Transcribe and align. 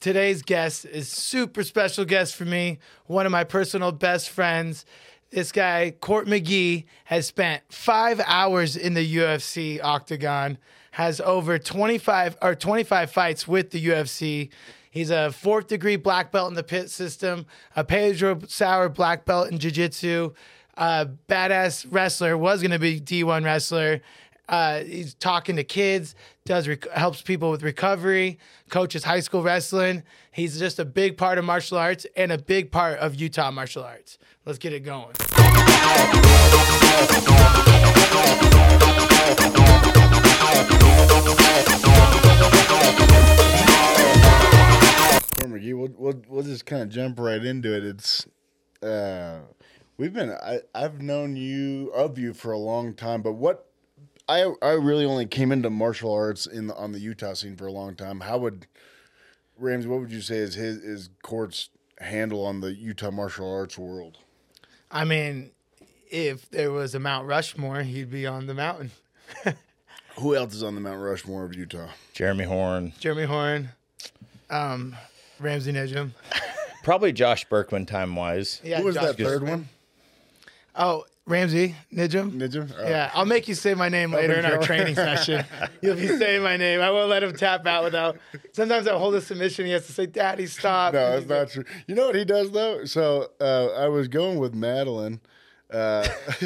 today's 0.00 0.42
guest 0.42 0.86
is 0.86 1.08
super 1.08 1.62
special 1.62 2.04
guest 2.04 2.34
for 2.34 2.44
me. 2.44 2.78
One 3.06 3.26
of 3.26 3.32
my 3.32 3.44
personal 3.44 3.92
best 3.92 4.30
friends. 4.30 4.84
This 5.30 5.52
guy, 5.52 5.94
Court 6.00 6.26
McGee, 6.26 6.84
has 7.04 7.26
spent 7.26 7.62
five 7.70 8.20
hours 8.26 8.76
in 8.76 8.94
the 8.94 9.16
UFC 9.16 9.80
octagon. 9.82 10.58
Has 10.92 11.20
over 11.20 11.58
25 11.58 12.36
or 12.42 12.54
25 12.56 13.10
fights 13.12 13.46
with 13.46 13.70
the 13.70 13.86
UFC. 13.86 14.50
He's 14.90 15.10
a 15.10 15.30
fourth 15.30 15.68
degree 15.68 15.94
black 15.94 16.32
belt 16.32 16.48
in 16.48 16.54
the 16.54 16.64
pit 16.64 16.90
system, 16.90 17.46
a 17.76 17.84
Pedro 17.84 18.40
Sauer 18.48 18.88
black 18.88 19.24
belt 19.24 19.52
in 19.52 19.60
jiu 19.60 19.70
jitsu, 19.70 20.32
a 20.76 21.08
badass 21.28 21.86
wrestler, 21.88 22.36
was 22.36 22.60
going 22.60 22.72
to 22.72 22.78
be 22.80 23.00
D1 23.00 23.44
wrestler. 23.44 24.00
Uh, 24.48 24.80
he's 24.80 25.14
talking 25.14 25.54
to 25.54 25.62
kids, 25.62 26.16
does 26.50 26.66
rec- 26.66 26.90
helps 26.90 27.22
people 27.22 27.48
with 27.52 27.62
recovery, 27.62 28.36
coaches 28.70 29.04
high 29.04 29.20
school 29.20 29.40
wrestling. 29.40 30.02
He's 30.32 30.58
just 30.58 30.80
a 30.80 30.84
big 30.84 31.16
part 31.16 31.38
of 31.38 31.44
martial 31.44 31.78
arts 31.78 32.06
and 32.16 32.32
a 32.32 32.38
big 32.38 32.72
part 32.72 32.98
of 32.98 33.14
Utah 33.14 33.52
martial 33.52 33.84
arts. 33.84 34.18
Let's 34.44 34.58
get 34.58 34.72
it 34.72 34.80
going. 34.80 35.12
McGee, 45.46 45.78
we'll, 45.78 45.94
we'll, 45.96 46.22
we'll 46.28 46.42
just 46.42 46.66
kind 46.66 46.82
of 46.82 46.88
jump 46.88 47.20
right 47.20 47.44
into 47.44 47.76
it. 47.76 47.84
It's 47.84 48.26
uh, 48.82 49.38
we've 49.96 50.12
been 50.12 50.30
I, 50.30 50.62
I've 50.74 51.00
known 51.00 51.36
you 51.36 51.92
of 51.94 52.18
you 52.18 52.34
for 52.34 52.50
a 52.50 52.58
long 52.58 52.94
time, 52.94 53.22
but 53.22 53.34
what 53.34 53.69
I 54.30 54.52
I 54.62 54.72
really 54.72 55.04
only 55.04 55.26
came 55.26 55.50
into 55.50 55.70
martial 55.70 56.12
arts 56.12 56.46
in 56.46 56.68
the, 56.68 56.76
on 56.76 56.92
the 56.92 57.00
Utah 57.00 57.34
scene 57.34 57.56
for 57.56 57.66
a 57.66 57.72
long 57.72 57.96
time. 57.96 58.20
How 58.20 58.38
would 58.38 58.66
Ramsey? 59.58 59.88
What 59.88 60.00
would 60.00 60.12
you 60.12 60.20
say 60.20 60.36
is 60.36 60.54
his 60.54 60.76
is 60.76 61.10
Court's 61.22 61.70
handle 61.98 62.46
on 62.46 62.60
the 62.60 62.72
Utah 62.72 63.10
martial 63.10 63.52
arts 63.52 63.76
world? 63.76 64.18
I 64.90 65.04
mean, 65.04 65.50
if 66.10 66.48
there 66.50 66.70
was 66.70 66.94
a 66.94 67.00
Mount 67.00 67.26
Rushmore, 67.26 67.82
he'd 67.82 68.10
be 68.10 68.24
on 68.26 68.46
the 68.46 68.54
mountain. 68.54 68.92
Who 70.18 70.36
else 70.36 70.54
is 70.54 70.62
on 70.62 70.76
the 70.76 70.80
Mount 70.80 71.00
Rushmore 71.00 71.44
of 71.44 71.54
Utah? 71.54 71.88
Jeremy 72.12 72.44
Horn, 72.44 72.92
Jeremy 73.00 73.24
Horn, 73.24 73.70
um, 74.48 74.94
Ramsey 75.40 75.72
Nijem. 75.72 76.10
probably 76.84 77.12
Josh 77.12 77.44
Burkman 77.46 77.84
time 77.84 78.14
wise. 78.14 78.60
Yeah, 78.62 78.78
Who 78.78 78.84
was 78.86 78.94
Josh 78.94 79.04
that 79.04 79.16
third 79.16 79.40
Burkman. 79.40 79.50
one? 79.50 79.68
Oh, 80.76 81.04
Ramsey 81.26 81.76
Nijem. 81.92 82.32
Ninja. 82.32 82.68
Oh. 82.76 82.88
Yeah, 82.88 83.10
I'll 83.14 83.24
make 83.24 83.46
you 83.46 83.54
say 83.54 83.74
my 83.74 83.88
name 83.88 84.12
later 84.12 84.34
in 84.34 84.44
our 84.44 84.58
training 84.58 84.94
session. 84.96 85.44
You'll 85.82 85.94
be 85.96 86.08
saying 86.08 86.42
my 86.42 86.56
name. 86.56 86.80
I 86.80 86.90
won't 86.90 87.08
let 87.08 87.22
him 87.22 87.34
tap 87.34 87.66
out 87.66 87.84
without. 87.84 88.18
Sometimes 88.52 88.88
I'll 88.88 88.98
hold 88.98 89.14
a 89.14 89.20
submission. 89.20 89.66
He 89.66 89.72
has 89.72 89.86
to 89.86 89.92
say, 89.92 90.06
"Daddy, 90.06 90.46
stop." 90.46 90.94
No, 90.94 91.10
that's 91.20 91.28
not 91.28 91.50
true. 91.50 91.64
You 91.86 91.94
know 91.94 92.06
what 92.06 92.16
he 92.16 92.24
does 92.24 92.50
though? 92.50 92.84
So 92.84 93.30
uh, 93.40 93.68
I 93.78 93.88
was 93.88 94.08
going 94.08 94.38
with 94.38 94.54
Madeline, 94.54 95.20
uh, 95.72 96.06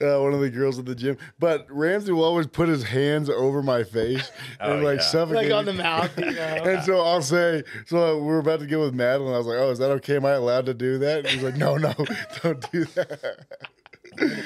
uh, 0.00 0.20
one 0.20 0.32
of 0.34 0.40
the 0.40 0.50
girls 0.50 0.78
at 0.78 0.84
the 0.86 0.94
gym, 0.94 1.16
but 1.38 1.66
Ramsey 1.70 2.12
will 2.12 2.24
always 2.24 2.46
put 2.46 2.68
his 2.68 2.82
hands 2.84 3.28
over 3.30 3.62
my 3.62 3.82
face 3.84 4.30
and 4.60 4.80
Oh, 4.80 4.84
like 4.84 4.98
yeah. 4.98 5.04
suffocate. 5.04 5.44
like 5.50 5.52
on 5.52 5.64
the 5.64 5.72
mouth. 5.72 6.18
You 6.18 6.24
know? 6.32 6.40
And 6.64 6.84
so 6.84 7.00
I'll 7.00 7.22
say, 7.22 7.62
so 7.86 8.22
we're 8.22 8.38
about 8.38 8.60
to 8.60 8.66
go 8.66 8.80
with 8.80 8.94
Madeline. 8.94 9.34
I 9.34 9.38
was 9.38 9.46
like, 9.46 9.58
"Oh, 9.58 9.70
is 9.70 9.78
that 9.78 9.90
okay? 9.92 10.16
Am 10.16 10.24
I 10.26 10.32
allowed 10.32 10.66
to 10.66 10.74
do 10.74 10.98
that?" 10.98 11.18
And 11.20 11.28
he's 11.28 11.42
like, 11.42 11.56
"No, 11.56 11.76
no, 11.76 11.94
don't 12.42 12.70
do 12.72 12.84
that." 12.84 13.46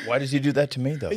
Why 0.06 0.18
does 0.18 0.32
he 0.32 0.38
do 0.40 0.52
that 0.52 0.70
to 0.72 0.80
me 0.80 0.96
though? 0.96 1.10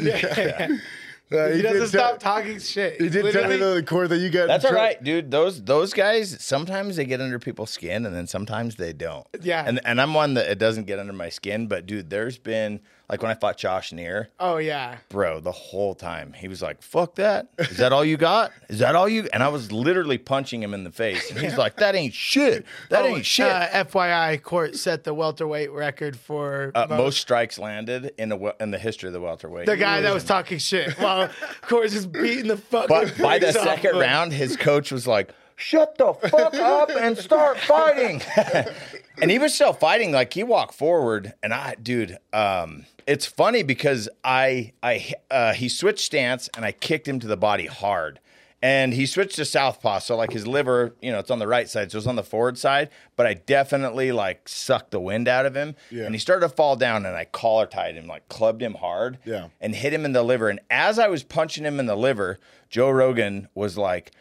Uh, 1.34 1.48
he 1.50 1.62
did 1.62 1.64
doesn't 1.64 1.98
tell- 2.00 2.18
stop 2.18 2.20
talking 2.20 2.60
shit. 2.60 3.02
He 3.02 3.10
did 3.10 3.24
tell 3.34 3.44
me 3.44 3.50
Literally- 3.58 3.82
the 3.82 3.84
court 3.86 4.10
that 4.10 4.18
you 4.20 4.30
got. 4.30 4.48
That's 4.48 4.64
in 4.66 4.70
all 4.72 4.76
right, 4.76 5.02
dude. 5.04 5.32
Those 5.32 5.62
those 5.64 5.94
guys 5.94 6.38
sometimes 6.40 6.96
they 6.98 7.06
get 7.06 7.22
under 7.22 7.40
people's 7.40 7.72
skin 7.72 8.06
and 8.06 8.16
then 8.16 8.28
sometimes 8.28 8.76
they 8.76 8.94
don't. 8.94 9.26
Yeah. 9.42 9.64
And 9.66 9.80
and 9.86 10.00
I'm 10.00 10.14
one 10.14 10.36
that 10.36 10.48
it 10.50 10.60
doesn't 10.60 10.86
get 10.86 11.00
under 11.00 11.14
my 11.14 11.30
skin, 11.30 11.68
but 11.68 11.86
dude, 11.86 12.10
there's 12.10 12.38
been 12.38 12.80
like 13.10 13.22
when 13.22 13.30
I 13.30 13.36
fought 13.36 13.58
Josh 13.58 13.92
Neer, 13.92 14.30
Oh 14.40 14.58
yeah. 14.58 14.98
bro, 15.10 15.40
the 15.40 15.52
whole 15.52 15.94
time 15.94 16.34
he 16.34 16.48
was 16.48 16.62
like, 16.62 16.82
"Fuck 16.82 17.16
that! 17.16 17.48
Is 17.60 17.78
that 17.78 17.92
all 17.94 18.04
you 18.04 18.16
got? 18.18 18.52
Is 18.70 18.80
that 18.80 18.96
all 18.96 19.08
you?" 19.10 19.28
And 19.34 19.44
I 19.44 19.50
was 19.50 19.72
literally 19.72 20.18
punching 20.18 20.64
him 20.64 20.74
in 20.74 20.84
the 20.84 20.92
face, 20.92 21.30
and 21.30 21.38
he's 21.40 21.58
like, 21.58 21.76
"That 21.78 21.96
ain't 21.96 22.14
shit. 22.14 22.66
That 22.90 23.04
Oh, 23.04 23.08
ain't 23.18 23.26
shit." 23.26 23.46
Uh, 23.46 23.68
FYI, 23.84 24.42
Court 24.42 24.76
set 24.78 25.04
the 25.04 25.14
welterweight 25.14 25.70
record 25.72 26.16
for 26.18 26.72
Uh, 26.74 26.88
most- 26.90 26.98
most 26.98 27.18
strikes 27.22 27.60
landed 27.60 28.14
in 28.18 28.32
a 28.32 28.38
wel- 28.38 28.56
in 28.60 28.72
the 28.72 28.80
history 28.80 29.08
of 29.10 29.14
the 29.14 29.22
welterweight. 29.22 29.66
the 29.68 29.78
guy 29.78 30.00
that 30.02 30.14
was 30.14 30.24
talking 30.24 30.58
shit 30.58 30.94
while 30.98 31.23
Court 31.62 31.90
just 31.90 32.12
beating 32.12 32.48
the 32.48 32.58
fucking. 32.58 32.88
But 32.88 33.18
by 33.18 33.40
the 33.40 33.52
second 33.52 33.98
round, 33.98 34.34
his 34.34 34.58
coach 34.58 34.92
was 34.92 35.08
like, 35.08 35.32
"Shut 35.56 35.98
the 35.98 36.14
fuck 36.14 36.54
up 36.56 36.90
and 36.90 37.18
start 37.18 37.58
fighting." 37.60 38.22
and 39.22 39.32
he 39.32 39.40
was 39.40 39.54
still 39.54 39.74
fighting. 39.74 40.12
Like 40.12 40.34
he 40.34 40.44
walked 40.44 40.74
forward, 40.74 41.34
and 41.42 41.54
I, 41.54 41.76
dude, 41.82 42.18
um, 42.32 42.86
it's 43.08 43.26
funny 43.26 43.64
because 43.64 44.10
I, 44.24 44.74
I, 44.82 45.14
uh, 45.30 45.54
he 45.54 45.70
switched 45.70 46.06
stance, 46.06 46.50
and 46.56 46.66
I 46.66 46.72
kicked 46.72 47.08
him 47.08 47.20
to 47.20 47.28
the 47.28 47.38
body 47.38 47.66
hard. 47.66 48.20
And 48.64 48.94
he 48.94 49.06
switched 49.06 49.36
to 49.36 49.44
southpaw, 49.46 50.00
so 50.00 50.16
like 50.16 50.32
his 50.32 50.48
liver, 50.48 50.96
you 51.02 51.12
know, 51.12 51.20
it's 51.20 51.30
on 51.30 51.40
the 51.40 51.48
right 51.48 51.70
side, 51.70 51.92
so 51.92 51.98
it's 51.98 52.08
on 52.08 52.16
the 52.16 52.24
forward 52.24 52.58
side. 52.58 52.90
But 53.18 53.28
I 53.28 53.34
definitely 53.34 54.14
like 54.14 54.48
sucked 54.48 54.92
the 54.92 55.02
wind 55.02 55.28
out 55.28 55.46
of 55.46 55.54
him, 55.54 55.76
Yeah. 55.92 56.06
and 56.06 56.16
he 56.16 56.20
started 56.20 56.48
to 56.48 56.56
fall 56.56 56.78
down, 56.78 57.06
and 57.06 57.14
I 57.14 57.26
collar 57.26 57.66
tied 57.66 57.96
him, 57.96 58.08
like 58.08 58.30
clubbed 58.30 58.62
him 58.64 58.76
hard, 58.76 59.20
Yeah. 59.26 59.50
and 59.60 59.76
hit 59.76 59.94
him 59.94 60.06
in 60.06 60.14
the 60.14 60.24
liver. 60.24 60.48
And 60.48 60.62
as 60.70 60.98
I 60.98 61.10
was 61.10 61.24
punching 61.24 61.66
him 61.66 61.78
in 61.78 61.88
the 61.88 61.98
liver, 61.98 62.40
Joe 62.70 62.90
Rogan 62.90 63.50
was 63.54 63.78
like, 63.78 64.12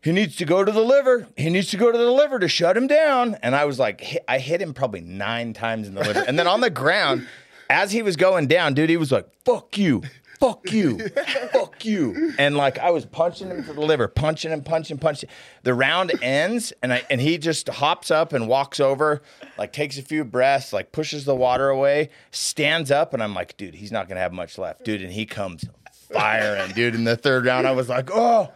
he 0.00 0.10
needs 0.10 0.36
to 0.36 0.46
go 0.46 0.64
to 0.64 0.72
the 0.72 0.80
liver. 0.80 1.26
He 1.36 1.50
needs 1.50 1.68
to 1.72 1.76
go 1.76 1.92
to 1.92 1.98
the 1.98 2.10
liver 2.10 2.38
to 2.38 2.48
shut 2.48 2.78
him 2.78 2.86
down. 2.86 3.36
And 3.42 3.54
I 3.54 3.66
was 3.66 3.78
like, 3.78 4.00
hit, 4.00 4.24
I 4.26 4.38
hit 4.38 4.62
him 4.62 4.72
probably 4.72 5.02
nine 5.02 5.52
times 5.52 5.86
in 5.86 5.94
the 5.94 6.00
liver. 6.02 6.24
And 6.26 6.38
then 6.38 6.46
on 6.46 6.60
the 6.62 6.70
ground, 6.70 7.26
as 7.68 7.92
he 7.92 8.00
was 8.00 8.16
going 8.16 8.46
down, 8.46 8.72
dude, 8.72 8.88
he 8.88 8.96
was 8.96 9.12
like, 9.12 9.26
fuck 9.44 9.76
you. 9.76 10.02
Fuck 10.38 10.70
you. 10.72 10.98
Fuck 11.52 11.84
you. 11.84 12.32
And 12.38 12.56
like 12.56 12.78
I 12.78 12.90
was 12.90 13.06
punching 13.06 13.48
him 13.50 13.64
to 13.64 13.72
the 13.72 13.80
liver, 13.80 14.08
punching 14.08 14.50
him, 14.52 14.62
punching, 14.62 14.98
punching. 14.98 15.28
The 15.62 15.74
round 15.74 16.12
ends 16.22 16.72
and 16.82 16.92
I 16.92 17.02
and 17.10 17.20
he 17.20 17.38
just 17.38 17.68
hops 17.68 18.10
up 18.10 18.32
and 18.32 18.46
walks 18.48 18.78
over, 18.80 19.22
like 19.58 19.72
takes 19.72 19.98
a 19.98 20.02
few 20.02 20.24
breaths, 20.24 20.72
like 20.72 20.92
pushes 20.92 21.24
the 21.24 21.34
water 21.34 21.68
away, 21.68 22.10
stands 22.30 22.90
up, 22.90 23.14
and 23.14 23.22
I'm 23.22 23.34
like, 23.34 23.56
dude, 23.56 23.74
he's 23.74 23.92
not 23.92 24.08
gonna 24.08 24.20
have 24.20 24.32
much 24.32 24.58
left. 24.58 24.84
Dude, 24.84 25.02
and 25.02 25.12
he 25.12 25.26
comes 25.26 25.64
firing, 26.12 26.72
dude. 26.72 26.94
In 26.94 27.04
the 27.04 27.16
third 27.16 27.46
round, 27.46 27.66
I 27.66 27.72
was 27.72 27.88
like, 27.88 28.10
oh. 28.12 28.50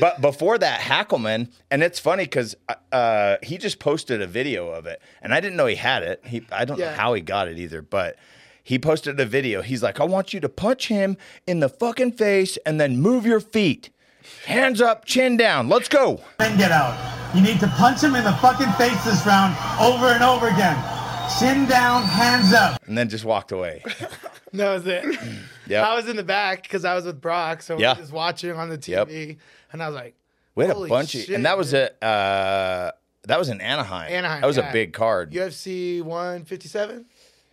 But 0.00 0.20
before 0.20 0.58
that, 0.58 0.80
Hackleman, 0.80 1.50
and 1.70 1.82
it's 1.82 1.98
funny 2.00 2.24
because 2.24 2.56
uh, 2.90 3.36
he 3.42 3.56
just 3.56 3.78
posted 3.78 4.20
a 4.20 4.26
video 4.26 4.68
of 4.68 4.86
it, 4.86 5.00
and 5.22 5.32
I 5.32 5.40
didn't 5.40 5.56
know 5.56 5.66
he 5.66 5.76
had 5.76 6.02
it. 6.02 6.22
He, 6.26 6.44
I 6.50 6.64
don't 6.64 6.78
Yeah. 6.78 6.90
know 6.90 6.96
how 6.96 7.14
he 7.14 7.20
got 7.20 7.46
it 7.48 7.58
either, 7.58 7.82
but 7.82 8.16
he 8.66 8.80
posted 8.80 9.20
a 9.20 9.24
video. 9.24 9.62
He's 9.62 9.80
like, 9.80 10.00
I 10.00 10.04
want 10.04 10.34
you 10.34 10.40
to 10.40 10.48
punch 10.48 10.88
him 10.88 11.16
in 11.46 11.60
the 11.60 11.68
fucking 11.68 12.12
face 12.12 12.58
and 12.66 12.80
then 12.80 12.98
move 13.00 13.24
your 13.24 13.38
feet. 13.38 13.90
Hands 14.46 14.80
up, 14.80 15.04
chin 15.04 15.36
down. 15.36 15.68
Let's 15.68 15.88
go. 15.88 16.20
then 16.40 16.58
get 16.58 16.72
out. 16.72 16.96
You 17.32 17.42
need 17.42 17.60
to 17.60 17.68
punch 17.68 18.02
him 18.02 18.16
in 18.16 18.24
the 18.24 18.32
fucking 18.32 18.72
face 18.72 19.04
this 19.04 19.24
round 19.24 19.54
over 19.80 20.06
and 20.06 20.24
over 20.24 20.48
again. 20.48 20.76
Chin 21.38 21.66
down, 21.66 22.02
hands 22.02 22.52
up. 22.52 22.82
And 22.88 22.98
then 22.98 23.08
just 23.08 23.24
walked 23.24 23.52
away. 23.52 23.84
That 24.52 24.72
was 24.72 24.86
it. 24.86 25.04
Yeah. 25.68 25.82
I 25.86 25.94
was 25.96 26.08
in 26.08 26.14
the 26.16 26.22
back 26.22 26.62
because 26.62 26.84
I 26.84 26.94
was 26.94 27.04
with 27.04 27.20
Brock, 27.20 27.60
so 27.60 27.76
Yeah. 27.78 27.92
we 27.92 27.96
were 27.98 28.02
just 28.02 28.12
watching 28.12 28.52
on 28.52 28.68
the 28.68 28.80
Yep. 28.84 29.08
TV, 29.08 29.36
and 29.72 29.82
I 29.82 29.88
was 29.88 29.96
like, 29.96 30.14
We 30.54 30.64
had 30.64 30.74
Holy 30.74 30.88
a 30.88 30.90
bunch 30.90 31.14
of, 31.16 31.20
shit, 31.22 31.34
and 31.34 31.44
that 31.44 31.58
was 31.58 31.72
dude. 31.72 31.90
a, 32.00 32.04
uh, 32.06 32.90
that 33.26 33.38
was 33.38 33.48
in 33.48 33.60
Anaheim. 33.60 34.10
Anaheim. 34.12 34.40
That 34.40 34.46
was 34.46 34.56
yeah. 34.56 34.70
a 34.70 34.72
big 34.72 34.92
card. 34.92 35.32
UFC 35.32 36.02
157. 36.02 37.04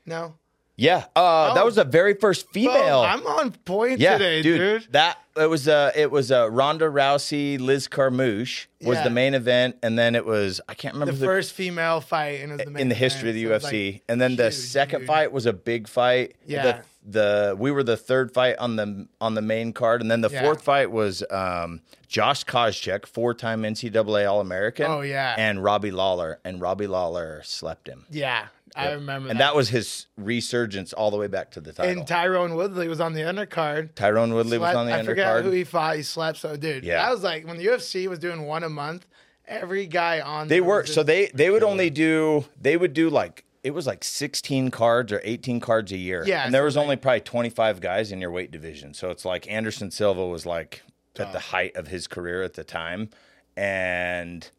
No, 0.05 0.35
Yeah. 0.75 1.05
Uh, 1.15 1.53
that 1.53 1.61
Oh. 1.61 1.65
was 1.65 1.75
the 1.75 1.83
very 1.83 2.15
first 2.15 2.49
female. 2.51 2.99
Oh, 2.99 3.03
I'm 3.03 3.25
on 3.27 3.51
point 3.51 3.99
yeah, 3.99 4.13
today, 4.17 4.41
dude, 4.41 4.81
dude. 4.81 4.91
That 4.93 5.17
it 5.37 5.49
was 5.49 5.67
uh 5.67 5.91
it 5.95 6.09
was 6.11 6.31
uh 6.31 6.49
Ronda 6.49 6.85
Rousey, 6.85 7.59
Liz 7.59 7.87
Carmouche 7.87 8.65
was 8.81 8.97
Yeah. 8.97 9.03
the 9.03 9.09
main 9.11 9.33
event, 9.35 9.77
and 9.83 9.97
then 9.99 10.15
it 10.15 10.25
was 10.25 10.61
I 10.67 10.73
can't 10.73 10.93
remember 10.95 11.11
The 11.13 11.19
the, 11.19 11.25
first 11.25 11.53
female 11.53 12.01
fight 12.01 12.47
was 12.47 12.57
the 12.59 12.69
main 12.71 12.81
in 12.81 12.89
the 12.89 12.95
history 12.95 13.29
of 13.29 13.35
the 13.35 13.43
so 13.43 13.49
UFC, 13.69 13.93
like, 13.93 14.03
and 14.09 14.19
then 14.19 14.35
the 14.35 14.45
huge, 14.45 14.53
second 14.55 14.99
dude. 15.01 15.07
fight 15.07 15.31
was 15.31 15.45
a 15.45 15.53
big 15.53 15.87
fight. 15.87 16.35
Yeah. 16.45 16.63
The, 16.63 16.83
the 17.05 17.55
we 17.59 17.69
were 17.69 17.83
the 17.83 17.97
third 17.97 18.33
fight 18.33 18.57
on 18.57 18.75
the 18.75 19.07
on 19.21 19.35
the 19.35 19.41
main 19.41 19.73
card, 19.73 20.01
and 20.01 20.09
then 20.09 20.21
the 20.21 20.29
Yeah. 20.29 20.41
fourth 20.41 20.61
fight 20.63 20.89
was 20.91 21.23
um, 21.29 21.81
Josh 22.07 22.45
Koscheck, 22.45 23.05
four 23.05 23.33
time 23.33 23.63
NCAA 23.63 24.25
All 24.29 24.39
American. 24.39 24.85
Oh, 24.89 25.01
yeah. 25.01 25.35
and 25.37 25.63
Robbie 25.63 25.91
Lawler, 25.91 26.39
and 26.45 26.61
Robbie 26.61 26.87
Lawler 26.87 27.41
slept 27.43 27.87
him. 27.89 28.05
Yeah, 28.09 28.45
I 28.75 28.91
remember 28.93 29.29
and 29.29 29.39
that. 29.39 29.51
that 29.51 29.55
was 29.55 29.69
his 29.69 30.07
resurgence 30.17 30.93
all 30.93 31.11
the 31.11 31.17
way 31.17 31.27
back 31.27 31.51
to 31.51 31.61
the 31.61 31.73
title. 31.73 31.91
and 31.91 32.07
Tyron 32.07 32.55
Woodley 32.55 32.87
was 32.87 32.99
on 32.99 33.13
the 33.13 33.21
undercard. 33.21 33.93
Tyron 33.93 34.33
Woodley 34.33 34.57
was 34.57 34.75
on 34.75 34.85
the 34.85 34.91
undercard. 34.91 34.99
I 34.99 35.05
forget 35.05 35.43
who 35.43 35.51
he 35.51 35.63
fought. 35.63 35.95
He 35.95 36.03
slept 36.03 36.39
so, 36.39 36.55
dude. 36.55 36.83
Yeah. 36.83 37.03
that 37.03 37.11
was 37.11 37.23
like 37.23 37.45
when 37.45 37.57
the 37.57 37.65
UFC 37.67 38.07
was 38.07 38.19
doing 38.19 38.43
one 38.43 38.63
a 38.63 38.69
month. 38.69 39.05
Every 39.45 39.87
guy 39.87 40.21
on 40.21 40.47
They 40.47 40.61
were 40.61 40.85
so 40.85 41.03
they 41.03 41.27
they 41.33 41.49
would 41.49 41.63
only 41.63 41.89
do 41.89 42.45
they 42.61 42.77
would 42.77 42.93
do 42.93 43.09
like 43.09 43.43
it 43.63 43.71
was 43.71 43.85
like 43.87 44.03
16 44.03 44.71
cards 44.71 45.11
or 45.11 45.21
18 45.23 45.59
cards 45.59 45.91
a 45.91 45.97
year. 45.97 46.23
Yeah, 46.25 46.45
And 46.45 46.53
there 46.53 46.63
was 46.63 46.75
like- 46.75 46.83
only 46.83 46.95
probably 46.97 47.21
25 47.21 47.79
guys 47.79 48.11
in 48.11 48.19
your 48.19 48.31
weight 48.31 48.51
division. 48.51 48.93
So 48.93 49.09
it's 49.09 49.23
like 49.25 49.49
Anderson 49.49 49.91
Silva 49.91 50.25
was 50.27 50.45
like 50.45 50.83
at 51.17 51.31
the 51.31 51.39
height 51.39 51.75
of 51.75 51.87
his 51.87 52.07
career 52.07 52.41
at 52.43 52.53
the 52.55 52.63
time. 52.63 53.09
And 53.55 54.49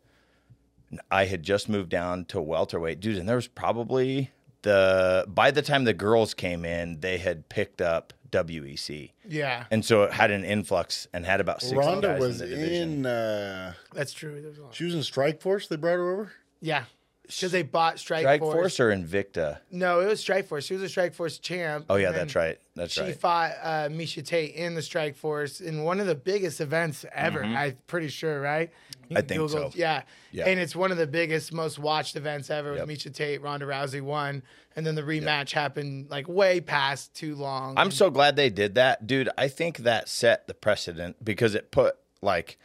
I 1.10 1.26
had 1.26 1.42
just 1.42 1.68
moved 1.68 1.90
down 1.90 2.24
to 2.26 2.40
welterweight, 2.40 3.00
dude, 3.00 3.16
and 3.18 3.28
there 3.28 3.36
was 3.36 3.48
probably 3.48 4.30
the 4.62 5.24
by 5.28 5.50
the 5.50 5.62
time 5.62 5.84
the 5.84 5.92
girls 5.94 6.34
came 6.34 6.64
in, 6.64 7.00
they 7.00 7.18
had 7.18 7.48
picked 7.48 7.80
up 7.80 8.12
WEC, 8.30 9.10
Yeah, 9.28 9.64
and 9.70 9.84
so 9.84 10.04
it 10.04 10.12
had 10.12 10.30
an 10.30 10.44
influx 10.44 11.06
and 11.12 11.24
had 11.24 11.40
about 11.40 11.60
six 11.62 11.74
Ronda 11.74 12.08
guys 12.08 12.20
was 12.20 12.40
in 12.40 12.50
the 12.50 12.56
division. 12.56 12.92
in. 13.00 13.06
Uh, 13.06 13.74
that's 13.92 14.12
true. 14.12 14.40
There's 14.42 14.58
a 14.58 14.62
lot. 14.62 14.74
she 14.74 14.84
was 14.84 14.94
in 14.94 15.02
Strike 15.02 15.40
Force. 15.40 15.68
They 15.68 15.76
brought 15.76 15.94
her 15.94 16.10
over. 16.12 16.32
Yeah, 16.60 16.84
because 17.22 17.52
they 17.52 17.62
bought 17.62 17.98
Strike, 18.00 18.22
Strike 18.22 18.40
Force. 18.40 18.54
Force 18.54 18.80
or 18.80 18.88
Invicta? 18.90 19.58
No, 19.70 20.00
it 20.00 20.06
was 20.06 20.18
Strike 20.20 20.46
Force. 20.46 20.64
She 20.64 20.74
was 20.74 20.82
a 20.82 20.88
Strike 20.88 21.14
Force 21.14 21.38
champ. 21.38 21.86
Oh 21.88 21.96
yeah, 21.96 22.10
that's 22.10 22.34
right. 22.34 22.58
That's 22.74 22.94
She 22.94 23.00
right. 23.02 23.06
She 23.08 23.12
fought 23.12 23.52
uh, 23.62 23.88
Miesha 23.90 24.24
Tate 24.26 24.54
in 24.54 24.74
the 24.74 24.82
Strike 24.82 25.14
Force 25.14 25.60
in 25.60 25.84
one 25.84 26.00
of 26.00 26.06
the 26.06 26.14
biggest 26.16 26.60
events 26.60 27.04
ever. 27.14 27.44
I'm 27.44 27.76
pretty 27.86 28.08
sure, 28.08 28.40
right? 28.40 28.72
I 29.14 29.20
think 29.22 29.48
so. 29.50 29.70
Yeah. 29.74 30.02
Yeah. 30.32 30.46
and 30.46 30.58
it's 30.60 30.74
one 30.74 30.90
of 30.90 30.98
the 30.98 31.06
biggest, 31.06 31.52
most 31.52 31.78
watched 31.78 32.16
events 32.16 32.50
ever. 32.50 32.72
With 32.72 32.80
Yep. 32.80 32.88
Miesha 32.88 33.14
Tate, 33.14 33.42
Ronda 33.42 33.66
Rousey 33.66 34.00
won, 34.00 34.42
and 34.76 34.86
then 34.86 34.94
the 34.94 35.02
rematch 35.02 35.52
happened 35.52 36.10
like 36.10 36.28
way 36.28 36.60
past 36.60 37.14
too 37.14 37.34
long. 37.36 37.74
I'm 37.76 37.90
so 37.90 38.10
glad 38.10 38.36
they 38.36 38.50
did 38.50 38.74
that, 38.74 39.06
dude. 39.06 39.28
I 39.38 39.48
think 39.48 39.78
that 39.78 40.08
set 40.08 40.46
the 40.46 40.54
precedent 40.54 41.24
because 41.24 41.54
it 41.54 41.70
put 41.70 41.96
like 42.22 42.58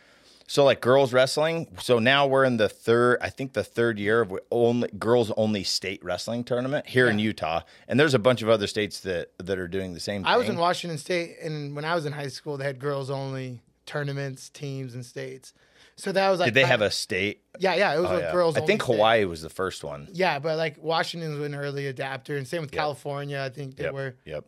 so 0.47 0.63
like 0.65 0.81
girls 0.81 1.13
wrestling. 1.13 1.67
So 1.79 1.99
now 1.99 2.25
we're 2.25 2.43
in 2.43 2.57
the 2.57 2.67
third, 2.69 3.19
I 3.21 3.29
think 3.29 3.53
the 3.53 3.63
third 3.63 3.99
year 3.99 4.21
of 4.21 4.33
only 4.49 4.89
girls 4.97 5.31
only 5.37 5.63
state 5.63 6.03
wrestling 6.03 6.43
tournament 6.43 6.87
here 6.87 7.07
in 7.07 7.19
Utah, 7.19 7.61
and 7.87 7.99
there's 7.99 8.15
a 8.15 8.19
bunch 8.19 8.41
of 8.41 8.49
other 8.49 8.65
states 8.65 9.01
that 9.01 9.29
that 9.37 9.59
are 9.59 9.67
doing 9.67 9.93
the 9.93 9.99
same. 9.99 10.23
Thing. 10.23 10.31
I 10.31 10.37
was 10.37 10.49
in 10.49 10.57
Washington 10.57 10.97
State, 10.97 11.37
and 11.43 11.75
when 11.75 11.85
I 11.85 11.93
was 11.93 12.07
in 12.07 12.13
high 12.13 12.29
school, 12.29 12.57
they 12.57 12.65
had 12.65 12.79
girls 12.79 13.11
only 13.11 13.61
tournaments, 13.89 14.49
teams, 14.49 14.93
and 14.93 15.03
states. 15.05 15.53
So 15.95 16.11
that 16.13 16.29
was 16.29 16.39
like 16.39 16.47
Did 16.47 16.53
they 16.53 16.65
have 16.65 16.81
a 16.81 16.91
state? 16.91 17.41
Yeah, 17.59 17.73
yeah, 17.75 17.95
it 17.95 17.99
was 17.99 18.09
Oh, 18.09 18.13
with 18.13 18.21
yeah. 18.23 18.31
girls. 18.31 18.55
I 18.55 18.59
think 18.61 18.83
only 18.83 18.85
state. 18.85 18.95
Hawaii 18.95 19.25
was 19.25 19.41
the 19.41 19.49
first 19.49 19.83
one. 19.83 20.07
Yeah, 20.13 20.39
but 20.39 20.57
like 20.57 20.77
Washington 20.81 21.31
was 21.37 21.41
an 21.45 21.55
early 21.55 21.87
adapter, 21.87 22.37
and 22.37 22.47
same 22.47 22.61
with 22.61 22.71
California. 22.71 23.41
I 23.43 23.49
think 23.49 23.75
they 23.75 23.85
Yep. 23.85 23.93
were. 23.93 24.15
Yep. 24.25 24.45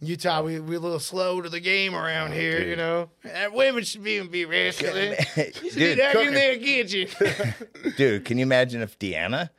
Utah, 0.00 0.42
we 0.42 0.58
we 0.60 0.76
a 0.76 0.80
little 0.80 0.98
slow 1.00 1.40
to 1.40 1.48
the 1.48 1.60
game 1.60 1.94
around 1.94 2.30
oh, 2.32 2.34
here, 2.34 2.54
Oh, 2.56 2.58
dude. 2.60 2.68
you 2.68 2.76
know. 2.76 3.10
And 3.24 3.52
women 3.52 3.84
should 3.84 4.02
be 4.02 4.20
be 4.22 4.44
wrestling. 4.44 5.14
You 5.36 5.52
should 5.52 5.74
be 5.74 5.94
dude, 5.94 5.98
in 6.28 6.34
there, 6.34 6.56
get 6.56 6.92
you. 6.92 7.08
dude, 7.96 8.24
can 8.24 8.38
you 8.38 8.42
imagine 8.42 8.80
if 8.80 8.98
Deanna 8.98 9.50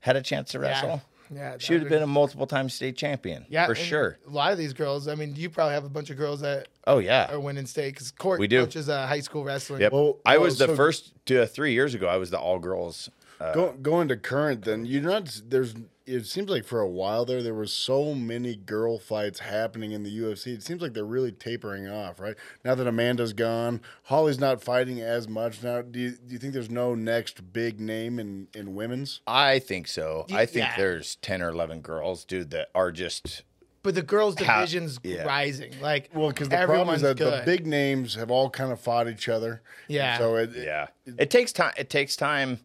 had 0.00 0.16
a 0.16 0.22
chance 0.22 0.50
to 0.52 0.58
wrestle? 0.58 0.88
yeah, 0.88 0.98
She 1.58 1.72
would 1.72 1.82
have 1.82 1.88
been 1.90 2.02
a 2.02 2.06
multiple 2.06 2.46
time 2.46 2.68
state 2.68 2.96
champion. 2.96 3.46
yeah 3.48 3.66
for 3.66 3.74
sure. 3.74 4.18
A 4.26 4.30
lot 4.30 4.52
of 4.52 4.58
these 4.58 4.72
girls. 4.72 5.08
I 5.08 5.14
mean, 5.14 5.34
you 5.36 5.48
probably 5.50 5.74
have 5.74 5.84
a 5.84 5.88
bunch 5.88 6.10
of 6.10 6.16
girls 6.16 6.40
that 6.40 6.68
Oh 6.86 6.98
yeah. 6.98 7.32
are 7.32 7.40
winning 7.40 7.66
state 7.66 7.94
because 7.94 8.10
Court 8.10 8.38
We 8.40 8.46
do. 8.48 8.60
coaches 8.64 8.88
uh, 8.88 9.06
high 9.06 9.20
school 9.20 9.44
wrestling. 9.44 9.80
Yep. 9.80 9.92
Well, 9.92 10.18
I 10.26 10.36
well, 10.36 10.44
was 10.44 10.58
the 10.58 10.66
so- 10.66 10.76
first 10.76 11.12
to 11.26 11.46
three 11.46 11.72
years 11.72 11.94
ago. 11.94 12.06
I 12.08 12.16
was 12.16 12.30
the 12.30 12.38
all 12.38 12.58
girls. 12.58 13.10
Uh, 13.40 13.52
Go, 13.52 13.72
going 13.82 14.08
to 14.08 14.16
current, 14.16 14.64
then 14.64 14.84
you're 14.86 15.02
not. 15.02 15.40
There's. 15.48 15.74
It 16.06 16.26
seems 16.26 16.50
like 16.50 16.64
for 16.64 16.80
a 16.80 16.88
while 16.88 17.24
there, 17.24 17.42
there 17.42 17.54
was 17.54 17.72
so 17.72 18.14
many 18.14 18.56
girl 18.56 18.98
fights 18.98 19.38
happening 19.38 19.92
in 19.92 20.02
the 20.02 20.10
UFC. 20.18 20.48
It 20.48 20.62
seems 20.62 20.82
like 20.82 20.92
they're 20.92 21.04
really 21.04 21.32
tapering 21.32 21.88
off, 21.88 22.20
right? 22.20 22.36
Now 22.62 22.74
that 22.74 22.86
Amanda's 22.86 23.32
gone, 23.32 23.80
Holly's 24.04 24.38
not 24.38 24.62
fighting 24.62 25.00
as 25.00 25.28
much 25.28 25.62
now. 25.62 25.80
Do 25.80 25.98
you, 25.98 26.10
do 26.10 26.32
you 26.34 26.38
think 26.38 26.52
there's 26.52 26.70
no 26.70 26.94
next 26.94 27.52
big 27.52 27.80
name 27.80 28.18
in 28.18 28.48
in 28.54 28.74
women's? 28.74 29.22
I 29.26 29.58
think 29.60 29.88
so. 29.88 30.26
I 30.32 30.44
think 30.44 30.66
yeah. 30.66 30.76
there's 30.76 31.16
ten 31.16 31.40
or 31.40 31.48
eleven 31.48 31.80
girls, 31.80 32.24
dude, 32.26 32.50
that 32.50 32.68
are 32.74 32.92
just 32.92 33.42
But 33.82 33.94
the 33.94 34.02
girls' 34.02 34.38
How- 34.38 34.60
division's 34.60 35.00
yeah. 35.02 35.22
rising. 35.24 35.72
Like, 35.80 36.10
Well, 36.12 36.28
because 36.28 36.50
the 36.50 36.64
problem 36.66 36.94
is 36.94 37.00
that 37.02 37.16
the 37.16 37.42
big 37.46 37.66
names 37.66 38.14
have 38.16 38.30
all 38.30 38.50
kind 38.50 38.72
of 38.72 38.80
fought 38.80 39.08
each 39.08 39.28
other. 39.30 39.62
Yeah. 39.88 40.18
So 40.18 40.36
it, 40.36 40.50
yeah. 40.54 40.88
It 41.06 41.30
takes 41.30 41.52
time. 41.52 41.72
It 41.78 41.88
takes 41.88 42.14
time 42.14 42.60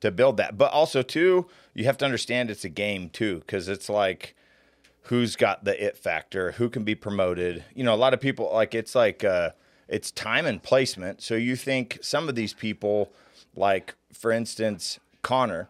to 0.00 0.10
build 0.10 0.36
that, 0.36 0.58
but 0.58 0.70
also 0.70 1.00
too, 1.00 1.46
you 1.74 1.84
have 1.84 1.98
to 1.98 2.04
understand 2.04 2.50
it's 2.50 2.64
a 2.64 2.68
game 2.68 3.10
too, 3.10 3.40
because 3.40 3.68
it's 3.68 3.88
like 3.88 4.34
who's 5.02 5.36
got 5.36 5.64
the 5.64 5.84
it 5.84 5.96
factor, 5.96 6.52
who 6.52 6.70
can 6.70 6.84
be 6.84 6.94
promoted. 6.94 7.64
You 7.74 7.84
know, 7.84 7.94
a 7.94 7.96
lot 7.96 8.14
of 8.14 8.20
people 8.20 8.50
like 8.52 8.74
it's 8.74 8.94
like 8.94 9.24
uh, 9.24 9.50
it's 9.88 10.10
time 10.10 10.46
and 10.46 10.62
placement. 10.62 11.22
So 11.22 11.34
you 11.34 11.56
think 11.56 11.98
some 12.00 12.28
of 12.28 12.34
these 12.34 12.52
people, 12.54 13.12
like 13.54 13.94
for 14.12 14.32
instance, 14.32 14.98
Conor. 15.22 15.68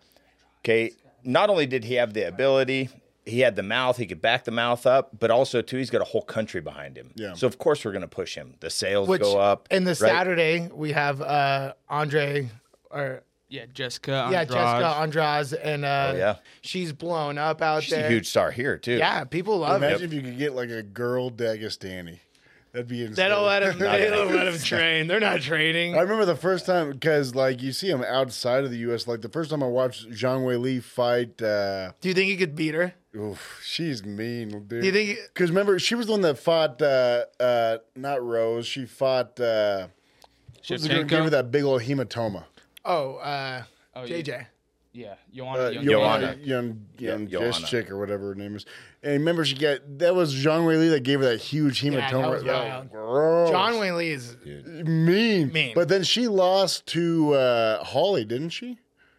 Okay, 0.61 0.93
not 1.25 1.51
only 1.51 1.67
did 1.67 1.85
he 1.85 1.95
have 1.95 2.15
the 2.15 2.27
ability, 2.27 2.89
he 3.27 3.41
had 3.41 3.57
the 3.57 3.63
mouth, 3.63 3.97
he 3.97 4.07
could 4.07 4.21
back 4.21 4.45
the 4.45 4.51
mouth 4.51 4.87
up, 4.87 5.19
but 5.19 5.31
also 5.31 5.63
too, 5.63 5.79
he's 5.79 5.91
got 5.91 6.01
a 6.01 6.05
whole 6.05 6.23
country 6.23 6.61
behind 6.61 6.97
him. 6.97 7.11
Yeah. 7.15 7.35
So 7.35 7.47
of 7.47 7.59
course 7.59 7.85
we're 7.85 7.93
going 7.93 8.03
to 8.03 8.09
push 8.09 8.35
him. 8.35 8.55
The 8.61 8.71
sales 8.71 9.09
which 9.09 9.23
go 9.23 9.39
up. 9.39 9.69
And 9.71 9.87
the 9.87 9.91
right? 9.91 9.99
Saturday 9.99 10.69
we 10.73 10.93
have 10.93 11.21
uh 11.21 11.75
Andre 11.89 12.51
or 12.91 13.23
Yeah, 13.55 13.67
Jessica. 13.73 14.29
yeah 14.33 14.45
Jessica 14.45 14.97
Andrade 15.01 15.53
and 15.63 15.85
uh, 15.85 16.11
Oh, 16.13 16.17
yeah. 16.17 16.37
she's 16.61 16.93
blown 16.93 17.39
up 17.39 17.63
out 17.63 17.75
there. 17.75 17.83
She's 17.83 17.91
there. 17.93 18.07
a 18.07 18.11
huge 18.11 18.27
star 18.27 18.51
here 18.51 18.77
too. 18.79 18.97
Yeah, 18.97 19.23
people 19.25 19.59
love 19.59 19.81
it. 19.81 19.87
imagine 19.87 20.07
if 20.07 20.13
you 20.13 20.23
could 20.23 20.39
get 20.39 20.55
like 20.55 20.71
a 20.71 20.83
girl 20.83 21.31
Dagestani. 21.31 22.19
That'd 22.73 22.89
be 22.89 23.05
insane. 23.05 23.15
They 23.25 23.29
don't 23.29 23.47
let 23.47 23.61
them. 23.61 23.79
They 23.79 24.11
don't 24.11 24.35
let 24.35 24.49
him 24.49 24.59
train. 24.59 25.07
They're 25.07 25.21
not 25.21 25.41
training. 25.41 25.95
I 25.97 26.01
remember 26.01 26.25
the 26.25 26.35
first 26.35 26.67
time 26.67 26.91
because 26.91 27.33
like 27.37 27.63
you 27.63 27.71
see 27.73 27.89
him 27.89 28.03
outside 28.03 28.65
of 28.65 28.73
the 28.73 28.79
U.S. 28.79 29.07
Like 29.07 29.21
the 29.23 29.29
first 29.29 29.51
time 29.51 29.63
I 29.63 29.69
watched 29.69 30.11
Zhang 30.11 30.41
Weili 30.45 30.83
fight, 30.83 31.41
uh, 31.41 31.93
Do 32.01 32.09
you 32.09 32.15
think 32.15 32.31
he 32.31 32.37
could 32.37 32.57
beat 32.57 32.75
her? 32.75 32.93
oof, 33.17 33.61
she's 33.65 34.05
mean, 34.05 34.49
dude. 34.67 34.69
Do 34.69 34.87
you 34.87 34.91
think? 34.91 35.19
Because 35.33 35.51
remember, 35.51 35.79
she 35.79 35.95
was 35.95 36.07
the 36.07 36.13
one 36.13 36.23
that 36.23 36.37
fought 36.37 36.83
uh, 36.83 37.27
uh, 37.39 37.79
not 37.95 38.21
Rose. 38.21 38.67
She 38.67 38.87
fought. 38.87 39.39
Uh, 39.39 39.87
what 40.67 40.71
was 40.71 40.83
the 40.83 40.89
girl 40.89 40.99
Shevchenko? 41.05 41.09
gave 41.09 41.25
her 41.25 41.31
that 41.31 41.51
big 41.53 41.63
old 41.63 41.83
hematoma. 41.83 42.43
Oh, 42.85 43.17
uh, 43.17 43.63
Oh, 43.97 44.05
yeah. 44.05 44.17
JJ. 44.17 44.47
Yeah, 44.93 45.15
Joanna. 45.35 45.63
Uh, 45.65 45.69
Young- 45.71 45.85
Joanna. 45.87 46.27
young, 46.27 46.41
young, 46.47 46.87
Yeah, 46.99 47.11
young 47.11 47.29
Joanna. 47.29 47.53
chick 47.67 47.91
or 47.91 47.99
whatever 47.99 48.29
her 48.29 48.35
name 48.37 48.55
is. 48.55 48.65
And 49.03 49.15
remember, 49.15 49.45
she 49.45 49.57
got 49.57 49.81
that 49.99 50.15
was 50.15 50.33
Zhang 50.33 50.65
Weili 50.67 50.89
that 50.91 51.01
gave 51.01 51.19
her 51.19 51.27
that 51.27 51.41
huge 51.41 51.81
that 51.83 51.93
hematoma. 52.13 52.31
was 52.31 52.43
Oh, 52.45 52.47
wild. 52.47 52.93
Zhang 52.93 53.81
Weili 53.81 54.11
is 54.13 54.37
mean. 54.87 55.53
Mean. 55.53 55.73
But 55.75 55.89
then 55.89 56.05
she 56.05 56.29
lost 56.29 56.87
to 56.89 57.35
uh, 57.35 57.83
Holly, 57.83 58.25
didn't 58.25 58.51
she? 58.51 58.79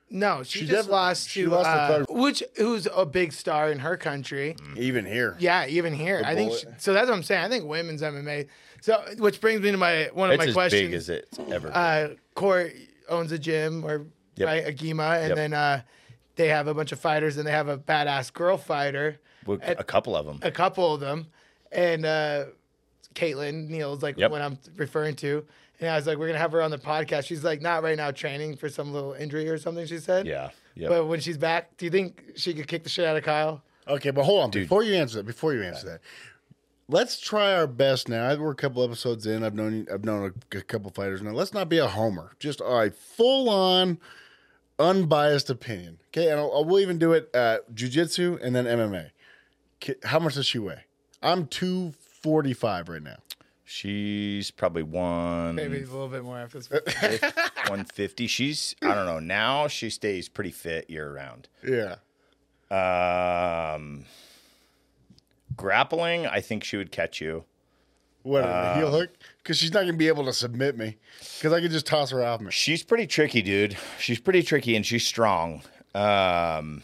no. 0.10 0.44
She, 0.44 0.60
She 0.60 0.66
just 0.68 0.90
lost 0.90 1.30
she 1.30 1.42
to 1.44 1.50
lost 1.50 1.66
to 1.66 1.72
uh, 1.72 1.88
Clark- 2.06 2.10
which 2.24 2.42
who's 2.56 2.88
a 2.96 3.06
big 3.06 3.34
star 3.34 3.70
in 3.70 3.80
her 3.80 3.98
country. 3.98 4.56
Even 4.78 5.06
here. 5.06 5.36
Yeah, 5.40 5.68
even 5.68 5.94
here. 5.94 6.22
I 6.24 6.36
think 6.36 6.54
she, 6.54 6.68
so. 6.78 6.94
That's 6.94 7.10
what 7.10 7.16
I'm 7.18 7.24
saying. 7.24 7.44
I 7.44 7.50
think 7.50 7.66
women's 7.66 8.02
MMA. 8.02 8.48
So, 8.80 9.04
which 9.18 9.42
brings 9.42 9.60
me 9.62 9.72
to 9.72 9.78
my 9.78 10.10
one 10.14 10.30
of 10.30 10.36
It's 10.36 10.44
my 10.44 10.48
as 10.50 10.54
questions. 10.54 10.82
big 10.84 10.94
as 10.94 11.10
it's 11.10 11.38
ever. 11.52 11.68
been. 11.68 11.76
uh, 11.76 12.08
Court 12.34 12.72
owns 13.10 13.32
a 13.32 13.40
gym 13.40 13.84
or 13.86 14.06
Yep. 14.38 14.48
right 14.48 14.66
Agima, 14.66 15.20
and 15.20 15.30
Yep. 15.30 15.36
then 15.38 15.54
uh, 15.54 15.82
they 16.36 16.50
have 16.50 16.68
a 16.68 16.74
bunch 16.74 16.92
of 16.92 17.00
fighters, 17.00 17.38
and 17.38 17.48
they 17.48 17.52
have 17.52 17.68
a 17.70 17.78
badass 17.78 18.34
girl 18.34 18.58
fighter, 18.58 19.20
Well, 19.46 19.60
a 19.62 19.84
couple 19.84 20.16
of 20.16 20.26
them. 20.26 20.40
a 20.42 20.52
couple 20.52 20.94
of 20.94 21.00
them, 21.00 21.28
and 21.72 22.06
uh, 22.06 22.46
Caitlin 23.14 23.70
Neal's 23.70 24.04
like 24.04 24.18
Yep. 24.18 24.32
what 24.32 24.42
I'm 24.42 24.58
referring 24.76 25.16
to. 25.18 25.46
And 25.80 25.90
I 25.90 25.96
was 25.96 26.08
like, 26.08 26.18
we're 26.18 26.28
gonna 26.28 26.40
have 26.40 26.52
her 26.54 26.62
on 26.62 26.72
the 26.72 26.78
podcast. 26.78 27.26
She's 27.28 27.44
like 27.44 27.62
not 27.62 27.84
right 27.84 27.98
now 27.98 28.12
training 28.12 28.56
for 28.58 28.70
some 28.70 28.94
little 28.94 29.14
injury 29.14 29.48
or 29.50 29.58
something. 29.58 29.86
She 29.86 29.98
said. 30.00 30.26
Yeah. 30.26 30.50
Yep. 30.76 30.90
But 30.90 31.06
when 31.08 31.20
she's 31.22 31.38
back, 31.38 31.78
do 31.78 31.86
you 31.86 31.92
think 31.92 32.24
she 32.36 32.54
could 32.54 32.68
kick 32.68 32.84
the 32.84 32.90
shit 32.90 33.06
out 33.06 33.16
of 33.16 33.24
Kyle? 33.24 33.62
Okay, 33.88 34.10
but 34.12 34.24
hold 34.24 34.44
on. 34.44 34.50
Dude. 34.52 34.64
Before 34.64 34.84
you 34.84 34.96
answer 34.96 35.18
that, 35.18 35.26
before 35.26 35.54
you 35.54 35.64
answer 35.64 35.86
that, 35.88 36.02
let's 36.88 37.20
try 37.20 37.54
our 37.54 37.68
best 37.68 38.10
now. 38.10 38.36
We're 38.36 38.52
a 38.52 38.56
couple 38.56 38.84
episodes 38.84 39.26
in. 39.26 39.44
I've 39.44 39.56
known 39.56 39.88
I've 39.92 40.06
known 40.06 40.34
a, 40.54 40.58
a 40.58 40.62
couple 40.62 40.92
fighters 40.92 41.22
now. 41.22 41.32
Let's 41.32 41.54
not 41.54 41.70
be 41.70 41.78
a 41.78 41.88
homer. 41.88 42.32
Just 42.40 42.62
a 42.62 42.92
full 42.92 43.50
on, 43.50 44.00
unbiased 44.80 45.50
opinion. 45.50 46.00
Okay, 46.10 46.30
and 46.30 46.40
I'll, 46.40 46.52
I 46.56 46.62
will 46.66 46.80
even 46.80 46.98
do 46.98 47.14
it 47.14 47.30
at 47.34 47.74
jujitsu 47.74 48.42
and 48.42 48.56
then 48.56 48.66
MMA. 48.66 49.12
How 50.04 50.20
much 50.20 50.36
does 50.36 50.46
she 50.46 50.60
weigh? 50.60 50.86
I'm 51.22 51.48
two 51.48 51.94
forty 52.22 52.54
five 52.54 52.90
right 52.90 53.04
now. 53.04 53.18
She's 53.68 54.52
probably 54.52 54.84
one 54.84 55.56
Maybe 55.56 55.78
a 55.78 55.86
little 55.86 56.08
bit 56.08 56.24
more 56.24 56.38
after 56.38 56.60
this. 56.60 56.70
150. 57.22 58.28
She's 58.28 58.76
I 58.84 58.94
don't 58.94 59.08
know. 59.08 59.20
Now 59.20 59.68
she 59.68 59.90
stays 59.90 60.30
pretty 60.30 60.52
fit 60.52 60.88
year 60.88 61.12
round. 61.12 61.50
Yeah. 61.68 61.96
Um, 62.70 64.06
grappling, 65.56 66.26
I 66.28 66.42
think 66.42 66.64
she 66.64 66.78
would 66.78 66.92
catch 66.92 67.22
you. 67.22 67.46
What 68.24 68.44
a 68.44 68.48
Uh, 68.48 68.76
heel 68.78 68.92
hook? 68.92 69.12
Because 69.38 69.58
she's 69.58 69.72
not 69.72 69.82
gonna 69.82 69.94
be 69.94 70.08
able 70.08 70.26
to 70.26 70.34
submit 70.34 70.78
me. 70.78 70.98
Because 71.38 71.54
I 71.54 71.62
could 71.62 71.72
just 71.72 71.86
toss 71.86 72.10
her 72.12 72.24
off 72.24 72.42
me. 72.42 72.50
She's 72.52 72.82
pretty 72.84 73.06
tricky, 73.08 73.42
dude. 73.42 73.78
She's 74.00 74.20
pretty 74.20 74.42
tricky 74.42 74.76
and 74.76 74.86
she's 74.86 75.06
strong. 75.06 75.62
Um, 75.94 76.84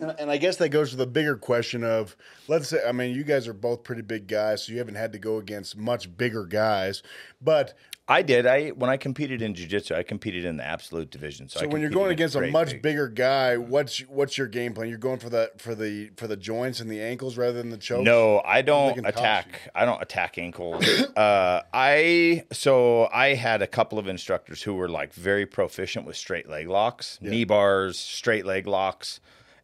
And 0.00 0.14
and 0.18 0.30
I 0.30 0.36
guess 0.38 0.56
that 0.56 0.68
goes 0.70 0.90
to 0.90 0.96
the 0.96 1.06
bigger 1.06 1.36
question 1.36 1.84
of 1.84 2.16
let's 2.48 2.68
say 2.68 2.78
I 2.86 2.92
mean 2.92 3.14
you 3.14 3.24
guys 3.24 3.46
are 3.48 3.52
both 3.54 3.84
pretty 3.84 4.00
big 4.02 4.26
guys, 4.26 4.64
so 4.64 4.72
you 4.72 4.78
haven't 4.78 4.94
had 4.94 5.12
to 5.12 5.18
go 5.18 5.36
against 5.38 5.76
much 5.76 6.14
bigger 6.16 6.44
guys. 6.46 7.02
But 7.42 7.74
I 8.08 8.22
did. 8.22 8.46
I 8.46 8.70
when 8.70 8.90
I 8.90 8.96
competed 8.96 9.42
in 9.42 9.54
jiu-jitsu, 9.54 9.94
I 9.94 10.02
competed 10.02 10.44
in 10.44 10.56
the 10.56 10.64
absolute 10.64 11.10
division. 11.10 11.48
So, 11.48 11.60
So 11.60 11.66
I 11.66 11.68
when 11.68 11.80
you're 11.80 11.90
going 11.90 12.10
against 12.10 12.34
a 12.34 12.40
much 12.48 12.70
big- 12.72 12.82
bigger 12.82 13.08
guy, 13.08 13.56
what's 13.56 14.00
what's 14.00 14.36
your 14.36 14.48
game 14.48 14.74
plan? 14.74 14.88
You're 14.88 14.98
going 14.98 15.20
for 15.20 15.30
the 15.30 15.52
for 15.56 15.74
the 15.76 16.10
for 16.16 16.26
the 16.26 16.36
joints 16.36 16.80
and 16.80 16.90
the 16.90 17.00
ankles 17.00 17.36
rather 17.38 17.52
than 17.52 17.70
the 17.70 17.78
choke. 17.78 18.02
No, 18.02 18.42
I 18.44 18.62
don't 18.62 19.06
attack. 19.06 19.70
I 19.74 19.84
don't 19.84 20.02
attack 20.02 20.36
ankles. 20.36 20.84
uh, 21.16 21.62
I 21.72 22.44
so 22.52 23.08
I 23.12 23.34
had 23.34 23.62
a 23.62 23.68
couple 23.68 23.98
of 24.00 24.08
instructors 24.08 24.62
who 24.62 24.74
were 24.74 24.88
like 24.88 25.12
very 25.14 25.46
proficient 25.46 26.04
with 26.04 26.16
straight 26.16 26.48
leg 26.48 26.68
locks, 26.68 27.18
knee 27.22 27.44
bars, 27.44 27.98
straight 27.98 28.44
leg 28.44 28.66
locks, 28.66 29.20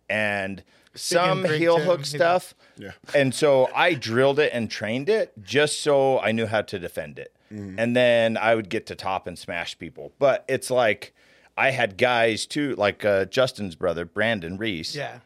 and 0.09 0.62
some 0.95 1.45
heel 1.45 1.78
hook 1.80 1.99
He's- 2.00 2.11
stuff. 2.14 2.54
Yeah. 2.76 2.92
And 3.14 3.35
so 3.35 3.68
I 3.75 3.95
drilled 3.95 4.38
it 4.38 4.52
and 4.54 4.71
trained 4.71 5.09
it 5.09 5.33
just 5.42 5.80
so 5.80 6.21
I 6.21 6.30
knew 6.30 6.47
how 6.47 6.62
to 6.62 6.78
defend 6.78 7.18
it. 7.18 7.35
Mm-hmm. 7.52 7.78
And 7.78 7.97
then 7.97 8.37
I 8.37 8.55
would 8.55 8.69
get 8.69 8.87
to 8.87 8.95
top 8.95 9.26
and 9.26 9.38
smash 9.38 9.78
people. 9.78 10.12
But 10.19 10.45
it's 10.49 10.71
like 10.71 11.14
I 11.57 11.71
had 11.71 11.97
guys 11.97 12.47
too, 12.47 12.75
like 12.76 13.05
uh, 13.05 13.25
Justin's 13.26 13.75
brother, 13.75 14.05
Brandon 14.05 14.57
Reese 14.59 14.95
Yeah. 14.95 15.19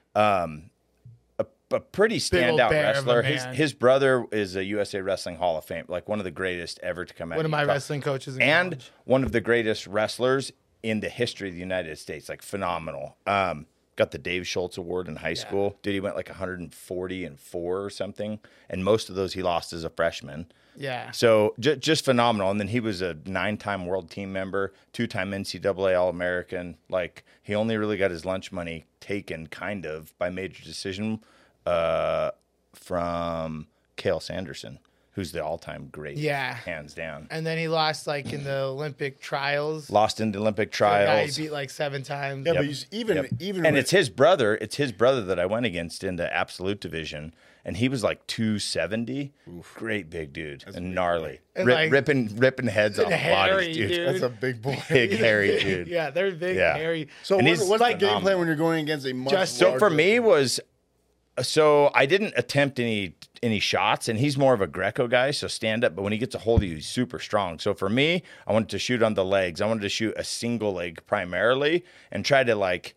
a 1.74 1.80
pretty 1.80 2.18
standout 2.18 2.70
a 2.70 2.74
wrestler. 2.74 3.22
His 3.22 3.44
his 3.44 3.72
brother 3.72 4.26
is 4.30 4.56
a 4.56 4.64
USA 4.64 5.00
Wrestling 5.00 5.36
Hall 5.36 5.56
of 5.56 5.64
Fame, 5.64 5.84
like 5.88 6.08
one 6.08 6.18
of 6.18 6.24
the 6.24 6.30
greatest 6.30 6.78
ever 6.82 7.04
to 7.04 7.14
come 7.14 7.32
out. 7.32 7.36
One 7.36 7.44
of 7.46 7.50
my 7.50 7.62
Utah. 7.62 7.72
wrestling 7.72 8.00
coaches 8.02 8.36
and 8.38 8.72
college. 8.72 8.90
one 9.04 9.24
of 9.24 9.32
the 9.32 9.40
greatest 9.40 9.86
wrestlers 9.86 10.52
in 10.82 11.00
the 11.00 11.08
history 11.08 11.48
of 11.48 11.54
the 11.54 11.60
United 11.60 11.98
States. 11.98 12.28
Like 12.28 12.42
phenomenal. 12.42 13.16
Um, 13.26 13.66
got 13.96 14.10
the 14.10 14.18
Dave 14.18 14.46
Schultz 14.46 14.76
Award 14.78 15.08
in 15.08 15.16
high 15.16 15.34
school. 15.34 15.78
Dude, 15.82 15.94
he 15.94 16.00
went 16.00 16.16
like 16.16 16.28
140 16.28 17.24
and 17.24 17.38
four 17.40 17.82
or 17.84 17.90
something, 17.90 18.38
and 18.68 18.84
most 18.84 19.08
of 19.08 19.14
those 19.16 19.32
he 19.34 19.42
lost 19.42 19.72
as 19.72 19.84
a 19.84 19.90
freshman. 19.90 20.52
Yeah. 20.76 21.10
So 21.10 21.54
j- 21.60 21.76
just 21.76 22.04
phenomenal. 22.04 22.50
And 22.50 22.58
then 22.58 22.68
he 22.68 22.80
was 22.80 23.02
a 23.02 23.16
nine-time 23.26 23.86
world 23.86 24.10
team 24.10 24.32
member, 24.32 24.72
two-time 24.92 25.30
NCAA 25.32 25.98
All-American. 25.98 26.76
Like 26.88 27.24
he 27.42 27.54
only 27.54 27.76
really 27.76 27.96
got 27.96 28.10
his 28.10 28.24
lunch 28.24 28.52
money 28.52 28.84
taken, 29.00 29.46
kind 29.48 29.84
of, 29.84 30.16
by 30.18 30.30
major 30.30 30.64
decision 30.64 31.20
uh, 31.66 32.30
from 32.74 33.66
Cael 33.96 34.20
Sanderson, 34.22 34.78
who's 35.12 35.32
the 35.32 35.44
all-time 35.44 35.88
great, 35.92 36.16
Yeah. 36.16 36.54
hands 36.54 36.94
down. 36.94 37.28
And 37.30 37.46
then 37.46 37.58
he 37.58 37.68
lost 37.68 38.06
like 38.06 38.32
in 38.32 38.44
the 38.44 38.62
Olympic 38.62 39.20
trials. 39.20 39.90
Lost 39.90 40.20
in 40.20 40.32
the 40.32 40.38
Olympic 40.38 40.72
The 40.72 40.78
guy 40.78 41.04
trials. 41.04 41.36
he 41.36 41.44
beat 41.44 41.52
like 41.52 41.70
seven 41.70 42.02
times. 42.02 42.46
Yeah, 42.46 42.54
Yep. 42.54 42.62
but 42.62 42.68
you, 42.70 42.76
even 42.90 43.16
Yep. 43.18 43.26
even 43.40 43.66
and 43.66 43.74
with- 43.76 43.82
it's 43.82 43.90
his 43.90 44.08
brother. 44.08 44.56
It's 44.56 44.76
his 44.76 44.92
brother 44.92 45.22
that 45.22 45.38
I 45.38 45.46
went 45.46 45.66
against 45.66 46.02
in 46.02 46.16
the 46.16 46.32
absolute 46.34 46.80
division, 46.80 47.34
and 47.64 47.76
he 47.76 47.88
was 47.88 48.02
like 48.02 48.26
two 48.26 48.58
seventy. 48.58 49.32
Great 49.74 50.10
big 50.10 50.32
dude 50.32 50.64
and 50.74 50.94
gnarly, 50.94 51.40
And, 51.54 51.66
Rip, 51.66 51.74
like- 51.76 51.92
ripping 51.92 52.36
ripping 52.36 52.66
heads 52.66 52.98
off 52.98 53.10
hairy, 53.12 53.50
bodies, 53.50 53.76
dude. 53.76 53.88
dude. 53.90 54.08
that's 54.08 54.22
a 54.22 54.28
big 54.28 54.60
boy. 54.62 54.76
Big 54.88 55.12
hairy 55.12 55.58
dude. 55.62 55.88
Yeah, 55.88 56.10
they're 56.10 56.32
big, 56.32 56.56
Yeah. 56.56 56.76
hairy. 56.76 57.08
So 57.22 57.38
And 57.38 57.46
what, 57.46 57.58
he's 57.58 57.68
what's 57.68 57.82
the 57.84 57.94
game 57.94 58.20
plan 58.20 58.38
when 58.38 58.46
you're 58.46 58.56
going 58.56 58.82
against 58.82 59.06
a 59.06 59.12
much 59.12 59.32
Just- 59.32 59.56
So 59.58 59.72
for 59.78 59.80
larger- 59.90 59.94
me 59.96 60.18
was 60.20 60.60
so 61.40 61.90
I 61.94 62.04
didn't 62.06 62.34
attempt 62.36 62.78
any 62.78 63.14
any 63.42 63.58
shots, 63.58 64.06
and 64.08 64.18
he's 64.20 64.36
more 64.38 64.54
of 64.54 64.60
a 64.60 64.66
Greco 64.68 65.08
guy, 65.08 65.30
so 65.32 65.48
stand 65.48 65.82
up. 65.82 65.96
But 65.96 66.02
when 66.02 66.12
he 66.12 66.18
gets 66.18 66.34
a 66.34 66.38
hold 66.38 66.62
of 66.62 66.68
you, 66.68 66.76
he's 66.76 66.86
super 66.86 67.18
strong. 67.18 67.58
So 67.58 67.74
for 67.74 67.88
me, 67.88 68.22
I 68.46 68.52
wanted 68.52 68.68
to 68.68 68.78
shoot 68.78 69.02
on 69.02 69.14
the 69.14 69.24
legs. 69.24 69.60
I 69.60 69.66
wanted 69.66 69.80
to 69.80 69.88
shoot 69.88 70.14
a 70.16 70.22
single 70.24 70.74
leg 70.74 71.00
primarily, 71.06 71.84
and 72.12 72.24
try 72.24 72.44
to 72.44 72.54
like 72.54 72.94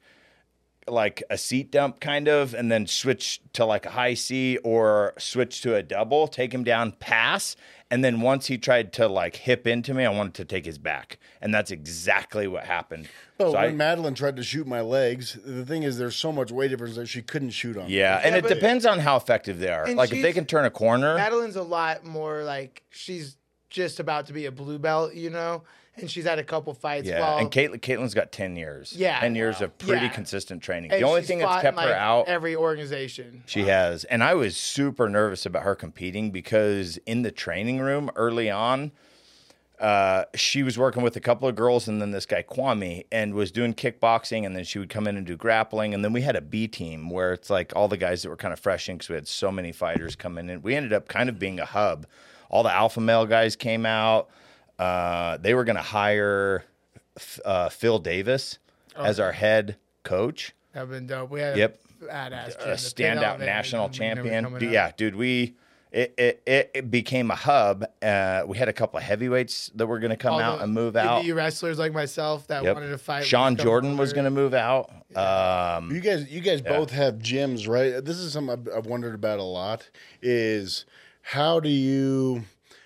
like 0.88 1.24
a 1.30 1.38
seat 1.38 1.72
dump 1.72 2.00
kind 2.00 2.28
of, 2.28 2.54
and 2.54 2.72
then 2.72 2.86
switch 2.88 3.42
to 3.54 3.66
like 3.66 3.86
a 3.86 3.92
high 3.92 4.14
C 4.14 4.58
or 4.64 5.14
switch 5.18 5.62
to 5.62 5.76
a 5.76 5.82
double, 5.84 6.28
take 6.28 6.54
him 6.54 6.64
down, 6.64 6.92
pass. 6.94 7.56
And 7.92 8.04
then 8.04 8.22
once 8.22 8.48
he 8.48 8.58
tried 8.58 8.94
to 8.94 9.08
like 9.08 9.36
hip 9.36 9.66
into 9.68 9.94
me, 9.94 10.06
I 10.06 10.10
wanted 10.10 10.34
to 10.36 10.46
take 10.46 10.66
his 10.66 10.78
back. 10.78 11.18
And 11.42 11.54
that's 11.54 11.72
exactly 11.72 12.48
what 12.48 12.66
happened. 12.66 13.08
But 13.38 13.52
So 13.52 13.54
when 13.58 13.64
I- 13.66 13.72
Madeline 13.74 14.16
tried 14.16 14.36
to 14.38 14.44
shoot 14.44 14.66
my 14.68 14.82
legs, 14.82 15.38
the 15.46 15.66
thing 15.66 15.84
is, 15.84 15.98
there's 15.98 16.16
so 16.16 16.32
much 16.32 16.52
weight 16.52 16.70
difference 16.70 16.96
that 16.96 17.08
she 17.08 17.22
couldn't 17.22 17.52
shoot 17.52 17.78
on. 17.78 17.88
me. 17.88 17.98
Yeah, 17.98 18.22
and 18.24 18.34
Yeah, 18.34 18.40
it 18.40 18.48
depends 18.48 18.86
on 18.86 19.00
how 19.00 19.16
effective 19.18 19.60
they 19.60 19.70
are. 19.70 19.88
Like 19.94 20.12
if 20.12 20.22
they 20.22 20.34
can 20.34 20.46
turn 20.46 20.66
a 20.66 20.72
corner, 20.72 21.16
Madeline's 21.16 21.56
a 21.56 21.64
lot 21.64 22.04
more 22.06 22.44
like 22.44 22.84
she's 22.90 23.38
just 23.70 24.00
about 24.00 24.28
to 24.28 24.34
be 24.34 24.46
a 24.46 24.52
blue 24.52 24.78
belt, 24.80 25.14
you 25.14 25.30
know, 25.30 25.64
and 25.98 26.10
she's 26.10 26.26
had 26.26 26.40
a 26.40 26.44
couple 26.44 26.74
fights. 26.74 27.08
yeah. 27.08 27.20
while- 27.20 27.38
and 27.38 27.52
Caitlin, 27.52 27.80
Caitlin's 27.80 28.14
got 28.14 28.32
ten 28.32 28.56
years. 28.56 28.94
Yeah, 28.96 29.20
ten 29.20 29.36
years 29.36 29.62
of 29.62 29.78
pretty 29.78 30.06
Yeah. 30.06 30.12
consistent 30.12 30.62
training. 30.62 30.92
and 30.92 31.02
the 31.02 31.08
only 31.08 31.22
thing 31.24 31.40
that's 31.40 31.62
kept 31.62 31.78
in, 31.78 31.84
her 31.88 31.94
out, 31.94 32.28
every 32.28 32.56
organization. 32.56 33.44
she 33.46 33.62
has, 33.64 34.04
and 34.06 34.24
I 34.24 34.34
was 34.34 34.56
super 34.58 35.10
nervous 35.10 35.46
about 35.46 35.64
her 35.64 35.76
competing 35.76 36.32
because 36.32 36.98
in 37.06 37.22
the 37.24 37.32
training 37.32 37.80
room 37.80 38.10
early 38.16 38.50
on. 38.50 38.92
Uh, 39.78 40.24
she 40.36 40.64
was 40.64 40.78
working 40.78 41.04
with 41.04 41.18
a 41.18 41.20
couple 41.20 41.50
of 41.50 41.56
girls 41.56 41.90
and 41.90 42.02
then 42.02 42.12
this 42.12 42.26
guy 42.26 42.42
Kwame 42.42 43.06
and 43.12 43.34
was 43.34 43.52
doing 43.52 43.74
kickboxing 43.74 44.46
and 44.46 44.56
then 44.56 44.64
she 44.64 44.80
would 44.80 44.88
come 44.90 45.06
in 45.06 45.18
and 45.18 45.26
do 45.28 45.36
grappling 45.36 45.94
and 45.94 46.02
then 46.02 46.14
we 46.14 46.22
had 46.22 46.38
a 46.38 46.42
B 46.42 46.66
team 46.66 47.10
where 47.10 47.34
it's 47.34 47.50
like 47.50 47.74
all 47.76 47.90
the 47.90 47.98
guys 47.98 48.24
that 48.24 48.30
were 48.30 48.38
kind 48.38 48.54
of 48.54 48.60
fresh 48.62 48.88
in 48.88 48.96
because 48.96 49.10
we 49.10 49.16
had 49.16 49.28
so 49.28 49.52
many 49.52 49.74
fighters 49.74 50.16
coming 50.16 50.46
in. 50.46 50.50
And 50.50 50.64
we 50.64 50.76
ended 50.78 50.94
up 50.94 51.10
kind 51.10 51.28
of 51.28 51.38
being 51.40 51.60
a 51.60 51.66
hub. 51.66 52.08
All 52.50 52.64
the 52.64 52.72
alpha 52.74 53.00
male 53.02 53.26
guys 53.26 53.56
came 53.56 53.86
out. 53.86 54.30
Uh, 54.80 55.38
they 55.38 55.54
were 55.54 55.64
going 55.64 55.76
to 55.78 55.82
hire 55.82 56.66
uh, 57.44 57.70
Phil 57.70 58.00
Davis 58.00 58.60
as 58.96 59.20
our 59.20 59.32
head 59.32 59.78
coach. 60.04 60.54
That'd 60.74 60.90
been 60.90 61.08
dope. 61.08 61.30
We 61.30 61.40
had 61.40 61.58
Yep. 61.58 61.80
a 62.02 62.06
badass 62.06 62.56
A 62.60 62.68
standout 62.76 63.40
national 63.40 63.84
when 63.84 63.92
they 63.92 63.98
were 63.98 64.16
champion. 64.16 64.44
coming 64.44 64.60
Dude, 64.60 64.72
yeah, 64.72 64.92
dude, 64.96 65.16
we 65.16 65.56
it, 65.92 66.14
it, 66.18 66.42
it, 66.46 66.72
it 66.74 66.92
became 66.92 67.32
a 67.32 67.36
hub. 67.36 67.86
Uh, 68.02 68.44
we 68.46 68.58
had 68.58 68.68
a 68.68 68.74
couple 68.74 68.98
of 68.98 69.04
heavyweights 69.04 69.72
that 69.76 69.88
were 69.88 70.00
going 70.00 70.10
to 70.10 70.18
come 70.18 70.34
All 70.34 70.42
out 70.42 70.58
the 70.58 70.66
and 70.66 70.74
move 70.74 70.98
out. 70.98 71.24
indie 71.24 71.34
wrestlers 71.34 71.80
like 71.80 71.94
myself 71.94 72.48
that 72.48 72.64
Yep. 72.66 72.74
wanted 72.76 72.90
to 72.90 72.98
fight. 72.98 73.24
Sean 73.24 73.54
would 73.54 73.60
come 73.60 73.64
Jordan 73.64 73.98
was 73.98 74.12
going 74.12 74.26
to 74.26 74.30
move 74.32 74.54
out. 74.54 74.92
Um, 75.16 75.90
You 75.96 76.02
guys, 76.02 76.30
you 76.30 76.42
guys 76.42 76.62
both 76.62 76.92
have 76.92 77.16
gyms, 77.20 77.70
right? 77.70 78.04
This 78.04 78.18
is 78.18 78.34
something 78.34 78.68
I've, 78.68 78.80
I've 78.80 78.86
wondered 78.88 79.16
about 79.16 79.40
a 79.40 79.44
lot. 79.44 79.90
Is 80.22 80.86
how 81.30 81.60
do 81.60 81.70
you, 81.70 82.44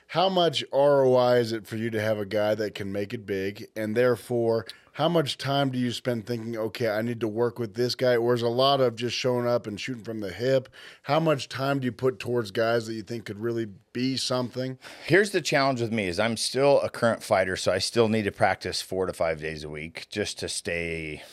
how 0.07 0.29
much 0.29 0.63
ROI 0.71 1.39
is 1.39 1.51
it 1.51 1.67
for 1.67 1.75
you 1.75 1.89
to 1.89 1.99
have 1.99 2.17
a 2.17 2.25
guy 2.25 2.55
that 2.55 2.73
can 2.73 2.89
make 2.89 3.13
it 3.13 3.25
big, 3.25 3.67
and 3.75 3.97
therefore, 3.97 4.65
how 4.93 5.09
much 5.09 5.37
time 5.37 5.71
do 5.71 5.77
you 5.77 5.91
spend 5.91 6.25
thinking, 6.25 6.55
okay, 6.55 6.89
I 6.89 7.01
need 7.01 7.19
to 7.19 7.27
work 7.27 7.59
with 7.59 7.73
this 7.73 7.95
guy, 7.95 8.15
or 8.15 8.33
is 8.33 8.41
a 8.41 8.47
lot 8.47 8.79
of 8.79 8.95
just 8.95 9.17
showing 9.17 9.45
up 9.45 9.67
and 9.67 9.77
shooting 9.77 10.05
from 10.05 10.21
the 10.21 10.31
hip? 10.31 10.69
How 11.03 11.19
much 11.19 11.49
time 11.49 11.79
do 11.79 11.85
you 11.85 11.91
put 11.91 12.17
towards 12.17 12.51
guys 12.51 12.87
that 12.87 12.93
you 12.93 13.01
think 13.01 13.25
could 13.25 13.39
really 13.39 13.67
be 13.91 14.15
something? 14.15 14.77
Here's 15.05 15.31
the 15.31 15.41
challenge 15.41 15.81
with 15.81 15.91
me 15.91 16.07
is 16.07 16.17
I'm 16.17 16.37
still 16.37 16.79
a 16.79 16.89
current 16.89 17.21
fighter, 17.21 17.57
so 17.57 17.73
I 17.73 17.79
still 17.79 18.07
need 18.07 18.23
to 18.23 18.31
practice 18.31 18.81
four 18.81 19.05
to 19.05 19.11
five 19.11 19.41
days 19.41 19.65
a 19.65 19.69
week 19.69 20.07
just 20.09 20.39
to 20.39 20.47
stay 20.47 21.23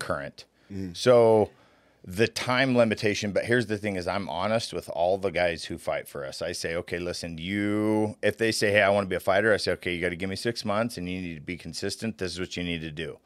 current. 0.00 0.46
Mm-hmm. 0.72 0.94
So 0.94 1.50
the 2.04 2.28
time 2.28 2.76
limitation, 2.76 3.32
but 3.32 3.44
here's 3.44 3.66
the 3.66 3.76
thing 3.76 3.96
is 3.96 4.08
I'm 4.08 4.28
honest 4.28 4.72
with 4.72 4.88
all 4.88 5.18
the 5.18 5.30
guys 5.30 5.64
who 5.64 5.76
fight 5.76 6.08
for 6.08 6.24
us. 6.24 6.40
I 6.40 6.52
say, 6.52 6.74
okay, 6.76 6.98
listen, 6.98 7.38
you 7.38 8.16
if 8.22 8.38
they 8.38 8.52
say, 8.52 8.72
Hey, 8.72 8.82
I 8.82 8.88
want 8.90 9.04
to 9.04 9.08
be 9.08 9.16
a 9.16 9.20
fighter, 9.20 9.52
I 9.52 9.58
say, 9.58 9.72
Okay, 9.72 9.94
you 9.94 10.00
gotta 10.00 10.16
give 10.16 10.30
me 10.30 10.36
six 10.36 10.64
months 10.64 10.96
and 10.96 11.08
you 11.08 11.20
need 11.20 11.34
to 11.34 11.40
be 11.40 11.56
consistent. 11.56 12.18
This 12.18 12.32
is 12.32 12.40
what 12.40 12.56
you 12.56 12.64
need 12.64 12.80
to 12.82 12.90
do. 12.90 13.18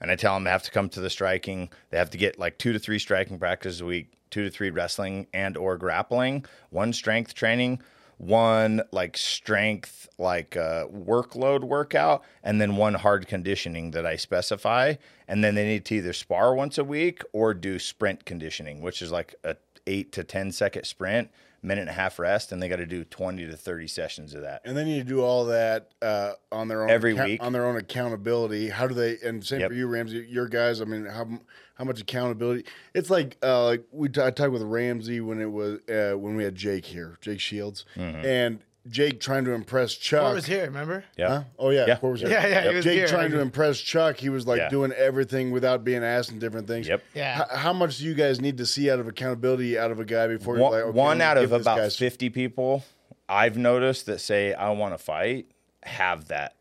And 0.00 0.10
I 0.10 0.16
tell 0.16 0.34
them 0.34 0.44
they 0.44 0.50
have 0.50 0.64
to 0.64 0.70
come 0.70 0.88
to 0.90 1.00
the 1.00 1.10
striking. 1.10 1.68
They 1.90 1.98
have 1.98 2.10
to 2.10 2.18
get 2.18 2.38
like 2.38 2.58
two 2.58 2.72
to 2.72 2.78
three 2.78 2.98
striking 2.98 3.38
practices 3.38 3.80
a 3.80 3.84
week, 3.84 4.12
two 4.30 4.44
to 4.44 4.50
three 4.50 4.70
wrestling 4.70 5.28
and 5.32 5.56
or 5.56 5.76
grappling, 5.76 6.44
one 6.70 6.92
strength 6.92 7.34
training, 7.34 7.80
one 8.22 8.82
like 8.92 9.16
strength 9.16 10.08
like 10.16 10.56
uh, 10.56 10.86
workload 10.86 11.64
workout, 11.64 12.22
and 12.44 12.60
then 12.60 12.76
one 12.76 12.94
hard 12.94 13.26
conditioning 13.26 13.90
that 13.90 14.06
I 14.06 14.14
specify. 14.14 14.94
And 15.26 15.42
then 15.42 15.56
they 15.56 15.64
need 15.64 15.84
to 15.86 15.96
either 15.96 16.12
spar 16.12 16.54
once 16.54 16.78
a 16.78 16.84
week 16.84 17.22
or 17.32 17.52
do 17.52 17.80
sprint 17.80 18.24
conditioning, 18.24 18.80
which 18.80 19.02
is 19.02 19.10
like 19.10 19.34
a 19.42 19.56
eight 19.88 20.12
to 20.12 20.22
ten 20.22 20.52
second 20.52 20.84
sprint, 20.84 21.30
minute 21.62 21.82
and 21.82 21.90
a 21.90 21.94
half 21.94 22.18
rest, 22.18 22.50
and 22.52 22.60
they 22.62 22.68
got 22.68 22.76
to 22.76 22.86
do 22.86 23.04
20 23.04 23.46
to 23.46 23.56
30 23.56 23.86
sessions 23.86 24.34
of 24.34 24.42
that. 24.42 24.62
And 24.64 24.76
then 24.76 24.86
you 24.88 25.04
do 25.04 25.20
all 25.22 25.44
that 25.46 25.90
uh, 26.02 26.32
on 26.50 26.68
their 26.68 26.82
own 26.82 26.90
Every 26.90 27.12
account- 27.12 27.28
week. 27.30 27.42
on 27.42 27.52
their 27.52 27.64
own 27.66 27.76
accountability. 27.76 28.68
How 28.70 28.86
do 28.86 28.94
they? 28.94 29.18
And 29.24 29.44
same 29.44 29.60
Yep. 29.60 29.70
for 29.70 29.74
you, 29.74 29.86
Ramsey. 29.86 30.26
Your 30.28 30.48
guys. 30.48 30.80
I 30.80 30.84
mean, 30.84 31.04
how 31.06 31.28
how 31.74 31.84
much 31.84 32.00
accountability? 32.00 32.64
It's 32.94 33.10
like 33.10 33.36
uh, 33.42 33.64
like 33.64 33.84
we 33.92 34.08
t- 34.08 34.20
I 34.20 34.30
talked 34.30 34.52
with 34.52 34.62
Ramsey 34.62 35.20
when 35.20 35.40
it 35.40 35.50
was 35.50 35.78
uh, 35.88 36.18
when 36.18 36.36
we 36.36 36.44
had 36.44 36.54
Jake 36.54 36.84
here, 36.86 37.16
Jake 37.20 37.40
Shields, 37.40 37.84
Mm-hmm. 37.96 38.26
and 38.26 38.58
Jake 38.88 39.20
trying 39.20 39.44
to 39.44 39.52
impress 39.52 39.94
Chuck. 39.94 40.22
Court 40.22 40.34
was 40.34 40.46
here, 40.46 40.64
remember? 40.64 41.04
Yeah. 41.16 41.28
Huh? 41.28 41.42
Oh 41.58 41.70
yeah, 41.70 41.86
Yeah. 41.86 41.96
Court 41.98 42.12
was 42.12 42.20
here. 42.22 42.30
Yeah, 42.30 42.46
yeah, 42.46 42.68
he 42.70 42.74
was 42.76 42.84
Jake 42.84 42.98
here. 42.98 43.06
trying 43.08 43.30
to 43.30 43.40
impress 43.40 43.78
Chuck. 43.80 44.16
He 44.16 44.28
was 44.28 44.46
like 44.46 44.58
Yeah. 44.58 44.68
doing 44.70 44.90
everything 44.92 45.50
without 45.52 45.84
being 45.84 46.02
asked 46.02 46.30
and 46.30 46.40
different 46.40 46.66
things. 46.66 46.88
Yep. 46.88 47.02
Yeah. 47.14 47.42
H- 47.42 47.58
how 47.58 47.72
much 47.72 47.98
do 47.98 48.04
you 48.04 48.14
guys 48.14 48.40
need 48.40 48.58
to 48.58 48.66
see 48.66 48.90
out 48.90 48.98
of 48.98 49.06
accountability 49.06 49.78
out 49.78 49.90
of 49.92 50.00
a 50.00 50.04
guy 50.04 50.26
before 50.26 50.56
you're 50.56 50.64
one, 50.64 50.72
like 50.72 50.82
okay, 50.82 50.98
one 50.98 51.20
out 51.20 51.38
of 51.38 51.52
about 51.52 51.78
guy 51.78 51.88
50 51.88 52.28
people 52.30 52.84
I've 53.28 53.56
noticed 53.56 54.06
that 54.06 54.20
say 54.20 54.52
I 54.52 54.70
want 54.70 54.94
to 54.94 54.98
fight 54.98 55.46
have 55.84 56.26
that. 56.28 56.56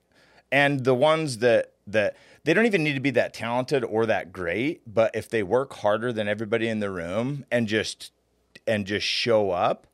And 0.51 0.83
the 0.83 0.93
ones 0.95 1.39
that 1.39 1.73
that 1.87 2.15
they 2.43 2.53
don't 2.53 2.65
even 2.67 2.83
need 2.83 2.93
to 2.93 2.99
be 3.01 3.11
that 3.11 3.33
talented 3.33 3.83
or 3.83 4.05
that 4.05 4.31
great, 4.31 4.81
but 4.91 5.11
if 5.15 5.27
they 5.29 5.41
work 5.43 5.73
harder 5.73 6.13
than 6.13 6.27
everybody 6.27 6.67
in 6.67 6.79
the 6.79 6.89
room 6.91 7.45
and 7.51 7.67
just 7.67 8.11
and 8.67 8.85
just 8.85 9.05
show 9.07 9.49
up, 9.51 9.87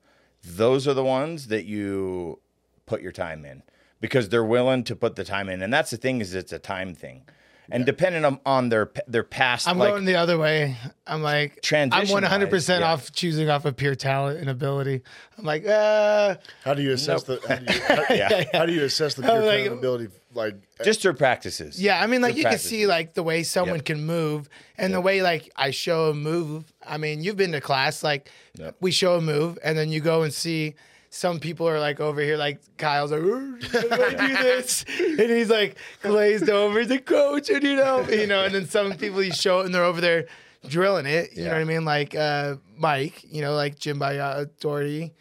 those 0.44 0.88
are 0.88 0.94
the 0.94 1.03
ones 1.03 1.48
that 1.48 1.65
you 1.65 2.39
put 2.86 3.01
your 3.01 3.12
time 3.12 3.46
in. 3.46 3.63
because 4.00 4.29
they're 4.29 4.44
willing 4.44 4.84
to 4.84 4.96
put 4.96 5.15
the 5.15 5.24
time 5.24 5.50
in, 5.50 5.62
and 5.63 5.74
that's 5.74 5.89
the 5.89 5.98
thing 5.98 6.22
is 6.22 6.36
it's 6.36 6.53
a 6.53 6.60
time 6.60 6.94
thing, 6.94 7.24
and 7.72 7.86
depending 7.86 8.24
on, 8.26 8.40
on 8.46 8.70
their 8.70 8.92
their 9.08 9.24
past, 9.24 9.68
I'm 9.68 9.78
like, 9.78 9.90
going 9.90 10.06
the 10.06 10.16
other 10.16 10.38
way. 10.38 10.76
I'm 11.06 11.22
like, 11.22 11.54
I'm 11.56 11.62
Transition-wise, 11.62 12.12
100 12.12 12.50
percent 12.50 12.82
yeah. 12.82 12.92
off 12.94 13.12
choosing 13.12 13.50
off 13.50 13.66
of 13.66 13.76
pure 13.76 13.96
talent 13.96 14.40
and 14.40 14.50
ability. 14.50 15.02
I'm 15.38 15.44
like, 15.46 15.66
uh, 15.66 16.36
How 16.64 16.74
do 16.74 16.82
you 16.82 16.92
assess 16.94 17.24
the? 17.24 17.40
How 17.48 17.56
do 17.56 17.74
you, 17.74 17.80
how, 17.82 18.04
Yeah. 18.16 18.44
how 18.54 18.66
do 18.66 18.74
you 18.74 18.84
assess 18.84 19.16
the 19.16 19.24
I'm 19.24 19.30
pure 19.42 19.46
like- 19.46 19.64
talent 19.66 19.80
ability? 19.80 20.08
Like, 20.34 20.56
just 20.84 21.02
their 21.02 21.14
practices. 21.16 21.82
yeah. 21.82 22.00
I 22.00 22.06
mean, 22.06 22.22
like 22.22 22.36
Their 22.36 22.44
you 22.44 22.50
can 22.50 22.60
see 22.60 22.86
like 22.86 23.16
the 23.16 23.24
way 23.24 23.42
someone 23.42 23.78
Yep. 23.78 23.86
can 23.86 24.06
move 24.06 24.50
and 24.78 24.94
the 24.94 25.02
way 25.02 25.24
like 25.24 25.52
I 25.56 25.72
show 25.72 26.10
a 26.12 26.14
move. 26.14 26.72
I 26.86 26.98
mean, 26.98 27.24
you've 27.24 27.38
been 27.38 27.54
to 27.54 27.62
class. 27.62 28.04
Like 28.04 28.30
Yep. 28.56 28.76
we 28.80 28.92
show 28.92 29.16
a 29.16 29.22
move, 29.22 29.58
and 29.64 29.76
then 29.78 29.92
you 29.92 30.00
go 30.00 30.22
and 30.24 30.32
see. 30.34 30.76
Some 31.10 31.40
people 31.40 31.68
are 31.68 31.80
like 31.80 32.00
over 32.00 32.22
here, 32.22 32.38
like 32.38 32.60
Kyle's 32.78 33.12
like, 33.12 33.22
"Ooh, 33.22 33.58
how 33.72 33.82
do 33.82 34.04
I 34.04 34.10
do 34.28 34.36
this? 34.36 34.86
And 35.00 35.20
he's 35.20 35.50
like 35.50 35.78
glazed 36.02 36.50
over. 36.50 36.80
He's 36.80 36.90
like, 36.90 37.06
coach, 37.06 37.50
and 37.50 37.64
you 37.64 37.76
know, 37.76 38.08
you 38.10 38.28
know, 38.28 38.44
and 38.44 38.54
then 38.54 38.68
some 38.68 38.94
people 38.94 39.24
you 39.24 39.32
show 39.32 39.62
it 39.62 39.66
and 39.66 39.74
they're 39.74 39.84
over 39.84 40.02
there 40.02 40.28
drilling 40.68 41.06
it. 41.06 41.32
You 41.36 41.46
know 41.46 41.52
what 41.52 41.62
I 41.62 41.64
mean? 41.64 41.86
Like 41.86 42.14
uh, 42.16 42.56
Mike, 42.78 43.24
you 43.32 43.42
know, 43.42 43.56
like 43.56 43.80
Jim 43.80 44.00
Baya 44.00 44.46
Doherty 44.60 45.14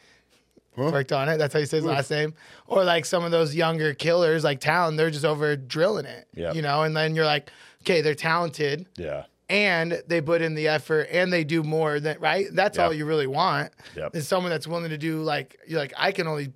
worked 0.76 1.12
on 1.12 1.28
it. 1.28 1.38
That's 1.38 1.54
how 1.54 1.60
you 1.60 1.66
say 1.66 1.78
his 1.78 1.86
last 1.86 2.10
name. 2.10 2.34
Or 2.66 2.84
like 2.84 3.04
some 3.04 3.24
of 3.24 3.30
those 3.30 3.54
younger 3.54 3.94
killers 3.94 4.44
like 4.44 4.60
Town, 4.60 4.96
they're 4.96 5.10
just 5.10 5.24
over 5.24 5.56
drilling 5.56 6.04
it. 6.04 6.28
Yep. 6.34 6.54
You 6.54 6.62
know, 6.62 6.82
and 6.82 6.96
then 6.96 7.14
you're 7.14 7.24
like, 7.24 7.50
okay, 7.82 8.02
they're 8.02 8.14
talented 8.14 8.86
yeah, 8.96 9.24
and 9.48 10.02
they 10.08 10.20
put 10.20 10.42
in 10.42 10.54
the 10.54 10.68
effort 10.68 11.08
and 11.10 11.32
they 11.32 11.44
do 11.44 11.62
more 11.62 12.00
than 12.00 12.18
right. 12.20 12.46
That's 12.52 12.78
all 12.78 12.92
you 12.92 13.04
really 13.06 13.26
want. 13.26 13.72
Yep. 13.96 14.16
Is 14.16 14.26
someone 14.28 14.50
that's 14.50 14.66
willing 14.66 14.90
to 14.90 14.98
do 14.98 15.22
like 15.22 15.58
you're 15.66 15.80
like 15.80 15.94
I 15.96 16.12
can 16.12 16.26
only. 16.26 16.52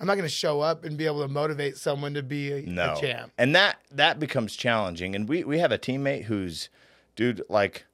I'm 0.00 0.08
not 0.08 0.14
going 0.16 0.28
to 0.28 0.34
show 0.34 0.60
up 0.60 0.84
and 0.84 0.98
be 0.98 1.06
able 1.06 1.22
to 1.22 1.28
motivate 1.28 1.76
someone 1.78 2.14
to 2.14 2.22
be 2.22 2.52
a, 2.52 2.62
no, 2.62 2.94
a 2.94 3.00
champ. 3.00 3.32
and 3.38 3.54
that 3.54 3.76
that 3.92 4.18
becomes 4.18 4.56
challenging. 4.56 5.14
And 5.14 5.28
we 5.28 5.44
we 5.44 5.60
have 5.60 5.70
a 5.72 5.78
teammate 5.78 6.24
who's, 6.24 6.68
dude, 7.16 7.42
like 7.48 7.86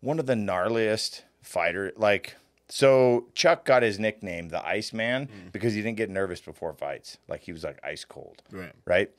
one 0.00 0.18
of 0.20 0.26
the 0.26 0.34
gnarliest 0.34 1.22
fighter. 1.42 1.92
Like, 1.96 2.36
so 2.68 3.26
Chuck 3.34 3.64
got 3.64 3.82
his 3.82 3.98
nickname 3.98 4.48
the 4.50 4.64
Iceman 4.66 5.26
Mm. 5.26 5.52
because 5.52 5.74
he 5.74 5.82
didn't 5.82 5.96
get 5.98 6.08
nervous 6.10 6.40
before 6.40 6.72
fights. 6.74 7.18
Like 7.28 7.40
he 7.42 7.52
was 7.52 7.64
like 7.64 7.78
ice 7.84 8.04
cold. 8.04 8.42
Right. 8.52 8.72
Right. 8.86 9.10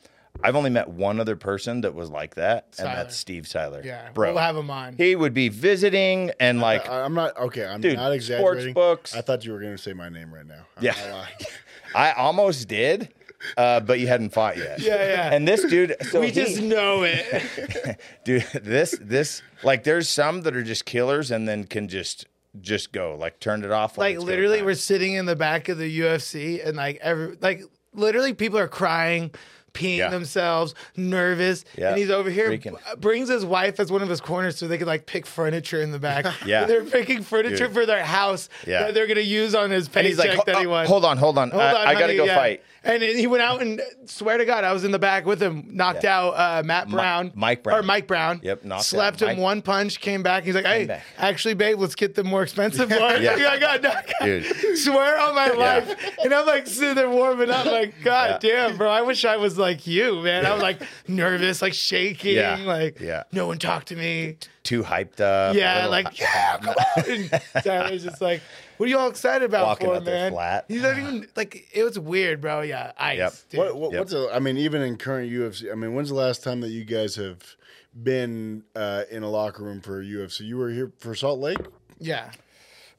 I've 0.42 0.56
only 0.56 0.70
met 0.70 0.90
one 0.90 1.20
other 1.20 1.36
person 1.36 1.82
that 1.82 1.94
was 1.94 2.10
like 2.10 2.36
that, 2.36 2.66
and 2.70 2.75
Seiler. 2.88 2.96
that's 2.96 3.16
Steve 3.16 3.48
Seiler. 3.48 3.82
Yeah, 3.84 4.10
bro. 4.13 4.34
we'll 4.34 4.42
have 4.42 4.56
him 4.58 4.70
on. 4.72 4.96
he 4.98 5.16
would 5.16 5.34
be 5.34 5.50
visiting 5.50 6.32
and 6.40 6.60
like 6.60 6.90
I, 6.90 7.02
I'm 7.04 7.13
not 7.13 7.38
okay. 7.38 7.66
I'm 7.66 7.82
Dude, 7.82 7.96
not 7.98 8.06
sports 8.08 8.16
exaggerating. 8.16 8.74
books. 8.74 9.16
I 9.16 9.22
thought 9.22 9.46
you 9.46 9.52
were 9.52 9.60
going 9.60 9.75
to 9.75 9.82
say 9.82 9.94
my 9.94 10.10
name 10.10 10.34
right 10.34 10.46
now. 10.46 10.66
I'm 10.78 10.84
Yeah. 10.84 11.25
I 11.96 12.12
almost 12.13 12.68
did, 12.68 13.13
uh, 13.56 13.80
but 13.82 14.00
you 14.00 14.08
hadn't 14.08 14.32
fought 14.32 14.58
yet. 14.58 14.80
Yeah, 14.82 14.96
yeah. 15.08 15.34
And 15.34 15.48
this 15.48 15.63
dude, 15.63 15.96
so 16.10 16.20
we 16.22 16.28
he- 16.28 16.32
just 16.34 16.60
know 16.62 17.04
it. 17.04 18.00
dude 18.25 18.44
this 18.54 18.98
this 19.00 19.42
like 19.63 19.84
there's 19.84 20.10
some 20.10 20.42
that 20.42 20.56
are 20.56 20.63
just 20.63 20.86
killers 20.86 21.30
and 21.32 21.48
then 21.48 21.63
can 21.66 21.88
just 21.88 22.25
just 22.62 22.92
go 22.92 23.16
like 23.20 23.40
turn 23.40 23.63
it 23.63 23.72
off 23.72 23.98
like 23.98 24.20
literally 24.20 24.62
we're 24.62 24.75
sitting 24.75 25.13
in 25.13 25.25
the 25.25 25.36
back 25.36 25.70
of 25.70 25.78
the 25.80 26.00
UFC 26.02 26.63
and 26.66 26.78
like 26.78 26.98
every 27.02 27.36
like 27.42 27.63
literally 27.96 28.34
people 28.34 28.60
are 28.60 28.68
crying 28.68 29.32
peeing 29.74 29.98
Yeah. 29.98 30.10
themselves 30.10 30.75
nervous 30.96 31.65
Yeah. 31.75 31.89
and 31.89 31.98
he's 31.98 32.10
over 32.10 32.30
here 32.30 32.50
Freaking. 32.51 32.77
brings 33.00 33.30
his 33.30 33.46
wife 33.46 33.80
as 33.80 33.92
one 33.92 34.01
of 34.01 34.10
his 34.10 34.22
corners 34.22 34.58
so 34.58 34.68
they 34.68 34.77
could 34.77 34.88
like 34.88 35.06
pick 35.06 35.25
furniture 35.25 35.82
in 35.82 35.92
the 35.92 36.00
back 36.00 36.25
Yeah. 36.46 36.65
they're 36.65 36.84
picking 36.84 37.24
furniture 37.24 37.65
Dude. 37.68 37.74
for 37.74 37.86
their 37.86 38.03
house 38.03 38.50
Yeah. 38.68 38.84
that 38.84 38.94
they're 38.94 39.08
gonna 39.08 39.22
use 39.22 39.56
on 39.56 39.72
his 39.72 39.86
and 39.88 39.94
paycheck 39.94 40.10
he's 40.10 40.18
like 40.38 40.46
that 40.46 40.56
oh, 40.56 40.60
he 40.60 40.65
oh, 40.68 40.70
won 40.70 40.86
hold 40.86 41.06
on 41.06 41.18
hold 41.18 41.38
on, 41.38 41.50
Hold 41.51 41.62
I, 41.63 41.72
on, 41.82 41.88
I 41.88 41.94
gotta 42.00 42.15
go 42.15 42.25
yeah. 42.25 42.36
fight 42.36 42.63
And 42.86 43.02
he 43.02 43.28
went 43.28 43.42
out 43.42 43.62
and 43.62 43.82
swear 44.08 44.38
to 44.38 44.44
God, 44.44 44.66
I 44.66 44.74
was 44.74 44.84
in 44.84 44.92
the 44.92 45.00
back 45.00 45.25
with 45.25 45.42
him, 45.42 45.70
knocked 45.72 46.04
Yeah. 46.04 46.20
out 46.20 46.30
uh, 46.32 46.63
Matt 46.66 46.90
Brown, 46.90 47.32
Mike 47.34 47.63
Brown. 47.63 47.80
or 47.80 47.84
Mike 47.84 48.08
Brown. 48.08 48.42
Yep, 48.44 48.66
knocked 48.66 48.84
slapped 48.84 49.22
him 49.22 49.38
one 49.38 49.62
punch, 49.62 50.02
came 50.02 50.22
back. 50.22 50.44
He's 50.44 50.54
like, 50.56 50.66
"Hey, 50.66 50.86
back. 50.86 51.04
actually, 51.18 51.54
babe, 51.54 51.80
let's 51.80 51.96
get 51.96 52.16
the 52.16 52.25
more 52.25 52.44
expensive 52.44 52.90
one." 52.92 53.22
Yeah. 53.24 53.38
yeah. 53.38 53.50
I 53.52 53.58
got 53.60 53.82
knocked 53.84 54.13
out. 54.20 54.25
Dude. 54.25 54.78
Swear 54.78 55.18
on 55.20 55.34
my 55.34 55.48
life, 55.50 55.96
and 56.24 56.34
I'm 56.34 56.46
like 56.46 56.68
sitting 56.68 56.96
there 56.96 57.10
warming 57.10 57.50
up, 57.50 57.66
like, 57.66 57.94
God 58.04 58.42
damn, 58.42 58.75
bro, 58.75 58.90
I 58.90 59.02
wish 59.02 59.24
I 59.24 59.38
was 59.38 59.58
like 59.58 59.88
you, 59.88 60.22
man. 60.22 60.46
I 60.46 60.52
was 60.54 60.62
like 60.62 60.82
nervous, 61.08 61.62
like 61.62 61.74
shaking, 61.74 62.36
Yeah. 62.36 62.58
like, 62.66 63.00
Yeah. 63.00 63.24
no 63.32 63.48
one 63.48 63.60
talked 63.60 63.88
to 63.90 63.96
me. 63.96 64.38
too 64.63 64.82
hyped 64.84 65.20
up 65.20 65.56
Yeah, 65.56 65.88
like, 65.88 66.18
yeah, 66.20 66.58
come 66.58 66.70
on. 66.70 67.04
And 67.12 67.42
Tyler's 67.63 68.04
just 68.04 68.22
like, 68.22 68.42
what 68.77 68.86
are 68.86 68.89
you 68.89 68.97
all 68.97 69.09
excited 69.09 69.45
about 69.45 69.65
Walking 69.65 69.88
for, 69.88 69.95
out 69.95 70.05
there 70.05 70.15
man? 70.15 70.31
flat. 70.31 70.65
He's 70.67 70.81
not 70.81 70.97
even 70.97 71.27
like, 71.36 71.67
it 71.73 71.83
was 71.83 71.97
weird, 71.99 72.41
bro. 72.41 72.62
Yeah, 72.62 72.91
ice. 72.97 73.17
Yep. 73.17 73.33
dude. 73.49 73.59
What, 73.59 73.75
what, 73.75 73.91
Yep. 73.93 73.99
What's 73.99 74.13
a, 74.13 74.29
I 74.33 74.39
mean, 74.39 74.57
even 74.57 74.81
in 74.81 74.97
current 74.97 75.31
UFC, 75.31 75.71
I 75.71 75.75
mean, 75.75 75.93
when's 75.93 76.09
the 76.09 76.15
last 76.15 76.43
time 76.43 76.62
that 76.62 76.69
you 76.69 76.83
guys 76.83 77.15
have 77.15 77.55
been 78.01 78.63
uh, 78.75 79.03
in 79.12 79.23
a 79.23 79.29
locker 79.29 79.63
room 79.63 79.81
for 79.81 80.03
UFC? 80.03 80.41
You 80.41 80.57
were 80.57 80.69
here 80.69 80.91
for 80.97 81.15
Salt 81.15 81.39
Lake. 81.39 81.59
Yeah. 81.99 82.31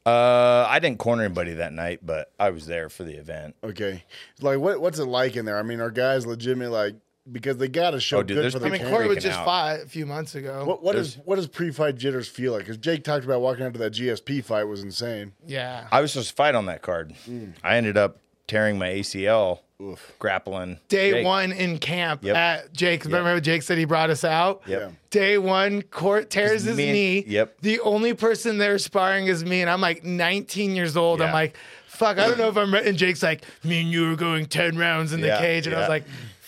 uh 0.06 0.66
i 0.68 0.78
didn't 0.78 0.98
corner 0.98 1.24
anybody 1.24 1.54
that 1.54 1.72
night 1.72 2.00
but 2.04 2.30
i 2.38 2.50
was 2.50 2.66
there 2.66 2.88
for 2.90 3.04
the 3.04 3.14
event 3.14 3.54
Okay, 3.64 4.04
like 4.40 4.58
what 4.58 4.80
what's 4.80 4.98
it 4.98 5.06
like 5.06 5.34
in 5.36 5.44
there? 5.46 5.58
I 5.58 5.62
mean, 5.62 5.80
are 5.80 5.90
guys 5.90 6.26
legitimate 6.26 6.70
like 6.70 6.94
because 7.30 7.56
they 7.56 7.68
got 7.68 7.92
to 7.92 8.00
show 8.00 8.18
Oh, 8.18 8.22
dude, 8.22 8.36
good 8.36 8.52
for 8.52 8.58
the 8.58 8.66
I 8.66 8.70
mean, 8.70 8.82
They're 8.82 8.90
Corey 8.90 9.08
was 9.08 9.22
just 9.24 9.38
out. 9.38 9.44
fought 9.44 9.80
a 9.80 9.86
few 9.86 10.04
months 10.06 10.34
ago. 10.34 10.64
What 10.64 10.82
what 10.82 10.92
There's- 10.92 11.08
is 11.16 11.18
what 11.24 11.36
does 11.36 11.46
pre-fight 11.46 11.96
jitters 11.96 12.28
feel 12.28 12.52
like? 12.52 12.60
Because 12.62 12.76
Jake 12.76 13.02
talked 13.04 13.24
about 13.24 13.40
walking 13.40 13.64
out 13.64 13.72
to 13.72 13.78
that 13.78 13.92
GSP 13.94 14.42
fight 14.44 14.64
was 14.64 14.82
insane. 14.82 15.32
yeah. 15.46 15.86
i 15.90 16.00
was 16.00 16.12
supposed 16.12 16.28
to 16.30 16.34
fight 16.34 16.54
on 16.54 16.66
that 16.66 16.82
card 16.82 17.14
mm. 17.28 17.52
i 17.62 17.76
ended 17.76 17.96
up 17.96 18.18
tearing 18.46 18.78
my 18.78 18.88
acl 18.88 19.60
Oof. 19.82 20.12
grappling 20.18 20.78
Day 20.88 21.10
Jake. 21.12 21.24
one 21.24 21.50
in 21.50 21.78
camp 21.78 22.22
Yep. 22.24 22.36
at 22.36 22.72
Jake's. 22.72 23.06
Remember 23.06 23.40
Jake 23.40 23.62
said 23.62 23.76
he 23.78 23.84
brought 23.86 24.08
us 24.10 24.22
out? 24.22 24.62
Yep. 24.66 24.80
Yeah. 24.80 24.90
Day 25.10 25.38
one, 25.38 25.82
Court 25.82 26.30
tears 26.30 26.62
his 26.62 26.76
me 26.76 26.84
and- 26.84 26.92
knee. 26.92 27.24
yep. 27.26 27.56
The 27.60 27.80
only 27.80 28.14
person 28.14 28.58
there 28.58 28.78
sparring 28.78 29.26
is 29.26 29.44
me, 29.44 29.62
and 29.62 29.68
I'm 29.70 29.80
like 29.80 30.04
19 30.04 30.76
years 30.76 30.96
old. 30.96 31.20
I'm 31.20 31.32
like, 31.32 31.56
fuck, 31.86 32.18
I 32.18 32.28
don't 32.28 32.38
know 32.38 32.48
if 32.48 32.56
I'm 32.56 32.72
ready. 32.72 32.88
And 32.88 32.96
Jake's 32.96 33.22
like, 33.22 33.44
me 33.64 33.80
and 33.80 33.90
you 33.90 34.10
were 34.10 34.16
going 34.16 34.46
10 34.46 34.76
rounds 34.78 35.12
in 35.12 35.20
the 35.20 35.26
Yeah, 35.28 35.38
cage. 35.40 35.66
And 35.66 35.74
I 35.74 35.80
was 35.80 35.88
like, 35.88 36.04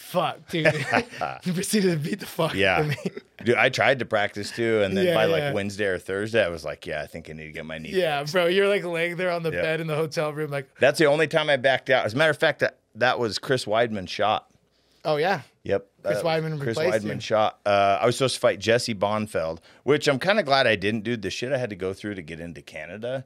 fuck, 0.07 0.49
dude. 0.49 0.67
he 1.45 1.53
proceeded 1.53 1.91
to 1.93 1.97
beat 2.11 2.21
the 2.21 2.27
fuck 2.27 2.51
out 2.53 2.57
Yeah. 2.57 2.81
of 2.81 2.89
me. 2.89 2.97
Dude, 3.45 3.57
I 3.57 3.69
tried 3.69 3.99
to 3.99 4.05
practice 4.05 4.51
too, 4.51 4.83
and 4.83 4.97
then 4.97 5.07
Yeah, 5.07 5.15
by 5.15 5.27
like 5.27 5.41
yeah. 5.41 5.53
Wednesday 5.53 5.87
or 5.87 5.99
Thursday, 5.99 6.45
I 6.45 6.49
was 6.49 6.65
like, 6.65 6.87
"Yeah, 6.87 7.03
I 7.03 7.07
think 7.07 7.29
I 7.29 7.33
need 7.35 7.45
to 7.47 7.53
get 7.53 7.67
my 7.67 7.79
knee." 7.79 7.91
Yeah, 7.93 8.21
fixed. 8.21 8.33
bro. 8.33 8.47
You're 8.47 8.69
like 8.69 8.85
laying 8.85 9.17
there 9.17 9.31
on 9.31 9.43
the 9.43 9.53
Yeah. 9.53 9.63
bed 9.63 9.81
in 9.81 9.87
the 9.87 9.95
hotel 9.97 10.33
room, 10.33 10.51
like, 10.51 10.69
that's 10.81 10.99
the 10.99 11.07
only 11.07 11.27
time 11.29 11.51
I 11.51 11.57
backed 11.57 11.91
out. 11.91 12.07
As 12.07 12.15
a 12.15 12.17
matter 12.17 12.31
of 12.31 12.39
fact, 12.39 12.61
that 12.61 12.79
that 12.95 13.19
was 13.19 13.39
Chris 13.39 13.65
Weidman's 13.67 14.11
shot. 14.11 14.49
oh, 15.05 15.17
yeah. 15.17 15.43
Yep, 15.65 15.87
Chris 16.03 16.23
was 16.23 16.25
Weidman 16.25 16.61
Chris 16.61 16.79
Weidman 16.79 17.15
you. 17.17 17.21
shot. 17.21 17.59
Uh, 17.67 17.99
I 18.01 18.07
was 18.07 18.17
supposed 18.17 18.35
to 18.37 18.41
fight 18.41 18.59
Jesse 18.61 18.95
Bongfeldt, 18.95 19.59
which 19.83 20.07
I'm 20.09 20.19
kind 20.21 20.39
of 20.41 20.45
glad 20.47 20.67
I 20.67 20.77
didn't 20.77 21.03
do. 21.05 21.17
The 21.17 21.29
shit 21.31 21.53
I 21.53 21.59
had 21.59 21.71
to 21.71 21.77
go 21.77 21.93
through 21.93 22.15
to 22.15 22.23
get 22.23 22.39
into 22.41 22.63
Canada. 22.63 23.25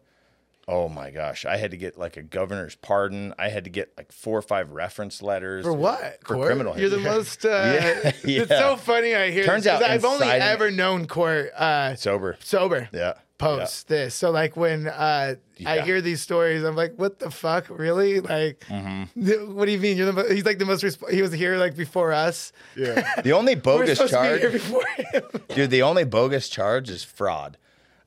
Oh 0.72 0.88
my 0.88 1.10
gosh, 1.10 1.44
I 1.44 1.56
had 1.56 1.72
to 1.72 1.76
get 1.76 1.98
like 1.98 2.16
a 2.16 2.22
governor's 2.22 2.76
pardon. 2.76 3.34
I 3.38 3.48
had 3.48 3.64
to 3.64 3.70
get 3.70 3.92
like 3.96 4.12
four 4.12 4.38
or 4.38 4.42
five 4.42 4.70
reference 4.70 5.20
letters 5.20 5.64
For 5.64 5.72
what? 5.72 6.18
For 6.24 6.34
Court? 6.34 6.46
criminal. 6.46 6.78
You're 6.78 6.90
the 6.90 6.98
most. 6.98 7.44
Uh, 7.44 7.48
Yeah, 7.48 8.12
It's 8.24 8.48
so 8.50 8.76
funny. 8.76 9.14
I 9.16 9.30
hear. 9.32 9.44
Turns 9.44 9.64
this, 9.64 9.72
'cause 9.72 9.82
out 9.82 9.90
I've 9.90 10.04
only 10.04 10.26
inciting- 10.26 10.42
ever 10.46 10.70
known 10.70 11.06
Court 11.06 11.50
uh, 11.54 11.96
sober. 11.96 12.36
sober. 12.40 12.88
Yeah, 12.92 13.14
Post 13.38 13.88
this. 13.88 14.14
So 14.14 14.30
like 14.30 14.54
when 14.56 14.86
uh, 14.86 15.34
I 15.66 15.80
hear 15.80 16.00
these 16.02 16.20
stories, 16.20 16.62
I'm 16.62 16.76
like, 16.76 16.92
what 16.96 17.18
the 17.18 17.30
fuck, 17.30 17.66
really? 17.70 18.20
Like, 18.20 18.60
Mm-hmm. 18.68 19.24
th- 19.26 19.48
what 19.48 19.64
do 19.66 19.72
you 19.72 19.78
mean? 19.78 19.96
You're 19.96 20.06
the. 20.06 20.12
Mo- 20.12 20.28
he's 20.28 20.44
like 20.44 20.58
the 20.58 20.66
most. 20.66 20.84
Resp- 20.84 21.10
he 21.10 21.22
was 21.22 21.32
here 21.32 21.56
like 21.56 21.74
before 21.76 22.12
us. 22.12 22.52
Yeah, 22.76 22.94
Yeah. 23.16 23.20
The 23.22 23.32
only 23.32 23.54
bogus 23.56 23.98
supposed 23.98 24.12
to 24.12 24.20
be 24.22 24.28
here 24.28 24.40
charge, 24.40 24.52
before 24.52 24.84
him. 24.86 25.22
dude. 25.56 25.70
The 25.70 25.82
only 25.82 26.04
bogus 26.04 26.48
charge 26.48 26.90
is 26.90 27.02
fraud. 27.02 27.56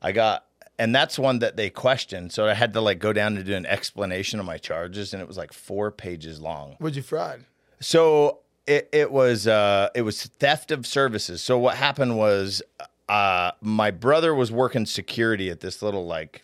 I 0.00 0.12
got, 0.12 0.44
and 0.78 0.94
that's 0.94 1.18
one 1.18 1.38
that 1.40 1.56
they 1.56 1.70
questioned. 1.70 2.32
So 2.32 2.46
I 2.46 2.54
had 2.54 2.72
to 2.72 2.80
like 2.80 2.98
go 2.98 3.12
down 3.12 3.36
and 3.36 3.44
do 3.44 3.54
an 3.54 3.66
explanation 3.66 4.40
of 4.40 4.46
my 4.46 4.58
charges, 4.58 5.12
and 5.12 5.22
it 5.22 5.28
was 5.28 5.36
like 5.36 5.52
four 5.52 5.90
pages 5.90 6.40
long. 6.40 6.76
What'd 6.78 6.96
you 6.96 7.02
fraud? 7.02 7.44
So 7.80 8.40
it, 8.66 8.88
it 8.92 9.12
was 9.12 9.46
uh, 9.46 9.90
it 9.94 10.02
was 10.02 10.24
theft 10.24 10.70
of 10.70 10.86
services. 10.86 11.42
So 11.42 11.58
what 11.58 11.76
happened 11.76 12.16
was 12.16 12.62
uh, 13.08 13.52
my 13.60 13.90
brother 13.90 14.34
was 14.34 14.50
working 14.50 14.86
security 14.86 15.50
at 15.50 15.60
this 15.60 15.82
little 15.82 16.06
like 16.06 16.42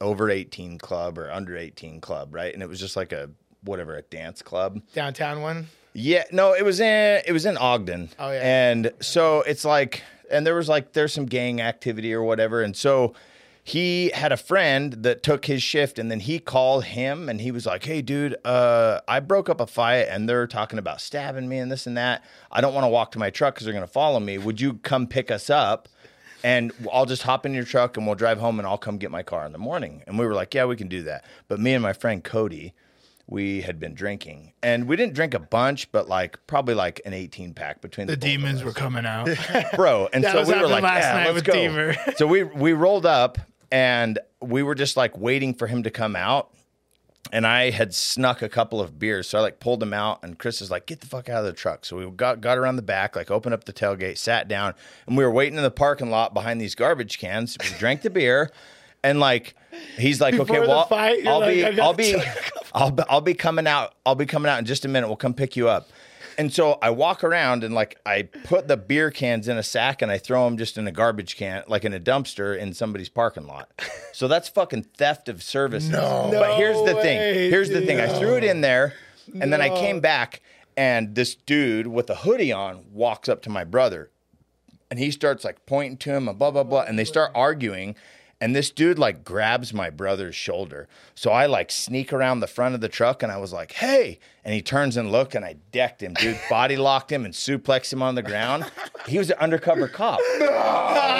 over 0.00 0.30
18 0.30 0.78
club 0.78 1.18
or 1.18 1.30
under 1.30 1.56
18 1.56 2.00
club, 2.00 2.34
right? 2.34 2.52
And 2.52 2.62
it 2.62 2.68
was 2.68 2.80
just 2.80 2.96
like 2.96 3.12
a 3.12 3.30
whatever 3.62 3.96
a 3.96 4.02
dance 4.02 4.42
club. 4.42 4.80
Downtown 4.94 5.42
one. 5.42 5.66
Yeah, 5.92 6.24
no, 6.30 6.52
it 6.52 6.64
was 6.64 6.80
in 6.80 7.22
it 7.26 7.32
was 7.32 7.44
in 7.44 7.56
Ogden. 7.56 8.10
Oh, 8.18 8.30
yeah. 8.30 8.70
And 8.70 8.92
so 9.00 9.42
it's 9.42 9.64
like 9.64 10.02
and 10.30 10.46
there 10.46 10.54
was 10.54 10.68
like 10.68 10.92
there's 10.92 11.12
some 11.12 11.26
gang 11.26 11.60
activity 11.60 12.12
or 12.14 12.22
whatever 12.22 12.62
and 12.62 12.76
so 12.76 13.14
he 13.68 14.10
had 14.14 14.32
a 14.32 14.36
friend 14.36 14.92
that 15.04 15.22
took 15.22 15.44
his 15.44 15.62
shift 15.62 15.98
and 15.98 16.10
then 16.10 16.20
he 16.20 16.38
called 16.38 16.84
him 16.84 17.28
and 17.28 17.40
he 17.40 17.50
was 17.50 17.66
like, 17.66 17.84
"Hey 17.84 18.00
dude, 18.02 18.36
uh 18.44 19.00
I 19.06 19.20
broke 19.20 19.48
up 19.48 19.60
a 19.60 19.66
fight 19.66 20.06
and 20.08 20.28
they're 20.28 20.46
talking 20.46 20.78
about 20.78 21.00
stabbing 21.00 21.48
me 21.48 21.58
and 21.58 21.70
this 21.70 21.86
and 21.86 21.96
that. 21.96 22.24
I 22.50 22.60
don't 22.60 22.74
want 22.74 22.84
to 22.84 22.88
walk 22.88 23.12
to 23.12 23.18
my 23.18 23.30
truck 23.30 23.56
cuz 23.56 23.64
they're 23.64 23.74
going 23.74 23.86
to 23.86 23.92
follow 23.92 24.20
me. 24.20 24.38
Would 24.38 24.60
you 24.60 24.74
come 24.74 25.06
pick 25.06 25.30
us 25.30 25.50
up?" 25.50 25.88
And 26.44 26.72
I'll 26.92 27.04
just 27.06 27.24
hop 27.24 27.44
in 27.46 27.52
your 27.52 27.64
truck 27.64 27.96
and 27.96 28.06
we'll 28.06 28.14
drive 28.14 28.38
home 28.38 28.60
and 28.60 28.66
I'll 28.68 28.78
come 28.78 28.96
get 28.96 29.10
my 29.10 29.24
car 29.24 29.44
in 29.44 29.50
the 29.50 29.58
morning. 29.58 30.04
And 30.06 30.16
we 30.18 30.24
were 30.24 30.34
like, 30.34 30.54
yeah, 30.54 30.66
we 30.66 30.76
can 30.76 30.86
do 30.86 31.02
that. 31.02 31.24
But 31.48 31.58
me 31.58 31.74
and 31.74 31.82
my 31.82 31.92
friend 31.92 32.22
Cody, 32.22 32.74
we 33.26 33.62
had 33.62 33.80
been 33.80 33.92
drinking, 33.92 34.52
and 34.62 34.86
we 34.86 34.94
didn't 34.96 35.14
drink 35.14 35.34
a 35.34 35.38
bunch, 35.40 35.90
but 35.92 36.08
like 36.08 36.38
probably 36.46 36.74
like 36.74 37.00
an 37.04 37.12
18 37.12 37.54
pack 37.54 37.80
between 37.80 38.06
the, 38.06 38.12
The 38.12 38.16
demons 38.16 38.62
were 38.62 38.72
coming 38.72 39.04
out. 39.04 39.28
bro. 39.74 40.08
And 40.12 40.24
so 40.24 40.44
we 40.44 40.54
were 40.54 40.68
like, 40.68 40.82
last 40.84 41.02
yeah, 41.02 41.12
night 41.14 41.24
let's 41.24 41.34
with 41.34 41.44
go. 41.44 41.52
Deemer. 41.52 41.94
so 42.16 42.26
we 42.28 42.44
we 42.44 42.72
rolled 42.72 43.04
up 43.04 43.36
and 43.70 44.18
we 44.40 44.62
were 44.62 44.74
just 44.74 44.96
like 44.96 45.16
waiting 45.18 45.54
for 45.54 45.66
him 45.66 45.82
to 45.82 45.90
come 45.90 46.16
out. 46.16 46.50
And 47.30 47.46
I 47.46 47.70
had 47.70 47.94
snuck 47.94 48.40
a 48.40 48.48
couple 48.48 48.80
of 48.80 48.98
beers, 48.98 49.28
so 49.28 49.38
I 49.38 49.42
like 49.42 49.60
pulled 49.60 49.80
them 49.80 49.92
out. 49.92 50.20
And 50.22 50.38
Chris 50.38 50.62
is 50.62 50.70
like, 50.70 50.86
"Get 50.86 51.00
the 51.00 51.06
fuck 51.06 51.28
out 51.28 51.40
of 51.40 51.44
the 51.44 51.52
truck!" 51.52 51.84
So 51.84 51.98
we 51.98 52.10
got 52.10 52.40
got 52.40 52.56
around 52.56 52.76
the 52.76 52.82
back, 52.82 53.16
like 53.16 53.30
opened 53.30 53.52
up 53.52 53.64
the 53.64 53.72
tailgate, 53.72 54.16
sat 54.16 54.48
down, 54.48 54.72
and 55.06 55.14
we 55.14 55.24
were 55.24 55.30
waiting 55.30 55.58
in 55.58 55.62
the 55.62 55.70
parking 55.70 56.08
lot 56.10 56.32
behind 56.32 56.58
these 56.58 56.74
garbage 56.74 57.18
cans. 57.18 57.58
We 57.60 57.76
drank 57.78 58.00
the 58.00 58.08
beer, 58.08 58.50
and 59.04 59.20
like 59.20 59.54
he's 59.98 60.22
like, 60.22 60.36
Before 60.36 60.56
"Okay, 60.56 60.66
well, 60.66 60.86
fight, 60.86 61.26
I'll 61.26 61.40
like, 61.40 61.54
be, 61.54 61.64
"I 61.66 61.70
gotta 61.72 61.82
I'll 61.82 61.92
be, 61.92 62.16
I'll 62.74 62.90
be, 62.90 63.02
I'll 63.10 63.20
be 63.20 63.34
coming 63.34 63.66
out. 63.66 63.94
I'll 64.06 64.14
be 64.14 64.24
coming 64.24 64.50
out 64.50 64.58
in 64.58 64.64
just 64.64 64.86
a 64.86 64.88
minute. 64.88 65.08
We'll 65.08 65.16
come 65.16 65.34
pick 65.34 65.54
you 65.54 65.68
up." 65.68 65.90
And 66.38 66.52
so 66.54 66.78
I 66.80 66.90
walk 66.90 67.24
around 67.24 67.64
and 67.64 67.74
like 67.74 67.98
I 68.06 68.22
put 68.22 68.68
the 68.68 68.76
beer 68.76 69.10
cans 69.10 69.48
in 69.48 69.58
a 69.58 69.62
sack 69.62 70.02
and 70.02 70.10
I 70.10 70.18
throw 70.18 70.44
them 70.44 70.56
just 70.56 70.78
in 70.78 70.86
a 70.86 70.92
garbage 70.92 71.36
can, 71.36 71.64
like 71.66 71.84
in 71.84 71.92
a 71.92 71.98
dumpster 71.98 72.56
in 72.56 72.72
somebody's 72.74 73.08
parking 73.08 73.48
lot. 73.48 73.68
So 74.12 74.28
that's 74.28 74.48
fucking 74.48 74.84
theft 74.84 75.28
of 75.28 75.42
services. 75.42 75.90
No, 75.90 76.28
but 76.30 76.56
here's 76.56 76.80
the 76.84 76.94
No 76.94 77.02
thing. 77.02 77.50
Here's 77.50 77.70
the 77.70 77.84
thing. 77.84 78.00
I 78.00 78.06
threw 78.06 78.36
it 78.36 78.44
in 78.44 78.60
there, 78.60 78.94
and 79.40 79.52
then 79.52 79.60
I 79.60 79.68
came 79.68 79.98
back, 79.98 80.40
and 80.76 81.16
this 81.16 81.34
dude 81.34 81.88
with 81.88 82.08
a 82.08 82.14
hoodie 82.14 82.52
on 82.52 82.84
walks 82.92 83.28
up 83.28 83.42
to 83.42 83.50
my 83.50 83.64
brother, 83.64 84.10
and 84.90 85.00
he 85.00 85.10
starts 85.10 85.44
like 85.44 85.66
pointing 85.66 85.96
to 85.98 86.14
him 86.14 86.28
and 86.28 86.38
blah 86.38 86.52
blah 86.52 86.62
blah, 86.62 86.82
and 86.82 86.96
they 86.96 87.04
start 87.04 87.32
arguing. 87.34 87.96
And 88.40 88.54
this 88.54 88.70
dude 88.70 89.00
like 89.00 89.24
grabs 89.24 89.74
my 89.74 89.90
brother's 89.90 90.36
shoulder. 90.36 90.86
So 91.16 91.32
I 91.32 91.46
like 91.46 91.72
sneak 91.72 92.12
around 92.12 92.38
the 92.38 92.46
front 92.46 92.76
of 92.76 92.80
the 92.80 92.88
truck 92.88 93.24
and 93.24 93.32
I 93.32 93.38
was 93.38 93.52
like, 93.52 93.72
hey. 93.72 94.20
And 94.44 94.54
he 94.54 94.62
turns 94.62 94.96
and 94.96 95.10
look 95.10 95.34
and 95.34 95.44
I 95.44 95.56
decked 95.72 96.02
him, 96.02 96.14
dude. 96.14 96.38
Body 96.48 96.76
locked 96.76 97.10
him 97.10 97.24
and 97.24 97.34
suplexed 97.34 97.92
him 97.92 98.00
on 98.00 98.14
the 98.14 98.22
ground. 98.22 98.70
He 99.06 99.18
was 99.18 99.30
an 99.30 99.38
undercover 99.38 99.88
cop. 99.88 100.20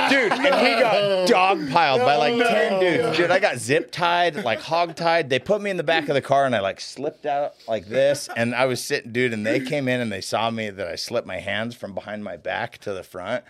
Dude, 0.08 0.32
and 0.32 0.40
he 0.40 0.80
got 0.80 1.28
dogpiled 1.28 1.98
by 1.98 2.16
like 2.16 2.38
10 2.48 2.80
dudes. 2.80 3.16
Dude, 3.18 3.30
I 3.30 3.38
got 3.38 3.58
zip 3.58 3.90
tied, 3.92 4.42
like 4.42 4.60
hog 4.60 4.96
tied. 4.96 5.28
They 5.28 5.38
put 5.38 5.60
me 5.60 5.70
in 5.70 5.76
the 5.76 5.82
back 5.82 6.08
of 6.08 6.14
the 6.14 6.22
car 6.22 6.46
and 6.46 6.56
I 6.56 6.60
like 6.60 6.80
slipped 6.80 7.26
out 7.26 7.54
like 7.66 7.86
this. 7.88 8.30
And 8.34 8.54
I 8.54 8.64
was 8.64 8.82
sitting, 8.82 9.12
dude, 9.12 9.34
and 9.34 9.44
they 9.44 9.60
came 9.60 9.86
in 9.86 10.00
and 10.00 10.10
they 10.10 10.22
saw 10.22 10.50
me 10.50 10.70
that 10.70 10.86
I 10.88 10.94
slipped 10.94 11.26
my 11.26 11.40
hands 11.40 11.74
from 11.74 11.92
behind 11.92 12.24
my 12.24 12.38
back 12.38 12.78
to 12.78 12.94
the 12.94 13.02
front. 13.02 13.44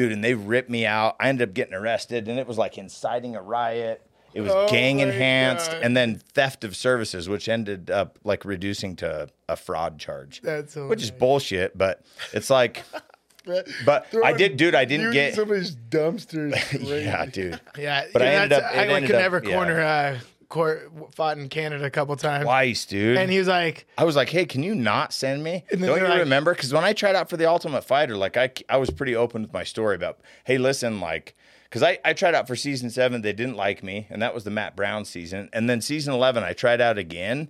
Dude, 0.00 0.12
and 0.12 0.24
they 0.24 0.34
ripped 0.34 0.70
me 0.70 0.86
out. 0.86 1.16
I 1.20 1.28
ended 1.28 1.48
up 1.48 1.54
getting 1.54 1.74
arrested 1.74 2.26
and 2.28 2.38
it 2.38 2.46
was 2.46 2.56
like 2.56 2.78
inciting 2.78 3.36
a 3.36 3.42
riot. 3.42 4.00
It 4.32 4.40
was 4.42 4.52
Oh 4.52 4.68
gang 4.68 5.00
enhanced 5.00 5.70
God. 5.72 5.82
and 5.82 5.96
then 5.96 6.16
theft 6.34 6.64
of 6.64 6.74
services, 6.76 7.28
which 7.28 7.48
ended 7.48 7.90
up 7.90 8.18
like 8.24 8.44
reducing 8.44 8.96
to 8.96 9.28
a 9.48 9.56
fraud 9.56 9.98
charge. 9.98 10.40
That's 10.40 10.76
which 10.76 11.02
is 11.02 11.10
bullshit, 11.10 11.76
but 11.76 12.02
it's 12.32 12.48
like 12.48 12.82
But 13.84 14.06
I 14.22 14.32
did, 14.32 14.56
dude. 14.56 14.74
I 14.74 14.84
didn't 14.84 15.12
get. 15.12 15.34
somebody's 15.34 15.74
dumpster. 15.74 16.54
is 16.54 16.64
crazy. 16.68 17.04
Yeah, 17.04 17.26
dude. 17.26 17.60
Yeah, 17.76 18.06
But 18.12 18.22
I 18.22 18.26
ended 18.26 18.52
up- 18.52 18.72
it 18.72 18.76
I 18.76 18.78
like, 18.80 18.88
ended 18.90 19.06
could 19.10 19.16
up- 19.16 19.22
never 19.22 19.42
yeah. 19.44 19.50
corner 19.54 19.80
uh, 19.80 20.18
court 20.50 20.92
fought 21.14 21.38
in 21.38 21.48
Canada 21.48 21.84
a 21.84 21.90
couple 21.90 22.14
times. 22.16 22.44
Twice, 22.44 22.84
dude. 22.84 23.16
And 23.16 23.30
he 23.30 23.38
was 23.38 23.48
like, 23.48 23.86
I 23.96 24.04
was 24.04 24.16
like, 24.16 24.28
hey, 24.28 24.44
can 24.44 24.62
you 24.62 24.74
not 24.74 25.14
send 25.14 25.42
me? 25.42 25.64
Don't 25.70 25.80
you 25.80 26.06
like- 26.06 26.18
remember? 26.18 26.52
Because 26.52 26.72
when 26.74 26.84
I 26.84 26.92
tried 26.92 27.14
out 27.16 27.30
for 27.30 27.38
the 27.38 27.48
Ultimate 27.48 27.82
Fighter, 27.84 28.16
like 28.16 28.36
I, 28.36 28.50
I 28.68 28.76
was 28.76 28.90
pretty 28.90 29.16
open 29.16 29.40
with 29.42 29.52
my 29.54 29.64
story 29.64 29.94
about, 29.94 30.20
hey, 30.44 30.58
listen, 30.58 31.00
like, 31.00 31.34
because 31.64 31.82
I, 31.82 31.98
I 32.04 32.12
tried 32.12 32.34
out 32.34 32.46
for 32.48 32.56
season 32.56 32.90
seven, 32.90 33.22
they 33.22 33.32
didn't 33.32 33.56
like 33.56 33.82
me, 33.82 34.06
and 34.10 34.20
that 34.20 34.34
was 34.34 34.44
the 34.44 34.50
Matt 34.50 34.74
Brown 34.76 35.04
season. 35.04 35.48
And 35.52 35.70
then 35.70 35.80
season 35.80 36.12
11, 36.12 36.42
I 36.42 36.52
tried 36.52 36.80
out 36.80 36.98
again, 36.98 37.48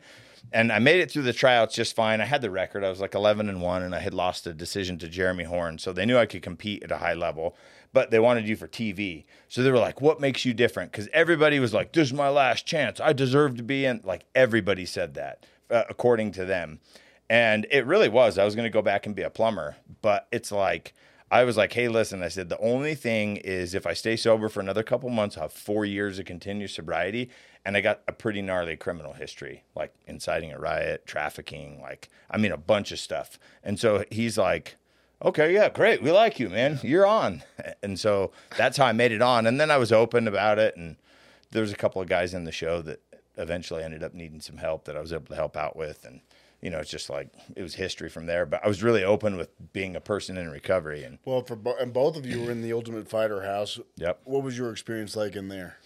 and 0.53 0.71
I 0.71 0.79
made 0.79 1.01
it 1.01 1.11
through 1.11 1.23
the 1.23 1.33
tryouts 1.33 1.75
just 1.75 1.97
fine. 1.97 2.21
I 2.21 2.27
had 2.27 2.43
the 2.43 2.51
record, 2.51 2.85
I 2.85 2.91
was 2.91 3.01
like 3.01 3.15
11 3.15 3.49
and 3.49 3.63
1, 3.63 3.83
and 3.83 3.95
I 3.95 4.01
had 4.01 4.13
lost 4.13 4.47
a 4.47 4.53
decision 4.53 4.99
to 4.99 5.09
Jeremy 5.09 5.45
Horn. 5.45 5.79
So 5.79 5.95
they 5.95 6.05
knew 6.05 6.19
I 6.19 6.27
could 6.27 6.43
compete 6.43 6.83
at 6.83 6.93
a 6.93 6.99
high 6.99 7.15
level, 7.15 7.57
but 7.92 8.11
they 8.11 8.18
wanted 8.18 8.46
you 8.48 8.57
for 8.57 8.68
TV. 8.68 9.24
So 9.48 9.62
they 9.62 9.70
were 9.70 9.79
like, 9.79 10.00
what 10.00 10.20
makes 10.20 10.44
you 10.44 10.55
different? 10.55 10.92
Because 10.92 11.09
everybody 11.12 11.59
was 11.59 11.74
like, 11.74 11.92
this 11.92 12.09
is 12.09 12.12
my 12.12 12.29
last 12.29 12.66
chance. 12.66 13.00
I 13.00 13.12
deserve 13.12 13.57
to 13.57 13.62
be 13.62 13.85
in. 13.85 14.00
Like, 14.05 14.24
everybody 14.35 14.87
said 14.87 15.14
that, 15.14 15.46
uh, 15.70 15.85
according 15.88 16.33
to 16.33 16.44
them. 16.44 16.81
And 17.29 17.66
it 17.70 17.87
really 17.87 18.09
was. 18.09 18.38
I 18.38 18.44
was 18.44 18.55
going 18.55 18.66
to 18.66 18.70
go 18.70 18.83
back 18.83 19.07
and 19.07 19.14
be 19.14 19.22
a 19.22 19.31
plumber, 19.31 19.76
but 20.03 20.26
it's 20.33 20.50
like, 20.50 20.94
I 21.31 21.44
was 21.44 21.57
like, 21.57 21.72
hey, 21.72 21.87
listen, 21.87 22.24
I 22.24 22.29
said, 22.29 22.48
the 22.48 22.59
only 22.59 22.96
thing 22.96 23.37
is 23.37 23.72
if 23.72 23.87
I 23.87 23.92
stay 23.92 24.16
sober 24.16 24.48
for 24.48 24.59
another 24.59 24.83
couple 24.83 25.09
months, 25.11 25.37
I'll 25.37 25.44
have 25.44 25.53
four 25.53 25.85
years 25.85 26.18
of 26.18 26.24
continued 26.24 26.70
sobriety. 26.70 27.31
And 27.64 27.76
I 27.76 27.83
got 27.83 28.00
a 28.09 28.12
pretty 28.12 28.42
gnarly 28.42 28.76
criminal 28.76 29.12
history, 29.12 29.62
like 29.76 29.94
inciting 30.07 30.50
a 30.53 30.59
riot, 30.59 31.07
trafficking, 31.07 31.81
like, 31.81 32.09
I 32.29 32.37
mean, 32.37 32.50
a 32.50 32.57
bunch 32.57 32.90
of 32.90 32.98
stuff. 32.98 33.38
And 33.62 33.79
so 33.79 34.05
he's 34.11 34.37
like, 34.37 34.76
okay, 35.23 35.53
yeah, 35.53 35.69
great. 35.69 36.03
We 36.03 36.11
like 36.11 36.39
you, 36.41 36.49
man. 36.49 36.79
You're 36.83 37.07
on. 37.07 37.43
And 37.83 37.99
so 37.99 38.33
that's 38.57 38.77
how 38.77 38.87
I 38.87 38.93
made 38.93 39.13
it 39.13 39.23
on. 39.23 39.47
And 39.47 39.61
then 39.61 39.71
I 39.71 39.77
was 39.77 39.93
open 39.93 40.27
about 40.29 40.59
it. 40.59 40.77
And 40.77 40.97
there 41.51 41.63
was 41.63 41.73
a 41.73 41.77
couple 41.77 42.01
of 42.03 42.09
guys 42.09 42.35
in 42.35 42.45
the 42.45 42.53
show 42.53 42.83
that 42.83 43.01
eventually 43.37 43.83
ended 43.83 44.03
up 44.03 44.15
needing 44.15 44.41
some 44.41 44.59
help 44.59 44.85
that 44.85 44.97
I 44.97 45.01
was 45.01 45.13
able 45.13 45.27
to 45.27 45.35
help 45.35 45.57
out 45.57 45.77
with. 45.77 46.05
And, 46.05 46.21
you 46.61 46.71
know, 46.71 46.79
it's 46.79 46.91
just 46.91 47.09
like 47.11 47.29
it 47.57 47.63
was 47.63 47.75
history 47.75 48.09
from 48.09 48.27
there. 48.27 48.45
But 48.47 48.65
I 48.65 48.69
was 48.69 48.83
really 48.83 49.05
open 49.05 49.37
with 49.37 49.49
being 49.73 49.97
a 49.97 50.01
person 50.01 50.37
in 50.37 50.51
recovery. 50.51 51.05
And 51.05 51.19
Well, 51.25 51.43
for 51.43 51.57
bo- 51.57 51.77
and 51.81 51.93
both 51.93 52.17
of 52.17 52.27
you 52.27 52.43
were 52.43 52.51
in 52.51 52.63
the 52.63 52.73
Ultimate 52.73 53.09
Fighter 53.09 53.43
house. 53.43 53.79
Yep. 53.97 54.21
What 54.25 54.43
was 54.43 54.57
your 54.59 54.71
experience 54.71 55.17
like 55.17 55.37
in 55.37 55.49
there? 55.49 55.77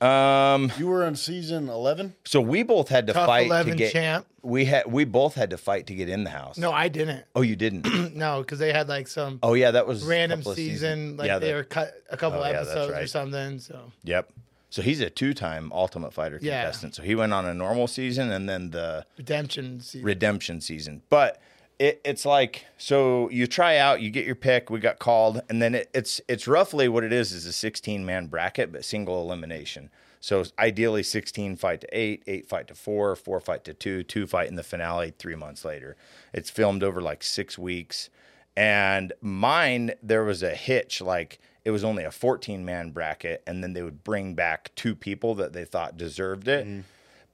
Um, 0.00 0.70
You 0.78 0.86
were 0.88 1.04
on 1.04 1.16
season 1.16 1.68
eleven. 1.68 2.14
so 2.24 2.40
we 2.40 2.62
both 2.62 2.88
had 2.88 3.06
to 3.06 3.12
Tough 3.12 3.26
fight 3.26 3.46
11 3.46 3.72
to 3.72 3.76
get. 3.78 3.92
champ. 3.92 4.26
We 4.42 4.64
had 4.66 4.86
we 4.86 5.04
both 5.04 5.34
had 5.34 5.50
to 5.50 5.56
fight 5.58 5.86
to 5.88 5.94
get 5.94 6.08
in 6.08 6.24
the 6.24 6.30
house. 6.30 6.58
no, 6.58 6.70
I 6.72 6.88
didn't. 6.88 7.24
Oh, 7.34 7.40
you 7.42 7.56
didn't. 7.56 7.86
No, 8.16 8.40
because 8.40 8.58
they 8.58 8.72
had 8.72 8.88
like 8.88 9.08
some 9.08 9.38
Oh 9.42 9.54
yeah, 9.54 9.70
that 9.72 9.86
was 9.86 10.04
a 10.04 10.08
random 10.08 10.40
couple 10.40 10.52
of 10.52 10.56
season, 10.56 10.74
seasons. 10.76 11.18
like 11.18 11.26
yeah, 11.28 11.38
they 11.38 11.48
that- 11.48 11.54
were 11.56 11.64
cut 11.64 11.94
a 12.10 12.16
couple 12.16 12.40
Oh, 12.40 12.44
yeah, 12.46 12.52
that's 12.52 12.68
episodes 12.70 12.90
or 12.90 12.94
right. 12.94 13.08
something. 13.10 13.58
So 13.58 13.92
Yep. 14.04 14.32
So 14.68 14.82
he's 14.82 15.00
a 15.00 15.08
two-time 15.08 15.72
Ultimate 15.72 16.12
Fighter 16.12 16.38
Yeah. 16.42 16.62
contestant. 16.64 16.94
So 16.96 17.02
he 17.02 17.14
went 17.14 17.32
on 17.32 17.46
a 17.46 17.54
normal 17.54 17.86
season 17.86 18.30
and 18.30 18.48
then 18.48 18.70
the 18.70 19.06
redemption 19.16 19.80
season. 19.80 20.04
redemption 20.04 20.60
season. 20.60 21.02
But 21.08 21.40
it, 21.78 22.00
it's 22.04 22.24
like 22.24 22.66
so 22.78 23.28
you 23.30 23.46
try 23.46 23.76
out, 23.76 24.00
you 24.00 24.10
get 24.10 24.24
your 24.24 24.34
pick. 24.34 24.70
We 24.70 24.80
got 24.80 24.98
called, 24.98 25.42
and 25.48 25.60
then 25.60 25.74
it, 25.74 25.90
it's 25.94 26.20
it's 26.28 26.48
roughly 26.48 26.88
what 26.88 27.04
it 27.04 27.12
is 27.12 27.32
is 27.32 27.46
a 27.46 27.52
16 27.52 28.04
man 28.04 28.26
bracket, 28.26 28.72
but 28.72 28.84
single 28.84 29.20
elimination. 29.22 29.90
So 30.20 30.44
ideally, 30.58 31.02
16 31.02 31.56
fight 31.56 31.82
to 31.82 31.88
eight, 31.92 32.22
eight 32.26 32.48
fight 32.48 32.68
to 32.68 32.74
four, 32.74 33.14
four 33.14 33.38
fight 33.40 33.64
to 33.64 33.74
two, 33.74 34.02
two 34.02 34.26
fight 34.26 34.48
in 34.48 34.56
the 34.56 34.62
finale 34.62 35.12
three 35.16 35.36
months 35.36 35.64
later. 35.64 35.96
It's 36.32 36.50
filmed 36.50 36.82
over 36.82 37.00
like 37.00 37.22
six 37.22 37.58
weeks. 37.58 38.10
And 38.56 39.12
mine, 39.20 39.92
there 40.02 40.24
was 40.24 40.42
a 40.42 40.54
hitch. 40.54 41.00
Like 41.00 41.38
it 41.64 41.70
was 41.70 41.84
only 41.84 42.04
a 42.04 42.10
14 42.10 42.64
man 42.64 42.90
bracket, 42.90 43.42
and 43.46 43.62
then 43.62 43.74
they 43.74 43.82
would 43.82 44.02
bring 44.02 44.34
back 44.34 44.70
two 44.74 44.94
people 44.94 45.34
that 45.34 45.52
they 45.52 45.64
thought 45.64 45.96
deserved 45.96 46.48
it. 46.48 46.66
Mm. 46.66 46.84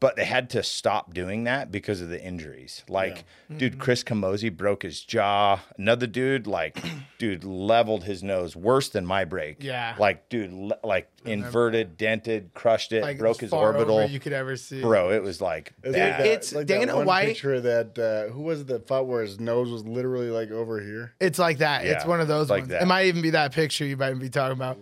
But 0.03 0.17
they 0.17 0.25
had 0.25 0.51
to 0.51 0.63
stop 0.65 1.15
doing 1.15 1.45
that 1.45 1.71
because 1.71 2.01
of 2.01 2.09
the 2.09 2.21
injuries. 2.21 2.83
Like, 2.89 3.25
dude, 3.57 3.79
Chris 3.79 4.03
Camozzi 4.03 4.55
broke 4.55 4.83
his 4.83 5.01
jaw. 5.01 5.61
Another 5.79 6.09
dude, 6.09 6.49
like, 6.49 6.83
dude, 7.19 7.45
leveled 7.45 8.03
his 8.03 8.21
nose 8.23 8.57
worse 8.57 8.89
than 8.89 9.07
my 9.07 9.25
break. 9.25 9.63
Yeah. 9.63 9.95
Like, 9.99 10.29
dude, 10.29 10.53
le- 10.53 10.79
like 10.83 11.09
inverted, 11.25 11.97
dented, 11.97 12.51
crushed 12.53 12.93
it, 12.93 13.03
like 13.03 13.17
broke 13.19 13.41
his 13.41 13.51
far 13.51 13.67
orbital. 13.73 13.99
over 13.99 14.13
you 14.13 14.19
could 14.19 14.33
ever 14.33 14.57
see. 14.57 14.81
Bro, 14.81 15.13
it 15.13 15.23
was 15.23 15.41
like 15.41 15.73
It's 15.85 15.95
bad. 15.95 16.09
like 16.09 16.19
that, 16.19 16.27
It's 16.27 16.53
like 16.53 16.67
Dana 16.67 16.87
that 16.87 16.97
one 16.97 17.07
White- 17.07 17.27
picture 17.29 17.55
of 17.55 17.63
that 17.63 17.97
uh, 17.97 18.33
who 18.33 18.43
was 18.43 18.63
it 18.63 18.67
that 18.67 18.89
fought 18.89 19.07
where 19.07 19.23
his 19.23 19.39
nose 19.39 19.71
was 19.71 19.85
literally 19.85 20.31
like 20.31 20.51
over 20.51 20.81
here. 20.81 21.13
It's 21.21 21.39
like 21.39 21.59
that. 21.59 21.87
It's 21.87 22.05
one 22.05 22.21
of 22.21 22.27
those 22.27 22.51
like 22.51 22.63
ones. 22.63 22.71
that. 22.71 22.83
It 22.83 22.87
might 22.87 23.07
even 23.07 23.23
be 23.23 23.31
that 23.31 23.53
picture 23.53 23.85
you 23.85 23.97
might 23.97 24.15
be 24.15 24.29
talking 24.31 24.57
about. 24.57 24.79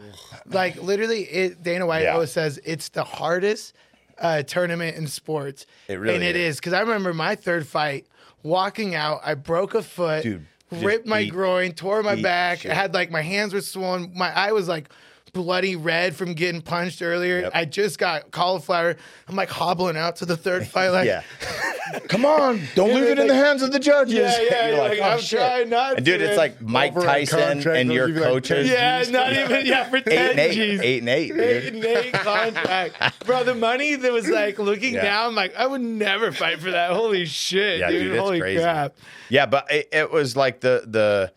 like 0.47 0.83
literally, 0.83 1.25
it, 1.25 1.63
Dana 1.63 1.85
White 1.87 2.05
Yeah. 2.05 2.15
always 2.15 2.33
says 2.33 2.59
it's 2.65 2.89
the 2.89 3.05
hardest 3.05 3.75
uh, 4.21 4.43
tournament 4.43 4.97
in 4.97 5.07
sports. 5.07 5.67
It 5.89 5.95
really 5.95 6.15
and 6.15 6.25
it 6.25 6.37
is. 6.37 6.57
because 6.57 6.73
I 6.73 6.81
remember 6.81 7.13
my 7.15 7.35
third 7.35 7.67
fight, 7.67 8.07
walking 8.43 8.95
out, 8.95 9.21
I 9.25 9.35
broke 9.35 9.75
a 9.75 9.83
foot, 9.83 10.23
Dude, 10.23 10.47
ripped 10.71 11.07
my 11.07 11.25
beat- 11.25 11.33
groin, 11.33 11.73
tore 11.73 12.03
my 12.03 12.21
back. 12.21 12.65
I 12.67 12.75
had 12.75 12.95
like 12.95 13.11
my 13.11 13.23
hands 13.23 13.53
were 13.55 13.61
swollen. 13.61 14.13
My 14.15 14.35
eye 14.37 14.53
was 14.53 14.69
like 14.69 14.89
bloody 15.33 15.77
red 15.77 16.15
from 16.17 16.35
getting 16.35 16.61
punched 16.63 17.03
earlier. 17.03 17.41
Yep. 17.41 17.53
I 17.55 17.65
just 17.65 17.99
got 17.99 18.31
cauliflower. 18.31 18.97
I'm 19.29 19.37
like 19.37 19.49
hobbling 19.51 19.97
out 19.97 20.17
to 20.17 20.27
the 20.27 20.37
third 20.37 20.67
fight, 20.67 20.89
like 20.91 21.07
yeah. 21.07 21.23
Come 22.09 22.25
on, 22.25 22.61
don't 22.77 22.95
leave 22.95 23.05
it 23.05 23.19
in 23.19 23.27
the 23.27 23.35
hands 23.35 23.63
of 23.63 23.73
the 23.73 23.81
judges. 23.81 24.15
Yeah, 24.17 24.41
yeah, 24.43 24.69
You're 24.69 24.79
like, 24.79 24.99
"Oh, 25.01 25.03
I'm 25.03 25.19
shit." 25.21 25.39
trying 25.41 25.69
not 25.71 25.97
And 25.97 26.07
dude, 26.07 26.21
it's 26.21 26.37
like 26.37 26.61
Mike 26.61 26.93
Over 26.97 27.05
Tyson 27.05 27.67
and 27.69 27.93
your 27.93 28.07
give 28.07 28.17
you, 28.17 28.23
like, 28.23 28.31
coaches. 28.33 28.69
Yeah, 28.71 29.03
not 29.11 29.33
even 29.33 29.67
yeah 29.67 29.89
for 29.91 29.97
Eight 29.97 30.05
ten 30.05 30.31
and 30.31 30.39
eight, 30.39 30.53
G's. 30.55 30.81
eight 30.83 30.99
and 31.01 31.09
eight, 31.09 31.33
Eight 31.37 31.75
and 31.75 31.85
eight 31.85 32.13
contract, 32.13 33.27
bro. 33.27 33.43
The 33.43 33.55
money 33.57 33.97
that 33.97 34.13
was 34.13 34.29
like 34.29 34.59
looking 34.61 34.95
Yeah. 34.95 35.03
down, 35.03 35.35
like 35.35 35.55
I 35.57 35.67
would 35.67 35.81
never 35.81 36.31
fight 36.31 36.61
for 36.61 36.71
that. 36.71 36.93
Holy 36.93 37.25
shit, 37.27 37.81
Yeah, 37.81 37.91
dude! 37.91 38.03
dude, 38.03 38.13
it's 38.13 38.21
Holy 38.21 38.41
crazy. 38.41 38.63
crap! 38.63 38.95
Yeah, 39.29 39.47
but 39.47 39.67
it, 39.71 39.89
it 39.93 40.11
was 40.13 40.37
like 40.37 40.61
the 40.61 40.85
the 40.87 41.33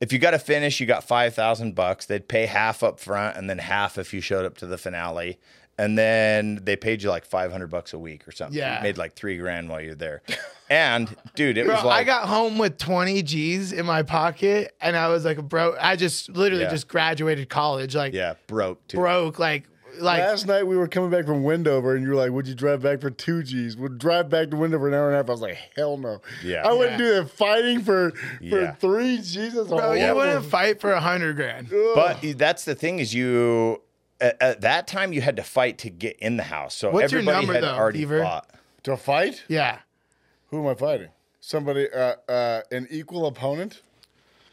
if 0.00 0.12
you 0.12 0.18
got 0.18 0.32
to 0.32 0.38
finish, 0.38 0.80
you 0.80 0.86
got 0.86 1.04
five 1.04 1.34
thousand 1.34 1.74
bucks. 1.74 2.06
They'd 2.06 2.28
pay 2.28 2.46
half 2.46 2.82
up 2.82 2.98
front 3.00 3.36
and 3.36 3.48
then 3.48 3.58
half 3.58 3.98
if 3.98 4.12
you 4.14 4.20
showed 4.20 4.44
up 4.44 4.56
to 4.58 4.66
the 4.66 4.78
finale. 4.78 5.38
and 5.76 5.98
then 5.98 6.60
they 6.62 6.76
paid 6.76 7.02
you 7.02 7.10
like 7.10 7.24
500 7.24 7.66
bucks 7.66 7.92
a 7.94 7.98
week 7.98 8.28
or 8.28 8.30
something. 8.30 8.56
Yeah. 8.56 8.76
You 8.76 8.82
made 8.84 8.96
like 8.96 9.14
three 9.14 9.36
grand 9.38 9.68
while 9.68 9.80
you're 9.80 9.94
there. 9.96 10.22
And 10.70 11.14
dude, 11.34 11.58
it 11.58 11.66
Bro, 11.66 11.74
was 11.74 11.84
like, 11.84 12.00
I 12.00 12.04
got 12.04 12.26
home 12.26 12.56
with 12.56 12.78
20 12.78 13.22
G's 13.22 13.70
in 13.72 13.84
my 13.84 14.02
pocket 14.02 14.74
and 14.80 14.96
I 14.96 15.08
was 15.08 15.22
like, 15.24 15.36
bro, 15.46 15.76
I 15.78 15.94
just 15.94 16.30
literally 16.30 16.64
Yeah. 16.64 16.70
just 16.70 16.88
graduated 16.88 17.50
college. 17.50 17.94
Like, 17.94 18.14
yeah, 18.14 18.34
broke 18.46 18.84
too. 18.88 18.96
broke. 18.96 19.38
Like, 19.38 19.64
like, 20.00 20.20
Last 20.20 20.46
night 20.46 20.66
we 20.66 20.76
were 20.76 20.88
coming 20.88 21.10
back 21.10 21.24
from 21.26 21.42
Wendover, 21.42 21.94
and 21.94 22.04
you 22.04 22.10
were 22.10 22.16
like, 22.16 22.30
"Would 22.32 22.46
you 22.48 22.54
drive 22.54 22.82
back 22.82 23.00
for 23.00 23.10
two 23.10 23.42
G's? 23.42 23.76
Would 23.76 23.98
drive 23.98 24.28
back 24.28 24.50
to 24.50 24.56
Wendover 24.56 24.88
an 24.88 24.94
hour 24.94 25.06
and 25.06 25.14
a 25.14 25.16
half?" 25.18 25.28
I 25.28 25.32
was 25.32 25.40
like, 25.40 25.58
"Hell 25.76 25.96
no!" 25.96 26.20
Yeah. 26.42 26.66
I 26.66 26.72
wouldn't 26.72 26.92
Yeah. 27.00 27.06
do 27.06 27.14
that 27.14 27.30
fighting 27.30 27.80
for 27.82 28.10
for 28.10 28.16
Yeah. 28.40 28.72
three 28.72 29.16
G's. 29.18 29.54
That's 29.54 29.68
bro, 29.68 29.92
you 29.92 30.14
wouldn't 30.14 30.44
fight 30.46 30.80
for 30.80 30.92
a 30.92 31.00
hundred 31.00 31.36
grand. 31.36 31.68
But 31.94 32.18
that's 32.36 32.64
the 32.64 32.74
thing 32.74 32.98
is 32.98 33.14
you, 33.14 33.82
at, 34.20 34.40
at 34.40 34.60
that 34.62 34.86
time 34.86 35.12
you 35.12 35.20
had 35.20 35.36
to 35.36 35.42
fight 35.42 35.78
to 35.78 35.90
get 35.90 36.16
in 36.18 36.36
the 36.36 36.44
house. 36.44 36.74
So 36.74 36.90
What's 36.90 37.12
your 37.12 37.20
everybody 37.20 37.46
number, 37.46 37.52
had 37.54 37.62
though, 37.64 37.74
already 37.74 37.98
Beaver? 38.00 38.22
fought. 38.22 38.50
to 38.84 38.96
fight. 38.96 39.44
Yeah. 39.48 39.78
Who 40.50 40.60
am 40.62 40.68
I 40.70 40.74
fighting? 40.74 41.08
Somebody, 41.40 41.90
uh, 41.90 42.14
uh, 42.28 42.60
an 42.70 42.86
equal 42.90 43.26
opponent. 43.26 43.80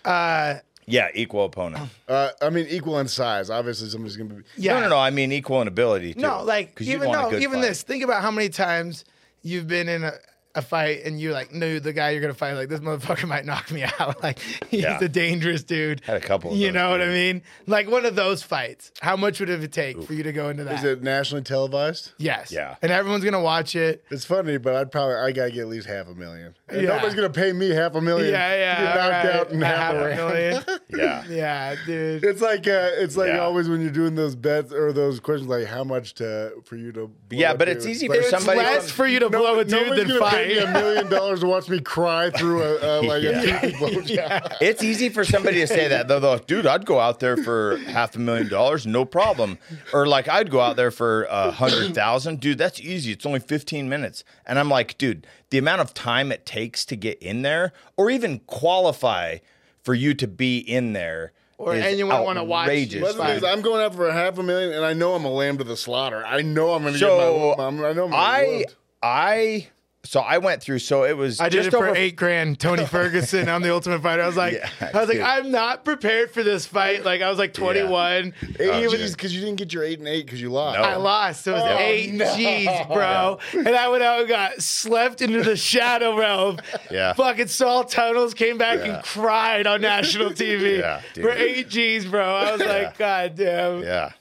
Uh, 0.04 0.56
Yeah, 0.92 1.08
equal 1.14 1.46
opponent. 1.46 1.90
Uh, 2.08 2.30
I 2.42 2.50
mean, 2.50 2.68
equal 2.70 3.00
in 3.00 3.08
size. 3.08 3.50
Obviously, 3.50 3.88
somebody's 3.90 4.18
gonna 4.18 4.34
be. 4.34 4.44
yeah. 4.58 4.74
No, 4.74 4.80
no, 4.82 4.90
no. 4.90 4.98
I 4.98 5.12
mean 5.12 5.32
equal 5.32 5.62
in 5.62 5.68
ability. 5.70 6.14
Too, 6.16 6.20
No, 6.20 6.44
like 6.44 6.80
even 6.82 7.08
want 7.08 7.32
no, 7.32 7.38
even 7.38 7.54
fight. 7.54 7.62
this. 7.62 7.84
Think 7.84 8.04
about 8.04 8.22
how 8.22 8.32
many 8.32 8.50
times 8.50 9.06
you've 9.44 9.66
been 9.68 9.88
in 9.88 10.04
a, 10.04 10.12
a 10.56 10.62
fight 10.62 11.06
and 11.06 11.22
you're 11.22 11.32
like, 11.32 11.54
no, 11.54 11.80
the 11.80 11.94
guy 11.94 12.10
you're 12.10 12.20
gonna 12.20 12.34
fight, 12.34 12.52
like 12.56 12.68
this 12.68 12.82
motherfucker 12.82 13.26
might 13.30 13.46
knock 13.46 13.72
me 13.72 13.84
out. 13.84 14.22
Like 14.24 14.40
he's 14.70 14.82
Yeah. 14.84 15.00
a 15.02 15.08
dangerous 15.08 15.64
dude. 15.64 16.02
Had 16.04 16.18
a 16.18 16.20
couple 16.20 16.52
of 16.52 16.58
you 16.58 16.68
those, 16.68 16.74
know 16.76 16.90
what 16.90 17.02
I 17.02 17.06
mean? 17.08 17.44
Like 17.66 17.90
one 17.90 18.06
of 18.06 18.16
those 18.18 18.44
fights. 18.44 18.92
How 19.00 19.16
much 19.16 19.40
would 19.40 19.50
it 19.50 19.72
take 19.72 20.04
for 20.04 20.14
you 20.14 20.24
to 20.24 20.34
go 20.34 20.50
into 20.50 20.66
that? 20.66 20.80
Is 20.80 20.84
it 20.84 21.02
nationally 21.02 21.44
televised? 21.44 22.12
yes. 22.18 22.52
Yeah. 22.52 22.76
And 22.82 22.92
everyone's 22.92 23.24
gonna 23.24 23.40
watch 23.42 23.74
it. 23.78 24.04
It's 24.12 24.26
funny, 24.26 24.58
but 24.58 24.76
I'd 24.76 24.92
probably 24.92 25.16
I 25.16 25.32
gotta 25.32 25.52
get 25.52 25.62
at 25.62 25.68
least 25.70 25.88
half 25.88 26.08
a 26.10 26.14
million. 26.14 26.56
And 26.72 26.82
Yeah. 26.82 26.90
Nobody's 26.96 27.16
gonna 27.16 27.30
pay 27.30 27.52
me 27.54 27.70
half 27.70 27.96
a 27.96 28.02
million. 28.02 28.32
Yeah, 28.32 28.56
yeah. 28.56 28.76
To 28.76 28.82
get 28.82 28.96
knocked 28.96 29.26
right. 29.26 29.36
out 29.36 29.52
in 29.52 29.62
half, 29.62 29.78
half 29.78 29.94
a 29.94 30.12
a 30.12 30.16
million. 30.16 30.64
Yeah. 30.94 31.24
yeah, 31.30 31.76
dude. 31.86 32.24
It's 32.24 32.42
like 32.42 32.68
uh, 32.68 32.90
it's 32.96 33.16
like 33.16 33.30
Yeah. 33.30 33.40
always 33.40 33.70
when 33.70 33.82
you're 33.82 33.92
doing 33.92 34.16
those 34.16 34.36
bets 34.36 34.74
or 34.74 34.92
those 34.92 35.20
questions, 35.20 35.50
like 35.50 35.66
how 35.66 35.84
much 35.84 36.14
to 36.16 36.52
for 36.66 36.76
you 36.76 36.92
to. 36.94 37.08
blow 37.08 37.40
Yeah, 37.40 37.54
but 37.54 37.70
it's 37.70 37.86
easy 37.86 38.08
But 38.08 38.18
for 38.18 38.22
it's 38.24 38.30
somebody- 38.32 38.60
Less 38.60 38.92
for 38.92 39.08
you 39.08 39.20
to 39.20 39.30
blow 39.30 39.60
a 39.60 39.64
dude 39.66 39.72
nobody's 39.84 40.08
than 40.08 40.18
gonna 40.20 40.32
pay 40.32 40.48
me 40.50 40.58
a 40.60 40.72
million 40.72 41.10
dollars 41.10 41.40
to 41.42 41.48
watch 41.48 41.70
me 41.70 41.80
cry 41.80 42.30
through 42.30 42.62
a 42.64 43.00
uh, 43.00 43.04
like 43.08 43.24
Yeah. 43.24 43.42
a 43.42 43.72
toothy 43.72 43.74
blowjob. 43.78 44.58
It's 44.62 44.84
easy 44.84 45.10
for 45.10 45.24
somebody 45.24 45.60
to 45.62 45.68
say 45.68 45.88
that 45.88 46.08
though. 46.08 46.20
Though, 46.20 46.38
dude, 46.40 46.68
I'd 46.68 46.86
go 46.86 47.00
out 47.00 47.20
there 47.20 47.38
for 47.38 47.78
half 47.88 48.16
a 48.16 48.20
million 48.20 48.48
dollars, 48.50 48.86
no 48.86 49.06
problem. 49.06 49.58
Or 49.94 50.06
like, 50.08 50.28
I'd 50.28 50.52
go 50.52 50.60
out 50.60 50.76
there 50.76 50.92
for 50.92 51.24
a 51.24 51.52
hundred 51.52 51.96
thousand, 51.96 52.40
dude. 52.42 52.58
That's 52.58 52.80
easy. 52.82 53.12
It's 53.14 53.26
only 53.26 53.40
fifteen 53.40 53.88
minutes, 53.90 54.24
and 54.46 54.60
I'm 54.60 54.70
like, 54.70 54.98
dude, 54.98 55.26
the 55.50 55.58
amount 55.58 55.82
of 55.82 55.94
time 55.94 56.32
it 56.32 56.46
takes 56.46 56.61
to 56.70 56.96
get 56.96 57.20
in 57.22 57.42
there, 57.42 57.74
or 57.98 58.10
even 58.10 58.40
qualify 58.48 59.38
for 59.84 59.94
you 59.94 60.14
to 60.16 60.28
be 60.28 60.60
in 60.60 60.94
there, 60.94 61.34
Or 61.58 61.76
is 61.76 61.84
anyone 61.84 62.24
wanna 62.24 62.44
watch 62.44 62.68
you 62.68 62.72
outrageous, 62.72 63.16
But 63.16 63.30
is. 63.38 63.44
I'm 63.44 63.62
going 63.62 63.82
out 63.82 63.96
for 63.96 64.08
a 64.08 64.14
half 64.14 64.38
a 64.38 64.44
million, 64.44 64.74
and 64.74 64.86
I 64.86 64.94
know 64.94 65.14
I'm 65.16 65.26
a 65.26 65.32
lamb 65.32 65.58
to 65.58 65.64
the 65.64 65.78
slaughter. 65.78 66.24
I 66.26 66.42
know 66.42 66.74
I'm 66.74 66.84
gonna 66.84 66.98
So 66.98 67.56
get 67.56 67.58
my. 67.58 67.64
I'm, 67.66 67.86
I 67.86 67.94
know 67.94 68.06
I'm 68.06 68.14
I, 68.14 68.44
get. 68.60 68.76
I, 69.02 69.68
so 70.04 70.20
I 70.20 70.40
went 70.40 70.64
through. 70.64 70.80
So 70.80 71.04
it 71.04 71.16
was 71.16 71.40
I 71.40 71.48
did 71.50 71.58
just 71.58 71.68
it 71.68 71.72
for 71.72 71.88
over 71.88 71.96
eight 71.96 72.16
grand. 72.16 72.60
Tony 72.60 72.86
Ferguson 72.88 73.48
on 73.50 73.62
the 73.62 73.72
Ultimate 73.72 74.02
Fighter. 74.02 74.24
I 74.24 74.28
was 74.28 74.36
like, 74.36 74.54
Yeah, 74.54 74.92
I 74.94 75.00
was 75.00 75.10
like. 75.10 75.20
I'm 75.20 75.52
not 75.52 75.86
prepared 75.86 76.32
for 76.32 76.42
this 76.44 76.66
fight. 76.66 77.06
Like 77.06 77.22
I 77.22 77.30
was 77.30 77.38
like 77.38 77.54
21. 77.54 78.34
Eight 78.60 78.68
oh, 78.70 78.80
Even- 78.80 78.90
G's 79.00 79.12
because 79.14 79.34
you 79.36 79.42
didn't 79.42 79.58
get 79.58 79.72
your 79.74 79.84
eight 79.84 80.00
and 80.00 80.08
eight 80.08 80.26
because 80.26 80.42
you 80.42 80.50
lost. 80.50 80.80
No. 80.80 80.84
I 80.84 80.96
lost. 80.96 81.46
It 81.48 81.52
was 81.52 81.62
Oh, 81.64 81.78
eight 81.78 82.14
no. 82.14 82.36
G's, 82.36 82.68
bro. 82.88 83.38
And 83.54 83.70
I 83.70 83.88
went 83.90 84.02
out 84.04 84.20
and 84.22 84.28
got 84.28 84.62
slept 84.62 85.22
into 85.22 85.44
the 85.44 85.56
shadow 85.56 86.18
realm. 86.18 86.58
Yeah. 86.90 87.14
Fucking 87.14 87.48
saw 87.48 87.84
tunnels, 87.84 88.34
came 88.34 88.58
back 88.58 88.80
Yeah. 88.80 88.96
and 88.96 89.04
cried 89.04 89.68
on 89.68 89.82
national 89.82 90.32
TV 90.32 90.78
Yeah, 90.80 91.02
dude. 91.14 91.24
for 91.26 91.32
eight 91.32 91.70
G's, 91.70 92.06
bro. 92.08 92.26
I 92.26 92.52
was 92.54 92.62
like, 92.62 92.98
God 92.98 93.36
damn. 93.36 93.84
Yeah, 93.84 94.12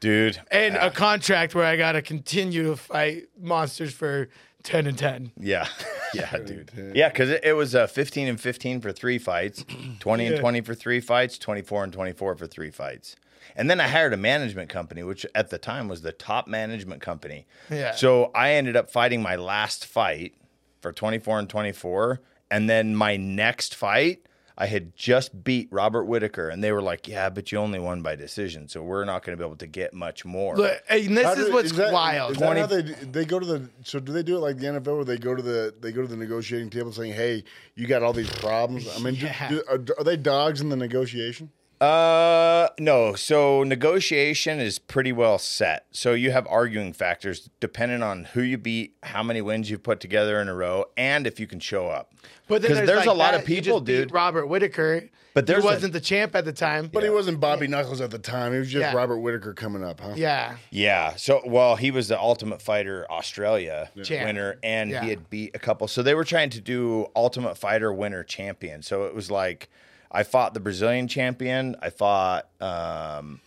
dude. 0.00 0.38
And 0.50 0.76
a 0.76 0.90
contract 0.90 1.54
where 1.54 1.64
I 1.64 1.76
got 1.76 1.92
to 1.92 2.02
continue 2.02 2.64
to 2.64 2.76
fight 2.76 3.28
monsters 3.40 3.92
for 3.92 4.28
10 4.64 4.86
and 4.86 4.98
10. 4.98 5.32
Yeah, 5.38 5.68
yeah, 6.14 6.36
dude. 6.38 6.70
Yeah, 6.94 7.08
because 7.08 7.30
it, 7.30 7.44
it 7.44 7.52
was 7.52 7.74
uh, 7.74 7.86
15 7.86 8.26
and 8.28 8.40
15 8.40 8.80
for 8.80 8.92
three 8.92 9.18
fights, 9.18 9.64
20 10.00 10.26
and 10.26 10.34
Yeah. 10.36 10.40
20 10.40 10.60
for 10.62 10.74
three 10.74 11.00
fights, 11.00 11.38
24 11.38 11.84
and 11.84 11.92
24 11.92 12.34
for 12.36 12.46
three 12.46 12.70
fights. 12.70 13.16
And 13.56 13.70
then 13.70 13.78
I 13.80 13.86
hired 13.88 14.12
a 14.12 14.16
management 14.16 14.70
company, 14.70 15.02
which 15.02 15.24
at 15.34 15.50
the 15.50 15.58
time 15.58 15.86
was 15.86 16.02
the 16.02 16.12
top 16.12 16.48
management 16.48 17.02
company. 17.02 17.46
Yeah. 17.70 17.94
So 17.94 18.30
I 18.34 18.52
ended 18.54 18.74
up 18.74 18.90
fighting 18.90 19.22
my 19.22 19.36
last 19.36 19.86
fight 19.86 20.34
for 20.80 20.92
24 20.92 21.40
and 21.40 21.48
24. 21.48 22.20
And 22.50 22.68
then 22.68 22.96
my 22.96 23.16
next 23.16 23.74
fight, 23.74 24.26
I 24.56 24.66
had 24.66 24.94
just 24.94 25.42
beat 25.42 25.68
Robert 25.72 26.04
Whitaker. 26.04 26.48
And 26.48 26.62
they 26.62 26.70
were 26.70 26.80
like, 26.82 27.08
yeah, 27.08 27.28
but 27.28 27.50
you 27.50 27.58
only 27.58 27.80
won 27.80 28.02
by 28.02 28.14
decision. 28.14 28.68
So 28.68 28.82
we're 28.82 29.04
not 29.04 29.24
going 29.24 29.36
to 29.36 29.42
be 29.42 29.44
able 29.44 29.56
to 29.56 29.66
get 29.66 29.92
much 29.92 30.24
more. 30.24 30.56
Look, 30.56 30.80
and 30.88 31.16
this 31.16 31.24
How 31.24 31.32
is 31.32 31.46
do- 31.46 31.52
what's 31.52 31.72
that- 31.72 31.92
wild. 31.92 32.32
Is 32.32 32.38
that 32.38 32.44
20 32.46 32.60
how 32.60 32.66
they 32.66 32.82
do- 32.82 32.94
they 32.94 33.24
go 33.24 33.40
to 33.40 33.46
the 33.46 33.68
so 33.82 33.98
do 33.98 34.12
they 34.12 34.22
do 34.22 34.36
it 34.36 34.40
like 34.40 34.58
the 34.58 34.66
NFL 34.66 34.94
where 34.96 35.04
they 35.04 35.18
go 35.18 35.34
to 35.34 35.42
the 35.42 35.74
they 35.80 35.90
go 35.90 36.02
to 36.02 36.08
the 36.08 36.16
negotiating 36.16 36.70
table 36.70 36.92
saying, 36.92 37.12
"Hey, 37.14 37.42
you 37.74 37.86
got 37.88 38.02
all 38.04 38.12
these 38.12 38.30
problems." 38.34 38.88
I 38.96 39.00
mean, 39.00 39.14
do- 39.16 39.28
do, 39.48 39.62
are, 39.68 39.80
are 39.98 40.04
they 40.04 40.16
dogs 40.16 40.60
in 40.60 40.68
the 40.68 40.76
negotiation? 40.76 41.50
Uh, 41.80 42.68
no. 42.78 43.14
So 43.14 43.62
negotiation 43.62 44.60
is 44.60 44.78
pretty 44.78 45.12
well 45.12 45.38
set. 45.38 45.86
So 45.90 46.12
you 46.14 46.30
have 46.30 46.46
arguing 46.46 46.92
factors 46.92 47.50
depending 47.60 48.02
on 48.02 48.24
who 48.24 48.42
you 48.42 48.56
beat, 48.58 48.96
how 49.02 49.22
many 49.22 49.42
wins 49.42 49.70
you 49.70 49.78
put 49.78 50.00
together 50.00 50.40
in 50.40 50.48
a 50.48 50.54
row, 50.54 50.86
and 50.96 51.26
if 51.26 51.38
you 51.40 51.46
can 51.46 51.60
show 51.60 51.88
up. 51.88 52.12
But 52.48 52.62
then 52.62 52.70
'Cause 52.70 52.76
there's, 52.78 52.88
there's 52.88 52.98
like 53.06 53.08
a 53.08 53.12
lot 53.18 53.32
that, 53.32 53.42
of 53.42 53.48
you 53.48 53.56
people, 53.56 53.78
just 53.80 53.84
beat 53.86 53.92
dude. 53.96 54.12
Robert 54.12 54.46
Whitaker, 54.46 55.00
But 55.00 55.10
but 55.34 55.46
there's 55.46 55.62
he 55.62 55.68
a- 55.68 55.72
wasn't 55.72 55.92
the 55.92 56.00
champ 56.00 56.34
at 56.36 56.44
the 56.44 56.52
time. 56.52 56.88
But 56.92 57.02
he 57.02 57.10
wasn't 57.10 57.40
Bobby 57.40 57.66
Knuckles 57.66 58.00
at 58.00 58.10
the 58.10 58.18
time. 58.18 58.52
He 58.52 58.58
was 58.58 58.70
just 58.70 58.80
Yeah. 58.80 58.94
Robert 58.94 59.18
Whitaker 59.18 59.52
coming 59.52 59.82
up, 59.84 60.00
huh? 60.00 60.12
yeah, 60.16 60.56
Yeah. 60.70 61.16
So 61.16 61.42
well, 61.44 61.76
he 61.76 61.90
was 61.90 62.08
the 62.08 62.18
Ultimate 62.18 62.62
Fighter 62.62 63.06
Australia 63.10 63.90
Champ. 64.04 64.26
winner, 64.26 64.58
and 64.62 64.90
Yeah. 64.90 65.02
he 65.02 65.10
had 65.10 65.28
beat 65.28 65.54
a 65.54 65.58
couple. 65.58 65.88
So 65.88 66.02
they 66.02 66.14
were 66.14 66.24
trying 66.24 66.50
to 66.50 66.60
do 66.60 67.08
Ultimate 67.16 67.58
Fighter 67.58 67.92
winner 67.92 68.22
champion. 68.22 68.82
So 68.82 69.04
it 69.04 69.14
was 69.14 69.30
like 69.30 69.68
I 70.14 70.22
fought 70.22 70.54
the 70.54 70.60
Brazilian 70.60 71.08
champion, 71.08 71.76
I 71.82 71.90
fought 71.90 72.48
um, 72.60 73.40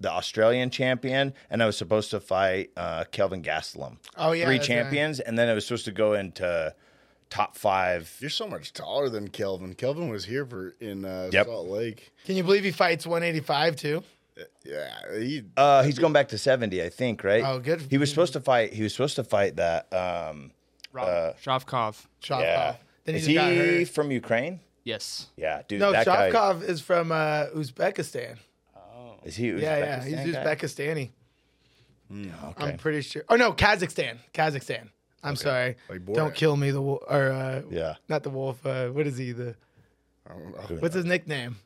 the 0.00 0.10
Australian 0.10 0.70
champion, 0.70 1.34
and 1.50 1.62
I 1.62 1.66
was 1.66 1.76
supposed 1.76 2.10
to 2.10 2.20
fight 2.20 2.70
uh, 2.76 3.04
Kelvin 3.12 3.42
Gastelum. 3.42 3.98
Oh, 4.16 4.32
yeah, 4.32 4.46
three 4.46 4.56
that's 4.56 4.68
right. 4.68 4.76
champions, 4.76 5.20
and 5.20 5.38
then 5.38 5.48
it 5.48 5.54
was 5.54 5.66
supposed 5.66 5.84
to 5.84 5.92
go 5.92 6.14
into 6.14 6.74
top 7.30 7.56
five. 7.56 8.14
You're 8.20 8.30
so 8.30 8.48
much 8.48 8.72
taller 8.72 9.08
than 9.08 9.28
Kelvin. 9.28 9.74
Kelvin 9.74 10.08
was 10.08 10.24
here 10.24 10.46
for 10.46 10.74
in 10.80 11.04
uh, 11.04 11.28
Yep. 11.32 11.46
Salt 11.46 11.68
Lake. 11.68 12.12
Can 12.24 12.36
you 12.36 12.42
believe 12.44 12.64
he 12.64 12.70
fights 12.72 13.06
185 13.06 13.76
too? 13.76 14.02
Yeah, 14.64 14.90
he. 15.18 15.44
Uh, 15.56 15.82
he's 15.82 15.98
going 15.98 16.12
back 16.12 16.28
to 16.28 16.36
seventy, 16.38 16.82
I 16.82 16.90
think. 16.90 17.24
Right? 17.24 17.42
Oh, 17.42 17.58
good. 17.58 17.80
He 17.88 17.96
was 17.96 18.10
supposed 18.10 18.34
to 18.34 18.40
fight. 18.40 18.74
He 18.74 18.82
was 18.82 18.92
supposed 18.92 19.16
to 19.16 19.24
fight 19.24 19.56
that. 19.56 19.90
Um, 19.94 20.50
Rob 20.92 21.36
Shavkov. 21.42 22.04
Shavkov. 22.22 22.40
yeah. 22.40 22.76
Then 23.04 23.14
he 23.14 23.20
Is 23.20 23.26
he 23.26 23.84
from 23.86 24.10
Ukraine? 24.10 24.60
Yes. 24.86 25.26
Yeah, 25.36 25.62
dude. 25.66 25.80
No, 25.80 25.90
that 25.90 26.06
guy. 26.06 26.30
Shavkov 26.30 26.62
is 26.62 26.80
from 26.80 27.10
uh, 27.10 27.46
Uzbekistan. 27.56 28.36
Oh 28.76 29.16
is 29.24 29.34
he? 29.34 29.48
Uzbekistan? 29.50 29.60
Yeah, 29.60 29.78
yeah, 29.78 30.04
he's 30.04 30.14
Uzbekistan 30.36 30.94
guy? 30.94 31.10
Uzbekistani. 32.14 32.30
Okay. 32.50 32.64
I'm 32.64 32.78
pretty 32.78 33.00
sure. 33.00 33.24
Oh 33.28 33.34
no, 33.34 33.52
Kazakhstan. 33.52 34.18
Kazakhstan. 34.32 34.88
I'm 35.24 35.34
sorry. 35.34 35.76
Like 35.88 36.06
Borat. 36.06 36.14
Don't 36.14 36.34
kill 36.36 36.56
me. 36.56 36.70
The 36.70 36.80
wolf, 36.80 37.02
or 37.08 37.32
uh, 37.32 37.62
Yeah. 37.68 37.96
not 38.08 38.22
the 38.22 38.30
wolf. 38.30 38.64
Uh, 38.64 38.88
what 38.90 39.08
is 39.08 39.18
he? 39.18 39.32
The 39.32 39.56
I 40.24 40.32
don't 40.34 40.70
know. 40.70 40.76
what's 40.78 40.94
his 40.94 41.04
nickname? 41.04 41.56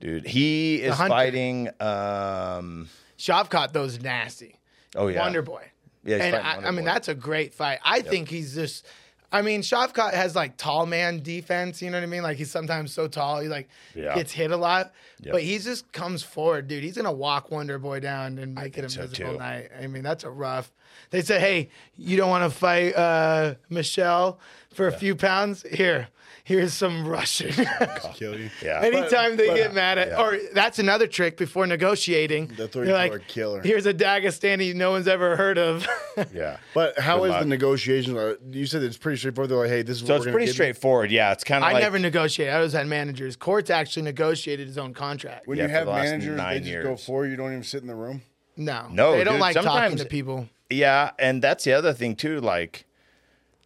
Dude, 0.00 0.26
he 0.26 0.82
is 0.82 0.94
hunter. 0.94 1.08
fighting. 1.10 1.68
Um, 1.80 2.90
Shavkat 3.16 3.72
though 3.72 3.84
is 3.84 4.02
nasty. 4.02 4.56
oh 4.94 5.08
yeah, 5.08 5.20
Wonder 5.22 5.40
Boy. 5.40 5.64
Yeah, 6.04 6.16
he's 6.16 6.24
and 6.26 6.34
fighting 6.34 6.46
I, 6.46 6.54
Wonder 6.56 6.68
I 6.68 6.70
mean 6.72 6.84
Boy. 6.84 6.90
that's 6.90 7.08
a 7.08 7.14
great 7.14 7.54
fight. 7.54 7.78
I 7.82 8.02
think 8.02 8.28
he's 8.28 8.54
just. 8.54 8.84
I 9.32 9.40
mean, 9.42 9.62
Shavkat 9.62 10.12
has 10.12 10.36
like 10.36 10.56
tall 10.58 10.84
man 10.84 11.22
defense. 11.22 11.80
You 11.80 11.90
know 11.90 11.96
what 11.96 12.02
I 12.04 12.06
mean? 12.06 12.22
Like 12.22 12.36
he's 12.36 12.50
sometimes 12.50 12.92
so 12.92 13.08
tall, 13.08 13.40
he 13.40 13.48
like 13.48 13.68
Yeah. 13.94 14.14
gets 14.14 14.30
hit 14.30 14.50
a 14.50 14.56
lot. 14.56 14.92
Yep. 15.22 15.32
But 15.32 15.42
he 15.42 15.58
just 15.58 15.90
comes 15.92 16.22
forward, 16.22 16.68
dude. 16.68 16.82
He's 16.84 16.96
gonna 16.96 17.10
walk 17.12 17.50
Wonder 17.50 17.78
Boy 17.78 18.00
down 18.00 18.38
and 18.38 18.54
make 18.54 18.76
it 18.76 18.84
a 18.84 18.90
so, 18.90 19.00
miserable 19.02 19.32
too. 19.34 19.38
night. 19.38 19.70
I 19.80 19.86
mean, 19.86 20.02
that's 20.02 20.24
a 20.24 20.30
rough. 20.30 20.70
They 21.10 21.22
say, 21.22 21.40
hey, 21.40 21.70
you 21.96 22.16
don't 22.18 22.28
want 22.28 22.50
to 22.50 22.56
fight 22.56 22.94
uh, 22.94 23.54
Michelle 23.70 24.38
for 24.74 24.86
a 24.86 24.92
few 24.92 25.14
pounds? 25.16 25.64
Here, 25.70 26.08
here's 26.44 26.72
some 26.74 27.06
Russian. 27.06 27.52
Kill 28.14 28.38
you. 28.38 28.50
Yeah. 28.62 28.80
Anytime 28.82 29.36
they 29.36 29.48
but- 29.48 29.56
get 29.56 29.74
mad 29.74 29.98
at, 29.98 30.18
or 30.18 30.38
that's 30.52 30.78
another 30.78 31.06
trick 31.06 31.36
before 31.36 31.66
negotiating. 31.66 32.48
They'll 32.56 32.66
throw 32.68 32.82
you 32.82 32.88
You're 32.88 32.96
like, 32.98 33.26
killer. 33.28 33.62
here's 33.62 33.86
a 33.86 33.94
Dagestani 33.94 34.74
no 34.74 34.90
one's 34.90 35.08
ever 35.08 35.36
heard 35.36 35.58
of. 35.58 35.86
yeah. 36.34 36.58
But 36.74 36.98
how 36.98 37.18
Good 37.18 37.24
is 37.24 37.30
luck. 37.30 37.40
the 37.42 37.48
negotiation? 37.48 38.36
You 38.50 38.66
said 38.66 38.82
it's 38.82 38.96
pretty 38.96 39.18
straightforward. 39.18 39.50
They're 39.50 39.58
like, 39.58 39.68
hey, 39.68 39.82
this 39.82 40.00
is 40.00 40.06
So 40.06 40.14
what 40.14 40.16
it's 40.16 40.20
we're 40.20 40.24
gonna 40.26 40.32
pretty 40.34 40.46
give 40.46 40.48
you. 40.48 40.54
straightforward. 40.54 41.10
Yeah, 41.10 41.32
it's 41.32 41.44
kind 41.44 41.64
of 41.64 41.70
I 41.70 41.74
like 41.74 41.82
never 41.82 41.98
negotiated. 41.98 42.54
I 42.54 42.60
was 42.60 42.74
at 42.74 42.86
managers. 42.86 43.36
Courts 43.36 43.70
actually 43.70 44.02
negotiated 44.02 44.66
his 44.66 44.78
own 44.78 44.94
contract. 44.94 45.46
When 45.46 45.58
Yeah, 45.58 45.64
you 45.64 45.70
have 45.70 45.86
the 45.86 45.92
last 45.92 46.04
managers, 46.10 46.30
they 46.30 46.36
nine 46.36 46.58
just 46.58 46.68
years. 46.70 46.84
go 46.84 46.96
for 46.96 47.24
you. 47.24 47.30
You 47.32 47.36
don't 47.36 47.50
even 47.52 47.62
sit 47.62 47.80
in 47.82 47.86
the 47.88 47.94
room. 47.94 48.22
No, 48.56 48.86
No, 48.90 49.12
they 49.12 49.24
don't 49.24 49.34
dude, 49.34 49.40
like 49.40 49.54
talking 49.54 49.96
to 49.96 50.04
people. 50.04 50.48
Yeah, 50.68 51.12
and 51.18 51.40
that's 51.42 51.64
the 51.64 51.72
other 51.72 51.92
thing 51.94 52.16
too. 52.16 52.38
Like, 52.40 52.84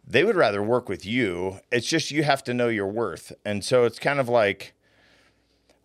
they 0.07 0.23
would 0.23 0.37
rather 0.37 0.63
work 0.63 0.87
with 0.87 1.05
you. 1.05 1.59
It's 1.71 1.87
just 1.87 2.11
you 2.11 2.23
have 2.23 2.43
to 2.45 2.53
know 2.53 2.69
your 2.69 2.87
worth, 2.87 3.33
and 3.45 3.63
so 3.63 3.83
it's 3.83 3.99
kind 3.99 4.19
of 4.19 4.29
like 4.29 4.73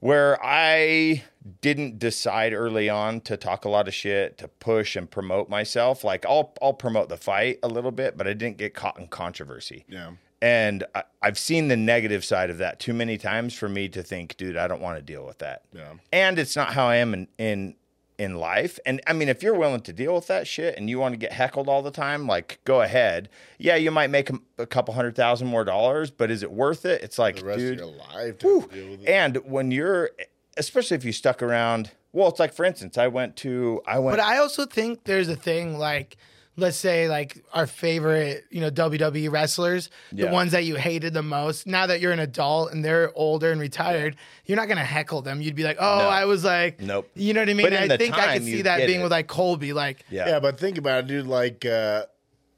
where 0.03 0.39
I 0.43 1.23
didn't 1.61 1.99
decide 1.99 2.53
early 2.53 2.89
on 2.89 3.21
to 3.23 3.37
talk 3.37 3.65
a 3.65 3.69
lot 3.69 3.87
of 3.89 3.95
shit, 3.95 4.39
to 4.39 4.49
push 4.49 4.97
and 4.97 5.11
promote 5.11 5.49
myself. 5.49 6.05
Like, 6.05 6.25
I'll 6.27 6.55
I'll 6.63 6.75
promote 6.75 7.09
the 7.09 7.17
fight 7.17 7.59
a 7.63 7.69
little 7.69 7.91
bit, 7.91 8.17
but 8.17 8.27
I 8.27 8.33
didn't 8.33 8.59
get 8.59 8.75
caught 8.75 8.99
in 8.99 9.09
controversy. 9.09 9.85
Yeah. 9.89 10.13
And 10.41 10.83
I, 10.95 11.05
I've 11.23 11.39
seen 11.39 11.69
the 11.69 11.77
negative 11.77 12.25
side 12.25 12.51
of 12.51 12.59
that 12.59 12.81
too 12.81 12.93
many 12.93 13.17
times 13.17 13.55
for 13.55 13.69
me 13.69 13.89
to 13.91 14.03
think, 14.03 14.37
dude, 14.37 14.57
I 14.57 14.67
don't 14.67 14.83
want 14.83 14.99
to 14.99 15.03
deal 15.03 15.25
with 15.25 15.39
that. 15.39 15.63
Yeah. 15.73 15.95
And 16.13 16.37
it's 16.37 16.57
not 16.57 16.75
how 16.75 16.87
I 16.87 16.97
am 16.97 17.15
in 17.15 17.29
in 17.39 17.75
in 18.19 18.37
life. 18.37 18.79
And 18.87 19.01
I 19.07 19.13
mean, 19.13 19.29
if 19.29 19.43
you're 19.43 19.55
willing 19.55 19.81
to 19.83 19.93
deal 19.93 20.15
with 20.15 20.27
that 20.29 20.47
shit 20.47 20.77
and 20.77 20.89
you 20.91 20.99
want 20.99 21.13
to 21.13 21.17
get 21.17 21.33
heckled 21.33 21.69
all 21.69 21.83
the 21.83 21.91
time, 21.91 22.27
like 22.27 22.61
go 22.65 22.83
ahead. 22.83 23.29
Yeah, 23.59 23.77
you 23.77 23.91
might 23.91 24.11
make 24.11 24.31
a, 24.31 24.35
a 24.59 24.67
couple 24.67 24.95
hundred 24.95 25.17
thousand 25.17 25.49
more 25.49 25.65
dollars, 25.65 26.11
but 26.11 26.31
is 26.31 26.43
it 26.43 26.53
worth 26.53 26.85
it? 26.85 27.03
It's 27.03 27.19
like, 27.19 27.37
The 27.37 27.45
rest 27.45 27.59
dude. 27.59 27.81
of 27.81 27.89
your 27.89 27.97
life 27.99 28.39
to 28.39 28.47
deal 28.71 28.91
with 28.91 29.03
it. 29.03 29.09
And 29.09 29.37
when 29.45 29.71
you're, 29.71 30.11
especially 30.57 30.97
if 30.97 31.05
you 31.05 31.13
stuck 31.13 31.43
around, 31.43 31.91
well, 32.13 32.29
it's 32.29 32.39
like 32.41 32.53
for 32.53 32.65
instance, 32.65 32.99
I 32.99 33.09
went 33.09 33.37
to, 33.37 33.81
I 33.87 33.99
went. 33.99 34.17
But 34.19 34.25
I 34.25 34.39
also 34.39 34.67
think 34.67 35.05
there's 35.05 35.29
a 35.29 35.37
thing 35.37 35.79
like, 35.79 36.17
let's 36.57 36.77
say 36.77 37.09
like 37.09 37.43
our 37.55 37.67
favorite, 37.67 38.45
you 38.51 38.61
know, 38.61 38.71
WWE 38.71 39.31
wrestlers, 39.31 39.89
the 40.13 40.27
ones 40.29 40.53
that 40.53 40.65
you 40.65 40.77
hated 40.77 41.15
the 41.15 41.23
most. 41.23 41.67
Now 41.67 41.87
that 41.87 42.01
you're 42.01 42.13
an 42.13 42.19
adult 42.19 42.73
and 42.73 42.85
they're 42.85 43.11
older 43.17 43.51
and 43.51 43.61
retired, 43.61 44.17
you're 44.45 44.57
not 44.57 44.69
gonna 44.69 44.85
heckle 44.85 45.23
them. 45.23 45.41
You'd 45.41 45.55
be 45.55 45.65
like, 45.65 45.79
oh, 45.81 45.99
No. 45.99 46.09
I 46.09 46.27
was 46.27 46.45
like, 46.45 46.81
Nope. 46.81 47.09
You 47.15 47.33
know 47.35 47.41
what 47.41 47.49
I 47.49 47.55
mean? 47.55 47.67
But 47.67 47.73
in 47.73 47.83
I 47.85 47.89
the 47.89 47.99
think 47.99 48.19
I 48.19 48.35
could 48.35 48.45
see 48.45 48.63
that 48.63 48.87
being 48.87 49.01
it. 49.01 49.03
with 49.03 49.13
like 49.13 49.29
Colby, 49.29 49.73
like. 49.73 50.05
yeah. 50.11 50.29
Yeah, 50.29 50.41
but 50.41 50.59
think 50.61 50.79
about 50.79 51.05
it, 51.05 51.07
dude. 51.07 51.27
Like, 51.27 51.65
uh, 51.65 52.05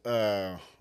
uh, 0.05 0.09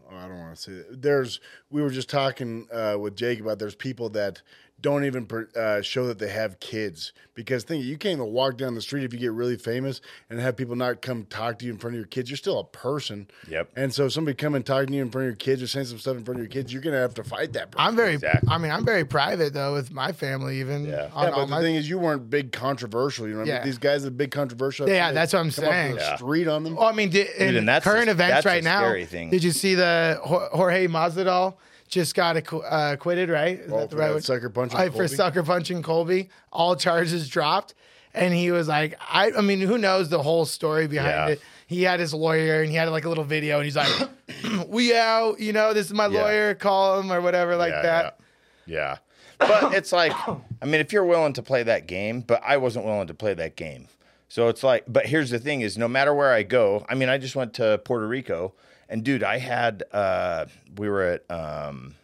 oh, 0.09 0.15
I 0.15 0.27
don't 0.27 0.39
want 0.39 0.55
to 0.55 0.61
say 0.61 0.71
that. 0.73 1.01
There's, 1.01 1.39
we 1.69 1.81
were 1.81 1.89
just 1.89 2.09
talking 2.09 2.67
uh, 2.73 2.97
with 2.99 3.15
Jake 3.15 3.39
about 3.39 3.59
there's 3.59 3.75
people 3.75 4.09
that 4.09 4.41
don't 4.83 5.05
even 5.05 5.25
uh, 5.55 5.81
show 5.81 6.05
that 6.07 6.19
they 6.19 6.29
have 6.29 6.59
kids 6.59 7.13
because 7.33 7.63
think 7.63 7.83
you 7.85 7.97
can't 7.97 8.19
even 8.19 8.31
walk 8.33 8.57
down 8.57 8.75
the 8.75 8.81
street 8.81 9.03
if 9.05 9.13
you 9.13 9.17
get 9.19 9.31
really 9.31 9.55
famous 9.57 10.01
and 10.29 10.39
have 10.39 10.55
people 10.55 10.75
not 10.75 11.01
come 11.01 11.25
talk 11.25 11.57
to 11.57 11.65
you 11.65 11.71
in 11.71 11.79
front 11.79 11.95
of 11.95 11.97
your 11.97 12.05
kids. 12.05 12.29
You're 12.29 12.37
still 12.37 12.59
a 12.59 12.63
person. 12.65 13.27
Yep. 13.49 13.69
And 13.77 13.91
so 13.93 14.05
if 14.05 14.11
somebody 14.13 14.35
come 14.35 14.53
and 14.53 14.63
talk 14.63 14.85
to 14.85 14.93
you 14.93 15.01
in 15.01 15.09
front 15.09 15.23
of 15.23 15.29
your 15.29 15.35
kids 15.37 15.63
or 15.63 15.67
saying 15.67 15.85
some 15.87 15.97
stuff 15.99 16.17
in 16.17 16.25
front 16.25 16.41
of 16.41 16.43
your 16.45 16.51
kids, 16.51 16.71
you're 16.71 16.81
gonna 16.83 16.97
have 16.99 17.13
to 17.15 17.23
fight 17.23 17.53
that. 17.53 17.71
Person. 17.71 17.87
I'm 17.87 17.95
very, 17.95 18.15
Exactly. 18.15 18.49
I 18.51 18.57
mean, 18.59 18.71
I'm 18.71 18.83
very 18.85 19.05
private 19.05 19.53
though 19.53 19.73
with 19.73 19.91
my 19.91 20.11
family, 20.11 20.59
even. 20.59 20.85
Yeah. 20.85 21.09
on 21.13 21.29
yeah, 21.29 21.31
but 21.31 21.45
the 21.45 21.47
my- 21.47 21.61
thing 21.61 21.75
is, 21.75 21.89
you 21.89 21.97
weren't 21.97 22.29
big 22.29 22.51
controversial. 22.51 23.27
You 23.27 23.35
know, 23.37 23.43
Yeah. 23.45 23.63
these 23.63 23.77
guys 23.77 24.05
are 24.05 24.11
big 24.11 24.31
controversial. 24.31 24.87
Yeah, 24.89 25.09
they 25.11 25.15
that's 25.15 25.31
what 25.33 25.39
I'm 25.39 25.49
come 25.51 25.63
up 25.63 25.71
saying. 25.71 25.95
the 25.95 26.01
Yeah. 26.01 26.15
Street 26.17 26.47
on 26.49 26.63
them. 26.65 26.77
Oh, 26.77 26.85
I 26.85 26.91
mean, 26.91 27.09
di- 27.09 27.25
in 27.39 27.55
and 27.55 27.67
that's 27.69 27.85
current 27.85 28.09
a- 28.09 28.11
events 28.11 28.33
that's 28.33 28.45
a 28.45 28.49
right 28.49 28.63
now, 28.63 28.79
scary 28.81 29.05
thing. 29.05 29.29
did 29.29 29.43
you 29.45 29.51
see 29.51 29.75
the 29.75 30.19
Jorge 30.21 30.87
Masvidal 30.87 31.55
just 31.93 32.15
got 32.15 32.35
acqu- 32.35 32.63
uh, 32.63 32.93
acquitted? 32.93 33.29
Right? 33.29 33.59
Is 33.59 33.71
that 33.71 33.89
the 33.89 33.95
for 33.95 34.01
right 34.01 34.11
word? 34.13 34.23
sucker 34.23 34.49
punching 34.49 34.79
Uh, 34.79 34.85
for 34.85 34.91
Colby? 34.91 35.07
sucker 35.07 35.43
punching 35.43 35.83
Colby, 35.83 36.29
all 36.51 36.75
charges 36.75 37.27
dropped, 37.29 37.73
and 38.13 38.33
he 38.33 38.51
was 38.51 38.67
like, 38.67 38.95
I, 39.01 39.31
I 39.37 39.41
mean, 39.41 39.59
who 39.61 39.77
knows 39.77 40.09
the 40.09 40.21
whole 40.21 40.45
story 40.45 40.87
behind 40.87 41.09
Yeah. 41.11 41.27
it? 41.29 41.41
He 41.67 41.83
had 41.83 41.99
his 41.99 42.13
lawyer, 42.13 42.61
and 42.61 42.69
he 42.69 42.75
had 42.75 42.89
like 42.89 43.05
a 43.05 43.09
little 43.09 43.23
video, 43.23 43.55
and 43.57 43.65
he's 43.65 43.75
like, 43.75 43.89
"We 44.67 44.95
out, 44.95 45.39
you 45.39 45.53
know, 45.53 45.73
this 45.73 45.87
is 45.87 45.93
my 45.93 46.07
Yeah. 46.07 46.21
lawyer, 46.21 46.53
call 46.55 46.99
him 46.99 47.11
or 47.11 47.21
whatever, 47.21 47.55
like 47.55 47.71
Yeah, 47.73 47.81
that." 47.81 48.19
Yeah. 48.65 48.75
yeah. 48.77 48.97
But 49.39 49.73
it's 49.73 49.91
like, 49.91 50.13
I 50.61 50.65
mean, 50.65 50.79
if 50.81 50.93
you're 50.93 51.03
willing 51.05 51.33
to 51.33 51.41
play 51.41 51.63
that 51.63 51.87
game, 51.87 52.21
but 52.21 52.41
I 52.45 52.57
wasn't 52.57 52.85
willing 52.85 53.07
to 53.07 53.13
play 53.13 53.33
that 53.33 53.55
game. 53.55 53.87
So 54.29 54.47
it's 54.47 54.63
like, 54.63 54.85
but 54.87 55.07
here's 55.07 55.31
the 55.31 55.39
thing 55.39 55.61
is 55.61 55.77
no 55.77 55.87
matter 55.87 56.13
where 56.13 56.31
I 56.31 56.43
go, 56.43 56.85
I 56.87 56.95
mean, 56.95 57.09
I 57.09 57.17
just 57.17 57.35
went 57.35 57.53
to 57.55 57.79
Puerto 57.83 58.07
Rico 58.07 58.53
and 58.89 59.03
dude, 59.03 59.23
I 59.23 59.37
had, 59.39 59.83
uh, 59.91 60.45
we 60.77 60.89
were 60.89 61.03
at, 61.03 61.31
um, 61.31 61.95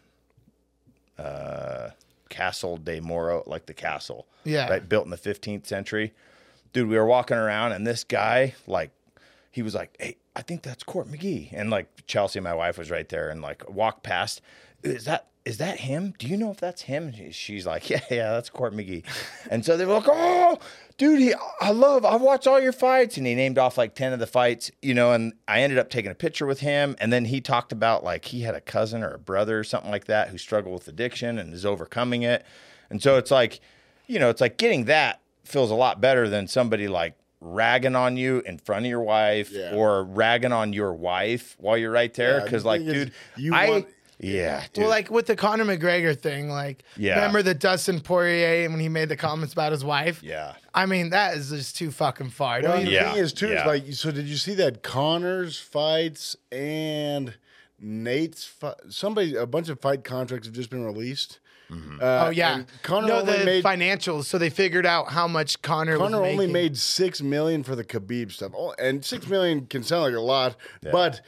uh, 1.18 1.90
Castle 2.28 2.76
de 2.76 3.00
Moro, 3.00 3.42
like 3.46 3.66
the 3.66 3.74
castle. 3.74 4.26
Yeah. 4.44 4.68
Right. 4.68 4.88
Built 4.88 5.04
in 5.04 5.10
the 5.10 5.16
15th 5.18 5.66
century. 5.66 6.14
Dude, 6.72 6.88
we 6.88 6.96
were 6.96 7.06
walking 7.06 7.36
around 7.36 7.72
and 7.72 7.86
this 7.86 8.04
guy, 8.04 8.54
like, 8.66 8.90
he 9.52 9.62
was 9.62 9.74
like, 9.74 9.96
"Hey, 9.98 10.16
I 10.36 10.42
think 10.42 10.62
that's 10.62 10.84
Court 10.84 11.08
McGee," 11.08 11.48
and 11.52 11.70
like 11.70 12.06
Chelsea, 12.06 12.38
my 12.38 12.54
wife, 12.54 12.78
was 12.78 12.88
right 12.88 13.08
there, 13.08 13.30
and 13.30 13.42
like 13.42 13.68
walked 13.68 14.04
past. 14.04 14.40
Is 14.84 15.06
that 15.06 15.26
is 15.44 15.56
that 15.58 15.80
him? 15.80 16.14
Do 16.18 16.26
you 16.26 16.36
know 16.36 16.50
if 16.50 16.58
that's 16.58 16.82
him? 16.82 17.12
She's 17.32 17.66
like, 17.66 17.88
"Yeah, 17.90 18.00
yeah, 18.10 18.30
that's 18.32 18.50
Court 18.50 18.74
McGee." 18.74 19.04
And 19.50 19.64
so 19.64 19.76
they 19.76 19.86
were 19.86 19.94
like, 19.94 20.08
"Oh, 20.08 20.58
dude, 20.98 21.18
he, 21.20 21.34
I 21.60 21.70
love, 21.70 22.04
I've 22.04 22.20
watched 22.20 22.46
all 22.46 22.60
your 22.60 22.72
fights," 22.72 23.16
and 23.16 23.26
he 23.26 23.34
named 23.34 23.56
off 23.58 23.78
like 23.78 23.94
ten 23.94 24.12
of 24.12 24.18
the 24.18 24.26
fights, 24.26 24.70
you 24.82 24.92
know. 24.94 25.12
And 25.12 25.32
I 25.48 25.62
ended 25.62 25.78
up 25.78 25.88
taking 25.90 26.10
a 26.10 26.14
picture 26.14 26.46
with 26.46 26.60
him, 26.60 26.94
and 27.00 27.12
then 27.12 27.24
he 27.24 27.40
talked 27.40 27.72
about 27.72 28.04
like 28.04 28.26
he 28.26 28.42
had 28.42 28.54
a 28.54 28.60
cousin 28.60 29.02
or 29.02 29.10
a 29.14 29.18
brother 29.18 29.58
or 29.58 29.64
something 29.64 29.90
like 29.90 30.04
that 30.06 30.28
who 30.28 30.38
struggled 30.38 30.74
with 30.74 30.88
addiction 30.88 31.38
and 31.38 31.54
is 31.54 31.64
overcoming 31.64 32.22
it, 32.22 32.44
and 32.90 33.02
so 33.02 33.16
it's 33.16 33.30
like, 33.30 33.60
you 34.06 34.18
know, 34.18 34.28
it's 34.28 34.40
like 34.40 34.58
getting 34.58 34.84
that 34.86 35.20
feels 35.44 35.70
a 35.70 35.74
lot 35.74 36.00
better 36.00 36.28
than 36.28 36.46
somebody 36.46 36.86
like 36.86 37.14
ragging 37.40 37.96
on 37.96 38.18
you 38.18 38.40
in 38.44 38.58
front 38.58 38.84
of 38.84 38.90
your 38.90 39.00
wife 39.00 39.50
Yeah. 39.50 39.74
or 39.74 40.04
ragging 40.04 40.52
on 40.52 40.74
your 40.74 40.92
wife 40.92 41.56
while 41.58 41.78
you're 41.78 41.90
right 41.90 42.12
there 42.12 42.38
Yeah, 42.38 42.44
because 42.44 42.64
like 42.66 42.84
dude 42.84 43.12
you 43.38 43.54
I 43.54 43.70
want- 43.70 43.86
yeah 44.22 44.64
dude. 44.72 44.82
Well, 44.82 44.90
like 44.90 45.10
with 45.10 45.26
the 45.26 45.34
Conor 45.36 45.64
McGregor 45.64 46.18
thing, 46.18 46.48
like 46.50 46.84
Yeah. 46.96 47.14
remember 47.14 47.42
the 47.42 47.54
Dustin 47.54 48.00
Poirier 48.00 48.68
when 48.70 48.78
he 48.78 48.88
made 48.88 49.08
the 49.08 49.16
comments 49.16 49.52
about 49.54 49.72
his 49.72 49.84
wife? 49.84 50.22
yeah 50.22 50.54
I 50.74 50.86
mean, 50.86 51.10
that 51.10 51.34
is 51.36 51.50
just 51.50 51.76
too 51.76 51.90
fucking 51.90 52.30
far. 52.30 52.60
Well, 52.62 52.76
Don't 52.76 52.84
the 52.84 52.90
Yeah, 52.92 53.12
thing 53.12 53.22
is 53.24 53.32
too 53.32 53.48
yeah. 53.48 53.60
is 53.62 53.66
like 53.66 53.92
so. 53.94 54.10
Did 54.10 54.26
you 54.26 54.36
see 54.36 54.54
that 54.54 54.82
Conor's 54.82 55.58
fights 55.58 56.36
and 56.52 57.34
Nate's 57.78 58.44
fi- 58.44 58.74
somebody 58.88 59.34
a 59.34 59.46
bunch 59.46 59.68
of 59.68 59.80
fight 59.80 60.04
contracts 60.04 60.46
have 60.46 60.54
just 60.54 60.70
been 60.70 60.84
released. 60.84 61.40
Mm-hmm. 61.70 61.98
Uh, 62.02 62.24
Oh 62.26 62.30
yeah, 62.30 62.54
and 62.56 62.66
Conor 62.82 63.06
no, 63.08 63.18
only 63.20 63.38
the 63.38 63.44
made 63.44 63.64
financials. 63.64 64.24
So 64.24 64.38
they 64.38 64.50
figured 64.50 64.84
out 64.86 65.10
how 65.12 65.26
much 65.28 65.62
Conor, 65.62 65.96
Conor 65.96 66.20
was 66.20 66.30
only 66.32 66.46
making. 66.46 66.52
made 66.52 66.76
six 66.76 67.22
million 67.22 67.62
for 67.62 67.74
the 67.76 67.84
Khabib 67.84 68.32
stuff, 68.32 68.52
Oh, 68.56 68.74
and 68.78 69.04
six 69.04 69.26
million 69.28 69.66
can 69.66 69.82
sound 69.82 70.02
like 70.02 70.14
a 70.14 70.20
lot, 70.20 70.56
but 70.82 71.20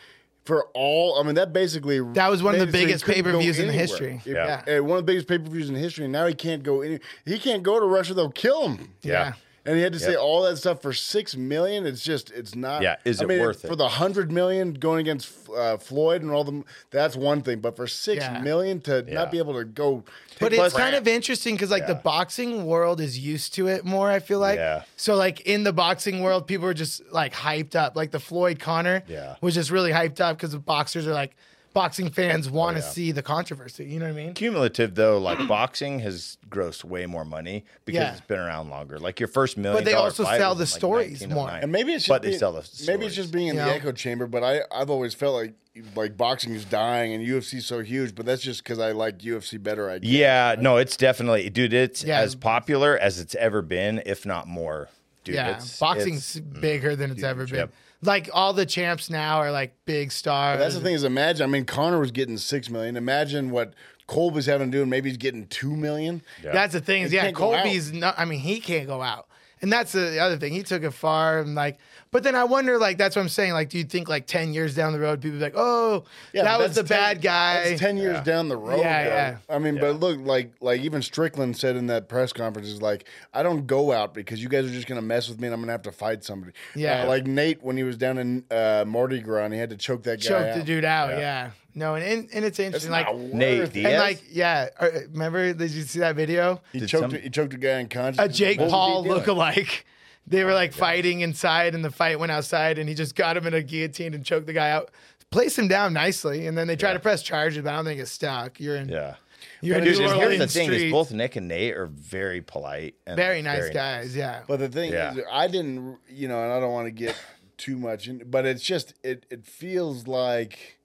for 0.44 0.66
all, 0.74 1.18
I 1.20 1.22
mean, 1.22 1.36
that 1.36 1.52
basically 1.52 2.00
That 2.14 2.28
was 2.30 2.42
one 2.42 2.54
of 2.54 2.60
the 2.60 2.66
made 2.66 2.70
it 2.70 2.72
so 2.72 2.78
he 2.78 2.84
biggest 2.86 3.04
couldn't 3.04 3.24
pay-per-views 3.24 3.58
in 3.58 3.64
anywhere. 3.68 3.80
history. 3.80 4.20
If- 4.24 4.34
Yeah. 4.34 4.62
and 4.66 4.86
one 4.86 4.98
of 4.98 5.06
the 5.06 5.10
biggest 5.12 5.28
pay 5.28 5.38
per 5.38 5.48
views 5.48 5.68
in 5.70 5.76
history. 5.76 6.04
And 6.04 6.12
now 6.12 6.26
he 6.26 6.34
can't 6.34 6.62
go 6.62 6.80
any. 6.82 6.98
He 7.24 7.38
can't 7.38 7.62
go 7.62 7.78
to 7.78 7.86
Russia; 7.86 8.14
they'll 8.14 8.28
kill 8.30 8.68
him. 8.68 8.90
Yeah. 9.02 9.34
And 9.64 9.76
he 9.76 9.82
had 9.82 9.92
to 9.92 10.00
say 10.00 10.16
all 10.16 10.42
that 10.42 10.56
stuff 10.56 10.82
for 10.82 10.92
six 10.92 11.36
million. 11.36 11.86
It's 11.86 12.02
just, 12.02 12.30
it's 12.32 12.56
not. 12.56 12.82
Yeah, 12.82 12.96
is 13.04 13.20
I 13.20 13.24
it 13.24 13.28
mean, 13.28 13.40
worth 13.40 13.64
it? 13.64 13.68
for 13.68 13.76
the 13.76 13.88
hundred 13.88 14.32
million 14.32 14.74
going 14.74 14.98
against 15.00 15.48
uh, 15.50 15.76
Floyd 15.76 16.22
and 16.22 16.32
all 16.32 16.42
the? 16.42 16.64
That's 16.90 17.14
one 17.14 17.42
thing, 17.42 17.60
but 17.60 17.76
for 17.76 17.86
six 17.86 18.24
Yeah. 18.24 18.40
million 18.40 18.80
to 18.82 19.04
Yeah. 19.06 19.14
not 19.14 19.30
be 19.30 19.38
able 19.38 19.54
to 19.54 19.64
go, 19.64 20.02
But 20.40 20.52
it's 20.52 20.74
crap. 20.74 20.84
kind 20.86 20.96
of 20.96 21.06
interesting 21.06 21.54
because 21.54 21.70
like 21.70 21.86
the 21.86 21.94
boxing 21.94 22.66
world 22.66 23.00
is 23.00 23.16
used 23.18 23.54
to 23.54 23.68
it 23.68 23.84
more. 23.84 24.10
I 24.10 24.18
feel 24.18 24.40
like. 24.40 24.58
Yeah. 24.58 24.82
So 24.96 25.14
like 25.14 25.42
in 25.42 25.62
the 25.62 25.72
boxing 25.72 26.22
world, 26.22 26.48
people 26.48 26.66
are 26.66 26.74
just 26.74 27.00
like 27.12 27.32
hyped 27.32 27.76
up. 27.76 27.94
Like 27.94 28.10
the 28.10 28.20
Floyd 28.20 28.58
Conor 28.58 29.04
Yeah. 29.06 29.36
was 29.40 29.54
just 29.54 29.70
really 29.70 29.92
hyped 29.92 30.20
up 30.20 30.36
because 30.38 30.50
the 30.50 30.58
boxers 30.58 31.06
are 31.06 31.14
like 31.14 31.36
boxing 31.72 32.10
fans 32.10 32.50
want 32.50 32.76
to 32.76 32.82
Oh, 32.82 32.86
yeah. 32.86 32.92
see 32.92 33.12
the 33.12 33.22
controversy. 33.22 33.84
You 33.84 33.98
know 33.98 34.06
what 34.06 34.12
I 34.20 34.24
mean? 34.24 34.34
cumulative 34.34 34.94
though 34.94 35.18
like 35.18 35.46
boxing 35.48 36.00
has 36.00 36.38
grossed 36.48 36.84
way 36.84 37.06
more 37.06 37.24
money 37.24 37.64
because 37.84 38.00
Yeah. 38.00 38.12
it's 38.12 38.20
been 38.20 38.38
around 38.38 38.70
longer 38.70 38.98
like 38.98 39.18
your 39.20 39.28
first 39.28 39.56
million 39.56 39.82
But 39.82 39.84
they 39.90 39.94
also 39.94 40.24
fight 40.24 40.38
sell 40.38 40.54
the 40.54 40.60
in, 40.62 40.66
like, 40.66 40.68
stories 40.68 41.22
oh 41.24 41.28
more. 41.28 41.48
And 41.50 41.72
maybe 41.72 41.92
it's 41.92 42.04
just 42.04 42.08
but 42.08 42.22
being, 42.22 42.32
they 42.32 42.38
sell 42.38 42.52
the 42.52 42.84
maybe 42.86 43.06
it's 43.06 43.14
just 43.16 43.32
being 43.32 43.48
in 43.48 43.54
You 43.56 43.60
the 43.60 43.66
know? 43.66 43.72
echo 43.72 43.92
chamber. 43.92 44.26
But 44.26 44.42
I 44.44 44.60
I've 44.70 44.90
always 44.90 45.14
felt 45.14 45.34
like 45.34 45.54
like 45.96 46.18
boxing 46.18 46.52
is 46.54 46.66
dying 46.66 47.14
and 47.14 47.26
UFC's 47.26 47.64
so 47.64 47.80
huge. 47.80 48.14
But 48.14 48.26
that's 48.26 48.42
just 48.42 48.62
because 48.62 48.78
I 48.78 48.92
like 48.92 49.18
UFC 49.18 49.62
better. 49.62 49.88
I 49.88 49.98
guess. 49.98 50.10
yeah 50.10 50.56
no 50.58 50.76
it's 50.76 50.96
definitely 50.96 51.48
dude 51.50 51.72
it's 51.72 52.04
Yeah. 52.04 52.20
as 52.20 52.34
popular 52.34 52.98
as 52.98 53.18
it's 53.18 53.34
ever 53.36 53.62
been 53.62 54.02
if 54.04 54.26
not 54.26 54.46
more 54.46 54.88
dude 55.24 55.36
yeah, 55.36 55.56
it's, 55.56 55.78
boxing's 55.78 56.36
it's- 56.36 56.56
mm, 56.58 56.60
bigger 56.60 56.94
than 56.96 57.10
it's 57.12 57.22
ever 57.22 57.46
been. 57.46 57.54
Yep. 57.56 57.72
Like 58.02 58.28
all 58.32 58.52
the 58.52 58.66
champs 58.66 59.08
now 59.08 59.38
are 59.38 59.52
like 59.52 59.74
big 59.84 60.10
stars. 60.10 60.58
That's 60.58 60.74
the 60.74 60.80
thing 60.80 60.94
is 60.94 61.04
imagine. 61.04 61.44
I 61.44 61.46
mean, 61.46 61.64
Conor 61.64 62.00
was 62.00 62.10
getting 62.10 62.36
six 62.36 62.68
million. 62.68 62.96
Imagine 62.96 63.50
what 63.50 63.74
Colby's 64.08 64.46
having 64.46 64.70
to 64.70 64.76
do, 64.76 64.82
and 64.82 64.90
maybe 64.90 65.08
he's 65.08 65.16
getting 65.18 65.46
two 65.46 65.76
million. 65.76 66.22
Yeah. 66.42 66.52
That's 66.52 66.72
the 66.72 66.80
thing. 66.80 67.02
Is 67.02 67.12
yeah, 67.12 67.22
can't 67.22 67.36
go 67.36 67.54
out. 67.54 67.62
Colby's 67.62 67.92
not. 67.92 68.14
I 68.18 68.24
mean, 68.24 68.40
he 68.40 68.60
can't 68.60 68.86
go 68.86 69.00
out, 69.02 69.28
and 69.62 69.72
that's 69.72 69.92
the 69.92 70.18
other 70.18 70.36
thing. 70.36 70.52
He 70.52 70.62
took 70.62 70.82
it 70.82 70.90
far, 70.90 71.38
and 71.40 71.54
like, 71.54 71.78
but 72.10 72.22
then 72.24 72.34
I 72.34 72.44
wonder, 72.44 72.76
like, 72.78 72.98
that's 72.98 73.16
what 73.16 73.22
I'm 73.22 73.28
saying. 73.28 73.52
Like, 73.52 73.70
do 73.70 73.78
you 73.78 73.84
think 73.84 74.08
like 74.08 74.26
ten 74.26 74.52
years 74.52 74.74
down 74.74 74.92
the 74.92 74.98
road, 75.00 75.20
people 75.22 75.38
be 75.38 75.44
like, 75.44 75.54
oh, 75.56 76.04
Yeah, 76.34 76.42
that 76.42 76.58
was 76.58 76.74
the 76.74 76.82
10 76.82 76.86
bad 76.88 77.22
guy? 77.22 77.68
That's 77.70 77.80
ten 77.80 77.96
years 77.96 78.16
Yeah. 78.16 78.24
down 78.24 78.48
the 78.48 78.56
road. 78.56 78.80
Yeah, 78.80 79.06
yeah. 79.06 79.36
I 79.48 79.58
mean, 79.58 79.78
but 79.78 80.00
look, 80.00 80.18
like 80.20 80.52
like 80.60 80.80
even 80.82 81.00
Strickland 81.00 81.56
said 81.56 81.76
in 81.76 81.86
that 81.86 82.08
press 82.08 82.32
conference 82.32 82.68
is 82.68 82.82
like, 82.82 83.08
I 83.32 83.42
don't 83.42 83.66
go 83.66 83.92
out 83.92 84.12
because 84.14 84.42
you 84.42 84.48
guys 84.48 84.66
are 84.66 84.70
just 84.74 84.86
gonna 84.88 85.00
mess 85.00 85.28
with 85.28 85.40
me, 85.40 85.46
and 85.46 85.54
I'm 85.54 85.60
gonna 85.60 85.72
have 85.72 85.82
to 85.82 85.92
fight 85.92 86.24
somebody. 86.24 86.52
Yeah. 86.74 87.04
Uh, 87.04 87.06
like 87.06 87.26
Nate 87.26 87.62
when 87.62 87.76
he 87.76 87.82
was 87.84 87.96
down 87.96 88.18
in 88.18 88.44
uh, 88.50 88.84
Mardi 88.86 89.20
Gras, 89.20 89.44
and 89.44 89.54
he 89.54 89.60
had 89.60 89.70
to 89.70 89.76
choke 89.76 90.02
that 90.02 90.20
guy 90.22 90.28
Choke 90.28 90.46
out. 90.48 90.56
the 90.58 90.64
dude 90.64 90.84
out. 90.84 91.10
Yeah. 91.10 91.50
Yeah. 91.74 91.78
No, 91.84 91.94
and 91.94 92.04
and, 92.04 92.28
and 92.34 92.44
it's 92.44 92.58
interesting. 92.58 92.90
not 92.92 93.06
Like, 93.06 93.14
worth 93.14 93.34
Nate. 93.34 93.72
Diaz? 93.72 93.86
and 93.92 93.98
like, 93.98 94.22
yeah. 94.30 94.68
Uh, 94.78 94.88
remember? 95.12 95.52
Did 95.52 95.70
you 95.70 95.82
see 95.82 95.98
that 96.00 96.16
video? 96.16 96.60
He 96.72 96.80
Did 96.80 96.88
choked. 96.88 97.12
some- 97.12 97.20
he 97.22 97.30
choked 97.30 97.54
a 97.54 97.58
guy 97.58 97.72
unconscious. 97.80 98.22
A 98.24 98.28
Jake 98.28 98.60
What 98.60 98.70
Paul 98.70 99.04
doing? 99.04 99.20
lookalike 99.20 99.82
They 100.26 100.44
were 100.44 100.52
oh 100.52 100.54
like 100.54 100.72
fighting 100.72 101.20
inside, 101.20 101.74
and 101.74 101.84
the 101.84 101.90
fight 101.90 102.18
went 102.18 102.30
outside, 102.32 102.78
and 102.78 102.88
he 102.88 102.94
just 102.94 103.14
got 103.14 103.36
him 103.36 103.46
in 103.46 103.54
a 103.54 103.62
guillotine 103.62 104.14
and 104.14 104.24
choked 104.24 104.46
the 104.46 104.52
guy 104.52 104.70
out. 104.70 104.90
Place 105.30 105.58
him 105.58 105.66
down 105.66 105.92
nicely, 105.94 106.46
and 106.46 106.56
then 106.58 106.66
they 106.66 106.76
tried 106.76 106.92
to 106.92 107.00
press 107.00 107.22
charges, 107.22 107.62
but 107.64 107.72
I 107.72 107.76
don't 107.76 107.86
think 107.86 108.00
it's 108.00 108.10
stuck. 108.10 108.60
You're 108.60 108.76
in. 108.76 108.88
Yeah. 108.88 109.14
You're 109.62 109.78
in 109.78 109.84
Dude, 109.84 109.94
New 109.94 110.00
here's 110.00 110.12
the 110.12 110.18
Orleans 110.18 110.52
thing: 110.54 110.68
is 110.70 110.76
streets. 110.76 110.92
both 110.92 111.10
Nick 111.10 111.36
and 111.36 111.48
Nate 111.48 111.74
are 111.76 111.86
very 111.86 112.42
polite 112.42 112.94
and 113.06 113.16
very 113.16 113.42
nice 113.42 113.70
guys. 113.70 114.14
Yeah. 114.14 114.42
But 114.46 114.58
the 114.60 114.68
thing 114.68 114.92
Yeah. 114.92 115.14
is, 115.14 115.20
I 115.30 115.46
didn't, 115.48 115.98
you 116.08 116.28
know, 116.28 116.42
and 116.42 116.52
I 116.52 116.60
don't 116.60 116.72
want 116.72 116.86
to 116.86 116.90
get 116.92 117.16
too 117.56 117.78
much 117.78 118.06
in, 118.08 118.22
but 118.30 118.44
it's 118.46 118.62
just 118.62 118.94
it 119.02 119.24
it 119.30 119.44
feels 119.46 120.06
like 120.06 120.78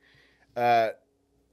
uh 0.58 0.90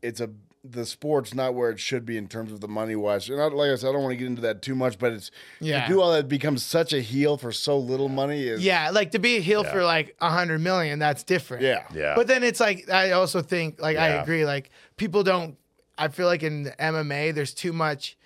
it's 0.02 0.20
a 0.20 0.30
the 0.66 0.86
sport's 0.86 1.34
not 1.34 1.52
where 1.54 1.68
it 1.68 1.78
should 1.78 2.06
be 2.06 2.16
in 2.16 2.26
terms 2.26 2.50
of 2.50 2.62
the 2.62 2.68
money 2.68 2.96
wise. 2.96 3.28
And 3.28 3.38
I, 3.38 3.44
like 3.48 3.70
I 3.70 3.74
said, 3.74 3.90
I 3.90 3.92
don't 3.92 4.02
want 4.02 4.12
to 4.12 4.16
get 4.16 4.26
into 4.28 4.40
that 4.42 4.62
too 4.62 4.74
much, 4.74 4.98
but 4.98 5.12
it's 5.12 5.30
Yeah. 5.60 5.86
to 5.86 5.92
do 5.92 6.00
all 6.00 6.10
that 6.12 6.26
becomes 6.26 6.62
such 6.64 6.94
a 6.94 7.00
heel 7.02 7.36
for 7.36 7.52
so 7.52 7.78
little 7.78 8.08
money 8.08 8.44
is 8.48 8.64
Yeah, 8.64 8.88
like 8.88 9.10
to 9.10 9.18
be 9.18 9.36
a 9.36 9.40
heel 9.40 9.62
Yeah. 9.62 9.70
for 9.72 9.84
like 9.84 10.16
a 10.22 10.30
hundred 10.30 10.60
million, 10.62 10.98
that's 10.98 11.22
different. 11.22 11.62
yeah 11.64 11.82
Yeah. 11.92 12.14
But 12.16 12.28
then 12.28 12.42
it's 12.42 12.60
like 12.60 12.88
I 12.90 13.10
also 13.10 13.42
think 13.42 13.78
like 13.80 13.98
I 13.98 14.08
agree, 14.22 14.46
like 14.46 14.70
people 14.96 15.22
don't 15.22 15.58
I 15.98 16.08
feel 16.08 16.26
like 16.26 16.42
in 16.42 16.72
MMA 16.78 17.34
there's 17.34 17.52
too 17.52 17.74
much 17.74 18.16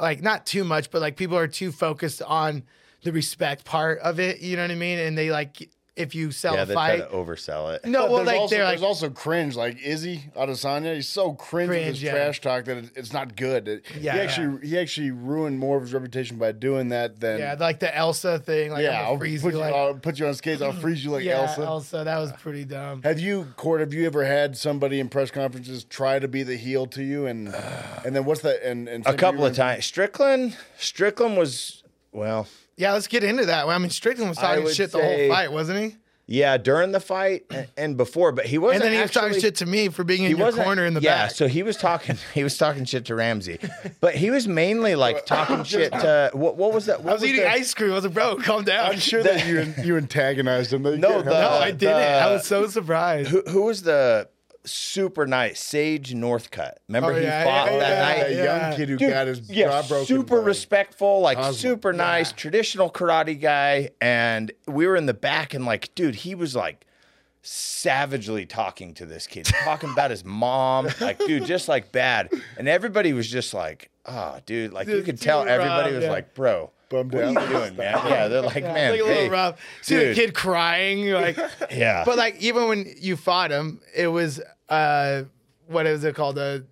like 0.00 0.22
not 0.22 0.46
too 0.46 0.64
much, 0.64 0.90
but 0.90 1.02
like 1.02 1.16
people 1.16 1.36
are 1.36 1.46
too 1.48 1.70
focused 1.70 2.22
on 2.22 2.62
the 3.02 3.12
respect 3.12 3.64
part 3.66 3.98
of 3.98 4.18
it, 4.18 4.40
you 4.40 4.56
know 4.56 4.62
what 4.62 4.70
I 4.70 4.74
mean? 4.74 4.98
And 4.98 5.18
they 5.18 5.30
like 5.30 5.68
if 5.96 6.12
you 6.14 6.32
sell 6.32 6.54
Yeah, 6.54 6.62
a 6.62 6.66
they 6.66 6.74
try 6.74 6.98
fight. 7.00 7.10
to 7.10 7.16
oversell 7.16 7.72
it. 7.74 7.84
No, 7.84 8.02
But 8.02 8.10
well 8.10 8.16
there's 8.18 8.26
like 8.26 8.40
also, 8.40 8.54
they're 8.56 8.64
like 8.64 8.72
there's 8.72 8.82
also 8.82 9.10
cringe, 9.10 9.54
like 9.54 9.80
Izzy 9.80 10.24
Adesanya. 10.36 10.94
He's 10.96 11.08
so 11.08 11.34
cringe, 11.34 11.68
with 11.68 11.84
his 11.84 12.02
yeah. 12.02 12.12
trash 12.12 12.40
talk 12.40 12.64
that 12.64 12.78
it, 12.78 12.90
it's 12.96 13.12
not 13.12 13.36
good. 13.36 13.68
It- 13.68 13.84
Yeah. 14.00 14.14
he 14.14 14.20
actually 14.20 14.66
he 14.68 14.78
actually 14.78 15.12
ruined 15.12 15.58
more 15.60 15.76
of 15.76 15.82
his 15.84 15.94
reputation 15.94 16.36
by 16.36 16.50
doing 16.52 16.88
that 16.88 17.20
than 17.20 17.38
yeah, 17.38 17.54
like 17.58 17.78
the 17.78 17.94
Elsa 17.96 18.40
thing, 18.40 18.72
like 18.72 18.82
yeah. 18.82 18.90
I'm 18.90 18.96
I'll 18.96 19.04
gonna 19.04 19.18
put, 19.18 19.20
freeze 19.20 19.44
you, 19.44 19.50
you, 19.50 19.56
like 19.58 19.74
I'll 19.74 19.94
put 19.94 20.18
you 20.18 20.26
on 20.26 20.34
skates. 20.34 20.60
I'll 20.62 20.72
freeze 20.72 21.04
you 21.04 21.12
like 21.12 21.22
yeah, 21.24 21.42
Elsa. 21.42 21.62
Elsa. 21.62 22.02
That 22.04 22.18
was 22.18 22.32
pretty 22.32 22.64
dumb. 22.64 23.02
Have 23.04 23.20
you, 23.20 23.44
Court? 23.56 23.78
Have 23.80 23.94
you 23.94 24.04
ever 24.06 24.24
had 24.24 24.56
somebody 24.56 24.98
in 24.98 25.08
press 25.08 25.30
conferences 25.30 25.84
try 25.84 26.18
to 26.18 26.26
be 26.26 26.42
the 26.42 26.56
heel 26.56 26.86
to 26.86 27.04
you, 27.04 27.26
and 27.26 27.54
and 28.04 28.16
then 28.16 28.24
what's 28.24 28.40
that? 28.40 28.64
And, 28.68 28.88
and 28.88 29.06
A 29.06 29.14
couple 29.14 29.46
of 29.46 29.54
times. 29.54 29.84
Strickland, 29.84 30.56
Strickland 30.76 31.36
was 31.36 31.83
well, 32.14 32.46
Yeah, 32.76 32.92
let's 32.94 33.06
get 33.08 33.22
into 33.24 33.44
that. 33.46 33.66
I 33.66 33.78
mean 33.78 33.90
Strickland 33.90 34.30
was 34.30 34.38
talking 34.38 34.66
shit 34.68 34.92
the 34.92 34.98
say- 34.98 35.26
whole 35.28 35.36
fight, 35.36 35.52
wasn't 35.52 35.80
he? 35.80 35.96
yeah, 36.26 36.56
during 36.56 36.90
the 36.92 37.00
fight 37.00 37.44
and, 37.50 37.68
and 37.76 37.96
before, 37.98 38.32
but 38.32 38.46
he 38.46 38.56
wasn't. 38.56 38.76
And 38.76 38.84
then 38.84 38.92
he 38.94 39.02
was 39.02 39.10
talking 39.10 39.38
shit 39.38 39.56
to 39.56 39.66
me 39.66 39.90
for 39.90 40.04
being 40.04 40.22
in 40.24 40.32
he 40.32 40.38
your 40.38 40.52
corner 40.52 40.86
in 40.86 40.94
the 40.94 41.02
yeah, 41.02 41.24
back. 41.26 41.32
so 41.32 41.46
he 41.48 41.62
was 41.62 41.76
talking. 41.76 42.16
He 42.32 42.42
was 42.42 42.56
talking 42.56 42.86
shit 42.86 43.04
to 43.06 43.14
Ramsey, 43.14 43.58
but 44.00 44.14
he 44.14 44.30
was 44.30 44.48
mainly 44.48 44.94
like 44.94 45.26
talking 45.26 45.64
shit 45.64 45.92
to 45.92 46.30
what? 46.32 46.56
What 46.56 46.72
was 46.72 46.86
that? 46.86 47.02
What 47.02 47.10
I 47.10 47.12
was, 47.14 47.24
eating 47.24 47.42
the- 47.42 47.50
ice 47.50 47.74
cream. 47.74 47.90
I 47.90 47.94
was 47.96 48.04
like, 48.04 48.14
bro, 48.14 48.36
calm 48.36 48.64
down. 48.64 48.92
I'm 48.92 48.98
sure 48.98 49.22
that 49.22 49.46
you 49.46 49.74
you 49.84 49.96
antagonized 49.98 50.72
him. 50.72 50.86
You 50.86 50.96
No, 50.96 51.20
the- 51.20 51.30
No. 51.30 51.48
I 51.50 51.72
didn't. 51.72 51.94
I 51.96 52.32
was 52.32 52.46
so 52.46 52.68
surprised. 52.68 53.28
Who, 53.28 53.42
who 53.46 53.62
was 53.64 53.82
the 53.82 54.28
super 54.64 55.26
nice 55.26 55.60
Sage 55.60 56.14
Northcutt? 56.14 56.74
Remember 56.88 57.12
Oh, 57.12 57.16
he 57.16 57.22
yeah, 57.22 57.44
fought 57.44 57.72
yeah, 57.72 57.78
that 57.78 58.16
yeah, 58.18 58.22
night. 58.24 58.30
yeah. 58.36 58.68
young 58.68 58.76
kid 58.76 58.88
who 58.88 58.96
Dude, 58.96 59.10
got 59.10 59.26
his 59.26 59.50
yeah, 59.50 59.66
jaw 59.82 59.88
broken. 59.88 60.06
super 60.06 60.40
by- 60.40 60.46
respectful, 60.46 61.20
like 61.20 61.36
Cosmo. 61.38 61.52
super 61.52 61.92
nice, 61.92 62.30
Yeah. 62.30 62.36
traditional 62.36 62.90
karate 62.90 63.40
guy. 63.40 63.90
And 64.00 64.52
we 64.66 64.86
were 64.86 64.96
in 64.96 65.06
the 65.06 65.14
back, 65.14 65.54
and 65.54 65.64
like, 65.66 65.94
dude, 65.94 66.14
he 66.16 66.34
was 66.34 66.54
like 66.56 66.86
savagely 67.42 68.46
talking 68.46 68.94
to 68.94 69.06
this 69.06 69.26
kid, 69.26 69.44
talking 69.44 69.90
about 69.90 70.10
his 70.10 70.24
mom, 70.24 70.88
like, 71.00 71.18
dude, 71.18 71.44
just 71.44 71.68
like 71.68 71.92
bad. 71.92 72.30
And 72.56 72.68
everybody 72.68 73.12
was 73.12 73.28
just 73.28 73.52
like, 73.54 73.90
oh, 74.06 74.38
dude, 74.46 74.72
like 74.72 74.88
you 74.88 75.02
could 75.02 75.20
tell 75.20 75.42
everybody 75.46 75.88
rough, 75.90 75.94
was 75.96 76.04
yeah. 76.04 76.10
like, 76.10 76.34
bro. 76.34 76.70
Bummed 76.90 77.14
What 77.14 77.24
are 77.24 77.28
you 77.32 77.48
doing, 77.48 77.76
man? 77.78 77.98
Yeah, 78.06 78.28
they're 78.28 78.42
like, 78.42 78.62
man, 78.62 78.90
like 78.92 79.00
a 79.00 79.04
little 79.04 79.22
hey, 79.22 79.28
rough. 79.28 79.58
See 79.82 79.96
the 79.96 80.00
dude. 80.04 80.16
kid 80.16 80.34
crying, 80.34 81.10
like, 81.10 81.36
yeah. 81.70 82.04
but 82.04 82.18
like 82.18 82.36
even 82.40 82.68
when 82.68 82.94
you 82.98 83.16
fought 83.16 83.50
him, 83.50 83.80
it 83.94 84.08
was 84.08 84.40
uh, 84.68 85.22
what 85.66 85.86
is 85.86 86.04
it 86.04 86.14
called? 86.14 86.38
A 86.38 86.64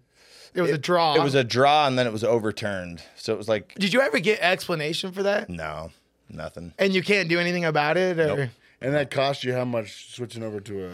it 0.55 0.61
was 0.61 0.71
a 0.71 0.79
draw. 0.79 1.15
it 1.15 1.23
was 1.23 1.35
a 1.35 1.45
draw, 1.45 1.87
and 1.87 1.99
then 1.99 2.07
it 2.07 2.13
was 2.13 2.25
overturned. 2.25 3.03
So 3.17 3.33
it 3.33 3.39
was 3.39 3.49
like, 3.49 3.75
Did 3.77 3.93
you 3.95 4.01
ever 4.03 4.19
get 4.19 4.39
explanation 4.41 5.13
for 5.13 5.23
that? 5.23 5.49
no, 5.49 5.91
nothing. 6.29 6.75
And 6.79 6.93
you 6.95 7.03
can't 7.03 7.29
do 7.29 7.39
anything 7.39 7.65
about 7.65 7.97
it, 7.97 8.19
or 8.21 8.37
Nope. 8.37 8.49
And 8.83 8.95
that 8.95 9.11
cost 9.13 9.45
you 9.45 9.55
how 9.55 9.65
much 9.65 10.13
switching 10.15 10.43
over 10.43 10.59
to 10.61 10.87
a? 10.87 10.91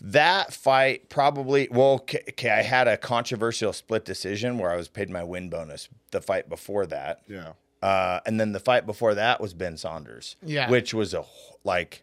That 0.00 0.52
fight 0.52 1.08
probably 1.08 1.68
well, 1.70 1.94
okay, 1.94 2.22
okay, 2.30 2.50
I 2.50 2.62
had 2.62 2.86
a 2.88 2.96
controversial 2.96 3.72
split 3.72 4.04
decision 4.04 4.58
where 4.58 4.70
I 4.70 4.76
was 4.76 4.88
paid 4.88 5.08
my 5.08 5.22
win 5.24 5.48
bonus. 5.48 5.88
The 6.10 6.20
fight 6.20 6.48
before 6.48 6.84
that, 6.86 7.22
Yeah. 7.28 7.52
uh, 7.82 8.20
and 8.26 8.38
then 8.40 8.52
the 8.52 8.60
fight 8.60 8.86
before 8.86 9.14
that 9.14 9.40
was 9.40 9.54
Ben 9.54 9.76
Saunders, 9.76 10.36
Yeah. 10.42 10.68
which 10.68 10.92
was 10.92 11.14
a 11.14 11.24
like 11.64 12.02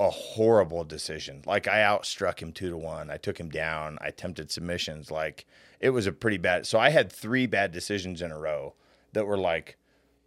a 0.00 0.10
horrible 0.10 0.84
decision. 0.84 1.42
Like 1.46 1.68
I 1.68 1.78
outstruck 1.80 2.40
him 2.40 2.52
two 2.52 2.70
to 2.70 2.76
one. 2.76 3.10
I 3.10 3.16
took 3.16 3.38
him 3.38 3.48
down. 3.50 3.98
I 4.00 4.08
attempted 4.08 4.50
submissions. 4.50 5.10
Like 5.10 5.46
it 5.80 5.90
was 5.90 6.06
a 6.06 6.12
pretty 6.12 6.38
bad. 6.38 6.66
So 6.66 6.78
I 6.78 6.90
had 6.90 7.10
three 7.12 7.46
bad 7.46 7.72
decisions 7.72 8.20
in 8.22 8.30
a 8.32 8.38
row 8.38 8.74
that 9.12 9.26
were 9.26 9.38
like 9.38 9.76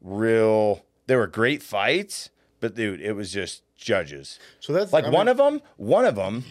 real. 0.01 0.85
They 1.07 1.15
were 1.15 1.27
great 1.27 1.61
fights, 1.61 2.29
but 2.59 2.75
dude, 2.75 3.01
it 3.01 3.13
was 3.13 3.31
just 3.31 3.63
judges. 3.75 4.39
So 4.59 4.73
that's 4.73 4.93
Like 4.93 5.05
I 5.05 5.09
one 5.09 5.25
mean- 5.27 5.31
of 5.31 5.37
them, 5.37 5.61
one 5.77 6.05
of 6.05 6.15
them 6.15 6.43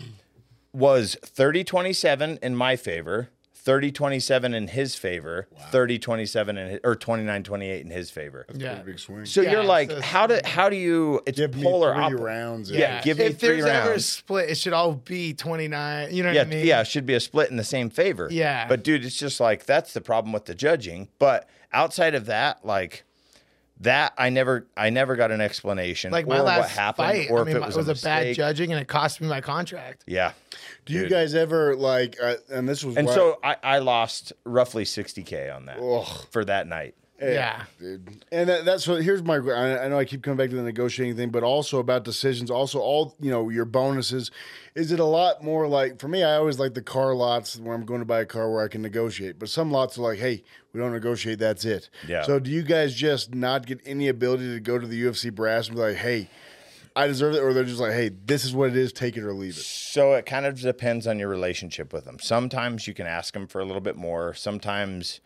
was 0.73 1.17
30-27 1.25 2.39
in 2.43 2.55
my 2.57 2.77
favor, 2.77 3.31
30-27 3.65 4.55
in 4.55 4.69
his 4.69 4.95
favor, 4.95 5.49
30-27 5.73 6.49
in 6.51 6.57
his, 6.57 6.81
or 6.85 6.95
29-28 6.95 7.81
in 7.81 7.91
his 7.91 8.11
favor. 8.11 8.47
yeah. 8.55 8.75
Pretty 8.75 8.93
big 8.93 8.99
swing. 8.99 9.25
So 9.27 9.41
Yeah, 9.41 9.53
you're 9.53 9.65
like, 9.65 9.91
so- 9.91 10.01
how 10.01 10.27
do 10.27 10.39
how 10.45 10.69
do 10.69 10.77
you? 10.77 11.21
It's 11.27 11.39
Give 11.39 11.55
me 11.55 11.63
polar 11.63 11.95
three 11.95 12.03
opposite. 12.05 12.23
rounds. 12.23 12.71
Yeah, 12.71 13.01
give 13.03 13.19
me 13.19 13.25
if 13.27 13.39
three 13.39 13.61
there's 13.61 13.65
ever 13.65 13.93
a 13.95 14.01
split, 14.01 14.51
it 14.51 14.57
should 14.57 14.73
all 14.73 14.93
be 14.95 15.33
29. 15.33 16.15
You 16.15 16.23
know 16.23 16.29
what 16.29 16.35
Yeah, 16.37 16.43
I 16.43 16.45
mean? 16.45 16.67
yeah, 16.67 16.81
it 16.83 16.87
should 16.87 17.07
be 17.07 17.15
a 17.15 17.21
split 17.21 17.51
in 17.51 17.57
the 17.57 17.65
same 17.65 17.91
favor. 17.91 18.29
Yeah. 18.31 18.69
But 18.69 18.83
dude, 18.85 19.05
it's 19.05 19.19
just 19.19 19.41
like 19.41 19.65
that's 19.67 19.93
the 19.93 20.01
problem 20.01 20.33
with 20.33 20.45
the 20.45 20.55
judging. 20.55 21.09
But 21.19 21.49
outside 21.73 22.15
of 22.15 22.27
that, 22.27 22.65
like 22.65 23.05
that, 23.81 24.15
I 24.17 24.31
never, 24.31 24.67
I 24.77 24.91
never 24.91 25.17
got 25.17 25.31
an 25.31 25.41
explanation 25.41 26.13
Like 26.13 26.27
my 26.29 26.39
or 26.39 26.43
last 26.43 26.61
what 26.61 26.71
happened, 26.71 27.09
fight, 27.09 27.31
or 27.31 27.39
I 27.39 27.43
if 27.43 27.47
mean, 27.49 27.57
it 27.57 27.63
was, 27.67 27.77
a, 27.77 27.81
bad 27.81 27.89
mistake. 28.27 28.37
judging 28.37 28.73
and 28.73 28.81
it 28.81 28.87
cost 28.89 29.21
me 29.21 29.29
my 29.29 29.41
contract. 29.41 30.05
Yeah. 30.07 30.33
Do 30.87 30.93
you 30.93 31.01
Dude. 31.03 31.11
guys 31.11 31.35
ever 31.35 31.75
like? 31.75 32.17
Uh, 32.23 32.37
and 32.51 32.69
this 32.69 32.85
was 32.85 32.97
And 32.97 33.07
why- 33.09 33.15
so 33.15 33.39
I, 33.43 33.57
I 33.63 33.79
lost 33.79 34.33
roughly 34.45 34.85
60k 34.85 35.55
on 35.55 35.67
that 35.67 35.79
Ugh. 35.81 36.27
for 36.31 36.45
that 36.45 36.67
night. 36.67 36.95
Yeah. 37.21 37.65
dude. 37.79 38.25
And 38.33 38.49
that, 38.49 38.65
that's 38.65 38.87
what. 38.89 39.03
Here's 39.03 39.23
my. 39.23 39.37
I, 39.37 39.85
I 39.85 39.89
know 39.89 39.99
I 39.99 40.05
keep 40.05 40.23
coming 40.23 40.37
back 40.37 40.51
to 40.51 40.57
the 40.57 40.63
negotiating 40.63 41.17
thing, 41.17 41.31
but 41.31 41.43
also 41.43 41.79
about 41.79 42.05
decisions. 42.05 42.51
Also, 42.51 42.81
all 42.81 43.15
you 43.21 43.31
know, 43.31 43.49
your 43.51 43.65
bonuses. 43.65 44.31
Is 44.75 44.91
it 44.91 44.99
a 44.99 45.05
lot 45.05 45.43
more 45.43 45.69
like 45.69 46.01
for 46.01 46.09
me? 46.09 46.25
I 46.25 46.35
always 46.35 46.59
like 46.59 46.75
the 46.75 46.83
car 46.83 47.15
lots 47.15 47.59
where 47.59 47.75
I'm 47.75 47.85
going 47.85 48.01
to 48.01 48.07
buy 48.07 48.21
a 48.21 48.27
car 48.27 48.51
where 48.51 48.65
I 48.65 48.69
can 48.69 48.83
negotiate. 48.83 49.39
But 49.39 49.49
some 49.49 49.71
lots 49.71 49.97
are 49.97 50.03
like, 50.03 50.19
hey, 50.19 50.43
we 50.73 50.81
don't 50.81 50.93
negotiate. 50.93 51.39
That's 51.39 51.65
it. 51.65 51.89
Yeah. 52.09 52.25
So 52.25 52.41
do 52.41 52.51
you 52.51 52.63
guys 52.63 52.95
just 52.95 53.35
not 53.35 53.67
get 53.67 53.81
any 53.87 54.09
ability 54.09 54.53
to 54.53 54.61
go 54.61 54.79
to 54.79 54.87
the 54.87 55.01
UFC 55.05 55.33
brass 55.33 55.69
and 55.69 55.77
be 55.77 55.83
like, 55.83 55.97
hey, 55.97 56.29
I 56.97 57.07
deserve 57.07 57.35
it, 57.35 57.41
or 57.41 57.53
they're 57.53 57.65
just 57.65 57.81
like, 57.81 57.93
hey, 57.93 58.11
this 58.25 58.45
is 58.45 58.55
what 58.55 58.71
it 58.71 58.77
is. 58.77 58.93
Take 58.93 59.17
it 59.17 59.25
or 59.25 59.33
leave 59.33 59.57
it. 59.57 59.63
So 59.63 60.15
it 60.15 60.27
kind 60.27 60.47
of 60.47 60.61
depends 60.61 61.07
on 61.07 61.19
your 61.19 61.29
relationship 61.29 61.93
with 61.93 62.05
them. 62.05 62.19
Sometimes 62.21 62.87
you 62.87 62.95
can 62.95 63.07
ask 63.07 63.35
them 63.35 63.47
for 63.47 63.61
a 63.61 63.65
little 63.65 63.81
bit 63.81 63.97
more. 63.97 64.35
Sometimes 64.35 65.21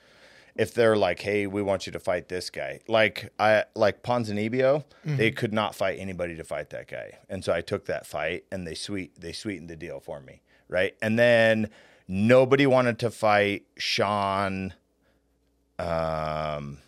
if 0.58 0.74
they're 0.74 0.96
like, 0.96 1.20
"Hey, 1.20 1.46
we 1.46 1.62
want 1.62 1.86
you 1.86 1.92
to 1.92 2.00
fight 2.00 2.28
this 2.28 2.50
guy," 2.50 2.80
like 2.88 3.32
I 3.38 3.64
like 3.74 4.02
Ponzinibbio, 4.02 4.84
they 5.04 5.30
could 5.30 5.52
not 5.54 5.74
fight 5.74 5.98
anybody 5.98 6.36
to 6.36 6.44
fight 6.44 6.68
that 6.70 6.88
guy, 6.88 7.12
and 7.30 7.42
so 7.44 7.52
I 7.52 7.60
took 7.62 7.86
that 7.86 8.06
fight, 8.06 8.44
and 8.52 8.66
they 8.66 8.74
sweet 8.74 9.18
they 9.20 9.32
sweetened 9.32 9.70
the 9.70 9.76
deal 9.76 10.00
for 10.00 10.20
me, 10.20 10.42
right? 10.68 10.94
And 11.00 11.18
then 11.18 11.70
nobody 12.08 12.66
wanted 12.66 12.98
to 12.98 13.10
fight 13.10 13.66
Sean, 13.78 14.74
um, 15.78 16.78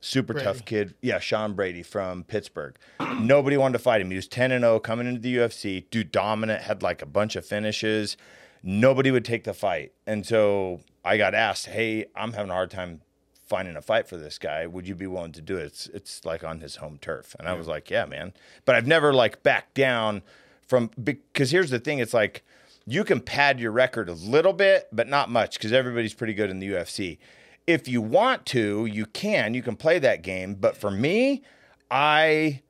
super 0.00 0.34
Brady. 0.34 0.44
tough 0.44 0.64
kid. 0.64 0.94
Yeah, 1.00 1.18
Sean 1.18 1.54
Brady 1.54 1.82
from 1.82 2.24
Pittsburgh. 2.24 2.76
Nobody 3.18 3.56
wanted 3.56 3.78
to 3.78 3.78
fight 3.78 4.00
him. 4.00 4.10
He 4.10 4.16
was 4.16 4.28
10 4.28 4.52
and 4.52 4.62
0 4.62 4.80
coming 4.80 5.06
into 5.06 5.20
the 5.20 5.36
UFC, 5.36 5.88
dude 5.90 6.12
dominant, 6.12 6.62
had 6.62 6.82
like 6.82 7.00
a 7.02 7.06
bunch 7.06 7.36
of 7.36 7.46
finishes. 7.46 8.16
Nobody 8.62 9.10
would 9.10 9.24
take 9.24 9.44
the 9.44 9.54
fight. 9.54 9.92
And 10.06 10.26
so 10.26 10.80
I 11.04 11.16
got 11.16 11.34
asked, 11.34 11.66
"Hey, 11.66 12.06
I'm 12.14 12.32
having 12.32 12.50
a 12.50 12.54
hard 12.54 12.70
time 12.70 13.00
finding 13.46 13.76
a 13.76 13.82
fight 13.82 14.08
for 14.08 14.16
this 14.16 14.38
guy. 14.38 14.66
Would 14.66 14.88
you 14.88 14.94
be 14.94 15.06
willing 15.06 15.32
to 15.32 15.40
do 15.42 15.56
it?" 15.56 15.64
It's 15.64 15.86
it's 15.88 16.24
like 16.24 16.44
on 16.44 16.60
his 16.60 16.76
home 16.76 16.98
turf. 17.00 17.34
And 17.38 17.48
I 17.48 17.54
was 17.54 17.66
like, 17.66 17.90
"Yeah, 17.90 18.06
man." 18.06 18.32
But 18.64 18.74
I've 18.74 18.86
never 18.86 19.12
like 19.12 19.42
backed 19.42 19.74
down 19.74 20.22
from 20.66 20.90
because 21.02 21.50
here's 21.50 21.70
the 21.70 21.78
thing, 21.78 21.98
it's 21.98 22.14
like 22.14 22.44
you 22.86 23.04
can 23.04 23.20
pad 23.20 23.60
your 23.60 23.72
record 23.72 24.08
a 24.08 24.14
little 24.14 24.52
bit, 24.52 24.88
but 24.92 25.08
not 25.08 25.30
much 25.30 25.58
because 25.58 25.72
everybody's 25.72 26.14
pretty 26.14 26.34
good 26.34 26.50
in 26.50 26.58
the 26.58 26.70
UFC. 26.70 27.18
If 27.66 27.88
you 27.88 28.02
want 28.02 28.44
to, 28.46 28.84
you 28.86 29.06
can. 29.06 29.54
You 29.54 29.62
can 29.62 29.76
play 29.76 29.98
that 29.98 30.22
game. 30.22 30.54
But 30.54 30.76
for 30.76 30.90
me, 30.90 31.42
I 31.90 32.60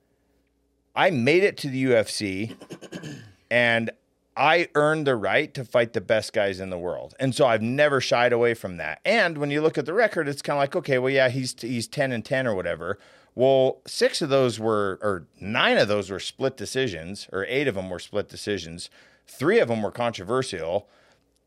I 0.95 1.09
made 1.09 1.43
it 1.43 1.57
to 1.57 1.69
the 1.69 1.83
UFC 1.85 2.55
and 3.51 3.91
I 4.37 4.67
earned 4.75 5.07
the 5.07 5.15
right 5.15 5.53
to 5.53 5.63
fight 5.63 5.93
the 5.93 6.01
best 6.01 6.33
guys 6.33 6.59
in 6.59 6.69
the 6.69 6.77
world. 6.77 7.15
And 7.19 7.33
so 7.33 7.45
I've 7.47 7.61
never 7.61 8.01
shied 8.01 8.33
away 8.33 8.53
from 8.53 8.77
that. 8.77 8.99
And 9.05 9.37
when 9.37 9.51
you 9.51 9.61
look 9.61 9.77
at 9.77 9.85
the 9.85 9.93
record, 9.93 10.27
it's 10.27 10.41
kind 10.41 10.57
of 10.57 10.61
like, 10.61 10.75
okay, 10.75 10.97
well, 10.97 11.11
yeah, 11.11 11.29
he's 11.29 11.55
he's 11.59 11.87
10 11.87 12.11
and 12.11 12.23
10 12.23 12.47
or 12.47 12.55
whatever. 12.55 12.99
Well, 13.35 13.81
six 13.85 14.21
of 14.21 14.29
those 14.29 14.59
were, 14.59 14.97
or 15.01 15.27
nine 15.41 15.77
of 15.77 15.89
those 15.89 16.09
were 16.09 16.21
split 16.21 16.55
decisions, 16.55 17.27
or 17.33 17.45
eight 17.49 17.67
of 17.67 17.75
them 17.75 17.89
were 17.89 17.99
split 17.99 18.29
decisions. 18.29 18.89
Three 19.27 19.59
of 19.59 19.67
them 19.67 19.83
were 19.83 19.91
controversial. 19.91 20.87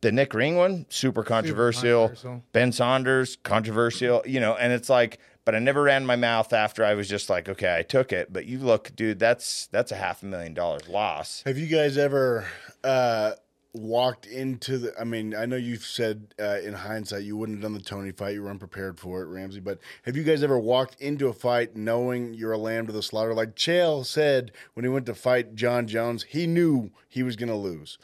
The 0.03 0.13
Nick 0.13 0.35
Ring 0.35 0.57
one, 0.57 0.87
super 0.91 1.25
controversial. 1.25 2.09
controversial. 2.09 2.45
Ben 2.53 2.73
Saunders, 2.73 3.37
controversial. 3.43 4.23
You 4.27 4.39
know, 4.39 4.55
and 4.55 4.73
it's 4.73 4.91
like, 4.91 5.19
but 5.49 5.55
I 5.55 5.61
never 5.61 5.85
ran 5.85 6.05
my 6.05 6.15
mouth 6.15 6.53
after 6.53 6.85
I 6.85 6.93
was 6.93 7.09
just 7.09 7.31
like, 7.31 7.49
okay, 7.49 7.75
I 7.75 7.83
took 7.83 8.13
it. 8.13 8.31
But 8.31 8.45
you 8.45 8.59
look, 8.59 8.95
dude, 8.95 9.19
that's 9.19 9.67
that's 9.69 9.91
a 9.91 9.97
half 9.97 10.23
a 10.23 10.27
million 10.27 10.53
dollars 10.53 10.87
loss. 10.89 11.43
Have 11.47 11.57
you 11.57 11.67
guys 11.67 11.97
ever 11.97 12.47
uh, 12.89 13.33
walked 13.75 14.27
into 14.27 14.79
the? 14.79 14.99
I 14.99 15.05
mean, 15.05 15.35
I 15.35 15.47
know 15.47 15.57
you've 15.57 15.85
said 15.85 16.35
uh, 16.41 16.59
in 16.65 16.75
hindsight 16.75 17.25
you 17.25 17.37
wouldn't 17.37 17.59
have 17.59 17.63
done 17.63 17.75
the 17.75 17.85
Tony 17.85 18.13
fight; 18.13 18.35
you 18.35 18.43
were 18.43 18.51
unprepared 18.51 18.99
for 18.99 19.23
it, 19.23 19.27
Ramsey. 19.27 19.61
But 19.61 19.79
have 20.05 20.17
you 20.17 20.25
guys 20.25 20.43
ever 20.43 20.59
walked 20.59 21.01
into 21.01 21.29
a 21.29 21.33
fight 21.33 21.77
knowing 21.77 22.35
you're 22.35 22.53
a 22.53 22.59
lamb 22.59 22.87
to 22.87 22.93
the 22.93 23.03
slaughter? 23.03 23.35
Like 23.35 23.55
Chael 23.55 24.05
said 24.05 24.53
when 24.75 24.85
he 24.85 24.89
went 24.89 25.07
to 25.07 25.15
fight 25.15 25.55
Jon 25.55 25.87
Jones, 25.87 26.25
he 26.25 26.47
knew 26.47 26.91
he 27.09 27.23
was 27.23 27.37
going 27.37 27.51
to 27.51 27.55
lose. 27.55 27.99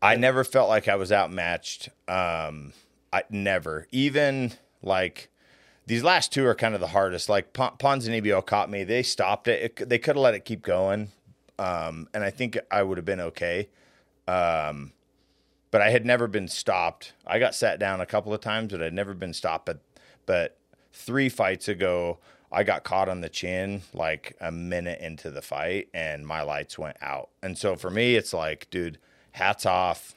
I 0.00 0.16
never 0.16 0.44
felt 0.44 0.68
like 0.68 0.86
I 0.86 0.96
was 0.96 1.10
outmatched. 1.10 1.88
Um, 2.08 2.74
I 3.10 3.22
never, 3.30 3.86
even 3.90 4.52
like 4.82 5.30
these 5.86 6.04
last 6.04 6.30
two 6.30 6.46
are 6.46 6.54
kind 6.54 6.74
of 6.74 6.80
the 6.80 6.88
hardest. 6.88 7.28
Like 7.28 7.52
Pon- 7.52 7.76
Ponzinibbio 7.78 8.44
caught 8.44 8.70
me. 8.70 8.84
They 8.84 9.02
stopped 9.02 9.48
it. 9.48 9.78
it 9.78 9.88
they 9.88 9.98
could 9.98 10.16
have 10.16 10.22
let 10.22 10.34
it 10.34 10.44
keep 10.44 10.62
going, 10.62 11.10
um, 11.58 12.08
and 12.12 12.22
I 12.22 12.30
think 12.30 12.58
I 12.70 12.82
would 12.82 12.98
have 12.98 13.04
been 13.04 13.20
okay. 13.20 13.68
Um, 14.26 14.92
but 15.70 15.80
I 15.80 15.90
had 15.90 16.06
never 16.06 16.28
been 16.28 16.48
stopped. 16.48 17.14
I 17.26 17.38
got 17.38 17.54
sat 17.54 17.78
down 17.78 18.00
a 18.00 18.06
couple 18.06 18.32
of 18.32 18.40
times, 18.40 18.72
but 18.72 18.82
I'd 18.82 18.92
never 18.92 19.14
been 19.14 19.34
stopped. 19.34 19.66
But 19.66 19.80
but 20.26 20.56
three 20.92 21.28
fights 21.28 21.68
ago, 21.68 22.18
I 22.52 22.62
got 22.62 22.84
caught 22.84 23.08
on 23.08 23.20
the 23.20 23.28
chin 23.28 23.82
like 23.92 24.36
a 24.40 24.52
minute 24.52 25.00
into 25.00 25.30
the 25.30 25.42
fight, 25.42 25.88
and 25.92 26.26
my 26.26 26.42
lights 26.42 26.78
went 26.78 26.96
out. 27.02 27.30
And 27.42 27.58
so 27.58 27.74
for 27.76 27.90
me, 27.90 28.14
it's 28.14 28.32
like, 28.32 28.68
dude, 28.70 28.98
hats 29.32 29.66
off. 29.66 30.14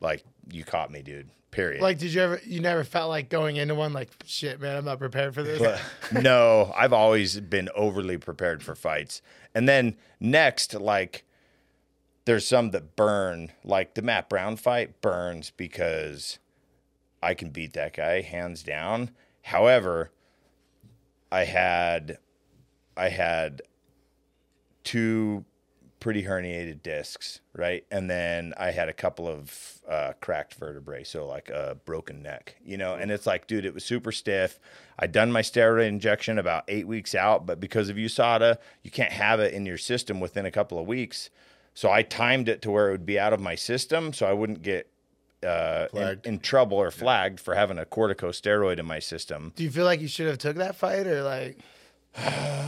Like 0.00 0.24
you 0.50 0.64
caught 0.64 0.90
me, 0.90 1.02
dude. 1.02 1.30
Period. 1.50 1.82
Like, 1.82 1.98
did 1.98 2.14
you 2.14 2.22
ever? 2.22 2.40
You 2.46 2.60
never 2.60 2.82
felt 2.82 3.10
like 3.10 3.28
going 3.28 3.56
into 3.56 3.74
one 3.74 3.92
like, 3.92 4.08
shit, 4.24 4.58
man, 4.58 4.74
I'm 4.74 4.86
not 4.86 4.98
prepared 4.98 5.34
for 5.34 5.42
this. 5.42 5.58
But 5.60 6.22
no, 6.22 6.72
I've 6.74 6.94
always 6.94 7.40
been 7.40 7.68
overly 7.74 8.16
prepared 8.16 8.62
for 8.62 8.74
fights. 8.74 9.20
And 9.54 9.68
then 9.68 9.96
next, 10.18 10.72
like, 10.72 11.24
there's 12.24 12.46
some 12.46 12.70
that 12.70 12.96
burn. 12.96 13.52
Like 13.64 13.94
the 13.94 14.02
Matt 14.02 14.28
Brown 14.28 14.56
fight 14.56 15.00
burns 15.00 15.50
because 15.50 16.38
I 17.22 17.34
can 17.34 17.50
beat 17.50 17.72
that 17.74 17.94
guy 17.94 18.20
hands 18.20 18.62
down. 18.62 19.10
However, 19.42 20.10
I 21.30 21.44
had, 21.44 22.18
I 22.96 23.08
had 23.08 23.62
two 24.84 25.44
pretty 26.02 26.24
herniated 26.24 26.82
discs, 26.82 27.40
right? 27.54 27.84
And 27.88 28.10
then 28.10 28.54
I 28.56 28.72
had 28.72 28.88
a 28.88 28.92
couple 28.92 29.28
of 29.28 29.80
uh, 29.88 30.14
cracked 30.20 30.54
vertebrae, 30.54 31.04
so 31.04 31.26
like 31.28 31.48
a 31.48 31.78
broken 31.84 32.22
neck, 32.22 32.56
you 32.64 32.76
know. 32.76 32.94
And 32.94 33.12
it's 33.12 33.24
like, 33.24 33.46
dude, 33.46 33.64
it 33.64 33.72
was 33.72 33.84
super 33.84 34.10
stiff. 34.10 34.58
I'd 34.98 35.12
done 35.12 35.30
my 35.30 35.42
steroid 35.42 35.86
injection 35.86 36.38
about 36.38 36.64
eight 36.66 36.88
weeks 36.88 37.14
out, 37.14 37.46
but 37.46 37.60
because 37.60 37.88
of 37.88 37.96
USADA, 37.96 38.56
you 38.82 38.90
can't 38.90 39.12
have 39.12 39.38
it 39.38 39.54
in 39.54 39.64
your 39.64 39.78
system 39.78 40.18
within 40.18 40.44
a 40.44 40.50
couple 40.50 40.76
of 40.76 40.88
weeks. 40.88 41.30
So 41.74 41.90
I 41.90 42.02
timed 42.02 42.48
it 42.48 42.62
to 42.62 42.70
where 42.70 42.88
it 42.88 42.92
would 42.92 43.06
be 43.06 43.18
out 43.18 43.32
of 43.32 43.40
my 43.40 43.54
system, 43.54 44.12
so 44.12 44.26
I 44.26 44.32
wouldn't 44.32 44.62
get 44.62 44.88
uh, 45.46 45.88
in, 45.94 46.20
in 46.24 46.38
trouble 46.38 46.76
or 46.76 46.90
flagged 46.90 47.40
for 47.40 47.54
having 47.54 47.78
a 47.78 47.84
corticosteroid 47.84 48.78
in 48.78 48.86
my 48.86 48.98
system. 48.98 49.52
Do 49.56 49.64
you 49.64 49.70
feel 49.70 49.84
like 49.84 50.00
you 50.00 50.08
should 50.08 50.26
have 50.28 50.38
took 50.38 50.56
that 50.56 50.76
fight 50.76 51.06
or 51.06 51.22
like? 51.22 51.58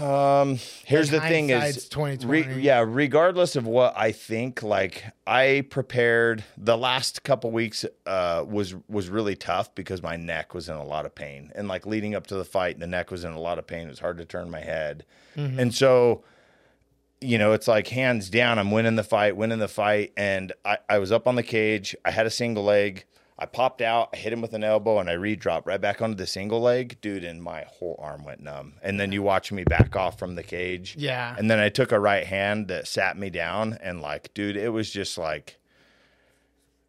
Um, 0.03 0.59
here's 0.87 1.13
Like 1.13 1.23
the 1.23 1.29
thing 1.29 1.51
is, 1.51 1.89
2020. 1.89 2.63
yeah, 2.63 2.83
regardless 2.87 3.57
of 3.57 3.67
what 3.67 3.93
I 3.97 4.11
think, 4.11 4.63
like 4.63 5.05
I 5.27 5.67
prepared 5.69 6.45
the 6.57 6.77
last 6.79 7.23
couple 7.25 7.51
weeks 7.51 7.85
uh 8.07 8.45
was 8.49 8.75
was 8.89 9.09
really 9.11 9.37
tough 9.37 9.75
because 9.75 10.03
my 10.03 10.17
neck 10.17 10.55
was 10.55 10.69
in 10.69 10.77
a 10.77 10.85
lot 10.85 11.05
of 11.05 11.15
pain. 11.15 11.53
And 11.55 11.69
like 11.69 11.85
leading 11.87 12.15
up 12.15 12.27
to 12.29 12.37
the 12.37 12.45
fight, 12.45 12.79
the 12.81 12.87
neck 12.87 13.11
was 13.11 13.23
in 13.25 13.33
a 13.33 13.41
lot 13.41 13.59
of 13.59 13.67
pain. 13.67 13.87
It 13.87 13.91
was 13.91 13.99
hard 14.01 14.17
to 14.19 14.25
turn 14.25 14.51
my 14.51 14.61
head. 14.61 15.05
And 15.37 15.75
so 15.75 16.25
you 17.25 17.39
know, 17.39 17.53
it's 17.53 17.67
like 17.67 17.89
hands 17.89 18.31
down, 18.31 18.59
I'm 18.59 18.71
winning 18.71 18.97
the 18.97 19.05
fight, 19.05 19.37
winning 19.37 19.59
the 19.59 19.69
fight. 19.69 20.13
And 20.17 20.53
I, 20.65 20.79
I 20.89 20.99
was 20.99 21.11
up 21.11 21.27
on 21.27 21.35
the 21.35 21.43
cage. 21.43 21.97
I 22.05 22.11
had 22.11 22.27
a 22.27 22.31
single 22.31 22.65
leg. 22.65 23.05
I 23.37 23.47
popped 23.47 23.83
out, 23.83 24.11
I 24.13 24.17
hit 24.17 24.33
him 24.33 24.41
with 24.41 24.53
an 24.55 24.63
elbow, 24.63 25.01
and 25.01 25.11
I 25.11 25.15
re-dropped 25.15 25.67
right 25.67 25.81
back 25.81 26.01
onto 26.01 26.15
the 26.15 26.27
single 26.27 26.61
leg, 26.61 27.01
dude, 27.01 27.25
and 27.25 27.43
my 27.43 27.65
whole 27.67 27.99
arm 27.99 28.25
went 28.25 28.41
numb. 28.41 28.75
And 28.81 29.01
then 29.01 29.11
you 29.11 29.23
watch 29.23 29.51
me 29.51 29.65
back 29.65 29.97
off 29.97 30.21
from 30.21 30.37
the 30.37 30.45
cage. 30.45 30.95
Yeah. 30.97 31.35
And 31.37 31.51
then 31.51 31.59
I 31.59 31.69
took 31.69 31.91
a 31.91 31.99
right 31.99 32.25
hand 32.25 32.69
that 32.69 32.87
sat 32.87 33.19
me 33.19 33.31
down, 33.31 33.77
and 33.83 34.01
like, 34.01 34.33
dude, 34.35 34.57
it 34.57 34.69
was 34.69 34.89
just 34.89 35.19
like, 35.19 35.59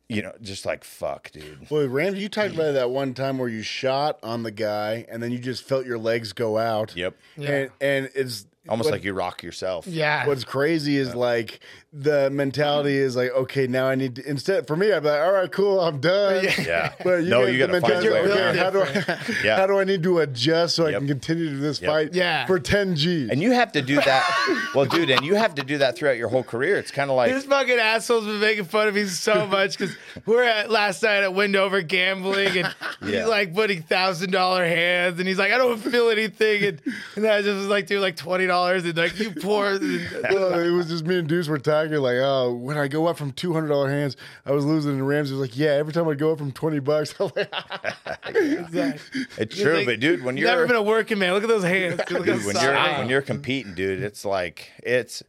you 0.07 0.21
know, 0.21 0.33
just 0.39 0.67
like 0.67 0.83
fuck, 0.83 1.31
dude. 1.31 1.67
Well, 1.71 1.88
Ramsey, 1.88 2.19
you 2.19 2.29
talked 2.29 2.53
about 2.53 2.73
that 2.73 2.91
one 2.91 3.15
time 3.15 3.39
where 3.39 3.49
you 3.49 3.63
shot 3.63 4.19
on 4.21 4.43
the 4.43 4.51
guy 4.51 5.05
and 5.09 5.23
then 5.23 5.31
you 5.31 5.39
just 5.39 5.63
felt 5.63 5.86
your 5.86 5.97
legs 5.97 6.31
go 6.31 6.59
out. 6.59 6.95
Yep. 6.95 7.15
Yeah. 7.38 7.49
And, 7.49 7.71
and 7.81 8.09
it's 8.13 8.45
Almost 8.68 8.88
what- 8.88 8.93
like 8.93 9.03
you 9.03 9.13
rock 9.13 9.43
yourself. 9.43 9.88
Yeah. 9.88 10.26
What's 10.28 10.43
crazy 10.43 10.97
is 10.97 11.13
like 11.16 11.59
the 11.98 12.30
mentality 12.30 12.98
is 12.98 13.16
like, 13.16 13.32
okay, 13.32 13.68
now 13.68 13.88
I 13.88 13.96
need 13.96 14.16
to 14.18 14.30
instead 14.30 14.68
for 14.68 14.76
me, 14.76 14.91
I'm 14.91 15.04
like, 15.04 15.22
all 15.22 15.32
right, 15.32 15.50
cool, 15.52 15.80
I'm 15.80 16.00
done. 16.02 16.43
Yeah. 16.60 16.93
But 17.06 17.24
you 17.24 17.30
No, 17.30 17.43
you 17.46 17.58
gotta 17.58 17.80
find 17.80 17.93
mentality, 18.04 18.32
okay, 18.32 18.58
how 18.58 18.70
do 18.70 18.82
I 18.82 19.20
Yeah. 19.46 19.56
how 19.58 19.68
do 19.68 19.80
I 19.80 19.84
need 19.86 20.04
to 20.04 20.20
adjust 20.20 20.76
so 20.76 20.88
I 20.88 20.91
can 20.91 21.08
continue 21.08 21.50
to 21.52 21.56
this 21.58 21.82
Yep. 21.82 21.89
fight 21.91 22.14
Yeah. 22.14 22.46
for 22.48 22.60
10 22.60 22.96
G? 22.96 23.30
And 23.32 23.41
you 23.41 23.52
have 23.52 23.72
to 23.74 23.82
do 23.82 23.96
that. 23.96 24.70
well, 24.76 24.86
dude, 24.86 25.10
and 25.10 25.24
you 25.26 25.36
have 25.36 25.56
to 25.56 25.64
do 25.64 25.78
that 25.78 25.96
throughout 25.96 26.18
your 26.18 26.28
whole 26.28 26.43
career. 26.43 26.78
It's 26.78 26.91
kind 26.91 27.10
of 27.10 27.16
like, 27.16 27.32
This 27.32 27.46
fucking 27.46 27.78
asshole's 27.80 28.26
been 28.26 28.39
making 28.41 28.66
fun 28.66 28.88
of 28.89 28.96
me 28.96 29.06
so 29.06 29.48
much 29.48 29.78
because 29.78 29.96
we're 30.26 30.43
at 30.43 30.70
last 30.70 31.02
night 31.02 31.24
at 31.24 31.34
Wendover 31.34 31.82
gambling 31.82 32.58
and 32.58 32.76
Yeah. 33.02 33.20
he's 33.22 33.28
like 33.28 33.54
putting 33.56 33.84
thousand 33.84 34.32
dollar 34.32 34.66
hands 34.66 35.18
and 35.20 35.28
he's 35.28 35.38
like, 35.39 35.54
I 35.54 35.58
don't 35.58 35.78
feel 35.80 36.10
anything 36.10 36.64
and, 36.66 36.82
and 37.16 37.26
I 37.26 37.41
just 37.41 37.56
was 37.56 37.68
like, 37.68 37.88
dude, 37.88 38.02
like 38.02 38.18
twenty 38.18 38.48
dollars 38.48 38.84
and 38.84 38.98
like 38.98 39.18
you 39.18 39.32
poor. 39.32 39.80
well, 39.80 40.60
it 40.60 40.72
was 40.72 40.88
just 40.89 41.06
me 41.06 41.20
and 41.20 41.28
Deuce 41.28 41.48
were 41.48 41.58
talking 41.89 42.01
like, 42.01 42.17
oh, 42.17 42.53
when 42.53 42.77
I 42.77 42.88
go 42.88 43.07
up 43.07 43.17
from 43.17 43.31
two 43.31 43.53
hundred 43.53 43.69
dollar 43.69 43.89
hands, 43.89 44.17
I 44.45 44.51
was 44.51 44.65
losing. 44.65 44.91
And 44.93 45.07
Ramsey 45.07 45.33
was 45.33 45.41
like, 45.41 45.57
yeah, 45.57 45.71
every 45.71 45.93
time 45.93 46.07
I 46.07 46.13
go 46.13 46.31
up 46.31 46.38
from 46.38 46.51
twenty 46.51 46.79
bucks, 46.79 47.13
I'm 47.19 47.31
like, 47.36 47.49
it's 49.38 49.55
true, 49.57 49.77
like, 49.77 49.86
but 49.86 49.99
dude, 49.99 50.23
when 50.23 50.38
you're 50.38 50.47
never 50.47 50.67
been 50.67 50.75
a 50.75 50.81
working 50.81 51.19
man, 51.19 51.33
look 51.33 51.43
at 51.43 51.49
those 51.49 51.63
hands. 51.63 52.01
Dude, 52.07 52.25
look 52.25 52.27
how 52.27 52.45
when 52.45 52.55
you're 52.61 52.97
when 52.99 53.09
you're 53.09 53.21
competing, 53.21 53.73
dude, 53.73 54.01
it's 54.03 54.25
like 54.25 54.71
it's 54.83 55.23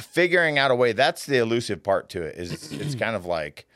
figuring 0.00 0.58
out 0.58 0.70
a 0.70 0.74
way. 0.74 0.92
That's 0.92 1.26
the 1.26 1.38
elusive 1.38 1.82
part 1.82 2.08
to 2.10 2.22
it. 2.22 2.36
Is 2.36 2.52
it's, 2.52 2.72
it's 2.72 2.94
kind 2.94 3.16
of 3.16 3.26
like 3.26 3.66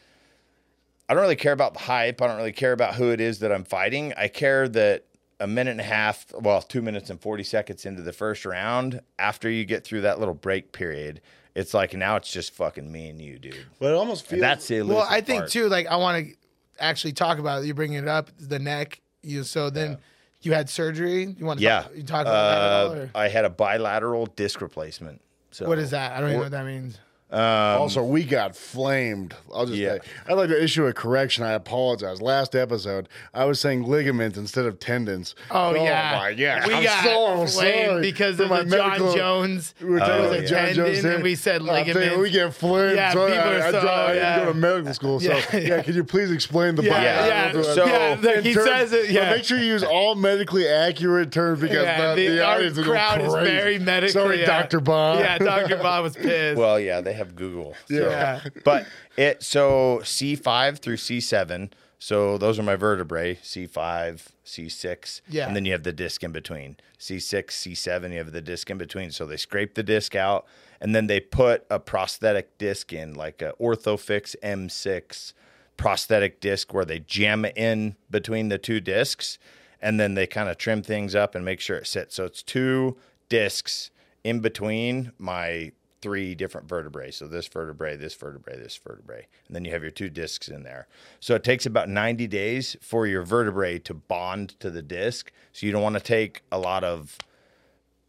I 1.09 1.15
don't 1.15 1.23
really 1.23 1.37
care 1.37 1.53
about 1.53 1.75
the 1.75 1.81
hype. 1.81 2.21
I 2.21 2.27
don't 2.27 2.37
really 2.37 2.53
care 2.53 2.73
about 2.73 2.95
who 2.95 3.11
it 3.11 3.21
is 3.21 3.39
that 3.41 3.53
I'm 3.53 3.65
fighting. 3.65 4.13
I 4.17 4.29
care 4.29 4.69
that 4.69 5.05
a 5.39 5.47
minute 5.47 5.73
and 5.73 5.81
a 5.81 5.85
half, 5.85 6.27
well, 6.35 6.63
two 6.63 6.83
minutes 6.83 7.11
and 7.11 7.21
forty 7.21 7.45
seconds 7.45 7.85
into 7.85 8.03
the 8.03 8.13
first 8.13 8.45
round, 8.45 9.01
after 9.19 9.51
you 9.51 9.65
get 9.65 9.85
through 9.85 10.01
that 10.03 10.19
little 10.19 10.35
break 10.35 10.73
period, 10.73 11.21
it's 11.57 11.75
like 11.75 11.95
now 11.95 12.15
it's 12.17 12.31
just 12.31 12.53
fucking 12.55 12.91
me 12.91 13.09
and 13.09 13.21
you, 13.21 13.39
dude. 13.39 13.57
but 13.81 13.87
it 13.91 13.95
almost 13.95 14.27
feels 14.27 14.35
And 14.35 14.43
that's 14.43 14.69
the 14.69 14.83
well, 14.83 15.07
I 15.09 15.21
think 15.21 15.41
part. 15.41 15.51
too. 15.51 15.69
Like 15.69 15.87
I 15.89 15.97
want 15.97 16.27
to 16.27 16.35
actually 16.79 17.15
talk 17.15 17.39
about 17.39 17.63
it. 17.63 17.67
You 17.67 17.75
bringing 17.75 17.99
it 17.99 18.09
up, 18.09 18.31
the 18.39 18.59
neck. 18.59 19.01
You 19.23 19.43
so 19.43 19.71
then 19.71 19.99
you 20.43 20.53
had 20.53 20.69
surgery. 20.71 21.35
You 21.37 21.45
want 21.47 21.59
to 21.59 21.65
Yeah, 21.65 21.83
talk, 21.83 21.97
you 21.97 22.03
talk 22.05 22.21
about 22.23 22.33
that 22.55 22.63
at 22.63 22.73
all, 22.73 22.93
uh, 22.93 22.95
or? 22.95 23.11
I 23.15 23.29
had 23.29 23.45
a 23.45 23.51
bilateral 23.51 24.27
disc 24.27 24.61
replacement. 24.61 25.21
So 25.51 25.67
What 25.67 25.79
is 25.79 25.91
that? 25.91 26.13
I 26.13 26.21
don't 26.21 26.29
even 26.29 26.37
know 26.39 26.43
what 26.45 26.53
that 26.53 26.67
means. 26.67 26.99
Um, 27.29 27.41
also, 27.41 28.05
we 28.05 28.23
got 28.23 28.55
flamed. 28.55 29.35
I'll 29.53 29.67
just 29.67 29.79
Yeah. 29.79 29.95
say, 29.95 30.01
I'd 30.29 30.35
like 30.35 30.49
to 30.49 30.63
issue 30.63 30.87
a 30.87 30.93
correction. 30.93 31.43
I 31.43 31.53
apologize. 31.55 32.23
Last 32.23 32.55
episode, 32.55 33.09
I 33.35 33.47
was 33.47 33.59
saying 33.59 33.83
ligaments 33.83 34.39
instead 34.39 34.65
of 34.65 34.79
tendons. 34.79 35.35
Oh, 35.51 35.71
oh 35.71 35.75
yeah, 35.75 36.19
my 36.21 36.35
God. 36.35 36.67
we 36.69 36.75
I'm 36.75 36.85
got 36.85 37.03
so 37.05 37.37
flamed 37.59 37.87
sorry 37.89 38.01
because 38.03 38.39
of 38.39 38.49
my 38.49 38.63
the 38.63 38.77
Jon 38.77 38.89
medical- 38.91 39.15
Jones. 39.15 39.75
We 39.81 39.89
were 39.89 39.97
It 39.97 40.01
talking 40.01 40.17
was 40.21 40.27
about 40.31 40.39
a 40.39 40.47
Jon 40.47 40.59
tendon, 40.67 40.87
Jones 40.87 41.05
and 41.05 41.23
we 41.25 41.35
said 41.35 41.61
I'm 41.63 41.67
ligaments. 41.67 42.17
we 42.17 42.31
get 42.31 42.55
flamed. 42.55 42.95
Yeah, 42.97 43.13
so 43.13 43.27
people 43.27 43.43
I, 43.43 43.55
are 43.55 43.61
I, 43.63 43.71
so- 43.73 43.81
dro- 43.81 43.91
I 43.91 44.15
yeah. 44.15 44.35
didn't 44.37 44.47
go 44.47 44.53
to 44.53 44.59
medical 44.59 44.95
school. 44.95 45.21
So, 45.21 45.27
Yeah, 45.33 45.43
yeah, 45.53 45.59
yeah. 45.59 45.83
can 45.83 45.95
you 45.97 46.05
please 46.05 46.31
explain 46.31 46.77
the 46.77 46.85
Yeah, 46.85 46.91
bilateral 46.93 47.65
yeah. 47.67 47.75
So- 47.75 47.87
yeah, 47.87 48.17
like 48.23 48.45
he 48.45 48.55
terms- 48.55 48.67
says 48.69 48.93
it. 48.93 49.11
Yeah, 49.11 49.31
Make 49.31 49.43
sure 49.43 49.59
you 49.59 49.65
use 49.65 49.83
all 49.83 50.15
medically 50.15 50.69
accurate 50.69 51.33
terms 51.33 51.61
because 51.61 51.83
Yeah, 51.83 52.15
the, 52.15 52.21
the- 52.29 52.37
the, 52.37 52.45
audience 52.47 52.79
crowd 52.79 53.21
is 53.21 53.33
very 53.35 53.81
medically. 53.81 54.13
Sorry. 54.13 54.45
Dr. 54.45 54.79
Bob. 54.79 55.19
Yeah, 55.19 55.39
Doctor 55.39 55.77
Bob 55.79 56.05
was 56.05 56.15
pissed. 56.17 56.57
Well, 56.57 56.79
yeah, 56.79 57.01
they 57.01 57.16
have 57.17 57.35
Google. 57.37 57.75
So- 57.89 57.95
yeah. 58.11 58.41
but 58.65 58.87
it 59.17 59.43
so 59.43 60.01
C5 60.03 60.79
through 60.79 60.97
C7. 60.97 61.73
So 61.99 62.37
those 62.37 62.59
are 62.59 62.63
my 62.63 62.77
vertebrae, 62.77 63.37
C5, 63.37 64.27
C6, 64.45 65.23
Yeah. 65.31 65.47
and 65.47 65.57
then 65.57 65.65
you 65.65 65.73
have 65.73 65.83
the 65.83 65.95
disc 65.95 66.23
in 66.23 66.31
between. 66.31 66.77
C6, 67.01 67.47
C7, 67.47 68.13
you 68.13 68.19
have 68.19 68.33
the 68.33 68.43
disc 68.43 68.69
in 68.71 68.77
between. 68.77 69.11
So 69.11 69.25
they 69.25 69.39
scrape 69.39 69.75
the 69.75 69.83
disc 69.83 70.15
out 70.15 70.47
and 70.81 70.95
then 70.95 71.07
they 71.07 71.21
put 71.21 71.65
a 71.71 71.79
prosthetic 71.81 72.59
disc 72.59 72.93
in 72.93 73.15
like 73.15 73.41
a 73.41 73.55
Orthofix 73.59 74.37
M6 74.43 75.33
prosthetic 75.79 76.41
disc 76.41 76.73
where 76.73 76.85
they 76.85 77.01
jam 77.01 77.45
it 77.47 77.57
in 77.57 77.97
between 78.11 78.49
the 78.51 78.59
two 78.59 78.81
discs 78.81 79.39
and 79.81 79.99
then 80.01 80.15
they 80.15 80.27
kind 80.27 80.49
of 80.49 80.59
trim 80.59 80.83
things 80.83 81.15
up 81.15 81.35
and 81.35 81.45
make 81.45 81.61
sure 81.61 81.77
it 81.77 81.87
sits. 81.87 82.15
So 82.17 82.25
it's 82.25 82.43
two 82.43 82.97
discs 83.29 83.91
in 84.23 84.41
between 84.41 85.13
my 85.19 85.73
three 86.03 86.35
different 86.35 86.69
vertebrae. 86.69 87.11
So 87.11 87.27
this 87.27 87.47
vertebrae, 87.49 87.97
this 87.97 88.15
vertebrae, 88.15 88.59
this 88.59 88.77
vertebrae, 88.77 89.27
and 89.47 89.57
then 89.57 89.65
you 89.65 89.73
have 89.73 89.83
your 89.83 89.91
two 89.91 90.09
discs 90.11 90.49
in 90.49 90.63
there. 90.63 90.87
So 91.21 91.35
it 91.35 91.43
takes 91.45 91.67
about 91.67 91.89
90 91.89 92.27
days 92.27 92.77
for 92.81 93.07
your 93.07 93.23
vertebrae 93.23 93.79
to 93.81 93.95
bond 93.95 94.59
to 94.61 94.71
the 94.71 94.83
disc. 94.83 95.33
So 95.53 95.67
you 95.67 95.73
don't 95.73 95.83
want 95.83 95.95
to 95.95 96.01
take 96.03 96.43
a 96.53 96.59
lot 96.59 96.85
of 96.85 97.17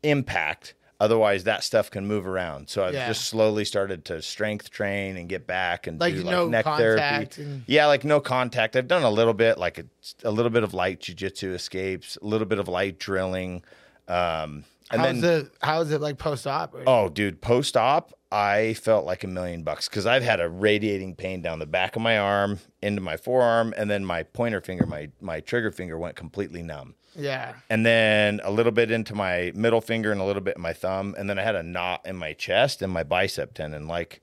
impact. 0.04 0.74
Otherwise, 1.00 1.44
that 1.44 1.64
stuff 1.64 1.92
can 1.92 2.08
move 2.08 2.26
around. 2.26 2.70
So 2.70 2.84
I've 2.84 2.94
Yeah. 2.96 3.08
just 3.08 3.26
slowly 3.28 3.64
started 3.66 4.04
to 4.06 4.20
strength 4.22 4.72
train 4.72 5.16
and 5.16 5.30
get 5.30 5.46
back 5.46 5.86
and 5.86 6.00
Like 6.00 6.16
do 6.16 6.24
no 6.24 6.44
like 6.44 6.52
neck 6.52 6.64
contact 6.66 7.34
therapy. 7.36 7.42
and- 7.44 7.64
Yeah, 7.68 7.86
like 7.86 8.04
no 8.04 8.20
contact. 8.20 8.76
I've 8.76 8.88
done 8.88 9.04
a 9.04 9.10
little 9.12 9.36
bit, 9.36 9.60
like 9.60 9.78
a, 9.78 9.86
a 10.24 10.32
little 10.32 10.50
bit 10.50 10.64
of 10.64 10.74
light 10.74 11.00
jujitsu 11.02 11.54
escapes, 11.54 12.18
a 12.20 12.26
little 12.26 12.48
bit 12.48 12.58
of 12.58 12.68
light 12.68 12.98
drilling. 12.98 13.64
Um, 14.08 14.64
and 14.92 15.02
how's 15.02 15.22
then, 15.22 15.42
it? 15.42 15.52
How's 15.62 15.92
it 15.92 16.02
like 16.02 16.18
post 16.18 16.48
op? 16.48 16.76
oh, 16.86 17.10
dude, 17.10 17.42
post 17.42 17.76
op, 17.78 18.14
I 18.32 18.74
felt 18.76 19.06
like 19.06 19.24
a 19.24 19.28
million 19.28 19.64
bucks 19.64 19.88
because 19.90 20.06
I've 20.06 20.24
had 20.24 20.40
a 20.40 20.50
radiating 20.50 21.16
pain 21.16 21.42
down 21.42 21.60
the 21.60 21.66
back 21.66 21.96
of 21.96 22.02
my 22.02 22.18
arm, 22.18 22.60
into 22.82 23.02
my 23.02 23.18
forearm, 23.18 23.74
and 23.78 23.90
then 23.90 24.06
my 24.06 24.24
pointer 24.24 24.62
finger, 24.62 24.86
my 24.86 25.10
my 25.22 25.40
trigger 25.40 25.72
finger 25.72 25.98
went 25.98 26.16
completely 26.16 26.64
numb 26.64 26.96
yeah. 27.18 27.56
and 27.70 27.86
then 27.86 28.40
a 28.44 28.52
little 28.52 28.72
bit 28.72 28.92
into 28.92 29.16
my 29.16 29.52
middle 29.56 29.82
finger 29.82 30.12
and 30.12 30.22
a 30.22 30.24
little 30.24 30.42
bit 30.42 30.56
in 30.56 30.62
my 30.62 30.74
thumb, 30.74 31.16
and 31.18 31.30
then 31.30 31.40
I 31.40 31.42
had 31.42 31.56
a 31.56 31.64
knot 31.64 32.02
in 32.06 32.16
my 32.16 32.34
chest 32.34 32.82
and 32.82 32.94
my 32.94 33.04
bicep 33.04 33.54
tendon. 33.54 33.88
Like 33.88 34.22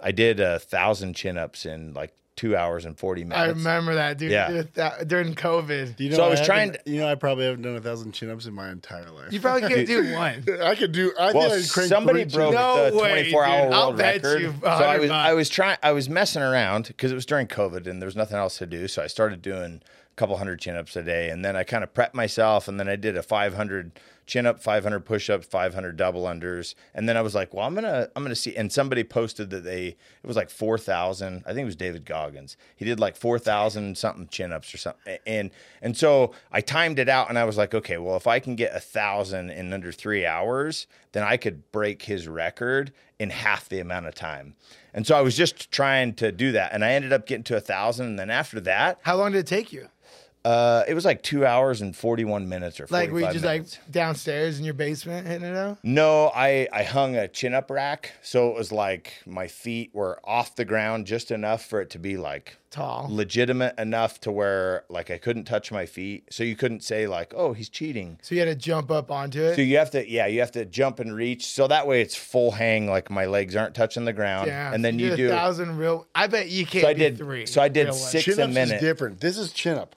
I 0.00 0.10
did 0.10 0.40
a 0.40 0.58
thousand 0.58 1.14
chin 1.14 1.36
ups 1.36 1.66
in 1.66 1.92
like 1.92 2.14
two 2.34 2.56
hours 2.56 2.84
and 2.86 2.98
forty 2.98 3.24
minutes. 3.24 3.38
I 3.40 3.46
remember 3.48 3.94
that, 3.96 4.16
dude. 4.18 4.30
Yeah. 4.30 4.62
That 4.74 5.06
during 5.08 5.34
COVID. 5.34 6.00
You 6.00 6.10
know 6.10 6.16
So 6.16 6.24
I 6.24 6.28
was 6.28 6.38
haven't- 6.40 6.46
trying 6.54 6.72
to- 6.72 6.80
You 6.86 7.00
know, 7.00 7.08
I 7.08 7.14
probably 7.14 7.44
haven't 7.44 7.62
done 7.62 7.76
a 7.76 7.80
thousand 7.80 8.12
chin 8.12 8.30
ups 8.30 8.46
in 8.46 8.54
my 8.54 8.70
entire 8.70 9.10
life. 9.10 9.32
You 9.32 9.40
probably 9.40 9.68
could 9.68 9.86
do 9.86 10.12
one. 10.14 10.44
I 10.62 10.74
could 10.74 10.92
do. 10.92 11.12
I 11.18 11.32
Well, 11.32 11.50
think 11.50 11.64
I 11.64 11.68
cranked 11.68 11.88
somebody 11.90 12.24
broke 12.24 12.54
No 12.54 12.84
the 12.90 12.98
24 12.98 13.44
hour 13.44 13.64
dude. 13.66 13.72
I'll 13.74 13.86
world 13.88 13.98
bet 13.98 14.14
record. 14.22 14.40
you 14.42 14.54
so 14.62 14.66
I 14.66 14.98
was 14.98 15.10
I 15.10 15.32
was 15.34 15.48
trying 15.50 15.76
I 15.82 15.92
was 15.92 16.08
messing 16.08 16.42
around 16.42 16.86
because 16.88 17.12
it 17.12 17.14
was 17.14 17.26
during 17.26 17.46
COVID 17.48 17.86
and 17.86 18.00
there 18.00 18.06
was 18.06 18.16
nothing 18.16 18.36
else 18.38 18.58
to 18.58 18.66
do. 18.66 18.88
So 18.88 19.02
I 19.02 19.06
started 19.08 19.42
doing 19.42 19.82
a 19.84 20.14
couple 20.16 20.36
hundred 20.38 20.60
chin 20.60 20.76
ups 20.76 20.94
a 20.96 21.02
day, 21.02 21.30
and 21.30 21.44
then 21.44 21.56
I 21.56 21.64
kind 21.64 21.82
of 21.82 21.92
prepped 21.94 22.12
myself, 22.14 22.68
and 22.68 22.78
then 22.78 22.86
I 22.86 22.96
did 22.96 23.16
a 23.16 23.22
500 23.22 23.92
chin 24.26 24.44
up, 24.46 24.62
500 24.62 25.00
push 25.00 25.30
ups, 25.30 25.46
500 25.46 25.96
double 25.96 26.24
unders, 26.24 26.74
and 26.94 27.08
then 27.08 27.16
I 27.16 27.22
was 27.22 27.34
like, 27.34 27.54
well, 27.54 27.66
I'm 27.66 27.74
gonna 27.74 28.08
I'm 28.14 28.22
gonna 28.22 28.34
see. 28.34 28.54
And 28.54 28.70
somebody 28.70 29.04
posted 29.04 29.48
that 29.50 29.64
they 29.64 29.86
it 29.88 30.26
was 30.26 30.36
like 30.36 30.50
4,000. 30.50 31.42
I 31.46 31.48
think 31.50 31.62
it 31.62 31.64
was 31.64 31.76
David 31.76 32.04
Goggins. 32.22 32.56
He 32.76 32.84
did 32.84 33.00
like 33.00 33.16
4,000 33.16 33.96
something 33.96 34.28
chin 34.28 34.52
ups 34.52 34.72
or 34.74 34.78
something, 34.78 35.18
and 35.26 35.50
and 35.80 35.96
so 35.96 36.32
I 36.50 36.60
timed 36.60 36.98
it 36.98 37.08
out, 37.08 37.28
and 37.28 37.38
I 37.38 37.44
was 37.44 37.56
like, 37.56 37.74
okay, 37.74 37.98
well, 37.98 38.16
if 38.16 38.26
I 38.26 38.38
can 38.38 38.54
get 38.56 38.74
a 38.74 38.80
thousand 38.80 39.50
in 39.50 39.72
under 39.72 39.92
three 39.92 40.24
hours, 40.26 40.86
then 41.12 41.22
I 41.24 41.36
could 41.36 41.70
break 41.72 42.02
his 42.02 42.28
record 42.28 42.92
in 43.18 43.30
half 43.30 43.68
the 43.68 43.80
amount 43.80 44.06
of 44.06 44.14
time. 44.14 44.54
And 44.94 45.06
so 45.06 45.16
I 45.16 45.20
was 45.20 45.36
just 45.36 45.70
trying 45.70 46.14
to 46.14 46.30
do 46.32 46.52
that, 46.52 46.72
and 46.72 46.84
I 46.84 46.92
ended 46.92 47.12
up 47.12 47.26
getting 47.26 47.44
to 47.44 47.56
a 47.56 47.60
thousand. 47.60 48.06
And 48.06 48.18
then 48.18 48.30
after 48.30 48.60
that, 48.60 48.98
How 49.02 49.16
long 49.16 49.32
did 49.32 49.38
it 49.38 49.46
take 49.46 49.72
you? 49.72 49.88
Uh, 50.44 50.82
it 50.88 50.94
was 50.94 51.04
like 51.04 51.22
two 51.22 51.46
hours 51.46 51.80
and 51.80 51.94
forty-one 51.94 52.48
minutes 52.48 52.80
or 52.80 52.86
Like, 52.90 53.10
were 53.12 53.20
you 53.20 53.32
just 53.32 53.44
minutes. 53.44 53.78
like 53.78 53.90
downstairs 53.92 54.58
in 54.58 54.64
your 54.64 54.74
basement 54.74 55.26
hitting 55.26 55.46
it 55.48 55.56
out? 55.56 55.78
No, 55.82 56.32
I 56.34 56.68
I 56.72 56.82
hung 56.82 57.14
a 57.16 57.28
chin 57.28 57.54
up 57.54 57.70
rack, 57.70 58.12
so 58.22 58.48
it 58.50 58.56
was 58.56 58.72
like 58.72 59.14
my 59.26 59.46
feet 59.46 59.90
were 59.94 60.18
off 60.24 60.56
the 60.56 60.64
ground 60.64 61.06
just 61.06 61.30
enough 61.30 61.64
for 61.64 61.80
it 61.80 61.90
to 61.90 61.98
be 61.98 62.16
like 62.16 62.56
Tall. 62.70 63.06
legitimate 63.10 63.78
enough 63.78 64.18
to 64.22 64.32
where 64.32 64.84
like 64.88 65.10
I 65.10 65.18
couldn't 65.18 65.44
touch 65.44 65.70
my 65.70 65.86
feet, 65.86 66.24
so 66.30 66.42
you 66.42 66.56
couldn't 66.56 66.82
say 66.82 67.06
like, 67.06 67.32
oh, 67.36 67.52
he's 67.52 67.68
cheating. 67.68 68.18
So 68.22 68.34
you 68.34 68.40
had 68.40 68.46
to 68.48 68.54
jump 68.56 68.90
up 68.90 69.10
onto 69.10 69.42
it. 69.42 69.54
So 69.56 69.62
you 69.62 69.76
have 69.76 69.90
to, 69.90 70.08
yeah, 70.10 70.26
you 70.26 70.40
have 70.40 70.52
to 70.52 70.64
jump 70.64 70.98
and 70.98 71.14
reach. 71.14 71.46
So 71.46 71.68
that 71.68 71.86
way 71.86 72.00
it's 72.00 72.16
full 72.16 72.50
hang, 72.52 72.88
like 72.88 73.10
my 73.10 73.26
legs 73.26 73.54
aren't 73.54 73.74
touching 73.74 74.04
the 74.06 74.12
ground. 74.12 74.48
yeah. 74.48 74.72
and 74.74 74.84
then 74.84 74.98
so 74.98 75.04
you 75.04 75.10
did 75.10 75.16
do. 75.18 75.26
a 75.28 75.30
thousand 75.30 75.76
real. 75.76 76.06
I 76.14 76.26
bet 76.26 76.48
you 76.48 76.66
can't. 76.66 76.82
So 76.82 76.88
I 76.88 76.94
did 76.94 77.18
three. 77.18 77.46
So 77.46 77.62
I 77.62 77.68
did 77.68 77.92
six 77.94 78.24
Chin 78.24 78.40
a 78.40 78.42
ups 78.44 78.48
is 78.50 78.54
minute. 78.54 78.80
different. 78.80 79.20
This 79.20 79.36
is 79.38 79.52
chin 79.52 79.76
up. 79.78 79.94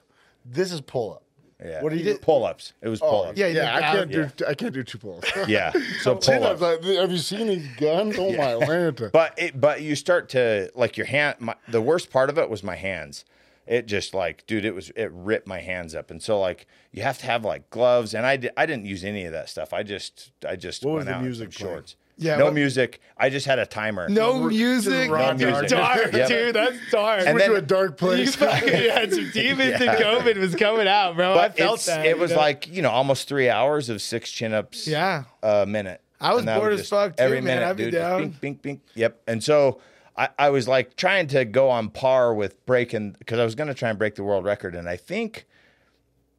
This 0.48 0.72
is 0.72 0.80
pull 0.80 1.14
up. 1.14 1.22
Yeah. 1.64 1.82
What 1.82 1.90
do 1.90 1.96
you 1.96 2.04
did- 2.04 2.14
do? 2.14 2.18
pull 2.18 2.44
ups? 2.44 2.74
It 2.82 2.88
was 2.88 3.00
pull 3.00 3.22
Oh, 3.26 3.28
ups. 3.30 3.38
Yeah, 3.38 3.46
yeah. 3.46 3.76
I 3.76 3.80
can't 3.80 4.10
do. 4.12 4.28
I 4.46 4.52
can't 4.54 4.74
do 4.74 4.82
two 4.82 4.98
pull 4.98 5.18
ups. 5.18 5.32
Yeah. 5.48 5.72
So 6.02 6.14
pull 6.16 6.44
ups. 6.44 6.60
ups. 6.62 6.84
Like, 6.86 6.96
have 6.98 7.10
you 7.10 7.18
seen 7.18 7.46
these 7.46 7.66
guns? 7.78 8.16
Oh 8.18 8.30
my 8.32 8.52
lanta. 8.66 9.10
But 9.12 9.34
it, 9.38 9.58
but 9.60 9.80
you 9.80 9.94
start 9.96 10.28
to 10.30 10.70
like 10.74 10.96
your 10.98 11.06
hand. 11.06 11.36
My, 11.40 11.54
the 11.68 11.80
worst 11.80 12.10
part 12.10 12.28
of 12.30 12.36
it 12.38 12.50
was 12.50 12.62
my 12.62 12.76
hands. 12.76 13.24
It 13.66 13.86
just 13.86 14.14
like, 14.14 14.46
dude, 14.46 14.64
it 14.64 14.74
was 14.74 14.90
it 14.90 15.10
ripped 15.12 15.48
my 15.48 15.60
hands 15.60 15.94
up, 15.94 16.10
and 16.12 16.22
so 16.22 16.38
like 16.38 16.66
you 16.92 17.02
have 17.02 17.18
to 17.18 17.26
have 17.26 17.44
like 17.44 17.68
gloves, 17.70 18.14
and 18.14 18.24
I 18.26 18.36
did, 18.36 18.52
I 18.56 18.64
didn't 18.66 18.84
use 18.86 19.02
any 19.02 19.24
of 19.24 19.32
that 19.32 19.48
stuff. 19.48 19.72
I 19.72 19.82
just 19.82 20.30
I 20.46 20.54
just 20.56 20.84
What 20.84 20.92
was 20.92 20.98
went 20.98 21.08
the 21.08 21.14
out 21.14 21.18
in 21.20 21.24
music 21.24 21.52
some 21.52 21.64
playing? 21.64 21.76
shorts. 21.78 21.96
Yeah, 22.18 22.36
no 22.36 22.46
what- 22.46 22.54
music. 22.54 23.00
I 23.18 23.30
just 23.30 23.46
had 23.46 23.58
a 23.58 23.66
timer. 23.66 24.08
No 24.08 24.48
Just 24.50 24.58
music. 24.58 25.10
raw 25.10 25.32
That's 25.34 25.42
music. 25.42 25.68
dark, 25.68 26.12
Yep. 26.12 26.28
dude. 26.28 26.54
That's 26.54 26.76
dark. 26.90 27.20
And 27.20 27.26
Went 27.28 27.38
then- 27.38 27.50
to 27.50 27.56
a 27.56 27.62
dark 27.62 27.90
you 28.00 28.06
place. 28.06 28.34
fucking 28.36 28.68
had 28.90 29.12
some 29.12 29.30
demons 29.30 29.80
Yeah. 29.80 29.92
and 29.92 29.98
COVID 30.24 30.36
was 30.38 30.54
coming 30.54 30.86
out, 30.88 31.16
bro. 31.16 31.34
but 31.34 31.52
I 31.52 31.54
felt 31.54 31.80
that. 31.86 32.04
it 32.06 32.18
was 32.18 32.30
know? 32.30 32.36
like 32.38 32.68
you 32.68 32.82
know 32.82 32.90
almost 32.90 33.28
three 33.28 33.48
hours 33.50 33.88
of 33.88 34.00
six 34.02 34.30
chin 34.30 34.52
ups. 34.54 34.86
yeah. 34.86 35.24
a 35.42 35.66
minute. 35.66 36.00
I 36.20 36.32
was 36.34 36.44
bored 36.46 36.70
would 36.72 36.80
as 36.80 36.88
fuck, 36.88 37.16
too, 37.16 37.22
every 37.22 37.40
man. 37.42 37.56
minute, 37.58 37.68
I'd 37.70 37.76
be 37.76 37.84
dude. 37.84 37.92
just 37.92 38.02
down. 38.02 38.20
Bink, 38.22 38.40
bink, 38.40 38.62
bink. 38.62 38.80
Yep. 38.94 39.20
And 39.26 39.44
so 39.44 39.80
I, 40.16 40.30
I 40.38 40.48
was 40.50 40.66
like 40.66 40.96
trying 40.96 41.26
to 41.28 41.44
go 41.44 41.68
on 41.68 41.90
par 41.90 42.32
with 42.32 42.64
breaking 42.64 43.16
because 43.18 43.38
I 43.38 43.44
was 43.44 43.54
going 43.54 43.68
to 43.68 43.74
try 43.74 43.90
and 43.90 43.98
break 43.98 44.14
the 44.14 44.24
world 44.24 44.44
record, 44.46 44.74
and 44.74 44.88
I 44.88 44.96
think 44.96 45.46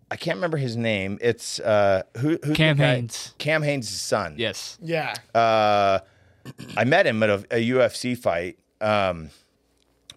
I 0.09 0.15
can't 0.15 0.37
remember 0.37 0.57
his 0.57 0.75
name. 0.77 1.17
It's 1.21 1.59
uh, 1.59 2.03
who 2.17 2.37
who's 2.43 2.55
Cam 2.55 2.77
the 2.77 2.83
guy? 2.83 2.95
Hanes. 2.95 3.33
Cam 3.37 3.61
Hanes' 3.61 3.89
son. 3.89 4.35
Yes. 4.37 4.77
Yeah. 4.81 5.13
Uh, 5.35 5.99
I 6.77 6.83
met 6.85 7.05
him 7.05 7.21
at 7.23 7.29
a, 7.29 7.45
a 7.51 7.69
UFC 7.71 8.17
fight. 8.17 8.57
Um, 8.79 9.31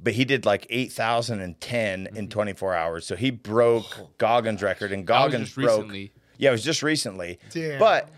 but 0.03 0.13
he 0.15 0.25
did 0.25 0.47
like 0.47 0.67
8,010 0.71 2.09
in 2.15 2.29
24 2.29 2.75
hours. 2.75 3.07
So 3.07 3.17
he 3.17 3.31
broke 3.31 4.17
Goggins' 4.19 4.63
record, 4.63 4.93
and 4.93 5.07
That 5.07 5.13
was 5.25 5.33
Goggins 5.33 5.45
just 5.49 5.55
broke. 5.57 5.69
recently. 5.83 6.13
Yeah, 6.39 6.51
it 6.51 6.53
was 6.53 6.65
just 6.65 6.83
recently. 6.83 7.39
Damn. 7.51 7.79
But 7.79 8.09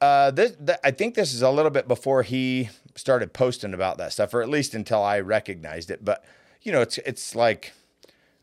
uh, 0.00 0.30
this, 0.32 0.56
th- 0.64 0.78
I 0.82 0.90
think 0.90 1.14
this 1.14 1.32
is 1.32 1.42
a 1.42 1.50
little 1.50 1.70
bit 1.70 1.86
before 1.86 2.22
he 2.24 2.70
started 2.96 3.32
posting 3.32 3.72
about 3.74 3.98
that 3.98 4.12
stuff, 4.12 4.34
or 4.34 4.42
at 4.42 4.48
least 4.48 4.74
until 4.74 5.02
I 5.02 5.20
recognized 5.20 5.90
it. 5.90 6.04
But 6.04 6.24
you 6.62 6.72
know, 6.72 6.80
it's 6.80 6.98
it's 6.98 7.34
like 7.36 7.72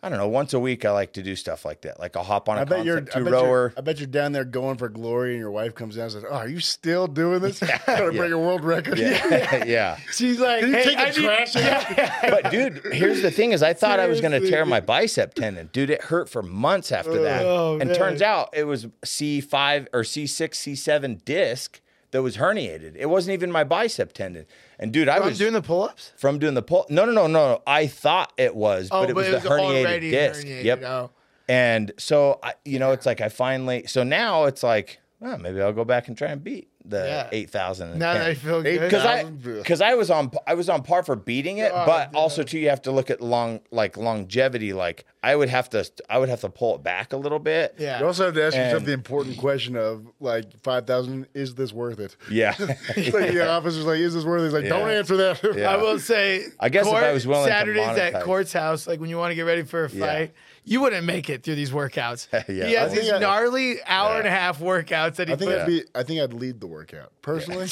I 0.02 0.08
don't 0.08 0.18
know. 0.18 0.30
Once 0.30 0.54
a 0.54 0.60
week, 0.60 0.86
I 0.86 0.92
like 0.92 1.12
to 1.14 1.22
do 1.24 1.36
stuff 1.36 1.66
like 1.66 1.82
that. 1.82 2.00
Like 2.00 2.16
I'll 2.16 2.24
hop 2.24 2.48
on 2.48 2.58
a 2.58 2.62
I 2.62 2.64
bet 2.64 2.86
you're. 2.86 2.98
concept 3.02 3.16
I 3.16 3.20
two 3.20 3.26
bet, 3.26 3.34
rower. 3.34 3.74
I 3.76 3.82
bet 3.82 4.00
you're 4.00 4.08
down 4.08 4.32
there 4.32 4.46
going 4.46 4.78
for 4.78 4.88
glory, 4.88 5.32
and 5.32 5.40
your 5.40 5.52
wife 5.52 5.76
comes 5.76 5.96
down 5.98 6.04
and 6.04 6.12
says, 6.14 6.24
"Oh, 6.30 6.36
are 6.36 6.48
you 6.48 6.62
still 6.62 7.06
doing 7.08 7.42
this? 7.42 7.62
Yeah, 7.68 7.78
Trying 7.80 8.12
to 8.12 8.18
break 8.18 8.32
a 8.32 8.38
world 8.38 8.64
record?" 8.64 8.98
Yeah, 8.98 9.64
yeah. 9.66 9.98
She's 10.14 10.40
like, 10.40 10.62
Can 10.62 10.70
you 10.70 10.76
hey, 10.78 10.84
take 10.84 10.98
the 10.98 11.02
I 11.04 11.10
need- 11.10 11.52
trash 11.52 11.56
out? 11.58 12.32
But 12.42 12.50
dude, 12.52 12.82
here's 12.94 13.22
the 13.22 13.30
thing: 13.32 13.52
is 13.52 13.62
I 13.62 13.74
thought 13.74 14.00
I 14.00 14.08
was 14.08 14.22
going 14.22 14.42
to 14.42 14.50
tear 14.50 14.66
my 14.66 14.80
bicep 14.80 15.34
tendon, 15.34 15.70
dude. 15.74 15.90
It 15.90 16.04
hurt 16.04 16.30
for 16.30 16.42
months 16.42 16.94
after 16.94 17.22
that, 17.24 17.44
Oh, 17.46 17.78
and 17.80 17.90
man. 17.90 17.98
turns 17.98 18.22
out 18.22 18.50
it 18.54 18.64
was 18.64 18.88
C 19.04 19.42
five 19.42 19.90
or 19.92 20.06
C 20.06 20.28
six, 20.28 20.60
C 20.60 20.76
seven 20.76 21.22
disc 21.26 21.82
that 22.12 22.22
was 22.22 22.38
herniated. 22.38 22.96
It 22.96 23.08
wasn't 23.08 23.34
even 23.34 23.52
my 23.52 23.64
bicep 23.64 24.14
tendon. 24.14 24.46
And 24.78 24.92
dude, 24.92 25.10
I 25.10 25.20
was 25.20 25.38
doing 25.38 25.54
the 25.54 25.62
pull 25.62 25.84
ups. 25.84 26.12
from 26.18 26.40
doing 26.40 26.54
the 26.54 26.62
pull. 26.62 26.86
No, 26.90 27.06
no, 27.06 27.12
no, 27.12 27.28
no. 27.28 27.48
no. 27.54 27.62
I 27.68 27.88
thought 27.88 28.34
it 28.38 28.56
was, 28.56 28.90
Oh, 28.92 29.02
but 29.02 29.10
it 29.10 29.16
was 29.16 29.28
the 29.28 29.38
herniated 29.40 30.12
disc. 30.12 30.46
Yep. 30.48 30.84
Oh. 30.84 31.12
And 31.48 31.92
so, 31.98 32.40
I, 32.44 32.54
you 32.64 32.80
know, 32.80 32.92
it's 32.92 33.06
like 33.06 33.22
I 33.22 33.30
finally. 33.30 33.86
So 33.88 34.04
now 34.04 34.46
it's 34.46 34.62
like, 34.64 35.00
oh, 35.22 35.38
maybe 35.38 35.62
I'll 35.62 35.74
go 35.74 35.84
back 35.86 36.08
and 36.08 36.18
try 36.18 36.30
and 36.30 36.44
beat 36.44 36.70
the 36.86 36.98
Yeah. 37.06 37.30
eight 37.32 37.50
thousand. 37.50 38.00
Now 38.00 38.14
that 38.14 38.26
I 38.28 38.34
feel 38.34 38.64
good. 38.64 38.80
because 38.80 39.06
I 39.06 39.24
because 39.26 39.82
I 39.82 39.96
was 39.96 40.10
on 40.10 40.32
I 40.48 40.54
was 40.54 40.70
on 40.70 40.82
par 40.82 41.04
for 41.04 41.16
beating 41.16 41.58
it, 41.58 41.72
God, 41.72 41.86
but 41.86 42.06
dude. 42.12 42.16
also 42.16 42.44
too 42.44 42.58
you 42.58 42.70
have 42.70 42.82
to 42.84 42.92
look 42.92 43.10
at 43.10 43.22
long 43.22 43.60
like 43.70 43.98
longevity. 43.98 44.74
Like 44.74 45.06
I 45.22 45.36
would 45.36 45.50
have 45.50 45.70
to 45.72 45.90
I 46.10 46.18
would 46.18 46.30
have 46.30 46.42
to 46.42 46.50
pull 46.50 46.76
it 46.76 46.84
back 46.84 47.12
a 47.14 47.18
little 47.18 47.38
bit. 47.40 47.76
yeah. 47.78 48.00
You 48.00 48.06
also 48.06 48.26
have 48.26 48.34
to 48.36 48.44
ask 48.46 48.56
yourself 48.56 48.86
the 48.86 48.94
important 48.94 49.38
question 49.38 49.76
of 49.76 50.06
like 50.20 50.46
five 50.62 50.88
thousand. 50.88 51.28
Is 51.34 51.54
this 51.56 51.74
worth 51.74 52.00
it? 52.00 52.16
Yeah. 52.32 52.56
It's 52.96 53.14
like 53.14 53.32
the 53.34 53.50
officer's 53.58 53.86
like, 53.86 54.00
"Is 54.00 54.14
this 54.14 54.24
worth 54.24 54.42
it?" 54.42 54.46
He's 54.46 54.54
like, 54.54 54.68
"Don't 54.70 54.90
answer 54.90 55.18
that." 55.18 55.42
Yeah. 55.58 55.72
I 55.72 55.78
will 55.78 56.00
say, 56.00 56.46
I 56.60 56.70
guess 56.70 56.88
if 56.88 56.94
I 56.94 57.12
was 57.12 57.28
willing 57.28 57.48
to 57.48 57.52
Saturdays 57.52 57.88
at 57.98 58.14
monetize. 58.14 58.24
Court's 58.24 58.54
house, 58.54 58.88
like 58.88 59.00
when 59.00 59.10
you 59.10 59.18
want 59.18 59.32
to 59.32 59.36
get 59.36 59.44
ready 59.44 59.64
for 59.64 59.86
a 59.86 59.90
Yeah. 59.92 60.06
fight, 60.06 60.34
you 60.70 60.82
wouldn't 60.82 61.06
make 61.06 61.30
it 61.30 61.44
through 61.44 61.56
these 61.56 61.72
workouts. 61.72 62.28
Yeah. 62.50 62.66
he 62.68 62.74
has 62.74 62.94
these 62.94 63.12
I- 63.12 63.20
gnarly 63.20 63.82
hour 63.86 64.14
Yeah. 64.14 64.18
and 64.20 64.28
a 64.28 64.32
half 64.32 64.60
workouts 64.60 65.16
that 65.16 65.28
he 65.28 65.34
I 65.34 65.38
think 65.38 65.52
puts. 65.52 65.62
I'd 65.64 65.68
be. 65.68 65.84
I 65.96 66.04
think 66.04 66.22
I'd 66.22 66.34
lead 66.34 66.60
the 66.62 66.68
workout 66.68 67.12
personally. 67.22 67.68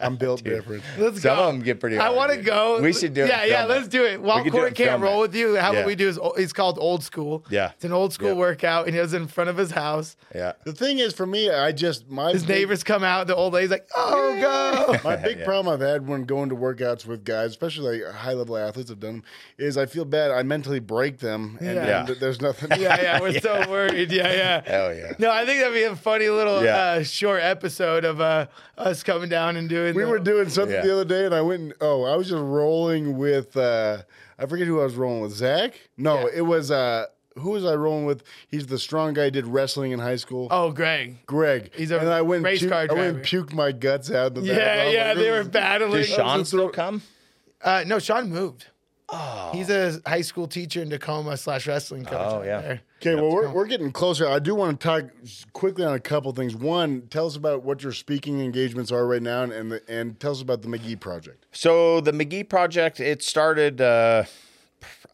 I'm 0.00 0.16
built 0.16 0.42
different. 0.54 0.82
Let's 0.98 1.20
Some 1.22 1.36
go. 1.36 1.42
of 1.48 1.54
them 1.54 1.62
get 1.62 1.80
pretty 1.80 1.96
Hard, 1.96 2.12
I 2.12 2.14
want 2.14 2.30
to 2.32 2.38
go. 2.40 2.80
We 2.80 2.92
should 2.92 3.14
do 3.14 3.24
it 3.24 3.28
Yeah, 3.28 3.40
and 3.42 3.50
yeah. 3.50 3.64
Let's 3.64 3.88
do 3.88 4.04
it. 4.04 4.20
While 4.20 4.38
We 4.38 4.44
could 4.44 4.52
do 4.52 4.58
it 4.58 4.60
Court 4.62 4.74
can't 4.74 4.90
film 4.90 5.02
roll 5.02 5.20
with 5.20 5.34
you, 5.34 5.56
how 5.56 5.72
Yeah. 5.72 5.78
what 5.80 5.86
we 5.86 5.94
do 5.96 6.08
is 6.08 6.18
it's 6.36 6.52
called 6.52 6.68
called 6.76 6.78
Old 6.80 7.02
School. 7.02 7.44
Yeah. 7.50 7.70
It's 7.74 7.84
an 7.84 7.92
old 7.92 8.12
school 8.12 8.28
Yeah. 8.30 8.34
workout, 8.34 8.86
and 8.86 8.94
he 8.94 9.00
was 9.00 9.14
in 9.14 9.26
front 9.26 9.48
of 9.48 9.56
his 9.56 9.70
house. 9.70 10.16
Yeah. 10.34 10.52
The 10.64 10.72
thing 10.72 10.98
is, 10.98 11.14
for 11.14 11.24
me, 11.26 11.50
I 11.50 11.72
just 11.72 12.08
my 12.10 12.32
His 12.32 12.42
big- 12.44 12.56
neighbors 12.58 12.84
come 12.84 13.02
out. 13.04 13.26
The 13.26 13.34
old 13.36 13.52
lady's 13.54 13.70
like, 13.70 13.88
"Oh, 13.96 14.38
go!" 14.40 14.98
My 15.04 15.16
big 15.16 15.44
problem 15.44 15.72
I've 15.72 15.80
had 15.86 16.06
when 16.06 16.24
going 16.24 16.48
to 16.50 16.56
workouts 16.56 17.06
with 17.06 17.24
guys, 17.24 17.50
especially 17.50 18.00
like 18.02 18.14
high 18.14 18.32
level 18.34 18.56
athletes 18.56 18.90
have 18.90 19.00
done, 19.00 19.08
them, 19.08 19.24
is 19.58 19.76
I 19.78 19.86
feel 19.86 20.04
bad. 20.04 20.30
I 20.30 20.42
mentally 20.42 20.80
break 20.80 21.18
them, 21.18 21.56
and, 21.60 21.74
Yeah. 21.76 22.00
and 22.00 22.08
Yeah. 22.08 22.14
Th- 22.28 22.38
there's 22.38 22.40
nothing. 22.70 22.80
yeah, 22.80 23.00
yeah. 23.00 23.20
We're 23.20 23.40
so 23.40 23.64
worried. 23.70 24.10
Yeah, 24.12 24.32
yeah. 24.32 24.62
Hell 24.64 24.94
yeah. 24.94 25.12
No, 25.18 25.30
I 25.30 25.44
think 25.46 25.60
that'd 25.60 25.74
be 25.74 25.82
a 25.84 25.96
funny 25.96 26.28
little 26.28 26.62
Yeah. 26.62 26.76
uh, 26.76 27.02
short 27.02 27.42
episode 27.42 28.04
of 28.04 28.20
uh, 28.20 28.46
us 28.76 29.02
coming 29.02 29.28
down 29.28 29.56
and 29.56 29.68
doing. 29.68 29.94
We 29.94 30.02
the- 30.04 30.08
were 30.10 30.18
doing 30.18 30.48
something 30.48 30.74
Yeah. 30.74 30.82
the 30.82 30.92
other 30.92 31.04
day, 31.04 31.24
and 31.26 31.34
I 31.34 31.40
went. 31.40 31.62
And, 31.62 31.74
oh, 31.80 32.04
I 32.04 32.16
was 32.16 32.28
just 32.28 32.40
rolling 32.42 33.16
with. 33.18 33.56
Uh, 33.56 34.02
I 34.38 34.46
forget 34.46 34.66
who 34.66 34.80
I 34.80 34.84
was 34.84 34.94
rolling 34.94 35.20
with. 35.22 35.32
Zach? 35.32 35.74
No, 35.96 36.20
Yeah. 36.20 36.36
it 36.38 36.42
was. 36.42 36.70
Uh, 36.70 37.06
who 37.36 37.50
was 37.50 37.64
I 37.64 37.74
rolling 37.74 38.04
with? 38.04 38.24
He's 38.48 38.66
the 38.66 38.78
strong 38.80 39.14
guy. 39.14 39.30
Did 39.30 39.46
wrestling 39.46 39.92
in 39.92 40.00
high 40.00 40.16
school. 40.16 40.48
Oh, 40.50 40.72
Greg. 40.72 41.24
Greg. 41.26 41.70
He's 41.74 41.90
a 41.92 41.98
and 42.00 42.08
I 42.08 42.20
went. 42.22 42.42
race 42.44 42.58
puke- 42.60 42.70
car 42.70 42.86
I 42.90 42.92
went 42.92 43.16
and 43.16 43.24
puked 43.24 43.52
my 43.52 43.70
guts 43.70 44.10
out. 44.10 44.36
In 44.36 44.42
the 44.44 44.48
back. 44.52 44.58
I 44.58 44.60
Yeah, 44.60 44.84
was 44.86 44.94
yeah. 44.94 45.08
like, 45.08 45.16
They 45.18 45.30
were 45.30 45.44
battling. 45.44 45.92
Does 46.02 46.08
Sean 46.08 46.44
still 46.44 46.68
come? 46.68 47.02
Uh, 47.62 47.84
no, 47.86 47.98
Sean 48.00 48.28
moved. 48.30 48.66
Oh. 49.10 49.50
He's 49.54 49.70
a 49.70 50.00
high 50.06 50.20
school 50.20 50.46
teacher 50.46 50.82
in 50.82 50.90
Tacoma 50.90 51.36
slash 51.36 51.66
wrestling 51.66 52.04
coach. 52.04 52.18
Oh, 52.20 52.42
yeah. 52.42 52.60
there. 52.60 52.80
Okay, 53.00 53.14
well, 53.14 53.30
we're, 53.32 53.50
we're 53.50 53.66
getting 53.66 53.90
closer. 53.90 54.28
I 54.28 54.38
do 54.38 54.54
want 54.54 54.78
to 54.80 54.86
talk 54.86 55.04
quickly 55.54 55.84
on 55.84 55.94
a 55.94 56.00
couple 56.00 56.30
things. 56.32 56.54
One, 56.54 57.02
tell 57.08 57.26
us 57.26 57.36
about 57.36 57.62
what 57.62 57.82
your 57.82 57.92
speaking 57.92 58.40
engagements 58.40 58.92
are 58.92 59.06
right 59.06 59.22
now, 59.22 59.44
and 59.44 59.52
and, 59.52 59.72
the, 59.72 59.82
and 59.88 60.20
tell 60.20 60.32
us 60.32 60.42
about 60.42 60.60
the 60.62 60.68
McGee 60.68 61.00
project. 61.00 61.46
So 61.52 62.00
the 62.00 62.12
McGee 62.12 62.46
project, 62.48 63.00
it 63.00 63.22
started 63.22 63.80
uh, 63.80 64.24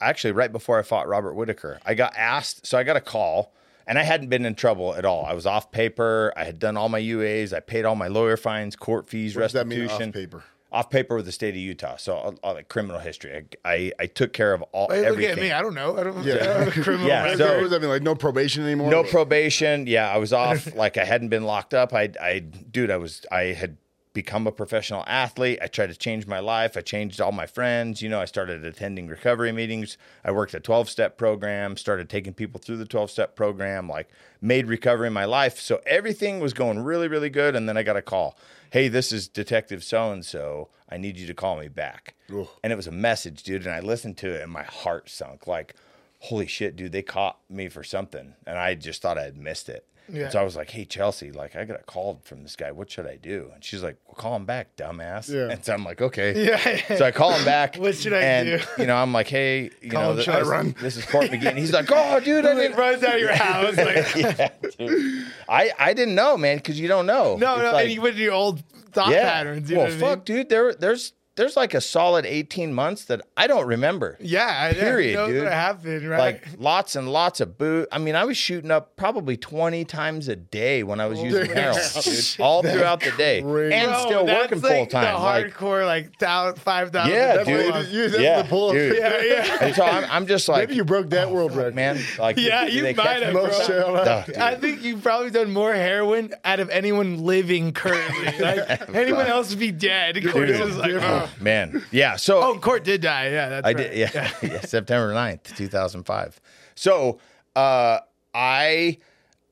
actually 0.00 0.32
right 0.32 0.50
before 0.50 0.78
I 0.78 0.82
fought 0.82 1.06
Robert 1.06 1.34
Whitaker. 1.34 1.78
I 1.84 1.94
got 1.94 2.16
asked, 2.16 2.66
so 2.66 2.76
I 2.78 2.82
got 2.82 2.96
a 2.96 3.00
call, 3.00 3.52
and 3.86 3.98
I 3.98 4.02
hadn't 4.02 4.28
been 4.28 4.44
in 4.44 4.54
trouble 4.56 4.94
at 4.96 5.04
all. 5.04 5.24
I 5.24 5.34
was 5.34 5.46
off 5.46 5.70
paper. 5.70 6.32
I 6.36 6.44
had 6.44 6.58
done 6.58 6.76
all 6.76 6.88
my 6.88 7.00
UAs. 7.00 7.52
I 7.52 7.60
paid 7.60 7.84
all 7.84 7.94
my 7.94 8.08
lawyer 8.08 8.36
fines, 8.36 8.74
court 8.74 9.08
fees, 9.08 9.36
What 9.36 9.42
does 9.42 9.52
that 9.52 9.66
restitution. 9.66 9.98
mean 9.98 10.08
off 10.08 10.14
paper? 10.14 10.44
Off 10.74 10.90
paper 10.90 11.14
with 11.14 11.24
the 11.24 11.32
state 11.32 11.50
of 11.50 11.56
Utah. 11.56 11.96
So 11.96 12.14
all, 12.14 12.34
all 12.42 12.54
like 12.54 12.68
criminal 12.68 12.98
history. 12.98 13.46
I, 13.64 13.72
I, 13.72 13.92
I 14.00 14.06
took 14.06 14.32
care 14.32 14.52
of 14.52 14.62
all 14.72 14.88
Hey, 14.90 15.08
look 15.08 15.20
at 15.20 15.38
me. 15.38 15.52
I 15.52 15.62
don't 15.62 15.74
know. 15.74 15.96
I 15.96 16.02
don't. 16.02 16.24
Yeah. 16.24 16.34
I 16.34 16.36
don't 16.38 16.64
have 16.64 16.76
a 16.76 16.82
criminal 16.82 17.06
Yeah, 17.06 17.22
record. 17.22 17.38
so- 17.38 17.62
what 17.62 17.70
does 17.70 17.80
mean? 17.80 17.90
Like 17.90 18.02
no 18.02 18.14
probation 18.16 18.64
anymore? 18.64 18.90
No 18.90 19.04
probation. 19.04 19.86
Yeah, 19.86 20.10
I 20.10 20.18
was 20.18 20.32
off. 20.32 20.74
like 20.76 20.98
I 20.98 21.04
hadn't 21.04 21.28
been 21.28 21.44
locked 21.44 21.74
up. 21.74 21.94
I, 21.94 22.10
I, 22.20 22.40
dude, 22.40 22.90
I 22.90 22.96
was. 22.96 23.24
I 23.30 23.42
had 23.54 23.76
become 24.14 24.46
a 24.46 24.52
professional 24.52 25.02
athlete. 25.08 25.58
I 25.60 25.66
tried 25.66 25.88
to 25.88 25.96
change 25.96 26.26
my 26.26 26.38
life. 26.38 26.76
I 26.76 26.82
changed 26.82 27.20
all 27.20 27.32
my 27.32 27.46
friends. 27.46 28.00
You 28.00 28.08
know, 28.08 28.20
I 28.20 28.26
started 28.26 28.64
attending 28.64 29.08
recovery 29.08 29.50
meetings. 29.52 29.98
I 30.24 30.30
worked 30.30 30.54
a 30.54 30.60
twelve 30.60 30.88
step 30.88 31.16
program. 31.18 31.76
Started 31.76 32.08
taking 32.08 32.32
people 32.32 32.60
through 32.60 32.76
the 32.78 32.84
twelve 32.86 33.10
step 33.10 33.36
program. 33.36 33.88
Like 33.88 34.08
made 34.40 34.66
recovery 34.66 35.10
my 35.10 35.24
life. 35.24 35.58
So 35.58 35.80
everything 35.86 36.38
was 36.40 36.52
going 36.52 36.78
really, 36.80 37.08
really 37.08 37.30
good. 37.30 37.54
And 37.56 37.68
then 37.68 37.76
I 37.76 37.82
got 37.82 37.96
a 37.96 38.02
call. 38.02 38.36
Hey, 38.74 38.88
this 38.88 39.12
is 39.12 39.28
Detective 39.28 39.84
So 39.84 40.10
and 40.10 40.26
So. 40.26 40.68
I 40.88 40.96
need 40.96 41.16
you 41.16 41.28
to 41.28 41.32
call 41.32 41.56
me 41.56 41.68
back. 41.68 42.16
Ugh. 42.28 42.48
And 42.60 42.72
it 42.72 42.76
was 42.76 42.88
a 42.88 42.90
message, 42.90 43.44
dude. 43.44 43.62
And 43.62 43.70
I 43.70 43.78
listened 43.78 44.16
to 44.16 44.34
it, 44.34 44.42
and 44.42 44.50
my 44.50 44.64
heart 44.64 45.08
sunk. 45.08 45.46
Like 45.46 45.76
holy 46.18 46.48
shit, 46.48 46.74
dude, 46.74 46.90
they 46.90 47.00
caught 47.00 47.38
me 47.48 47.68
for 47.68 47.84
something. 47.84 48.34
And 48.44 48.58
I 48.58 48.74
just 48.74 49.00
thought 49.00 49.16
I 49.16 49.22
had 49.22 49.36
missed 49.36 49.68
it. 49.68 49.86
Yeah. 50.12 50.28
So 50.28 50.38
I 50.38 50.42
was 50.44 50.54
like, 50.56 50.70
hey, 50.70 50.84
Chelsea, 50.84 51.32
like, 51.32 51.56
I 51.56 51.64
got 51.64 51.80
a 51.80 51.82
call 51.84 52.20
from 52.24 52.42
this 52.42 52.56
guy. 52.56 52.70
What 52.72 52.90
should 52.90 53.06
I 53.06 53.16
do? 53.16 53.50
And 53.54 53.64
she's 53.64 53.82
like, 53.82 53.96
well, 54.06 54.14
call 54.14 54.36
him 54.36 54.44
back, 54.44 54.76
dumbass. 54.76 55.32
Yeah. 55.32 55.50
And 55.50 55.64
so 55.64 55.72
I'm 55.72 55.84
like, 55.84 56.02
okay. 56.02 56.44
Yeah. 56.44 56.96
So 56.98 57.06
I 57.06 57.10
call 57.10 57.32
him 57.32 57.44
back. 57.44 57.76
What 57.78 57.94
should 57.96 58.12
I 58.12 58.20
and, 58.20 58.60
do? 58.60 58.82
You 58.82 58.86
know, 58.86 58.96
I'm 58.96 59.12
like, 59.12 59.28
hey, 59.28 59.70
you 59.80 59.90
Call 59.90 60.02
know, 60.02 60.10
him, 60.10 60.16
this, 60.16 60.24
should 60.26 60.34
I 60.34 60.40
run? 60.42 60.74
this 60.80 60.96
is 60.96 61.04
Court 61.06 61.30
McGee. 61.30 61.46
And 61.46 61.58
he's 61.58 61.72
like, 61.72 61.88
oh, 61.90 62.20
dude, 62.20 62.44
I 62.44 62.54
didn't. 62.54 62.76
runs 62.76 63.02
out 63.02 63.14
of 63.14 63.20
your 63.20 63.34
house. 63.34 63.76
Like, 63.76 64.14
yeah, 64.16 64.48
dude. 64.78 65.26
I, 65.48 65.70
I 65.78 65.94
didn't 65.94 66.14
know, 66.14 66.36
man, 66.36 66.56
because 66.58 66.78
you 66.78 66.88
don't 66.88 67.06
know. 67.06 67.36
no, 67.36 67.54
It's 67.54 67.62
no. 67.62 67.72
like- 67.72 67.84
and 67.86 67.94
you 67.94 68.00
went 68.02 68.16
to 68.16 68.22
your 68.22 68.32
old 68.34 68.62
thought 68.92 69.10
patterns. 69.12 69.70
You 69.70 69.78
well, 69.78 69.86
know 69.88 69.94
what 69.94 70.02
I 70.04 70.08
fuck, 70.16 70.28
mean? 70.28 70.36
dude. 70.38 70.48
There, 70.50 70.74
there's, 70.74 71.12
there's 71.36 71.56
like 71.56 71.74
a 71.74 71.80
solid 71.80 72.24
18 72.26 72.72
months 72.72 73.06
that 73.06 73.20
I 73.36 73.46
don't 73.46 73.66
remember. 73.66 74.16
Yeah. 74.20 74.68
I. 74.70 74.74
Period, 74.74 75.18
He 75.26 75.32
dude. 75.32 75.44
what 75.44 75.52
happened, 75.52 76.08
right? 76.08 76.18
Like 76.18 76.48
lots 76.58 76.94
and 76.96 77.08
lots 77.08 77.40
of 77.40 77.58
boot. 77.58 77.88
I 77.90 77.98
mean, 77.98 78.14
I 78.14 78.24
was 78.24 78.36
shooting 78.36 78.70
up 78.70 78.96
probably 78.96 79.36
20 79.36 79.84
times 79.84 80.28
a 80.28 80.36
day 80.36 80.82
when 80.84 81.00
I 81.00 81.06
was 81.06 81.20
using 81.20 81.46
heroin, 81.46 81.80
dude, 82.02 82.36
all 82.40 82.62
throughout 82.62 83.00
the 83.00 83.10
day, 83.12 83.42
crazy. 83.42 83.74
and 83.74 83.90
Bro, 83.90 84.00
still 84.06 84.26
working 84.26 84.60
like 84.60 84.70
full 84.72 84.86
time. 84.86 85.14
Like, 85.22 85.54
hardcore, 85.54 85.84
like 85.86 86.18
five 86.58 86.90
thousand. 86.90 87.12
Yeah, 87.12 87.42
dude. 87.44 87.92
you, 87.92 88.08
that's 88.08 88.22
Yeah, 88.22 88.42
the 88.42 88.70
dude. 88.72 88.96
Yeah, 88.98 89.22
yeah. 89.22 89.58
and 89.60 89.74
so 89.74 89.84
I'm, 89.84 90.04
I'm 90.10 90.26
just 90.26 90.48
like, 90.48 90.68
Maybe 90.68 90.76
you 90.76 90.84
broke 90.84 91.10
that 91.10 91.28
oh, 91.28 91.32
world 91.34 91.54
record. 91.56 91.74
man, 91.74 91.98
like, 92.18 92.36
Yeah, 92.36 92.64
you 92.66 92.82
might 92.94 93.22
have, 93.22 93.32
bro. 93.32 93.46
for 93.46 93.52
something? 93.52 93.74
Shout 93.76 94.08
out. 94.08 94.28
No. 94.28 94.44
I 94.44 94.54
think 94.56 94.82
you've 94.82 95.02
probably 95.02 95.30
done 95.30 95.52
more 95.52 95.72
heroin 95.74 96.32
out 96.44 96.60
of 96.60 96.70
anyone 96.70 97.24
living 97.24 97.72
currently. 97.72 98.24
Like 98.44 98.94
anyone 98.94 99.26
else 99.26 99.50
would 99.50 99.58
be 99.58 99.72
dead. 99.72 100.16
Dude. 100.16 101.23
Is 101.24 101.30
like, 101.30 101.34
Dude. 101.36 101.42
man, 101.42 101.84
yeah. 101.90 102.16
So 102.16 102.42
oh, 102.42 102.58
Court 102.58 102.84
did 102.84 103.00
die. 103.00 103.30
Yeah, 103.30 103.48
that's 103.48 103.64
I 103.66 103.68
right. 103.70 103.76
did, 103.76 103.96
yeah, 103.96 104.30
yeah, 104.42 104.60
September 104.60 105.12
9th, 105.12 105.56
2005. 105.56 106.40
So, 106.74 107.18
uh, 107.56 107.98
I, 108.34 108.98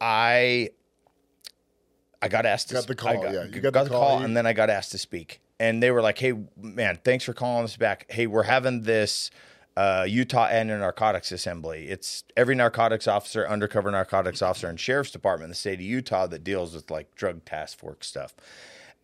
I, 0.01 0.71
I 2.21 2.29
got 2.29 2.47
asked 2.47 2.69
to 2.69 2.75
Got 2.75 2.87
the 2.87 2.95
sp- 2.95 3.07
I 3.07 3.15
call, 3.15 3.23
got, 3.25 3.35
yeah. 3.35 3.45
You 3.45 3.61
got, 3.61 3.73
got 3.73 3.85
the 3.85 3.91
the 3.91 3.95
call, 3.97 4.09
call, 4.09 4.19
you- 4.21 4.25
and 4.27 4.37
then 4.37 4.47
I 4.47 4.53
got 4.53 4.71
asked 4.71 4.93
to 4.93 4.99
speak. 4.99 5.41
And 5.61 5.81
they 5.83 5.93
were 5.93 6.03
like, 6.03 6.19
"Hey, 6.19 6.33
man, 6.57 6.99
thanks 7.05 7.25
for 7.25 7.33
calling 7.33 7.63
us 7.65 7.77
back. 7.77 8.07
Hey, 8.11 8.27
we're 8.27 8.43
having 8.43 8.83
this 8.83 9.31
uh, 9.77 10.05
Utah 10.09 10.47
anti-narcotics 10.47 11.31
assembly. 11.31 11.89
It's 11.89 12.25
every 12.37 12.57
narcotics 12.57 13.07
officer, 13.07 13.47
undercover 13.49 13.91
narcotics 13.93 14.43
officer, 14.43 14.69
and 14.69 14.79
sheriff's 14.81 15.13
department 15.13 15.45
in 15.47 15.51
the 15.51 15.55
state 15.55 15.75
of 15.75 15.83
Utah 15.83 16.27
that 16.27 16.43
deals 16.43 16.75
with 16.75 16.91
like 16.91 17.15
drug 17.15 17.45
task 17.45 17.79
force 17.79 17.99
stuff." 18.01 18.35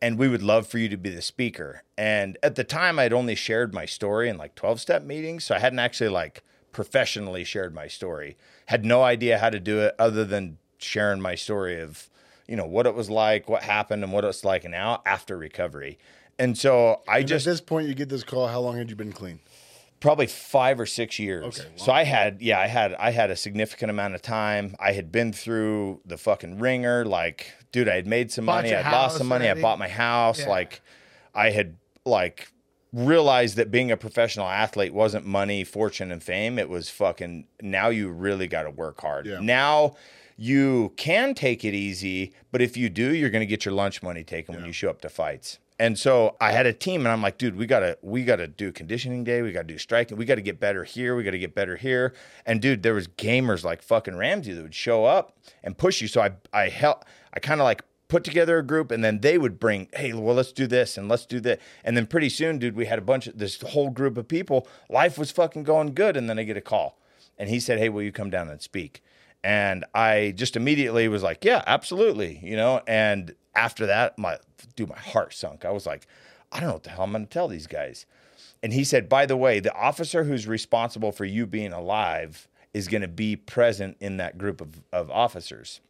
And 0.01 0.19
we 0.19 0.29
would 0.29 0.43
love 0.43 0.67
for 0.67 0.79
you 0.79 0.89
to 0.89 0.97
be 0.97 1.11
the 1.11 1.23
speaker. 1.23 1.83
And 1.97 2.39
at 2.43 2.55
the 2.55 2.65
time, 2.65 2.99
I'd 2.99 3.13
only 3.13 3.35
shared 3.35 3.75
my 3.75 3.85
story 3.85 4.29
in 4.29 4.39
like 4.39 4.55
12 4.55 4.81
step 4.81 5.03
meetings. 5.03 5.45
So 5.45 5.55
I 5.55 5.59
hadn't 5.59 5.81
actually 5.81 6.11
like 6.11 6.43
professionally 6.73 7.45
shared 7.45 7.75
my 7.75 7.89
story, 7.89 8.37
had 8.67 8.85
no 8.85 9.03
idea 9.03 9.39
how 9.39 9.51
to 9.51 9.59
do 9.59 9.81
it 9.81 9.95
other 9.99 10.25
than 10.25 10.59
sharing 10.79 11.21
my 11.21 11.35
story 11.35 11.81
of, 11.81 12.09
you 12.47 12.57
know, 12.57 12.67
what 12.67 12.87
it 12.87 12.95
was 12.95 13.11
like, 13.11 13.49
what 13.49 13.65
happened, 13.65 14.05
and 14.05 14.13
what 14.13 14.25
it's 14.25 14.45
like 14.45 14.65
now 14.65 15.03
after 15.05 15.37
recovery. 15.37 15.99
And 16.39 16.57
so 16.57 17.03
I 17.09 17.19
And 17.19 17.29
just 17.29 17.47
at 17.47 17.51
this 17.51 17.61
point, 17.61 17.89
you 17.89 17.95
get 17.95 18.09
this 18.09 18.23
call. 18.23 18.47
How 18.47 18.61
long 18.61 18.77
had 18.77 18.91
you 18.91 18.97
been 18.97 19.13
clean? 19.13 19.41
Probably 20.01 20.27
five 20.27 20.79
or 20.79 20.87
six 20.87 21.19
years. 21.19 21.61
Okay, 21.61 21.69
So 21.77 21.93
I 21.93 22.05
had, 22.05 22.41
yeah, 22.41 22.61
I 22.61 22.67
had, 22.67 22.95
I 22.95 23.11
had 23.11 23.31
a 23.31 23.37
significant 23.37 23.91
amount 23.91 24.15
of 24.15 24.23
time. 24.23 24.77
I 24.79 24.93
had 24.93 25.11
been 25.11 25.33
through 25.33 26.01
the 26.05 26.17
fucking 26.17 26.59
ringer. 26.59 27.05
Like, 27.05 27.53
dude, 27.73 27.89
I 27.89 27.97
had 27.97 28.07
made 28.07 28.31
some 28.31 28.47
Bought 28.47 28.65
money. 28.65 28.75
I'd 28.75 28.91
lost 28.93 29.19
some 29.19 29.27
money. 29.27 29.47
already. 29.47 29.61
I 29.61 29.63
bought 29.63 29.79
my 29.79 29.89
house. 29.89 30.41
Yeah. 30.41 30.49
Like, 30.49 30.81
I 31.35 31.51
had 31.51 31.77
like 32.05 32.53
realized 32.93 33.57
that 33.57 33.71
being 33.71 33.91
a 33.91 33.97
professional 33.97 34.47
athlete 34.47 34.95
wasn't 34.95 35.27
money, 35.27 35.65
fortune, 35.65 36.11
and 36.13 36.23
fame. 36.23 36.59
It 36.59 36.69
was 36.69 36.89
fucking. 36.91 37.47
Now 37.61 37.89
you 37.89 38.09
really 38.09 38.47
got 38.47 38.63
to 38.63 38.71
work 38.71 39.01
hard. 39.01 39.27
Yeah. 39.27 39.41
Now. 39.41 39.97
You 40.41 40.93
can 40.97 41.35
take 41.35 41.65
it 41.65 41.75
easy, 41.75 42.33
but 42.53 42.63
if 42.63 42.77
you 42.77 42.89
do, 42.89 43.13
you're 43.13 43.29
going 43.29 43.41
to 43.41 43.47
get 43.47 43.65
your 43.65 43.75
lunch 43.75 44.05
money 44.05 44.23
taken 44.23 44.55
when 44.55 44.65
you 44.65 44.71
show 44.71 44.89
up 44.89 45.01
to 45.01 45.09
fights. 45.09 45.59
And 45.79 45.97
so 45.97 46.37
I 46.41 46.51
had 46.51 46.67
a 46.67 46.73
team, 46.73 47.03
and 47.03 47.09
I'm 47.09 47.23
like, 47.23 47.39
dude, 47.39 47.57
we 47.57 47.67
gotta 47.67 47.99
we 48.03 48.25
gotta 48.25 48.49
do 48.49 48.73
conditioning 48.73 49.23
day, 49.23 49.43
we 49.43 49.53
gotta 49.53 49.69
do 49.69 49.79
striking, 49.79 50.17
we 50.17 50.25
gotta 50.25 50.41
get 50.41 50.59
better 50.59 50.83
here, 50.83 51.15
we 51.15 51.23
gotta 51.23 51.39
get 51.39 51.55
better 51.55 51.77
here. 51.77 52.15
And 52.45 52.61
dude, 52.61 52.83
there 52.83 52.95
was 52.95 53.07
gamers 53.07 53.63
like 53.65 53.83
fucking 53.83 54.17
Ramsey 54.17 54.53
that 54.53 54.63
would 54.63 54.75
show 54.75 55.05
up 55.05 55.39
and 55.63 55.79
push 55.79 56.03
you. 56.03 56.09
So 56.09 56.21
I 56.21 56.33
I 56.53 56.69
help 56.69 57.05
I 57.33 57.39
kind 57.39 57.61
of 57.61 57.65
like 57.65 57.83
put 58.09 58.25
together 58.25 58.59
a 58.59 58.63
group, 58.67 58.91
and 58.91 59.05
then 59.05 59.21
they 59.21 59.39
would 59.39 59.61
bring, 59.61 59.89
hey, 59.93 60.13
well, 60.15 60.35
let's 60.35 60.53
do 60.53 60.67
this 60.67 60.97
and 60.97 61.09
let's 61.09 61.27
do 61.27 61.41
that. 61.41 61.61
And 61.85 61.97
then 61.97 62.07
pretty 62.07 62.31
soon, 62.31 62.59
dude, 62.59 62.75
we 62.75 62.87
had 62.87 62.99
a 62.99 63.03
bunch 63.03 63.27
of 63.27 63.39
this 63.39 63.61
whole 63.61 63.91
group 63.91 64.17
of 64.17 64.27
people. 64.27 64.67
Life 64.89 65.19
was 65.19 65.31
fucking 65.31 65.63
going 65.65 65.95
good, 65.95 66.17
and 66.17 66.29
then 66.29 66.39
I 66.39 66.43
get 66.43 66.57
a 66.57 66.63
call, 66.63 66.99
and 67.39 67.49
he 67.49 67.61
said, 67.61 67.79
hey, 67.79 67.89
will 67.89 68.03
you 68.03 68.13
come 68.13 68.31
down 68.31 68.49
and 68.49 68.61
speak? 68.61 69.03
And 69.45 69.85
I 69.95 70.33
just 70.37 70.57
immediately 70.57 71.07
was 71.07 71.23
like, 71.23 71.45
yeah, 71.45 71.63
absolutely, 71.67 72.41
you 72.43 72.57
know. 72.57 72.83
And 72.89 73.35
after 73.59 73.87
that, 73.87 74.17
my 74.19 74.39
dude, 74.77 74.89
my 74.89 74.99
heart 74.99 75.35
sunk. 75.35 75.65
I 75.65 75.71
was 75.71 75.85
like, 75.85 76.07
I 76.53 76.61
don't 76.61 76.69
know 76.69 76.75
what 76.75 76.85
the 76.85 76.91
hell 76.91 77.05
I'm 77.05 77.11
going 77.11 77.25
to 77.25 77.31
tell 77.31 77.49
these 77.49 77.67
guys. 77.67 78.07
And 78.63 78.73
he 78.73 78.85
said, 78.85 79.09
by 79.09 79.27
the 79.27 79.37
way, 79.37 79.59
the 79.61 79.75
officer 79.75 80.25
who's 80.25 80.47
responsible 80.47 81.13
for 81.13 81.25
you 81.25 81.45
being 81.47 81.73
alive 81.73 82.49
is 82.73 82.89
going 82.89 83.03
to 83.03 83.09
be 83.09 83.35
present 83.35 83.97
in 84.01 84.17
that 84.19 84.39
group 84.39 84.61
of, 84.61 84.83
of 84.93 85.11
officers. 85.11 85.81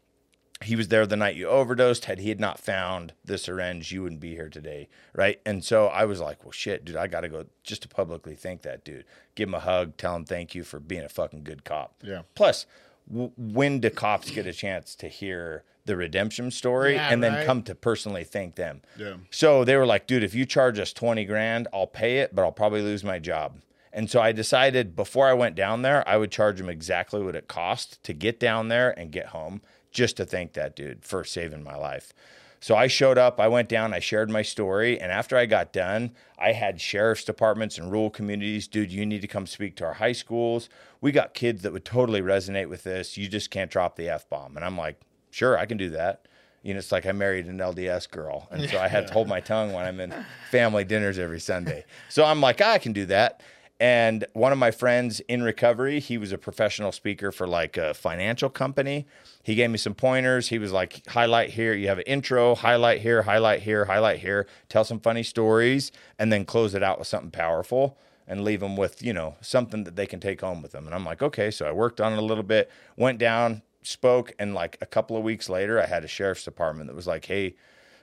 He 0.62 0.74
was 0.76 0.88
there 0.88 1.06
the 1.06 1.16
night 1.16 1.36
you 1.36 1.46
overdosed. 1.46 2.06
Had 2.06 2.18
he 2.18 2.30
had 2.30 2.40
not 2.40 2.58
found 2.58 3.12
the 3.24 3.38
syringe, 3.38 3.92
you 3.92 4.02
wouldn't 4.02 4.20
be 4.20 4.34
here 4.34 4.48
today, 4.48 4.88
right? 5.14 5.40
And 5.46 5.62
so 5.64 5.86
I 5.86 6.04
was 6.04 6.20
like, 6.20 6.42
well, 6.42 6.52
shit, 6.52 6.84
dude, 6.84 6.96
I 6.96 7.06
got 7.06 7.20
to 7.20 7.28
go 7.28 7.44
just 7.62 7.82
to 7.82 7.88
publicly 7.88 8.34
thank 8.34 8.62
that 8.62 8.82
dude. 8.82 9.04
Give 9.34 9.48
him 9.48 9.54
a 9.54 9.60
hug, 9.60 9.96
tell 9.96 10.16
him 10.16 10.24
thank 10.24 10.54
you 10.54 10.64
for 10.64 10.80
being 10.80 11.04
a 11.04 11.08
fucking 11.08 11.44
good 11.44 11.64
cop. 11.64 11.94
Yeah. 12.02 12.22
Plus, 12.34 12.66
w- 13.08 13.30
when 13.36 13.78
do 13.78 13.90
cops 13.90 14.30
get 14.30 14.46
a 14.46 14.52
chance 14.52 14.96
to 14.96 15.08
hear 15.08 15.62
the 15.88 15.96
redemption 15.96 16.52
story 16.52 16.94
Yeah, 16.94 17.10
and 17.12 17.20
then 17.22 17.34
right. 17.34 17.44
come 17.46 17.62
to 17.64 17.74
personally 17.74 18.22
thank 18.22 18.54
them? 18.54 18.82
Yeah. 18.96 19.14
So 19.30 19.64
they 19.64 19.76
were 19.76 19.86
like, 19.86 20.06
dude, 20.06 20.22
if 20.22 20.34
you 20.34 20.46
charge 20.46 20.78
us 20.78 20.92
20 20.92 21.24
grand, 21.24 21.66
I'll 21.74 21.88
pay 21.88 22.18
it, 22.20 22.32
but 22.34 22.42
I'll 22.42 22.52
probably 22.52 22.82
lose 22.82 23.02
my 23.02 23.18
job. 23.18 23.60
And 23.92 24.08
so 24.08 24.20
I 24.20 24.30
decided 24.30 24.94
before 24.94 25.26
I 25.26 25.32
went 25.32 25.56
down 25.56 25.82
there, 25.82 26.08
I 26.08 26.16
would 26.18 26.30
charge 26.30 26.58
them 26.58 26.68
exactly 26.68 27.20
what 27.20 27.34
it 27.34 27.48
cost 27.48 28.00
to 28.04 28.12
get 28.12 28.38
down 28.38 28.68
there 28.68 28.96
and 28.96 29.10
get 29.10 29.26
home, 29.26 29.60
just 29.90 30.18
to 30.18 30.24
thank 30.24 30.52
that 30.52 30.76
dude 30.76 31.04
for 31.04 31.24
saving 31.24 31.64
my 31.64 31.74
life. 31.74 32.12
So 32.60 32.74
I 32.74 32.88
showed 32.88 33.18
up, 33.18 33.38
I 33.40 33.46
went 33.48 33.68
down, 33.68 33.94
I 33.94 34.00
shared 34.00 34.30
my 34.30 34.42
story, 34.42 35.00
and 35.00 35.12
after 35.12 35.36
I 35.36 35.46
got 35.46 35.72
done, 35.72 36.10
I 36.38 36.52
had 36.52 36.80
sheriff's 36.80 37.24
departments 37.24 37.78
and 37.78 37.90
rural 37.90 38.10
communities, 38.10 38.66
dude, 38.66 38.90
you 38.90 39.06
need 39.06 39.20
to 39.22 39.28
come 39.28 39.46
speak 39.46 39.76
to 39.76 39.84
our 39.84 39.94
high 39.94 40.12
schools. 40.12 40.68
We 41.00 41.12
got 41.12 41.34
kids 41.34 41.62
that 41.62 41.72
would 41.72 41.84
totally 41.84 42.20
resonate 42.20 42.68
with 42.68 42.82
this. 42.82 43.16
You 43.16 43.28
just 43.28 43.50
can't 43.50 43.70
drop 43.70 43.94
the 43.94 44.08
F 44.08 44.28
bomb. 44.28 44.56
And 44.56 44.64
I'm 44.64 44.76
like, 44.76 45.00
sure, 45.30 45.58
I 45.58 45.66
can 45.66 45.76
do 45.76 45.90
that. 45.90 46.26
You 46.62 46.74
know, 46.74 46.78
it's 46.78 46.92
like 46.92 47.06
I 47.06 47.12
married 47.12 47.46
an 47.46 47.58
LDS 47.58 48.10
girl. 48.10 48.48
And 48.50 48.68
so 48.68 48.78
I 48.78 48.88
had 48.88 49.06
to 49.06 49.12
hold 49.12 49.28
my 49.28 49.40
tongue 49.40 49.72
when 49.72 49.84
I'm 49.84 50.00
in 50.00 50.12
family 50.50 50.84
dinners 50.84 51.18
every 51.18 51.40
Sunday. 51.40 51.84
So 52.08 52.24
I'm 52.24 52.40
like, 52.40 52.60
I 52.60 52.78
can 52.78 52.92
do 52.92 53.06
that. 53.06 53.42
And 53.80 54.26
one 54.32 54.50
of 54.50 54.58
my 54.58 54.72
friends 54.72 55.20
in 55.20 55.44
recovery, 55.44 56.00
he 56.00 56.18
was 56.18 56.32
a 56.32 56.38
professional 56.38 56.90
speaker 56.90 57.30
for 57.30 57.46
like 57.46 57.76
a 57.76 57.94
financial 57.94 58.50
company. 58.50 59.06
He 59.44 59.54
gave 59.54 59.70
me 59.70 59.78
some 59.78 59.94
pointers. 59.94 60.48
He 60.48 60.58
was 60.58 60.72
like, 60.72 61.06
highlight 61.06 61.50
here, 61.50 61.72
you 61.74 61.86
have 61.86 61.98
an 61.98 62.04
intro, 62.04 62.56
highlight 62.56 63.02
here, 63.02 63.22
highlight 63.22 63.62
here, 63.62 63.84
highlight 63.84 64.18
here, 64.18 64.48
tell 64.68 64.82
some 64.82 64.98
funny 64.98 65.22
stories, 65.22 65.92
and 66.18 66.32
then 66.32 66.44
close 66.44 66.74
it 66.74 66.82
out 66.82 66.98
with 66.98 67.06
something 67.06 67.30
powerful 67.30 67.96
and 68.26 68.42
leave 68.42 68.60
them 68.60 68.76
with, 68.76 69.00
you 69.00 69.12
know, 69.12 69.36
something 69.40 69.84
that 69.84 69.94
they 69.94 70.06
can 70.06 70.18
take 70.18 70.40
home 70.40 70.60
with 70.60 70.72
them. 70.72 70.86
And 70.86 70.94
I'm 70.94 71.04
like, 71.04 71.22
okay. 71.22 71.50
So 71.52 71.66
I 71.66 71.72
worked 71.72 72.00
on 72.00 72.12
it 72.12 72.18
a 72.18 72.22
little 72.22 72.42
bit, 72.42 72.70
went 72.96 73.18
down, 73.18 73.62
spoke, 73.82 74.32
and 74.38 74.54
like 74.54 74.78
a 74.80 74.86
couple 74.86 75.16
of 75.16 75.22
weeks 75.22 75.48
later, 75.48 75.80
I 75.80 75.86
had 75.86 76.04
a 76.04 76.08
sheriff's 76.08 76.44
department 76.44 76.88
that 76.88 76.96
was 76.96 77.06
like, 77.06 77.26
hey, 77.26 77.54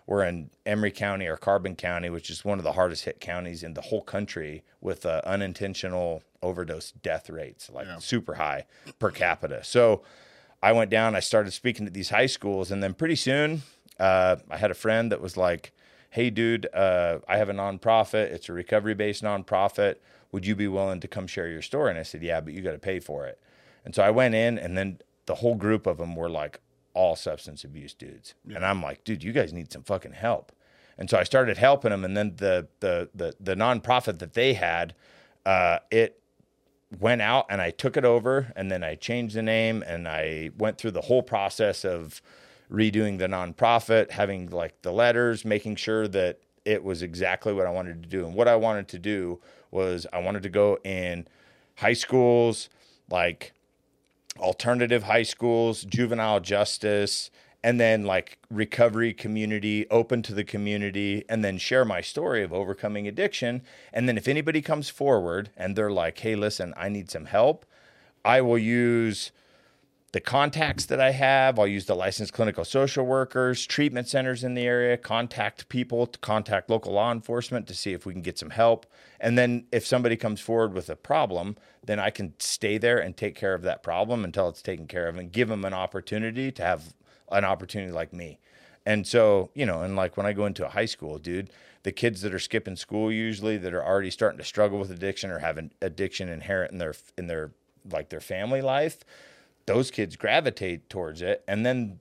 we're 0.08 0.24
in 0.24 0.52
Emery 0.66 0.92
County 0.92 1.26
or 1.26 1.36
Carbon 1.36 1.76
County, 1.76 2.10
which 2.10 2.30
is 2.30 2.46
one 2.46 2.60
of 2.60 2.64
the 2.64 2.74
hardest 2.74 3.06
hit 3.06 3.20
counties 3.20 3.64
in 3.64 3.74
the 3.74 3.82
whole 3.82 4.02
country 4.02 4.64
with 4.80 5.06
uh, 5.06 5.22
unintentional 5.26 6.22
overdose 6.44 6.92
death 6.92 7.30
rates, 7.30 7.70
like 7.72 7.88
super 8.00 8.36
high 8.36 8.66
per 9.00 9.10
capita. 9.10 9.64
So 9.64 10.04
I 10.62 10.72
went 10.74 10.92
down, 10.92 11.16
I 11.16 11.22
started 11.22 11.52
speaking 11.52 11.88
at 11.88 11.94
these 11.94 12.10
high 12.10 12.28
schools, 12.28 12.72
and 12.72 12.84
then 12.84 12.94
pretty 12.94 13.16
soon 13.16 13.64
uh, 14.00 14.38
I 14.50 14.58
had 14.58 14.72
a 14.72 14.76
friend 14.76 15.12
that 15.12 15.22
was 15.22 15.38
like, 15.38 15.72
Hey, 16.12 16.30
dude, 16.30 16.68
uh, 16.74 17.20
I 17.28 17.38
have 17.38 17.50
a 17.50 17.54
nonprofit. 17.54 18.32
It's 18.32 18.48
a 18.48 18.54
recovery 18.54 18.94
based 18.94 19.22
nonprofit. 19.22 19.96
Would 20.32 20.46
you 20.46 20.56
be 20.56 20.68
willing 20.68 21.02
to 21.02 21.08
come 21.10 21.28
share 21.28 21.50
your 21.50 21.62
story? 21.62 21.90
And 21.90 22.00
I 22.00 22.04
said, 22.04 22.22
Yeah, 22.22 22.42
but 22.42 22.54
you 22.54 22.62
got 22.62 22.72
to 22.72 22.80
pay 22.80 23.00
for 23.00 23.26
it. 23.26 23.40
And 23.84 23.94
so 23.94 24.02
I 24.02 24.12
went 24.12 24.34
in, 24.34 24.58
and 24.58 24.78
then 24.78 25.00
the 25.26 25.36
whole 25.36 25.56
group 25.56 25.88
of 25.88 25.98
them 25.98 26.16
were 26.16 26.30
like, 26.30 26.60
all 26.96 27.16
substance 27.16 27.64
abuse 27.64 27.94
dudes. 27.94 28.34
And 28.48 28.66
I'm 28.66 28.82
like, 28.82 29.04
dude, 29.04 29.24
you 29.24 29.34
guys 29.34 29.54
need 29.54 29.72
some 29.72 29.84
fucking 29.84 30.14
help. 30.14 30.52
And 30.98 31.10
so 31.10 31.18
I 31.18 31.24
started 31.24 31.58
helping 31.58 31.92
them. 31.92 32.06
And 32.06 32.18
then 32.18 32.36
the 32.38 32.68
the 32.80 33.10
the 33.14 33.36
the 33.40 33.54
nonprofit 33.54 34.20
that 34.20 34.34
they 34.34 34.54
had, 34.54 34.96
uh, 35.46 35.80
it 35.92 36.22
went 37.00 37.22
out 37.22 37.46
and 37.50 37.62
I 37.62 37.72
took 37.72 37.98
it 37.98 38.06
over 38.06 38.54
and 38.56 38.72
then 38.72 38.84
I 38.84 38.96
changed 38.96 39.36
the 39.36 39.42
name 39.42 39.84
and 39.86 40.08
I 40.08 40.52
went 40.58 40.78
through 40.78 40.92
the 40.92 41.02
whole 41.02 41.22
process 41.22 41.84
of 41.84 42.22
redoing 42.72 43.18
the 43.18 43.28
nonprofit, 43.28 44.12
having 44.12 44.50
like 44.50 44.82
the 44.82 44.94
letters, 44.94 45.44
making 45.44 45.76
sure 45.76 46.08
that 46.08 46.40
it 46.64 46.84
was 46.84 47.02
exactly 47.02 47.54
what 47.54 47.68
I 47.68 47.72
wanted 47.72 48.02
to 48.04 48.10
do. 48.10 48.26
And 48.26 48.34
what 48.34 48.48
I 48.48 48.56
wanted 48.56 48.88
to 48.90 49.00
do 49.00 49.42
was 49.72 50.08
I 50.14 50.20
wanted 50.20 50.44
to 50.44 50.50
go 50.50 50.80
in 50.84 51.28
high 51.76 51.94
schools, 51.94 52.70
like 53.10 53.54
alternative 54.40 55.04
high 55.04 55.24
schools, 55.24 55.84
juvenile 55.84 56.40
justice, 56.40 57.30
and 57.64 57.80
then 57.80 58.04
like 58.04 58.38
recovery 58.52 59.12
community, 59.12 59.88
open 59.90 60.22
to 60.22 60.34
the 60.34 60.44
community, 60.44 61.24
and 61.28 61.44
then 61.44 61.58
share 61.58 61.84
my 61.84 62.00
story 62.00 62.44
of 62.44 62.54
overcoming 62.54 63.08
addiction. 63.08 63.64
And 63.92 64.08
then 64.08 64.18
if 64.18 64.28
anybody 64.28 64.62
comes 64.62 64.90
forward 64.90 65.50
and 65.58 65.76
they're 65.76 65.92
like, 65.92 66.20
hey, 66.20 66.36
listen, 66.36 66.74
I 66.78 66.90
need 66.90 67.10
some 67.10 67.26
help, 67.26 67.66
I 68.24 68.42
will 68.42 68.58
use 68.58 69.32
the 70.16 70.22
contacts 70.22 70.86
that 70.86 71.02
I 71.02 71.12
have. 71.12 71.60
I'll 71.60 71.68
use 71.68 71.88
the 71.88 71.94
licensed 71.94 72.32
clinical 72.32 72.64
social 72.64 73.06
workers, 73.06 73.66
treatment 73.66 74.08
centers 74.08 74.46
in 74.46 74.54
the 74.54 74.62
area, 74.62 74.96
contact 74.96 75.68
people, 75.68 76.08
to 76.08 76.18
contact 76.20 76.70
local 76.70 76.94
law 76.94 77.12
enforcement 77.12 77.68
to 77.68 77.74
see 77.74 77.92
if 77.92 78.06
we 78.06 78.14
can 78.14 78.22
get 78.22 78.40
some 78.40 78.52
help. 78.52 78.86
And 79.20 79.38
then 79.38 79.66
if 79.74 79.86
somebody 79.86 80.16
comes 80.16 80.40
forward 80.40 80.74
with 80.74 80.90
a 80.90 80.96
problem, 80.96 81.58
then 81.84 82.00
I 82.00 82.12
can 82.12 82.34
stay 82.40 82.78
there 82.78 82.98
and 82.98 83.18
take 83.18 83.36
care 83.36 83.54
of 83.54 83.64
that 83.64 83.84
problem 83.84 84.24
until 84.24 84.48
it's 84.48 84.62
taken 84.62 84.88
care 84.88 85.10
of 85.10 85.18
and 85.18 85.34
give 85.34 85.50
them 85.50 85.66
an 85.66 85.74
opportunity 85.74 86.50
to 86.50 86.64
have 86.64 86.94
an 87.30 87.44
opportunity 87.44 87.92
like 87.92 88.14
me. 88.14 88.40
And 88.86 89.06
so, 89.06 89.50
you 89.54 89.66
know, 89.66 89.82
and 89.82 89.98
like 89.98 90.16
when 90.16 90.26
I 90.26 90.32
go 90.32 90.46
into 90.46 90.66
a 90.66 90.70
high 90.70 90.86
school, 90.86 91.18
dude, 91.18 91.50
the 91.84 91.92
kids 91.92 92.22
that 92.22 92.34
are 92.34 92.40
skipping 92.40 92.78
school 92.78 93.12
usually 93.12 93.58
that 93.58 93.74
are 93.74 93.84
already 93.84 94.12
starting 94.12 94.38
to 94.38 94.46
struggle 94.46 94.80
with 94.80 94.92
addiction 94.92 95.30
or 95.30 95.40
having 95.40 95.72
addiction 95.82 96.30
inherent 96.30 96.72
in 96.72 96.78
their 96.78 96.94
in 97.18 97.28
their 97.28 97.52
like 97.92 98.08
their 98.08 98.22
family 98.22 98.62
life, 98.62 99.00
those 99.66 99.92
kids 99.92 100.16
gravitate 100.16 100.90
towards 100.90 101.22
it 101.22 101.44
and 101.48 101.66
then 101.66 102.00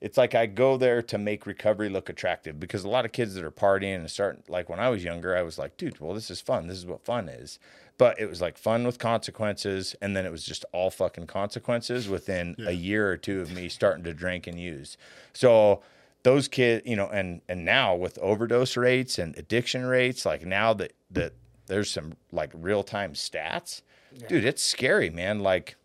it's 0.00 0.18
like 0.18 0.34
I 0.34 0.46
go 0.46 0.76
there 0.76 1.02
to 1.02 1.18
make 1.18 1.46
recovery 1.46 1.88
look 1.88 2.08
attractive 2.08 2.60
because 2.60 2.84
a 2.84 2.88
lot 2.88 3.04
of 3.04 3.12
kids 3.12 3.34
that 3.34 3.44
are 3.44 3.50
partying 3.50 3.96
and 3.96 4.10
starting 4.10 4.42
like 4.48 4.68
when 4.68 4.78
I 4.78 4.88
was 4.88 5.02
younger, 5.02 5.36
I 5.36 5.42
was 5.42 5.58
like, 5.58 5.76
dude, 5.76 6.00
well, 6.00 6.14
this 6.14 6.30
is 6.30 6.40
fun. 6.40 6.66
This 6.66 6.78
is 6.78 6.86
what 6.86 7.04
fun 7.04 7.28
is. 7.28 7.58
But 7.98 8.20
it 8.20 8.28
was 8.28 8.42
like 8.42 8.58
fun 8.58 8.84
with 8.84 8.98
consequences, 8.98 9.96
and 10.02 10.14
then 10.14 10.26
it 10.26 10.30
was 10.30 10.44
just 10.44 10.66
all 10.72 10.90
fucking 10.90 11.28
consequences 11.28 12.08
within 12.08 12.54
a 12.66 12.72
year 12.72 13.10
or 13.10 13.16
two 13.16 13.40
of 13.40 13.50
me 13.50 13.70
starting 13.70 14.04
to 14.04 14.12
drink 14.12 14.46
and 14.46 14.60
use. 14.60 14.98
So 15.32 15.80
those 16.22 16.46
kids, 16.46 16.86
you 16.86 16.94
know, 16.94 17.08
and 17.08 17.40
and 17.48 17.64
now 17.64 17.94
with 17.94 18.18
overdose 18.18 18.76
rates 18.76 19.18
and 19.18 19.36
addiction 19.38 19.86
rates, 19.86 20.26
like 20.26 20.44
now 20.44 20.74
that 20.74 20.92
that 21.10 21.32
there's 21.68 21.90
some 21.90 22.12
like 22.30 22.50
real 22.54 22.82
time 22.82 23.14
stats, 23.14 23.80
dude, 24.28 24.44
it's 24.44 24.62
scary, 24.62 25.08
man. 25.08 25.40
Like 25.40 25.76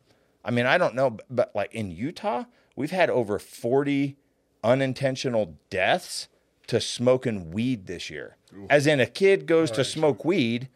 I 0.43 0.51
mean, 0.51 0.65
I 0.65 0.77
don't 0.77 0.95
know, 0.95 1.17
but 1.29 1.55
like 1.55 1.73
in 1.73 1.91
Utah, 1.91 2.45
we've 2.75 2.91
had 2.91 3.09
over 3.09 3.39
40 3.39 4.17
unintentional 4.63 5.57
deaths 5.69 6.27
to 6.67 6.79
smoking 6.79 7.51
weed 7.51 7.87
this 7.87 8.09
year. 8.09 8.37
As 8.69 8.87
in, 8.87 8.99
a 8.99 9.05
kid 9.05 9.45
goes 9.45 9.71
to 9.71 9.83
smoke 9.83 10.25
weed, 10.25 10.69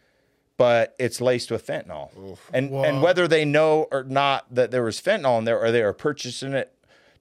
but 0.57 0.95
it's 0.97 1.19
laced 1.19 1.51
with 1.51 1.65
fentanyl. 1.65 2.37
And 2.53 2.71
and 2.71 3.01
whether 3.01 3.27
they 3.27 3.43
know 3.45 3.87
or 3.91 4.03
not 4.03 4.53
that 4.53 4.71
there 4.71 4.83
was 4.83 5.01
fentanyl 5.01 5.37
in 5.39 5.45
there, 5.45 5.59
or 5.59 5.71
they 5.71 5.81
are 5.81 5.93
purchasing 5.93 6.53
it 6.53 6.71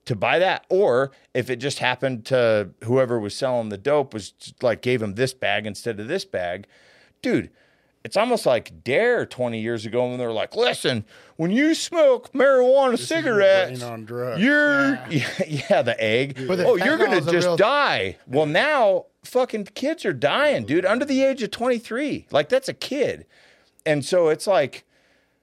to 0.05 0.15
buy 0.15 0.39
that, 0.39 0.65
or 0.69 1.11
if 1.33 1.49
it 1.49 1.57
just 1.57 1.79
happened 1.79 2.25
to 2.27 2.69
whoever 2.83 3.19
was 3.19 3.35
selling 3.35 3.69
the 3.69 3.77
dope 3.77 4.13
was 4.13 4.33
like 4.61 4.81
gave 4.81 5.01
him 5.01 5.15
this 5.15 5.33
bag 5.33 5.65
instead 5.65 5.99
of 5.99 6.07
this 6.07 6.25
bag, 6.25 6.67
dude. 7.21 7.49
It's 8.05 8.15
almost 8.15 8.45
like 8.45 8.83
Dare 8.83 9.25
20 9.25 9.59
years 9.59 9.87
ago 9.87 10.07
when 10.07 10.19
they 10.19 10.27
were 10.27 10.31
like, 10.31 10.55
listen, 10.55 11.05
when 11.37 11.49
you 11.49 11.73
smoke 11.73 12.31
marijuana 12.33 12.99
cigarettes, 12.99 13.79
brain 13.79 13.91
on 13.91 14.05
drugs. 14.05 14.39
you're, 14.39 14.93
yeah. 15.09 15.27
yeah, 15.47 15.81
the 15.81 15.99
egg. 15.99 16.47
But 16.47 16.59
the 16.59 16.67
oh, 16.67 16.75
you're 16.75 16.99
going 16.99 17.19
to 17.19 17.31
just 17.31 17.47
real- 17.47 17.57
die. 17.57 18.17
Well, 18.27 18.45
now 18.45 19.07
fucking 19.23 19.69
kids 19.73 20.05
are 20.05 20.13
dying, 20.13 20.65
dude, 20.65 20.85
under 20.85 21.03
the 21.03 21.23
age 21.23 21.41
of 21.41 21.49
23. 21.49 22.27
Like, 22.29 22.47
that's 22.47 22.69
a 22.69 22.75
kid. 22.75 23.25
And 23.87 24.05
so 24.05 24.29
it's 24.29 24.45
like, 24.45 24.85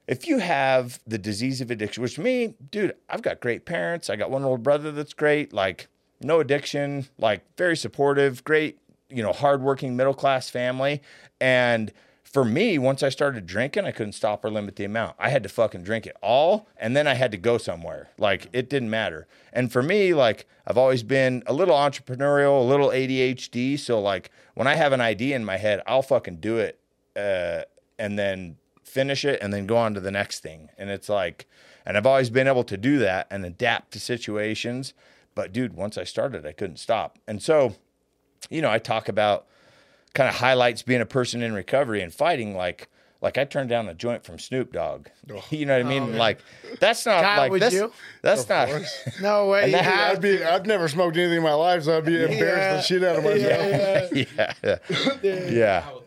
if 0.07 0.25
you 0.25 0.39
have 0.39 1.01
the 1.05 1.17
disease 1.17 1.59
of 1.59 1.69
addiction, 1.69 2.01
which 2.01 2.17
me, 2.17 2.53
dude, 2.71 2.95
I've 3.09 3.21
got 3.21 3.41
great 3.41 3.65
parents. 3.65 4.09
I 4.09 4.15
got 4.15 4.31
one 4.31 4.45
older 4.45 4.61
brother 4.61 4.93
that's 4.93 5.13
great, 5.13 5.51
like 5.51 5.89
no 6.21 6.39
addiction, 6.39 7.07
like 7.17 7.41
very 7.57 7.75
supportive, 7.75 8.41
great, 8.45 8.79
you 9.09 9.21
know, 9.21 9.33
hardworking 9.33 9.97
middle 9.97 10.13
class 10.13 10.49
family. 10.49 11.01
And 11.41 11.91
for 12.33 12.43
me, 12.43 12.79
once 12.79 13.03
I 13.03 13.09
started 13.09 13.45
drinking, 13.45 13.85
I 13.85 13.91
couldn't 13.91 14.13
stop 14.13 14.43
or 14.43 14.49
limit 14.49 14.75
the 14.75 14.85
amount. 14.85 15.15
I 15.19 15.29
had 15.29 15.43
to 15.43 15.49
fucking 15.49 15.83
drink 15.83 16.07
it 16.07 16.17
all, 16.23 16.67
and 16.77 16.97
then 16.97 17.05
I 17.07 17.13
had 17.13 17.29
to 17.31 17.37
go 17.37 17.59
somewhere. 17.59 18.09
Like 18.17 18.49
it 18.51 18.71
didn't 18.71 18.89
matter. 18.89 19.27
And 19.53 19.71
for 19.71 19.83
me, 19.83 20.15
like 20.15 20.47
I've 20.65 20.77
always 20.77 21.03
been 21.03 21.43
a 21.45 21.53
little 21.53 21.75
entrepreneurial, 21.75 22.59
a 22.59 22.63
little 22.63 22.89
ADHD. 22.89 23.77
So 23.77 24.01
like 24.01 24.31
when 24.55 24.65
I 24.65 24.73
have 24.73 24.93
an 24.93 24.99
idea 24.99 25.35
in 25.35 25.45
my 25.45 25.57
head, 25.57 25.83
I'll 25.85 26.01
fucking 26.01 26.37
do 26.37 26.57
it, 26.57 26.79
uh, 27.15 27.61
and 27.99 28.17
then 28.17 28.57
finish 28.83 29.23
it, 29.25 29.39
and 29.39 29.53
then 29.53 29.67
go 29.67 29.77
on 29.77 29.93
to 29.93 29.99
the 29.99 30.11
next 30.11 30.39
thing. 30.39 30.69
And 30.75 30.89
it's 30.89 31.09
like, 31.09 31.47
and 31.85 31.95
I've 31.97 32.07
always 32.07 32.31
been 32.31 32.47
able 32.47 32.63
to 32.63 32.77
do 32.77 32.97
that 32.97 33.27
and 33.29 33.45
adapt 33.45 33.91
to 33.93 33.99
situations. 33.99 34.95
But 35.35 35.53
dude, 35.53 35.73
once 35.73 35.99
I 35.99 36.03
started, 36.03 36.47
I 36.47 36.51
couldn't 36.53 36.77
stop. 36.77 37.19
And 37.27 37.43
so, 37.43 37.75
you 38.49 38.63
know, 38.63 38.71
I 38.71 38.79
talk 38.79 39.07
about 39.07 39.45
kind 40.13 40.29
of 40.29 40.35
highlights 40.35 40.81
being 40.81 41.01
a 41.01 41.05
person 41.05 41.41
in 41.41 41.53
recovery 41.53 42.01
and 42.01 42.13
fighting 42.13 42.55
like 42.55 42.89
like 43.21 43.37
I 43.37 43.45
turned 43.45 43.69
down 43.69 43.87
a 43.87 43.93
joint 43.93 44.25
from 44.25 44.37
Snoop 44.37 44.73
Dogg. 44.73 45.07
Oh. 45.31 45.41
You 45.49 45.65
know 45.65 45.77
what 45.77 45.85
I 45.85 45.89
mean? 45.89 46.15
Oh, 46.15 46.17
like 46.17 46.39
that's 46.79 47.05
not 47.05 47.23
Kyle, 47.23 47.37
like 47.37 47.51
would 47.51 47.61
that's, 47.61 47.73
you? 47.73 47.91
that's 48.21 48.47
not 48.49 48.69
No 49.21 49.47
way. 49.47 49.71
That- 49.71 49.85
have 49.85 50.17
I'd 50.17 50.21
be. 50.21 50.43
I've 50.43 50.65
never 50.65 50.89
smoked 50.89 51.15
anything 51.15 51.37
in 51.37 51.43
my 51.43 51.53
life, 51.53 51.83
so 51.83 51.97
I'd 51.97 52.05
be 52.05 52.21
embarrassed 52.21 52.89
the 52.89 52.95
shit 52.95 53.03
out 53.03 53.17
of 53.17 53.23
myself. 53.23 54.11
yeah. 54.11 54.53
Yeah. 54.61 55.49
yeah. 55.49 55.89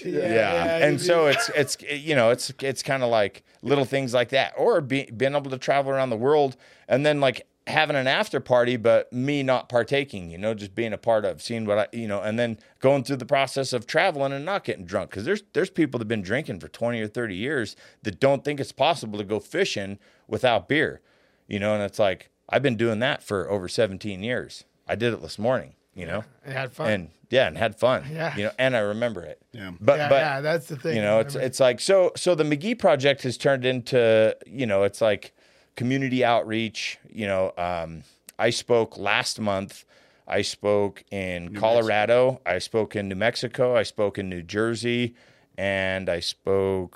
with. 0.00 0.04
Yeah. 0.04 0.32
yeah, 0.32 0.86
and 0.86 1.00
so 1.00 1.26
it's 1.26 1.50
it's 1.54 1.76
you 1.82 2.14
know 2.14 2.30
it's 2.30 2.52
it's 2.60 2.82
kind 2.82 3.02
of 3.02 3.10
like 3.10 3.42
little 3.62 3.84
things 3.84 4.14
like 4.14 4.30
that 4.30 4.54
or 4.56 4.80
be, 4.80 5.04
being 5.04 5.34
able 5.34 5.50
to 5.50 5.58
travel 5.58 5.92
around 5.92 6.10
the 6.10 6.16
world 6.16 6.56
and 6.88 7.04
then 7.04 7.20
like 7.20 7.46
having 7.70 7.96
an 7.96 8.06
after 8.06 8.40
party, 8.40 8.76
but 8.76 9.12
me 9.12 9.42
not 9.42 9.68
partaking, 9.68 10.30
you 10.30 10.38
know, 10.38 10.52
just 10.54 10.74
being 10.74 10.92
a 10.92 10.98
part 10.98 11.24
of, 11.24 11.40
seeing 11.42 11.64
what 11.64 11.78
I, 11.78 11.86
you 11.92 12.06
know, 12.06 12.20
and 12.20 12.38
then 12.38 12.58
going 12.80 13.04
through 13.04 13.16
the 13.16 13.26
process 13.26 13.72
of 13.72 13.86
traveling 13.86 14.32
and 14.32 14.44
not 14.44 14.64
getting 14.64 14.84
drunk. 14.84 15.10
Cause 15.10 15.24
there's, 15.24 15.42
there's 15.54 15.70
people 15.70 15.98
that 15.98 16.02
have 16.04 16.08
been 16.08 16.22
drinking 16.22 16.60
for 16.60 16.68
20 16.68 17.00
or 17.00 17.08
30 17.08 17.34
years 17.34 17.76
that 18.02 18.20
don't 18.20 18.44
think 18.44 18.60
it's 18.60 18.72
possible 18.72 19.18
to 19.18 19.24
go 19.24 19.40
fishing 19.40 19.98
without 20.28 20.68
beer, 20.68 21.00
you 21.48 21.58
know, 21.58 21.74
and 21.74 21.82
it's 21.82 21.98
like, 21.98 22.30
I've 22.48 22.62
been 22.62 22.76
doing 22.76 22.98
that 22.98 23.22
for 23.22 23.48
over 23.50 23.68
17 23.68 24.22
years. 24.22 24.64
I 24.88 24.96
did 24.96 25.12
it 25.14 25.22
this 25.22 25.38
morning, 25.38 25.74
you 25.94 26.04
know, 26.06 26.24
And 26.44 26.52
had 26.52 26.72
fun. 26.72 26.90
and 26.90 27.10
yeah, 27.30 27.46
and 27.46 27.56
had 27.56 27.78
fun, 27.78 28.04
Yeah. 28.12 28.36
you 28.36 28.42
know, 28.44 28.50
and 28.58 28.76
I 28.76 28.80
remember 28.80 29.22
it. 29.22 29.40
Yeah. 29.52 29.70
But, 29.80 29.98
yeah, 29.98 30.08
but, 30.08 30.16
yeah, 30.16 30.40
that's 30.40 30.66
the 30.66 30.76
thing. 30.76 30.96
you 30.96 31.02
know 31.02 31.20
it's 31.20 31.36
it's 31.36 31.60
like 31.60 31.78
so 31.80 32.10
so 32.16 32.34
the 32.34 32.42
mcgee 32.42 32.76
project 32.76 33.22
has 33.22 33.36
turned 33.38 33.64
into 33.64 34.36
you 34.46 34.66
know 34.66 34.82
it's 34.82 35.00
like 35.00 35.32
community 35.80 36.22
outreach 36.32 36.98
you 37.20 37.26
know 37.26 37.44
um, 37.56 38.02
i 38.38 38.50
spoke 38.50 38.92
last 38.98 39.40
month. 39.40 39.84
I 40.28 40.42
spoke 40.42 41.02
in 41.10 41.40
colorado. 41.62 42.40
I 42.46 42.58
spoke 42.60 42.94
in 42.98 43.08
new 43.08 43.16
mexico. 43.28 43.64
I 43.82 43.84
spoke 43.94 44.14
in 44.20 44.28
new 44.28 44.42
jersey. 44.42 45.14
And 45.58 46.04
i 46.08 46.20
spoke 46.20 46.94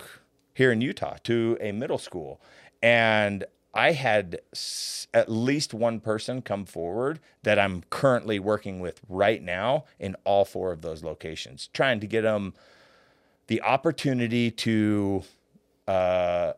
here 0.60 0.70
in 0.74 0.80
utah 0.90 1.16
to 1.24 1.56
a 1.60 1.72
middle 1.72 1.98
school. 2.08 2.32
And 2.82 3.36
i 3.86 3.90
had 3.92 4.26
s- 4.52 5.08
at 5.12 5.28
least 5.28 5.74
one 5.74 5.98
person 6.10 6.42
come 6.42 6.64
forward 6.64 7.18
that 7.42 7.58
i'm 7.58 7.82
currently 8.00 8.38
working 8.52 8.76
with 8.84 9.00
right 9.08 9.42
now 9.42 9.84
in 9.98 10.14
all 10.24 10.44
four 10.44 10.68
of 10.74 10.80
those 10.86 11.02
locations 11.10 11.68
trying 11.72 11.98
to 12.00 12.06
get 12.06 12.22
them 12.22 12.52
the 13.48 13.60
opportunity 13.74 14.50
to 14.50 15.22
uh, 15.88 16.52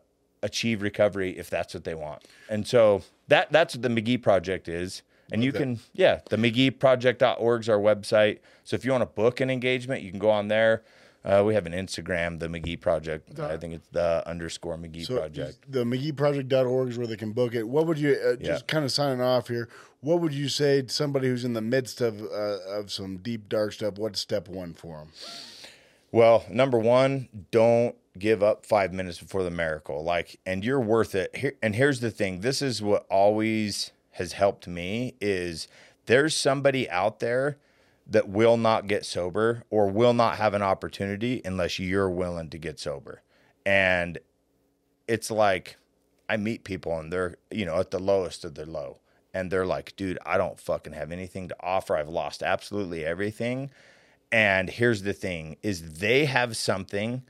achieve 0.47 0.81
recovery 0.81 1.37
if 1.37 1.49
that's 1.49 1.73
what 1.73 1.83
they 1.83 1.93
want. 1.95 2.23
And 2.49 2.65
so 2.67 3.03
that 3.27 3.51
that's 3.51 3.75
what 3.75 3.81
the 3.83 3.89
McGee 3.89 4.21
project 4.21 4.67
is. 4.67 5.03
And 5.31 5.43
you 5.43 5.51
can, 5.51 5.79
yeah, 5.93 6.21
the 6.29 6.37
McGeeproject.org 6.37 7.61
is 7.61 7.69
our 7.69 7.77
website. 7.77 8.39
So 8.63 8.75
if 8.75 8.85
you 8.85 8.91
want 8.91 9.01
to 9.01 9.05
book 9.07 9.41
an 9.41 9.49
engagement, 9.49 10.01
you 10.01 10.09
can 10.09 10.19
go 10.19 10.29
on 10.29 10.47
there. 10.47 10.83
Uh, 11.25 11.43
we 11.45 11.53
have 11.53 11.65
an 11.65 11.73
Instagram, 11.73 12.39
the 12.39 12.47
McGee 12.47 12.79
Project. 12.79 13.37
I 13.37 13.57
think 13.57 13.73
it's 13.73 13.87
the 13.91 14.23
underscore 14.25 14.77
McGee 14.77 15.05
So 15.05 15.17
Project. 15.17 15.57
the 15.69 15.83
McGeeProject.org 15.83 16.87
is 16.89 16.97
where 16.97 17.07
they 17.07 17.17
can 17.17 17.33
book 17.33 17.53
it. 17.53 17.67
What 17.67 17.85
would 17.87 17.97
you 17.99 18.11
uh, 18.13 18.37
Yeah. 18.39 18.53
just 18.53 18.67
kind 18.67 18.85
of 18.85 18.91
signing 18.93 19.19
off 19.19 19.49
here? 19.49 19.67
What 19.99 20.21
would 20.21 20.33
you 20.33 20.47
say 20.47 20.83
to 20.83 20.89
somebody 20.89 21.27
who's 21.27 21.43
in 21.43 21.51
the 21.51 21.61
midst 21.61 21.99
of 21.99 22.21
uh, 22.21 22.59
of 22.79 22.89
some 22.93 23.17
deep 23.17 23.49
dark 23.49 23.73
stuff? 23.73 23.97
What's 23.97 24.21
step 24.21 24.47
one 24.47 24.73
for 24.73 24.99
them? 24.99 25.09
Well, 26.11 26.45
number 26.49 26.79
one, 26.79 27.27
don't 27.51 27.95
give 28.19 28.43
up 28.43 28.65
five 28.65 28.93
minutes 28.93 29.19
before 29.19 29.43
the 29.43 29.51
miracle. 29.51 30.03
Like, 30.03 30.39
and 30.45 30.63
you're 30.63 30.79
worth 30.79 31.15
it. 31.15 31.35
Here, 31.35 31.53
and 31.61 31.75
here's 31.75 31.99
the 31.99 32.11
thing: 32.11 32.41
this 32.41 32.61
is 32.61 32.81
what 32.81 33.05
always 33.09 33.91
has 34.11 34.33
helped 34.33 34.67
me 34.67 35.13
is 35.21 35.67
there's 36.07 36.35
somebody 36.35 36.89
out 36.89 37.19
there 37.19 37.57
that 38.09 38.29
will 38.29 38.57
not 38.57 38.87
get 38.87 39.05
sober 39.05 39.63
or 39.69 39.87
will 39.87 40.13
not 40.13 40.37
have 40.37 40.53
an 40.53 40.61
opportunity 40.61 41.41
unless 41.45 41.77
you're 41.77 42.09
willing 42.09 42.49
to 42.49 42.57
get 42.57 42.79
sober. 42.79 43.21
And 43.65 44.17
it's 45.07 45.29
like 45.29 45.77
I 46.29 46.37
meet 46.37 46.63
people 46.63 46.97
and 46.97 47.11
they're, 47.11 47.35
you 47.51 47.65
know, 47.65 47.79
at 47.79 47.91
the 47.91 47.99
lowest 47.99 48.45
of 48.45 48.55
their 48.55 48.65
low. 48.65 48.99
And 49.33 49.51
they're 49.51 49.65
like, 49.65 49.95
dude, 49.95 50.17
I 50.25 50.37
don't 50.37 50.59
fucking 50.59 50.93
have 50.93 51.11
anything 51.11 51.49
to 51.49 51.55
offer. 51.59 51.95
I've 51.95 52.09
lost 52.09 52.41
absolutely 52.41 53.05
everything. 53.05 53.69
And 54.31 54.69
here's 54.69 55.03
the 55.03 55.13
thing 55.13 55.57
is 55.61 55.99
they 55.99 56.25
have 56.25 56.57
something 56.57 57.23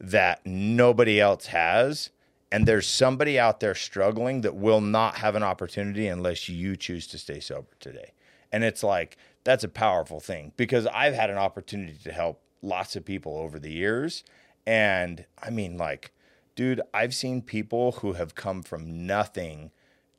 that 0.00 0.44
nobody 0.44 1.20
else 1.20 1.46
has. 1.46 2.10
And 2.50 2.66
there's 2.66 2.86
somebody 2.86 3.38
out 3.38 3.60
there 3.60 3.74
struggling 3.74 4.40
that 4.40 4.54
will 4.54 4.80
not 4.80 5.16
have 5.16 5.34
an 5.34 5.42
opportunity 5.42 6.08
unless 6.08 6.48
you 6.48 6.76
choose 6.76 7.06
to 7.08 7.18
stay 7.18 7.40
sober 7.40 7.68
today. 7.78 8.12
And 8.50 8.64
it's 8.64 8.82
like, 8.82 9.18
that's 9.44 9.64
a 9.64 9.68
powerful 9.68 10.20
thing 10.20 10.52
because 10.56 10.86
I've 10.86 11.14
had 11.14 11.30
an 11.30 11.36
opportunity 11.36 11.98
to 12.04 12.12
help 12.12 12.40
lots 12.62 12.96
of 12.96 13.04
people 13.04 13.36
over 13.36 13.58
the 13.58 13.70
years. 13.70 14.24
And 14.66 15.24
I 15.42 15.50
mean, 15.50 15.76
like, 15.76 16.12
dude, 16.54 16.80
I've 16.92 17.14
seen 17.14 17.42
people 17.42 17.92
who 17.92 18.14
have 18.14 18.34
come 18.34 18.62
from 18.62 19.06
nothing 19.06 19.70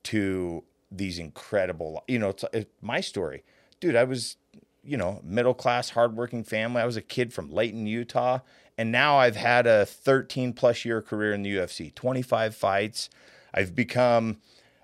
to 0.04 0.64
these 0.92 1.20
incredible, 1.20 2.04
you 2.08 2.20
know, 2.20 2.30
it's, 2.30 2.46
it's 2.54 2.72
my 2.82 3.02
story. 3.02 3.44
Dude, 3.80 3.96
I 3.96 4.04
was, 4.04 4.38
you 4.84 4.98
know, 4.98 5.22
middle 5.24 5.54
class, 5.54 5.92
hardworking 5.92 6.44
family. 6.44 6.82
I 6.82 6.86
was 6.86 6.98
a 6.98 7.02
kid 7.02 7.34
from 7.34 7.52
Layton, 7.52 7.86
Utah. 7.86 8.40
And 8.80 8.94
now 8.94 9.18
I've 9.18 9.36
had 9.36 9.68
a 9.68 9.86
13 9.86 10.54
plus 10.54 10.86
year 10.86 11.02
career 11.02 11.34
in 11.34 11.44
the 11.44 11.54
UFC, 11.54 11.94
25 11.94 12.56
fights. 12.56 13.10
I've 13.54 13.76
become 13.76 14.38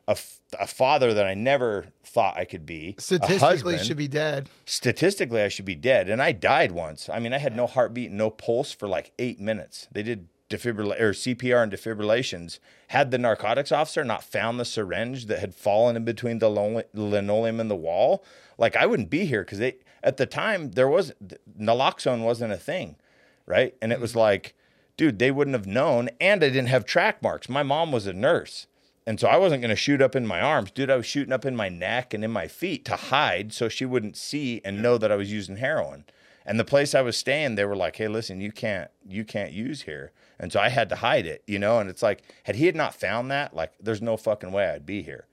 a, 0.05 0.11
f- 0.11 0.41
a 0.59 0.67
father 0.67 1.13
that 1.13 1.25
I 1.25 1.33
never 1.33 1.85
thought 2.03 2.35
I 2.37 2.43
could 2.43 2.65
be. 2.65 2.95
Statistically, 2.99 3.77
should 3.77 3.95
be 3.95 4.09
dead. 4.09 4.49
statistically 4.65 5.41
I 5.41 5.47
should 5.47 5.63
be 5.63 5.75
dead. 5.75 6.09
And 6.09 6.21
I 6.21 6.33
died 6.33 6.73
once. 6.73 7.07
I 7.07 7.19
mean, 7.19 7.31
I 7.31 7.37
had 7.37 7.55
no 7.55 7.67
heartbeat, 7.67 8.11
no 8.11 8.29
pulse 8.29 8.73
for 8.73 8.85
like 8.85 9.13
eight 9.17 9.39
minutes. 9.39 9.87
They 9.93 10.03
did 10.03 10.27
defibrilla- 10.49 10.99
or 10.99 11.11
CPR 11.13 11.63
and 11.63 11.71
defibrillations. 11.71 12.59
Had 12.89 13.11
the 13.11 13.17
narcotics 13.17 13.71
officer 13.71 14.03
not 14.03 14.25
found 14.25 14.59
the 14.59 14.65
syringe 14.65 15.27
that 15.27 15.39
had 15.39 15.55
fallen 15.55 15.95
in 15.95 16.03
between 16.03 16.39
the 16.39 16.49
linoleum 16.49 17.61
and 17.61 17.71
the 17.71 17.75
wall, 17.77 18.25
like 18.57 18.75
I 18.75 18.87
wouldn't 18.87 19.09
be 19.09 19.23
here 19.23 19.45
because 19.45 19.59
they 19.59 19.77
at 20.03 20.17
the 20.17 20.25
time 20.25 20.71
there 20.71 20.89
was 20.89 21.13
naloxone 21.57 22.23
wasn't 22.23 22.51
a 22.51 22.57
thing, 22.57 22.97
right? 23.45 23.75
And 23.81 23.91
it 23.91 23.99
was 23.99 24.11
mm-hmm. 24.11 24.19
like, 24.19 24.55
dude, 24.97 25.19
they 25.19 25.31
wouldn't 25.31 25.55
have 25.55 25.67
known. 25.67 26.09
And 26.19 26.43
I 26.43 26.49
didn't 26.49 26.67
have 26.67 26.85
track 26.85 27.21
marks. 27.21 27.49
My 27.49 27.63
mom 27.63 27.91
was 27.91 28.07
a 28.07 28.13
nurse. 28.13 28.67
And 29.07 29.19
so 29.19 29.27
I 29.27 29.37
wasn't 29.37 29.61
going 29.61 29.69
to 29.69 29.75
shoot 29.75 30.01
up 30.01 30.15
in 30.15 30.25
my 30.25 30.41
arms. 30.41 30.71
Dude, 30.71 30.89
I 30.89 30.95
was 30.95 31.05
shooting 31.05 31.33
up 31.33 31.45
in 31.45 31.55
my 31.55 31.69
neck 31.69 32.13
and 32.13 32.23
in 32.23 32.31
my 32.31 32.47
feet 32.47 32.85
to 32.85 32.95
hide 32.95 33.53
so 33.53 33.69
she 33.69 33.85
wouldn't 33.85 34.17
see 34.17 34.61
and 34.65 34.81
know 34.81 34.97
that 34.97 35.11
I 35.11 35.15
was 35.15 35.31
using 35.31 35.57
heroin. 35.57 36.05
And 36.45 36.59
the 36.59 36.65
place 36.65 36.93
I 36.93 37.01
was 37.01 37.17
staying, 37.17 37.55
they 37.55 37.65
were 37.65 37.75
like, 37.75 37.95
"Hey, 37.95 38.07
listen, 38.07 38.39
you 38.39 38.51
can't 38.51 38.91
you 39.07 39.25
can't 39.25 39.51
use 39.51 39.83
here." 39.83 40.11
And 40.39 40.51
so 40.51 40.59
I 40.59 40.69
had 40.69 40.89
to 40.89 40.97
hide 40.97 41.25
it, 41.25 41.43
you 41.47 41.57
know, 41.57 41.79
and 41.79 41.89
it's 41.89 42.03
like 42.03 42.21
had 42.43 42.55
he 42.55 42.67
had 42.67 42.75
not 42.75 42.93
found 42.93 43.31
that, 43.31 43.55
like 43.55 43.73
there's 43.79 44.01
no 44.01 44.15
fucking 44.15 44.51
way 44.51 44.69
I'd 44.69 44.85
be 44.85 45.01
here. 45.01 45.25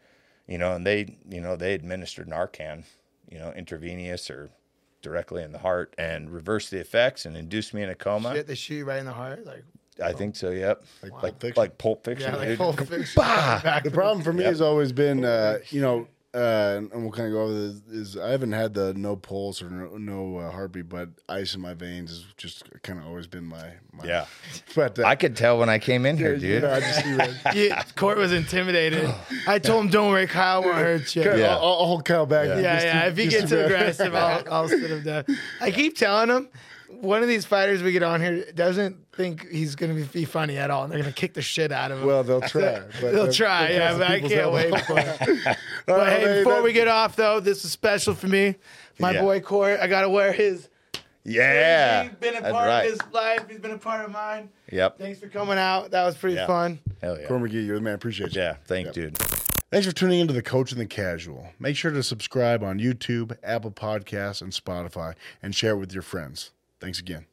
You 0.47 0.59
know, 0.59 0.75
and 0.75 0.87
they, 0.87 1.19
you 1.29 1.41
know, 1.41 1.55
they 1.55 1.75
administered 1.75 2.29
Narcan, 2.29 2.85
you 3.31 3.39
know, 3.39 3.53
intravenous 3.53 4.31
or 4.31 4.51
directly 5.03 5.43
in 5.43 5.53
the 5.53 5.59
heart 5.59 5.95
and 5.99 6.31
reversed 6.31 6.71
the 6.71 6.79
effects 6.79 7.27
and 7.27 7.37
induced 7.37 7.75
me 7.75 7.83
in 7.83 7.91
a 7.91 7.95
coma. 7.95 8.35
Shit, 8.35 8.47
they 8.47 8.55
shoot 8.55 8.77
you 8.77 8.85
right 8.85 8.99
in 9.01 9.07
the 9.07 9.13
heart. 9.13 9.45
Like, 9.45 9.65
I 10.03 10.13
think 10.13 10.37
so, 10.37 10.51
yep. 10.51 10.83
Like 11.03 11.13
Like 11.13 11.21
Pulp 11.23 11.41
Fiction? 11.41 11.61
like 11.63 11.79
Pulp 11.79 12.05
Fiction. 12.05 12.31
yeah, 12.33 12.37
like 12.39 12.49
dude. 12.49 12.59
Pulp 12.59 12.79
Fiction. 12.81 13.13
Back 13.23 13.85
The 13.85 13.91
problem 13.91 14.23
for 14.25 14.33
me 14.33 14.43
Yep. 14.45 14.51
has 14.53 14.61
always 14.61 14.93
been, 14.93 15.25
uh, 15.25 15.59
you 15.71 15.81
know, 15.83 16.09
uh, 16.35 16.81
and 16.93 17.03
we'll 17.03 17.11
kind 17.13 17.27
of 17.29 17.33
go 17.35 17.43
over 17.43 17.53
this. 17.53 17.81
Is 17.91 18.17
I 18.17 18.31
haven't 18.31 18.53
had 18.53 18.73
the 18.75 18.95
no 18.95 19.17
pulse 19.17 19.61
or 19.61 19.69
no, 19.69 19.99
no 19.99 20.37
uh, 20.39 20.51
heartbeat, 20.51 20.89
but 20.89 21.11
ice 21.29 21.55
in 21.55 21.61
my 21.61 21.75
veins 21.75 22.11
has 22.11 22.25
just 22.37 22.65
kind 22.83 22.99
of 22.99 23.07
always 23.07 23.27
been 23.27 23.45
my, 23.45 23.73
my 23.93 24.05
Yeah. 24.05 24.27
But 24.75 24.99
uh, 24.99 25.03
I 25.05 25.15
could 25.17 25.37
tell 25.37 25.59
when 25.59 25.69
I 25.69 25.79
came 25.79 26.07
in 26.07 26.17
here, 26.17 26.33
you 26.35 26.41
dude. 26.41 26.63
know, 26.63 26.73
I 26.73 26.81
just 26.81 27.05
see 27.05 27.15
red. 27.15 27.41
Yeah, 27.55 27.83
Court 27.97 28.17
was 28.19 28.33
intimidated. 28.33 29.13
I 29.47 29.59
told 29.59 29.85
him, 29.85 29.91
"Don't 29.91 30.11
worry, 30.11 30.27
Kyle 30.27 30.63
won't 30.63 30.77
hurt 30.77 31.15
you." 31.15 31.23
Okay, 31.23 31.41
Yeah. 31.41 31.57
I'll, 31.57 31.63
I'll 31.81 31.87
hold 31.87 32.05
Kyle 32.05 32.25
back. 32.27 32.49
Yeah. 32.49 32.61
Yeah, 32.61 32.83
yeah. 32.83 33.03
to- 33.03 33.09
If 33.11 33.17
he 33.19 33.25
just 33.25 33.37
gets 33.39 33.51
to- 33.51 33.65
aggressive, 33.67 34.15
I'll, 34.15 34.45
I'll 34.51 34.69
sit 34.69 34.91
him 34.91 35.03
down. 35.05 35.25
I 35.61 35.71
keep 35.71 35.97
telling 35.97 36.31
him, 36.31 36.49
one 37.03 37.21
of 37.23 37.29
these 37.29 37.45
fighters 37.45 37.83
we 37.83 37.91
get 37.93 38.03
on 38.05 38.21
here 38.21 38.45
doesn't 38.55 38.97
think 39.13 39.49
he's 39.51 39.75
going 39.75 39.95
to 39.97 40.13
be 40.13 40.25
funny 40.25 40.57
at 40.57 40.71
all, 40.71 40.85
and 40.85 40.93
they're 40.93 41.01
going 41.01 41.13
to 41.13 41.21
kick 41.21 41.35
the 41.35 41.43
shit 41.43 41.73
out 41.73 41.91
of 41.91 41.99
him. 41.99 42.07
Well, 42.07 42.23
they'll 42.23 42.41
try. 42.41 42.81
but 43.01 43.13
They'll 43.13 43.33
try, 43.33 43.71
yeah, 43.71 43.99
but 43.99 44.09
I 44.09 44.21
can't 44.21 44.53
wait 44.53 44.81
for 44.87 44.99
it. 44.99 45.59
But 45.85 45.99
right, 45.99 46.13
hey, 46.13 46.21
hey, 46.21 46.39
before 46.39 46.55
that- 46.55 46.63
we 46.63 46.73
get 46.73 46.87
off, 46.87 47.17
though, 47.17 47.41
this 47.41 47.65
is 47.65 47.73
special 47.73 48.15
for 48.15 48.29
me. 48.29 48.55
My 49.01 49.11
Yeah. 49.11 49.23
boy 49.23 49.41
Court, 49.41 49.81
I 49.81 49.89
got 49.89 50.03
to 50.03 50.09
wear 50.09 50.33
his. 50.33 50.69
Yeah. 51.25 52.05
He's 52.05 52.13
been 52.13 52.37
a 52.37 52.41
part 52.41 52.67
right. 52.69 52.85
of 52.85 52.93
his 52.93 53.01
life. 53.13 53.49
He's 53.49 53.59
been 53.59 53.73
a 53.73 53.79
part 53.79 54.05
of 54.05 54.13
mine. 54.13 54.49
Yep. 54.71 54.99
Thanks 54.99 55.19
for 55.19 55.27
coming 55.29 55.59
out. 55.59 55.91
That 55.91 56.05
was 56.05 56.17
pretty 56.17 56.37
Yeah. 56.37 56.47
fun. 56.47 56.79
Hell 57.01 57.19
yeah. 57.19 57.27
Court 57.27 57.43
McGee, 57.43 57.67
you're 57.67 57.77
the 57.77 57.83
man. 57.83 57.95
Appreciate 57.95 58.35
you. 58.35 58.41
Yeah. 58.43 58.57
Thank 58.65 58.87
Yep. 58.87 58.95
dude. 58.95 59.19
Thanks 59.19 59.87
for 59.87 59.93
tuning 59.93 60.21
into 60.21 60.33
the 60.35 60.43
Coach 60.43 60.71
and 60.71 60.81
the 60.81 60.87
Casual. 60.87 61.49
Make 61.59 61.77
sure 61.77 61.91
to 61.91 62.03
subscribe 62.03 62.63
on 62.63 62.79
YouTube, 62.79 63.37
Apple 63.43 63.71
Podcasts, 63.73 64.41
and 64.43 64.53
Spotify, 64.53 65.15
and 65.43 65.55
share 65.55 65.73
it 65.73 65.79
with 65.79 65.93
your 65.93 66.03
friends. 66.03 66.51
Thanks 66.83 66.99
again. 66.99 67.27